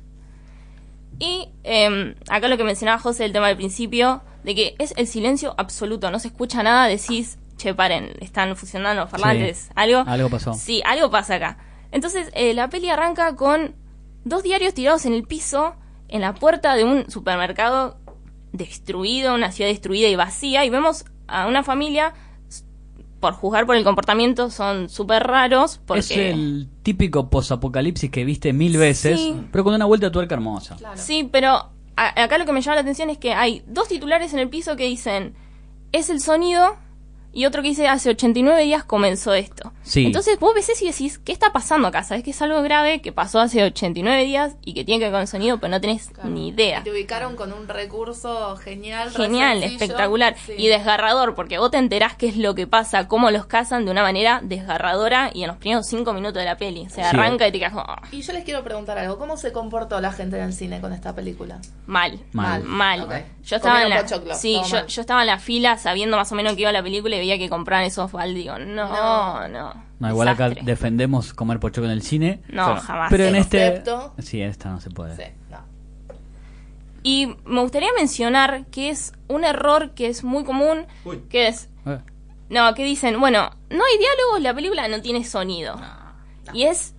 Y 1.17 1.49
eh, 1.63 2.13
acá 2.29 2.47
lo 2.47 2.55
que 2.55 2.63
mencionaba 2.63 2.99
José, 2.99 3.25
el 3.25 3.31
tema 3.33 3.47
del 3.47 3.57
principio, 3.57 4.21
de 4.43 4.53
que 4.53 4.75
es 4.77 4.93
el 4.95 5.07
silencio 5.07 5.55
absoluto, 5.57 6.11
no 6.11 6.19
se 6.19 6.27
escucha 6.27 6.61
nada, 6.61 6.85
decís, 6.85 7.39
che, 7.57 7.73
paren, 7.73 8.11
están 8.21 8.55
funcionando 8.55 9.01
los 9.01 9.09
parlantes, 9.09 9.57
Sí. 9.57 9.69
algo. 9.73 10.03
Algo 10.05 10.29
pasó. 10.29 10.53
Sí, 10.53 10.83
algo 10.85 11.09
pasa 11.09 11.33
acá. 11.33 11.57
Entonces, 11.91 12.29
eh, 12.35 12.53
la 12.53 12.69
peli 12.69 12.89
arranca 12.89 13.35
con 13.35 13.73
dos 14.23 14.43
diarios 14.43 14.75
tirados 14.75 15.07
en 15.07 15.13
el 15.13 15.23
piso, 15.23 15.75
en 16.09 16.21
la 16.21 16.35
puerta 16.35 16.75
de 16.75 16.83
un 16.83 17.09
supermercado 17.09 17.97
destruido, 18.51 19.33
una 19.33 19.51
ciudad 19.51 19.71
destruida 19.71 20.09
y 20.09 20.15
vacía, 20.15 20.63
y 20.63 20.69
vemos 20.69 21.05
a 21.27 21.47
una 21.47 21.63
familia, 21.63 22.13
por 23.19 23.33
juzgar 23.33 23.65
por 23.65 23.75
el 23.75 23.83
comportamiento, 23.83 24.49
son 24.51 24.89
súper 24.89 25.23
raros, 25.23 25.79
porque... 25.85 25.99
Es 26.01 26.11
el 26.11 26.67
típico 26.83 27.29
posapocalipsis 27.29 28.09
que 28.11 28.23
viste 28.25 28.53
mil 28.53 28.77
veces, 28.77 29.19
Sí. 29.19 29.35
pero 29.51 29.63
con 29.63 29.73
una 29.73 29.85
vuelta 29.85 30.07
de 30.07 30.11
tuerca 30.11 30.35
hermosa. 30.35 30.75
Claro. 30.77 30.97
Sí, 30.97 31.27
pero 31.31 31.49
a- 31.95 32.23
acá 32.23 32.37
lo 32.37 32.45
que 32.45 32.53
me 32.53 32.61
llama 32.61 32.75
la 32.75 32.81
atención 32.81 33.09
es 33.09 33.17
que 33.17 33.33
hay 33.33 33.63
dos 33.67 33.87
titulares 33.87 34.33
en 34.33 34.39
el 34.39 34.49
piso 34.49 34.75
que 34.75 34.85
dicen, 34.85 35.33
es 35.91 36.09
el 36.09 36.21
sonido, 36.21 36.75
y 37.37 37.45
otro 37.45 37.61
que 37.61 37.67
dice, 37.69 37.87
hace 37.87 38.09
89 38.09 38.63
días 38.63 38.83
comenzó 38.83 39.33
esto. 39.35 39.71
Sí. 39.83 40.05
Entonces 40.07 40.39
vos 40.39 40.53
ves 40.55 40.67
eso 40.69 40.83
y 40.83 40.87
decís, 40.87 41.19
¿qué 41.19 41.31
está 41.31 41.53
pasando 41.53 41.87
acá? 41.87 42.03
Sabes 42.03 42.23
que 42.23 42.31
es 42.31 42.41
algo 42.41 42.61
grave 42.63 42.99
que 43.01 43.11
pasó 43.11 43.39
hace 43.39 43.63
89 43.63 44.23
días 44.25 44.55
y 44.65 44.73
que 44.73 44.83
tiene 44.83 44.99
que 44.99 45.05
ver 45.05 45.11
con 45.13 45.21
el 45.21 45.27
sonido, 45.27 45.59
pero 45.59 45.69
no 45.71 45.79
tenés 45.79 46.09
Claro. 46.09 46.29
ni 46.29 46.49
idea. 46.49 46.79
Y 46.79 46.83
te 46.83 46.91
ubicaron 46.91 47.35
con 47.35 47.53
un 47.53 47.67
recurso 47.67 48.55
genial. 48.57 49.11
Genial, 49.11 49.59
sencillo. 49.59 49.83
espectacular 49.83 50.35
Sí. 50.45 50.53
y 50.57 50.67
desgarrador, 50.67 51.35
porque 51.35 51.57
vos 51.59 51.71
te 51.71 51.77
enterás 51.77 52.15
qué 52.15 52.27
es 52.27 52.37
lo 52.37 52.55
que 52.55 52.65
pasa, 52.67 53.07
cómo 53.07 53.29
los 53.31 53.45
cazan 53.45 53.85
de 53.85 53.91
una 53.91 54.01
manera 54.01 54.41
desgarradora 54.43 55.29
y 55.33 55.43
en 55.43 55.47
los 55.49 55.57
primeros 55.57 55.87
cinco 55.87 56.13
minutos 56.13 56.39
de 56.41 56.45
la 56.45 56.57
peli. 56.57 56.85
Se 56.89 56.95
Sí. 56.95 57.01
arranca 57.01 57.47
y 57.47 57.51
te 57.51 57.59
quedas 57.59 57.73
como, 57.73 57.85
"Ah, 57.87 58.01
Y 58.11 58.21
yo 58.21 58.33
les 58.33 58.43
quiero 58.43 58.63
preguntar 58.63 58.97
algo. 58.97 59.17
¿Cómo 59.17 59.37
se 59.37 59.51
comportó 59.51 60.01
la 60.01 60.11
gente 60.11 60.37
en 60.37 60.43
el 60.43 60.53
cine 60.53 60.81
con 60.81 60.91
esta 60.91 61.13
película? 61.13 61.59
mal. 61.85 62.19
Mal. 62.33 62.63
Mal. 62.63 63.25
Yo 63.43 63.55
estaba 63.55 63.83
en 63.83 63.89
la, 63.89 64.05
sí, 64.35 64.59
yo, 64.67 64.75
mal. 64.77 64.87
yo 64.87 65.01
estaba 65.01 65.21
en 65.21 65.27
la 65.27 65.39
fila 65.39 65.77
sabiendo 65.77 66.17
más 66.17 66.31
o 66.31 66.35
menos 66.35 66.55
que 66.55 66.61
iba 66.61 66.71
la 66.71 66.83
película 66.83 67.15
y 67.15 67.19
veía 67.27 67.37
que 67.37 67.49
compraban 67.49 67.85
esos 67.85 68.09
fal, 68.09 68.33
digo, 68.33 68.57
no, 68.59 69.47
no. 69.47 69.73
No, 69.99 70.09
igual 70.09 70.27
acá 70.27 70.45
desastre. 70.49 70.65
defendemos 70.71 71.33
comer 71.33 71.59
pochoclo 71.59 71.85
en 71.85 71.91
el 71.91 72.01
cine. 72.03 72.41
No, 72.49 72.75
jamás. 72.77 73.09
Pero 73.09 73.25
en 73.25 73.35
este... 73.35 73.67
Excepto- 73.83 74.13
Sí, 74.19 74.41
esta 74.41 74.69
no 74.69 74.79
se 74.79 74.89
puede. 74.91 75.15
Sí, 75.15 75.23
no. 75.49 75.57
Y 77.03 77.35
me 77.45 77.61
gustaría 77.61 77.89
mencionar 77.97 78.65
que 78.67 78.89
es 78.89 79.13
un 79.27 79.43
error 79.43 79.91
que 79.91 80.07
es 80.07 80.23
muy 80.23 80.43
común, 80.43 80.85
Uy. 81.05 81.23
que 81.29 81.47
es, 81.47 81.69
Eh, 81.85 81.99
no, 82.49 82.73
que 82.73 82.83
dicen, 82.83 83.19
bueno, 83.19 83.49
no 83.69 83.83
hay 83.83 83.97
diálogos, 83.97 84.41
la 84.41 84.53
película 84.53 84.87
no 84.87 85.01
tiene 85.01 85.23
sonido. 85.23 85.79
Y 86.53 86.63
es, 86.63 86.93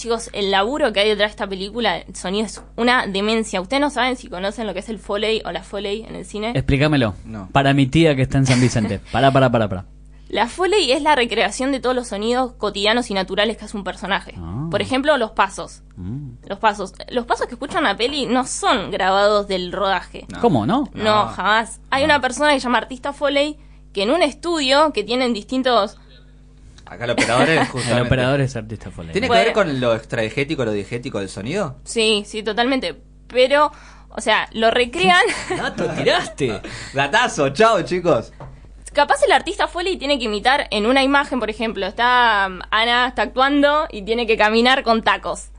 chicos, 0.00 0.30
el 0.32 0.50
laburo 0.50 0.92
que 0.92 1.00
hay 1.00 1.08
detrás 1.08 1.28
de 1.28 1.32
esta 1.32 1.46
película, 1.46 1.98
el 1.98 2.14
sonido 2.16 2.46
es 2.46 2.62
una 2.76 3.06
demencia. 3.06 3.60
Ustedes 3.60 3.80
no 3.80 3.90
saben 3.90 4.16
si 4.16 4.28
conocen 4.28 4.66
lo 4.66 4.72
que 4.72 4.80
es 4.80 4.88
el 4.88 4.98
Foley 4.98 5.42
o 5.44 5.52
la 5.52 5.62
Foley 5.62 6.02
en 6.08 6.14
el 6.16 6.24
cine. 6.24 6.52
Explícamelo. 6.54 7.14
No. 7.24 7.48
Para 7.52 7.74
mi 7.74 7.86
tía 7.86 8.16
que 8.16 8.22
está 8.22 8.38
en 8.38 8.46
San 8.46 8.60
Vicente. 8.60 9.00
Para, 9.12 9.30
para, 9.30 9.50
para, 9.50 9.68
para. 9.68 9.84
La 10.28 10.46
Foley 10.46 10.92
es 10.92 11.02
la 11.02 11.16
recreación 11.16 11.72
de 11.72 11.80
todos 11.80 11.94
los 11.96 12.06
sonidos 12.08 12.52
cotidianos 12.52 13.10
y 13.10 13.14
naturales 13.14 13.56
que 13.56 13.64
hace 13.64 13.76
un 13.76 13.82
personaje. 13.82 14.34
Ah. 14.38 14.68
Por 14.70 14.80
ejemplo, 14.80 15.16
los 15.18 15.32
pasos. 15.32 15.82
Mm. 15.96 16.34
Los 16.46 16.58
pasos. 16.60 16.92
Los 17.10 17.26
pasos 17.26 17.46
que 17.48 17.54
escuchan 17.54 17.82
la 17.82 17.96
peli 17.96 18.26
no 18.26 18.46
son 18.46 18.92
grabados 18.92 19.48
del 19.48 19.72
rodaje. 19.72 20.26
No. 20.32 20.40
¿Cómo, 20.40 20.66
no? 20.66 20.88
No, 20.94 21.04
No. 21.04 21.26
jamás. 21.32 21.80
Hay 21.90 22.04
una 22.04 22.20
persona 22.20 22.52
que 22.52 22.60
se 22.60 22.64
llama 22.64 22.78
Artista 22.78 23.12
Foley 23.12 23.58
que 23.92 24.04
en 24.04 24.10
un 24.12 24.22
estudio 24.22 24.92
que 24.92 25.02
tienen 25.04 25.34
distintos... 25.34 25.98
Acá 26.90 27.04
el 27.04 27.10
operador 27.12 27.48
es 27.48 27.68
justamente. 27.70 28.00
El 28.00 28.06
operador 28.06 28.40
es 28.40 28.56
artista 28.56 28.90
Foley. 28.90 29.12
¿Tiene 29.12 29.26
que 29.26 29.28
Bueno. 29.28 29.44
ver 29.44 29.52
con 29.54 29.80
lo 29.80 29.94
extradigético, 29.94 30.64
lo 30.64 30.72
digético 30.72 31.20
del 31.20 31.28
sonido? 31.28 31.76
Sí, 31.84 32.24
sí, 32.26 32.42
totalmente. 32.42 33.00
Pero, 33.28 33.70
o 34.08 34.20
sea, 34.20 34.48
lo 34.52 34.70
recrean... 34.72 35.22
Dato, 35.56 35.86
tiraste. 35.90 36.60
Datazo, 36.92 37.50
chao 37.50 37.80
chicos. 37.82 38.32
Capaz 38.92 39.22
el 39.24 39.30
artista 39.30 39.68
Foley 39.68 39.96
tiene 39.98 40.18
que 40.18 40.24
imitar 40.24 40.66
en 40.72 40.84
una 40.84 41.04
imagen, 41.04 41.38
por 41.38 41.48
ejemplo, 41.48 41.86
está 41.86 42.48
um, 42.50 42.58
Ana 42.72 43.06
está 43.06 43.22
actuando 43.22 43.86
y 43.88 44.02
tiene 44.02 44.26
que 44.26 44.36
caminar 44.36 44.82
con 44.82 45.02
tacos. 45.02 45.50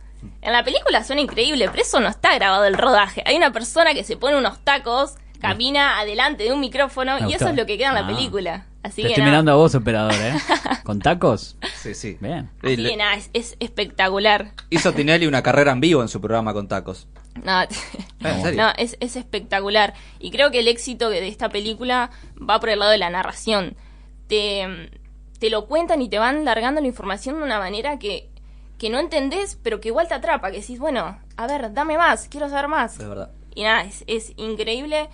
En 0.42 0.52
la 0.52 0.66
película 0.66 1.02
suena 1.06 1.22
increíble, 1.22 1.70
pero 1.72 1.82
eso 1.82 2.02
no 2.02 2.10
está 2.10 2.36
grabado 2.36 2.66
el 2.66 2.78
rodaje. 2.78 3.24
Hay 3.26 3.38
una 3.38 3.54
persona 3.54 3.94
que 3.94 4.04
se 4.04 4.18
pone 4.18 4.36
unos 4.38 4.60
tacos, 4.66 5.16
camina 5.40 5.98
adelante 6.00 6.44
de 6.44 6.52
un 6.52 6.60
micrófono 6.60 7.26
y 7.30 7.34
eso 7.34 7.48
es 7.48 7.56
lo 7.56 7.66
que 7.66 7.78
queda 7.78 7.88
en 7.88 7.94
la 7.96 8.02
Ah. 8.02 8.08
película. 8.08 8.66
Así 8.84 9.04
mirando 9.04 9.52
a 9.52 9.56
vos, 9.56 9.76
operador, 9.76 10.14
¿eh? 10.14 10.34
¿Con 10.84 11.00
tacos? 11.00 11.56
Sí, 11.76 11.94
sí. 11.94 12.18
Bien. 12.20 12.50
Y 12.64 12.68
Así 12.68 12.78
le- 12.78 12.90
que 12.90 12.98
nada, 12.98 13.16
es, 13.16 13.30
es 13.34 13.56
espectacular. 13.60 14.54
Hizo 14.70 14.92
Tinelli 14.94 15.28
una 15.28 15.44
carrera 15.44 15.72
en 15.72 15.80
vivo 15.82 16.02
en 16.02 16.08
su 16.08 16.20
programa 16.20 16.54
con 16.54 16.68
tacos. 16.68 17.08
No, 17.44 17.62
no, 18.56 18.70
es, 18.78 18.98
es 19.00 19.16
espectacular. 19.16 19.94
Y 20.20 20.32
creo 20.32 20.50
que 20.52 20.60
el 20.60 20.68
éxito 20.68 21.10
de 21.10 21.28
esta 21.28 21.50
película 21.50 22.10
va 22.38 22.60
por 22.60 22.70
el 22.70 22.80
lado 22.80 22.92
de 22.92 22.98
la 22.98 23.10
narración. 23.10 23.76
Te, 24.28 24.90
te 25.40 25.50
lo 25.50 25.68
cuentan 25.68 26.02
y 26.02 26.10
te 26.10 26.18
van 26.20 26.44
largando 26.46 26.82
la 26.82 26.88
información 26.88 27.38
de 27.38 27.44
una 27.44 27.60
manera 27.60 28.00
que, 28.00 28.30
que 28.80 28.90
no 28.90 29.00
entendés, 29.00 29.58
pero 29.62 29.80
que 29.80 29.90
igual 29.90 30.08
te 30.08 30.16
atrapa. 30.16 30.52
Que 30.52 30.60
decís, 30.62 30.80
bueno, 30.80 31.20
a 31.38 31.48
ver, 31.48 31.72
dame 31.74 31.98
más, 31.98 32.28
quiero 32.30 32.50
saber 32.50 32.68
más. 32.68 33.00
Es 33.00 33.08
verdad. 33.08 33.32
Y 33.54 33.64
nada, 33.64 33.84
es, 33.84 34.04
es 34.08 34.34
increíble. 34.38 35.10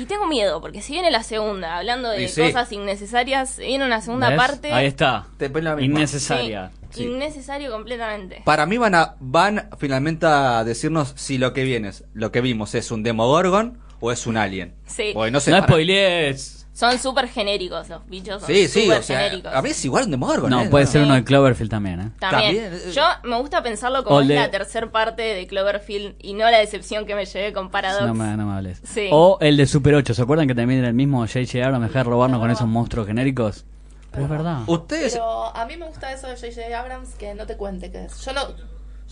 Y 0.00 0.06
tengo 0.06 0.26
miedo, 0.26 0.60
porque 0.60 0.80
si 0.82 0.92
viene 0.94 1.10
la 1.10 1.22
segunda, 1.22 1.76
hablando 1.78 2.08
de 2.10 2.24
Y 2.24 2.28
sí. 2.28 2.40
cosas 2.42 2.70
innecesarias, 2.72 3.58
viene 3.58 3.84
una 3.84 4.00
segunda 4.00 4.28
¿Ves? 4.30 4.38
parte. 4.38 4.72
Ahí 4.72 4.86
está. 4.86 5.26
Te 5.36 5.50
pone 5.50 5.64
la 5.64 5.76
misma. 5.76 5.98
Innecesaria. 5.98 6.70
Sí, 6.90 7.04
Innecesario 7.04 7.70
completamente. 7.70 8.42
Para 8.44 8.66
mí 8.66 8.78
van 8.78 8.94
a 8.94 9.14
van 9.20 9.68
finalmente 9.78 10.26
a 10.26 10.64
decirnos 10.64 11.12
si 11.16 11.38
lo 11.38 11.52
que 11.52 11.62
viene 11.64 11.88
es, 11.88 12.04
lo 12.14 12.32
que 12.32 12.40
vimos 12.40 12.74
es 12.74 12.90
un 12.90 13.02
Demogorgon 13.02 13.78
o 14.00 14.10
es 14.10 14.26
un 14.26 14.36
alien. 14.36 14.74
Sí. 14.86 15.10
Porque 15.14 15.30
no 15.30 15.38
sé. 15.40 15.50
No 15.50 15.58
para- 15.58 15.68
spoilees. 15.68 16.59
Son 16.72 16.96
súper 16.98 17.28
genéricos 17.28 17.88
los 17.88 18.06
bichos. 18.06 18.40
Son 18.40 18.46
Sí, 18.46 18.68
sí, 18.68 18.88
o 18.90 19.02
sea, 19.02 19.18
genéricos. 19.20 19.52
a 19.52 19.60
mí 19.60 19.70
es 19.70 19.84
igual 19.84 20.04
un 20.04 20.12
Demogorgon. 20.12 20.50
No, 20.50 20.62
¿eh? 20.62 20.68
puede 20.70 20.86
Sí. 20.86 20.92
ser 20.92 21.02
uno 21.02 21.14
de 21.14 21.24
Cloverfield 21.24 21.70
también, 21.70 22.00
¿eh? 22.00 22.10
También. 22.18 22.54
También, 22.54 22.72
eh. 22.74 22.92
Yo 22.92 23.02
me 23.24 23.36
gusta 23.40 23.62
pensarlo 23.62 24.02
como 24.04 24.16
O 24.16 24.20
es 24.22 24.28
de- 24.28 24.36
la 24.36 24.50
tercera 24.50 24.90
parte 24.90 25.22
de 25.22 25.46
Cloverfield 25.46 26.14
y 26.20 26.32
no 26.34 26.48
la 26.50 26.58
decepción 26.58 27.04
que 27.06 27.14
me 27.14 27.26
llevé 27.26 27.52
con 27.52 27.70
Paradox. 27.70 28.06
No 28.06 28.14
me, 28.14 28.36
no 28.36 28.46
me 28.46 28.54
hables. 28.56 28.80
Sí. 28.84 29.08
O 29.10 29.36
el 29.40 29.56
de 29.56 29.66
Super 29.66 29.94
8. 29.96 30.14
¿Se 30.14 30.22
acuerdan 30.22 30.46
que 30.48 30.54
también 30.54 30.78
era 30.80 30.88
el 30.88 30.94
mismo 30.94 31.18
J.J. 31.26 31.64
Abrams 31.64 31.86
dejar 31.88 32.06
robarnos 32.06 32.38
con 32.40 32.50
esos 32.50 32.66
monstruos 32.68 33.06
genéricos? 33.06 33.64
Pero 34.12 34.24
es 34.24 34.30
verdad. 34.30 34.60
Ustedes. 34.66 35.12
Pero 35.12 35.54
a 35.54 35.64
mí 35.66 35.76
me 35.76 35.86
gusta 35.86 36.12
eso 36.12 36.28
de 36.28 36.34
J.J. 36.36 36.78
Abrams 36.80 37.10
que 37.16 37.34
no 37.34 37.46
te 37.46 37.56
cuente 37.56 37.90
qué 37.90 38.06
es. 38.06 38.24
Yo 38.24 38.32
no, 38.32 38.40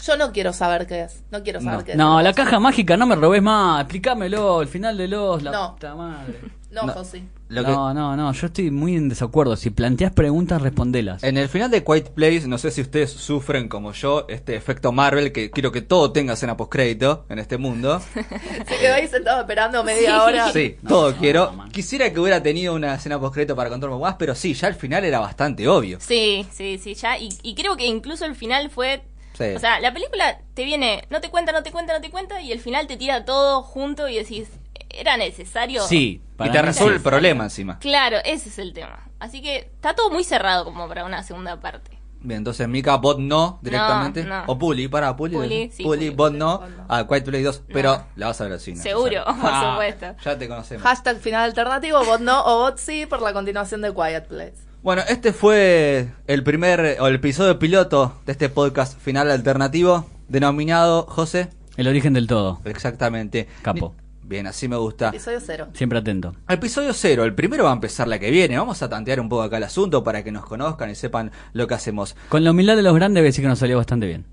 yo 0.05 0.17
no 0.17 0.33
quiero 0.33 0.53
saber 0.53 0.87
qué 0.87 1.03
es. 1.03 1.23
No 1.31 1.43
quiero 1.43 1.61
saber 1.61 1.79
No. 1.81 1.85
qué 1.85 1.91
es. 1.93 1.97
No, 1.99 2.23
la 2.23 2.33
caja 2.33 2.59
mágica 2.61 2.97
no 2.97 3.07
me 3.07 3.15
robes 3.17 3.43
más. 3.43 3.81
Explícamelo, 3.83 4.63
el 4.63 4.69
final 4.69 4.97
de 4.97 5.09
los. 5.09 5.43
La 5.43 5.51
No. 5.53 5.73
puta 5.75 5.95
madre. 5.95 6.41
No, 6.71 6.83
No. 6.85 6.93
José. 6.93 7.23
lo 7.49 7.65
que- 7.65 7.71
No, 7.71 7.95
no, 7.95 8.15
no. 8.15 8.31
Yo 8.33 8.47
estoy 8.49 8.71
muy 8.71 8.95
en 8.95 9.09
desacuerdo. 9.09 9.57
Si 9.57 9.71
planteas 9.71 10.13
preguntas, 10.13 10.61
respondelas. 10.61 11.23
En 11.25 11.39
el 11.39 11.49
final 11.49 11.71
de 11.71 11.83
Quiet 11.83 12.11
Place, 12.11 12.47
no 12.47 12.59
sé 12.59 12.71
si 12.71 12.83
ustedes 12.83 13.11
sufren 13.11 13.69
como 13.69 13.93
yo 13.93 14.27
este 14.29 14.55
efecto 14.55 14.93
Marvel, 14.93 15.33
que 15.33 15.51
quiero 15.51 15.73
que 15.73 15.81
todo 15.81 16.13
tenga 16.13 16.35
escena 16.35 16.59
postcrédito 16.59 17.25
en 17.31 17.39
este 17.39 17.57
mundo. 17.57 18.01
Se 18.15 18.77
quedó 18.79 18.95
ahí 18.97 19.09
sentado 19.09 19.41
esperando 19.41 19.83
media 19.83 20.23
hora. 20.23 20.53
Sí, 20.53 20.77
No, 20.83 20.89
todo 20.91 21.11
no, 21.13 21.17
quiero. 21.17 21.53
Quisiera 21.73 22.13
que 22.13 22.21
hubiera 22.21 22.43
tenido 22.43 22.75
una 22.75 22.97
escena 22.97 23.19
postcrédito 23.19 23.57
para 23.57 23.71
contarme 23.71 23.97
más, 23.99 24.17
pero 24.19 24.35
sí, 24.35 24.53
ya 24.53 24.69
al 24.69 24.75
final 24.75 25.05
era 25.07 25.21
bastante 25.21 25.67
obvio. 25.69 25.99
Sí, 26.01 26.47
sí, 26.53 26.77
sí, 26.77 26.95
ya. 26.95 27.17
Y, 27.19 27.31
y 27.43 27.55
creo 27.55 27.77
que 27.79 27.87
incluso 27.87 28.27
el 28.27 28.35
final 28.35 28.69
fue. 28.69 29.03
Sí. 29.39 29.45
O 29.57 29.59
sea, 29.61 29.81
la 29.81 29.95
película 29.95 30.41
te 30.55 30.65
viene, 30.65 31.05
no 31.11 31.21
te 31.21 31.31
cuenta, 31.31 31.53
no 31.53 31.63
te 31.63 31.71
cuenta, 31.71 31.95
no 31.95 32.01
te 32.03 32.11
cuenta, 32.11 32.43
y 32.43 32.51
el 32.53 32.61
final 32.61 32.87
te 32.89 32.97
tira 32.97 33.25
todo 33.25 33.63
junto 33.63 34.09
y 34.09 34.17
decís, 34.17 34.49
¿era 34.91 35.17
necesario? 35.17 35.83
Sí. 35.83 36.23
y 36.23 36.37
para 36.37 36.53
te 36.53 36.63
resuelve 36.63 36.97
el 36.97 37.03
problema 37.03 37.45
encima. 37.45 37.79
Claro, 37.79 38.19
ese 38.25 38.49
es 38.49 38.59
el 38.59 38.73
tema. 38.73 39.09
Así 39.19 39.43
que 39.43 39.57
está 39.75 39.95
todo 39.95 40.11
muy 40.11 40.25
cerrado 40.25 40.65
como 40.65 40.87
para 40.89 41.05
una 41.05 41.23
segunda 41.23 41.61
parte. 41.61 41.99
Bien, 42.21 42.39
entonces 42.39 42.67
Mika, 42.69 42.97
bot 42.97 43.19
no 43.21 43.61
directamente. 43.63 44.25
No, 44.25 44.45
no. 44.45 44.53
O 44.53 44.59
Puli, 44.59 44.89
para 44.89 45.15
Puli. 45.17 45.37
Puli, 45.37 45.71
sí, 45.73 45.83
Puli, 45.85 46.07
Puli. 46.07 46.17
bot 46.17 46.33
no. 46.33 46.59
No. 46.67 46.85
Ah, 46.89 47.07
Quiet 47.07 47.25
Place 47.25 47.45
2. 47.45 47.63
Pero 47.73 48.03
la 48.17 48.27
vas 48.27 48.41
a 48.41 48.45
ver 48.45 48.55
al 48.55 48.61
cine. 48.61 48.83
Seguro, 48.83 49.25
por 49.25 49.35
Ah, 49.39 49.71
supuesto. 49.73 50.17
Ya 50.25 50.37
te 50.39 50.49
conocemos. 50.49 50.83
Hashtag 50.83 51.19
final 51.19 51.45
alternativo, 51.45 52.05
bot 52.05 52.21
no 52.21 52.45
o 52.45 52.59
bot 52.63 52.79
sí 52.79 53.07
por 53.07 53.23
la 53.23 53.33
continuación 53.33 53.83
de 53.83 53.95
Quiet 53.95 54.27
Place. 54.27 54.57
Bueno, 54.83 55.03
este 55.09 55.33
fue 55.33 56.09
el 56.27 56.43
primer, 56.45 56.97
o 57.01 57.07
el 57.07 57.17
episodio 57.17 57.59
piloto 57.59 58.17
de 58.27 58.33
este 58.33 58.49
podcast 58.49 58.99
final 58.99 59.31
alternativo, 59.31 60.07
denominado, 60.29 61.07
José, 61.09 61.51
El 61.77 61.87
origen 61.89 62.15
del 62.15 62.27
todo. 62.27 62.61
exactamente. 62.65 63.49
Capo. 63.63 63.95
Bien, 64.29 64.47
así 64.47 64.69
me 64.69 64.77
gusta. 64.77 65.09
Episodio 65.09 65.41
cero. 65.41 65.69
Siempre 65.73 65.99
atento. 65.99 66.35
Episodio 66.51 66.93
cero, 66.93 67.25
el 67.25 67.35
primero 67.35 67.65
va 67.65 67.71
a 67.71 67.73
empezar 67.73 68.07
la 68.07 68.19
que 68.19 68.31
viene. 68.31 68.59
Vamos 68.59 68.83
a 68.83 68.89
tantear 68.91 69.21
un 69.21 69.29
poco 69.31 69.41
acá 69.43 69.57
el 69.57 69.65
asunto 69.65 70.05
para 70.05 70.23
que 70.23 70.31
nos 70.31 70.45
conozcan 70.45 70.91
y 70.91 70.95
sepan 70.95 71.33
lo 71.55 71.67
que 71.67 71.73
hacemos. 71.73 72.15
Con 72.29 72.45
la 72.45 72.51
humildad 72.51 72.77
de 72.77 72.83
los 72.83 72.95
grandes, 72.95 73.23
voy 73.23 73.29
a 73.29 73.31
decir 73.31 73.43
que 73.43 73.49
nos 73.49 73.59
salió 73.59 73.79
bastante 73.79 74.07
bien. 74.07 74.27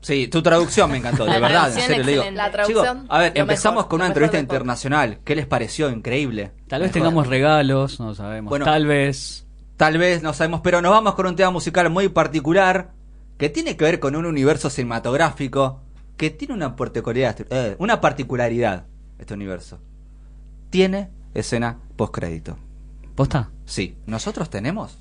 Sí, 0.00 0.26
tu 0.26 0.42
traducción 0.42 0.90
me 0.90 0.96
encantó, 0.96 1.24
de 1.32 1.38
verdad, 1.38 1.68
en 1.72 1.80
serio 1.80 2.02
le 2.02 2.10
digo. 2.10 2.22
excelente. 2.22 2.36
La 2.36 2.50
traducción, 2.50 3.06
a 3.08 3.18
ver, 3.20 3.32
empezamos 3.36 3.76
mejor, 3.76 3.90
con 3.90 4.00
una 4.00 4.08
entrevista 4.08 4.40
internacional. 4.40 5.20
¿Qué 5.24 5.36
les 5.36 5.46
pareció? 5.46 5.88
Increíble. 5.88 6.50
Tal 6.66 6.82
vez 6.82 6.88
Mejor. 6.88 6.92
tengamos 6.92 7.26
regalos, 7.28 8.00
no 8.00 8.12
sabemos. 8.12 8.50
Bueno. 8.50 8.64
Tal 8.64 8.86
vez. 8.86 9.46
Tal 9.76 9.98
vez, 9.98 10.24
no 10.24 10.32
sabemos, 10.32 10.62
pero 10.64 10.82
nos 10.82 10.90
vamos 10.90 11.14
con 11.14 11.26
un 11.26 11.36
tema 11.36 11.52
musical 11.52 11.90
muy 11.90 12.08
particular 12.08 12.90
que 13.38 13.50
tiene 13.50 13.76
que 13.76 13.84
ver 13.84 14.00
con 14.00 14.16
un 14.16 14.26
universo 14.26 14.68
cinematográfico 14.68 15.82
que 16.16 16.30
tiene 16.30 16.54
una 16.54 16.74
particularidad, 16.74 17.36
eh, 17.50 17.76
una 17.78 18.00
particularidad 18.00 18.86
este 19.18 19.34
universo. 19.34 19.80
Tiene 20.70 21.10
escena 21.34 21.78
postcrédito. 21.96 22.56
¿Posta? 23.14 23.50
Sí, 23.64 23.96
nosotros 24.06 24.50
tenemos. 24.50 24.98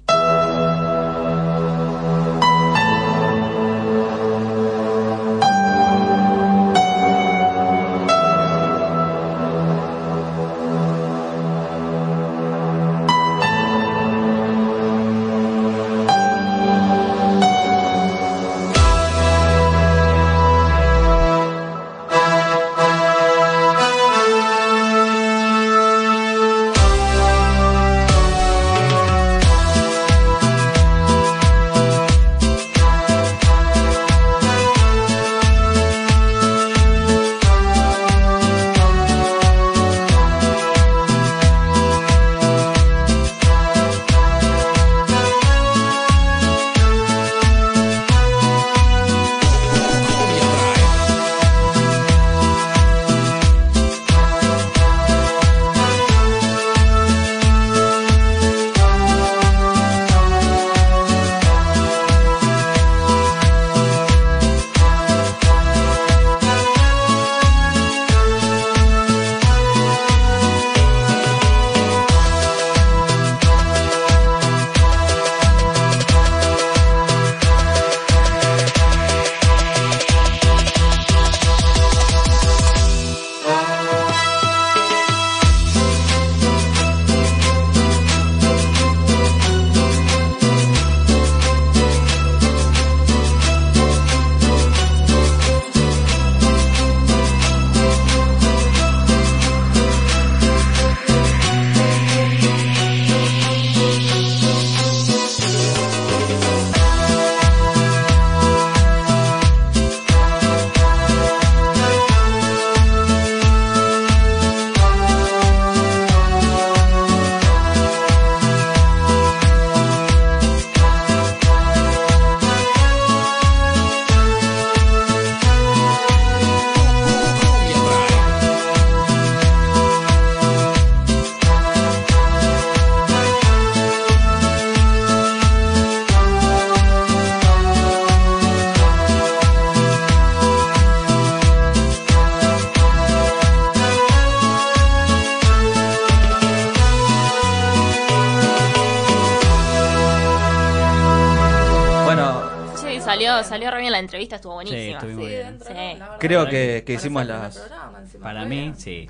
La 153.96 154.00
entrevista, 154.00 154.36
estuvo 154.38 154.54
buenísima. 154.56 154.82
Sí, 154.82 154.90
estuvo 154.92 155.12
muy 155.14 155.24
Sí, 155.24 155.30
bien. 155.30 155.46
dentro, 155.48 155.68
Sí. 155.68 155.74
¿no? 155.74 155.80
La 155.80 156.06
verdad 156.06 156.18
Creo 156.20 156.40
Para 156.42 156.52
que, 156.52 156.84
que 156.86 156.94
hicimos 156.94 157.26
las... 157.26 157.58
programa 157.58 158.00
encima, 158.00 158.24
Para 158.24 158.46
mí, 158.46 158.56
bien. 158.60 158.76
sí. 158.78 159.10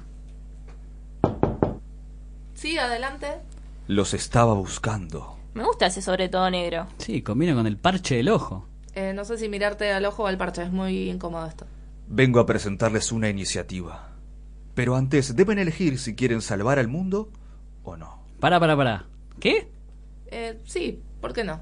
Sí, 2.53 2.78
adelante. 2.78 3.28
Los 3.88 4.14
estaba 4.14 4.53
buscando. 4.53 5.38
Me 5.53 5.64
gusta 5.64 5.86
ese 5.88 6.02
sobre 6.02 6.30
todo 6.30 6.49
negro. 6.49 6.88
Sí, 6.98 7.22
combina 7.22 7.53
con 7.53 7.68
el 7.68 7.78
parche 7.78 8.16
del 8.18 8.30
ojo. 8.30 8.68
Eh, 8.94 9.14
no 9.14 9.26
sé 9.26 9.38
si 9.38 9.49
mirarte 9.49 9.91
al 9.91 10.06
ojo 10.06 10.24
o 10.24 10.28
al 10.28 10.38
parche, 10.38 10.64
es 10.64 10.72
muy 10.72 11.10
incómodo 11.10 11.45
esto. 11.45 11.66
Vengo 12.07 12.40
a 12.40 12.45
presentarles 12.45 13.12
una 13.12 13.30
iniciativa. 13.30 14.12
Pero 14.74 14.95
antes 14.95 15.36
deben 15.36 15.60
elegir 15.60 15.98
si 15.99 16.16
quieren 16.16 16.41
salvar 16.41 16.80
al 16.80 16.88
mundo 16.88 17.30
o 17.84 17.98
no. 17.98 18.24
Para, 18.40 18.60
para, 18.60 18.76
para. 18.76 19.06
¿Qué? 19.40 19.72
Eh, 20.28 20.60
sí, 20.66 21.02
¿por 21.22 21.34
qué 21.34 21.44
no? 21.44 21.62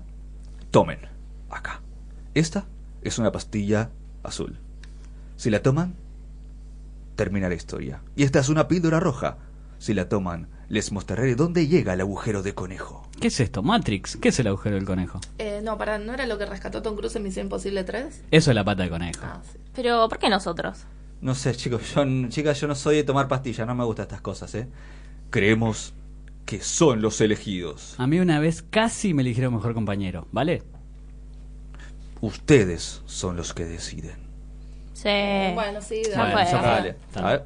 Tomen, 0.72 1.00
acá. 1.50 1.82
Esta 2.34 2.66
es 3.04 3.18
una 3.20 3.32
pastilla 3.32 3.90
azul. 4.24 4.58
Si 5.36 5.50
la 5.50 5.62
toman, 5.62 5.96
termina 7.16 7.50
la 7.50 7.56
historia. 7.56 8.02
Y 8.16 8.24
esta 8.24 8.40
es 8.40 8.50
una 8.50 8.68
píldora 8.68 9.00
roja. 9.00 9.38
Si 9.80 9.94
la 9.94 10.08
toman, 10.08 10.48
les 10.70 10.92
mostraré 10.92 11.36
dónde 11.36 11.68
llega 11.68 11.94
el 11.94 12.02
agujero 12.02 12.42
de 12.42 12.54
conejo. 12.54 13.08
¿Qué 13.20 13.28
es 13.28 13.40
esto? 13.40 13.62
Matrix. 13.62 14.18
¿Qué 14.18 14.30
es 14.30 14.40
el 14.40 14.48
agujero 14.48 14.76
del 14.76 14.86
conejo? 14.86 15.20
Eh, 15.38 15.62
no, 15.64 15.78
para, 15.78 15.98
¿no 15.98 16.14
era 16.14 16.26
lo 16.26 16.38
que 16.38 16.46
rescató 16.46 16.82
Tom 16.82 16.96
Cruise 16.96 17.16
en 17.16 17.24
Misión 17.24 17.48
Imposible 17.48 17.84
3? 17.84 18.24
Eso 18.32 18.52
es 18.52 18.56
la 18.56 18.64
pata 18.64 18.84
de 18.84 18.90
conejo. 18.90 19.22
Ah, 19.24 19.42
sí. 19.52 19.60
Pero, 19.76 20.08
¿por 20.08 20.20
qué 20.20 20.30
nosotros? 20.30 20.86
No 21.22 21.36
sé, 21.36 21.56
chicos, 21.56 21.94
yo, 21.94 22.04
chicas, 22.30 22.60
yo 22.60 22.68
no 22.68 22.76
soy 22.76 22.98
de 22.98 23.04
tomar 23.04 23.28
pastillas, 23.28 23.66
no 23.68 23.76
me 23.76 23.84
gustan 23.84 24.04
estas 24.04 24.22
cosas, 24.22 24.54
¿eh? 24.56 24.68
Creemos 25.30 25.94
que 26.46 26.62
son 26.62 27.02
los 27.02 27.22
elegidos. 27.22 27.96
A 27.98 28.08
mí 28.08 28.20
una 28.20 28.40
vez 28.40 28.62
casi 28.62 29.14
me 29.14 29.22
eligieron 29.22 29.54
mejor 29.54 29.74
compañero, 29.74 30.28
¿vale? 30.32 30.64
Ustedes 32.24 33.02
son 33.06 33.36
los 33.36 33.54
que 33.54 33.66
deciden. 33.66 34.16
Sí. 34.94 35.10
Bueno, 35.54 35.82
sí. 35.82 36.04
Dale, 36.10 36.96
a 37.16 37.22
ver. 37.26 37.46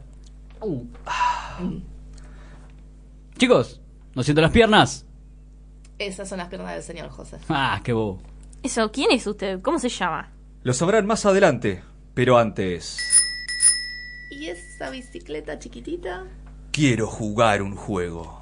Chicos, 3.39 3.81
no 4.13 4.21
siento 4.21 4.43
las 4.43 4.51
piernas. 4.51 5.03
Esas 5.97 6.29
son 6.29 6.37
las 6.37 6.49
piernas 6.49 6.75
del 6.75 6.83
señor 6.83 7.09
José. 7.09 7.39
Ah, 7.49 7.81
qué 7.83 7.91
bobo. 7.91 8.21
Eso, 8.61 8.91
¿quién 8.91 9.09
es 9.09 9.25
usted? 9.25 9.63
¿Cómo 9.63 9.79
se 9.79 9.89
llama? 9.89 10.31
Lo 10.61 10.73
sabrán 10.73 11.07
más 11.07 11.25
adelante, 11.25 11.81
pero 12.13 12.37
antes... 12.37 12.99
¿Y 14.29 14.45
esa 14.45 14.91
bicicleta 14.91 15.57
chiquitita? 15.57 16.27
Quiero 16.71 17.07
jugar 17.07 17.63
un 17.63 17.75
juego. 17.75 18.36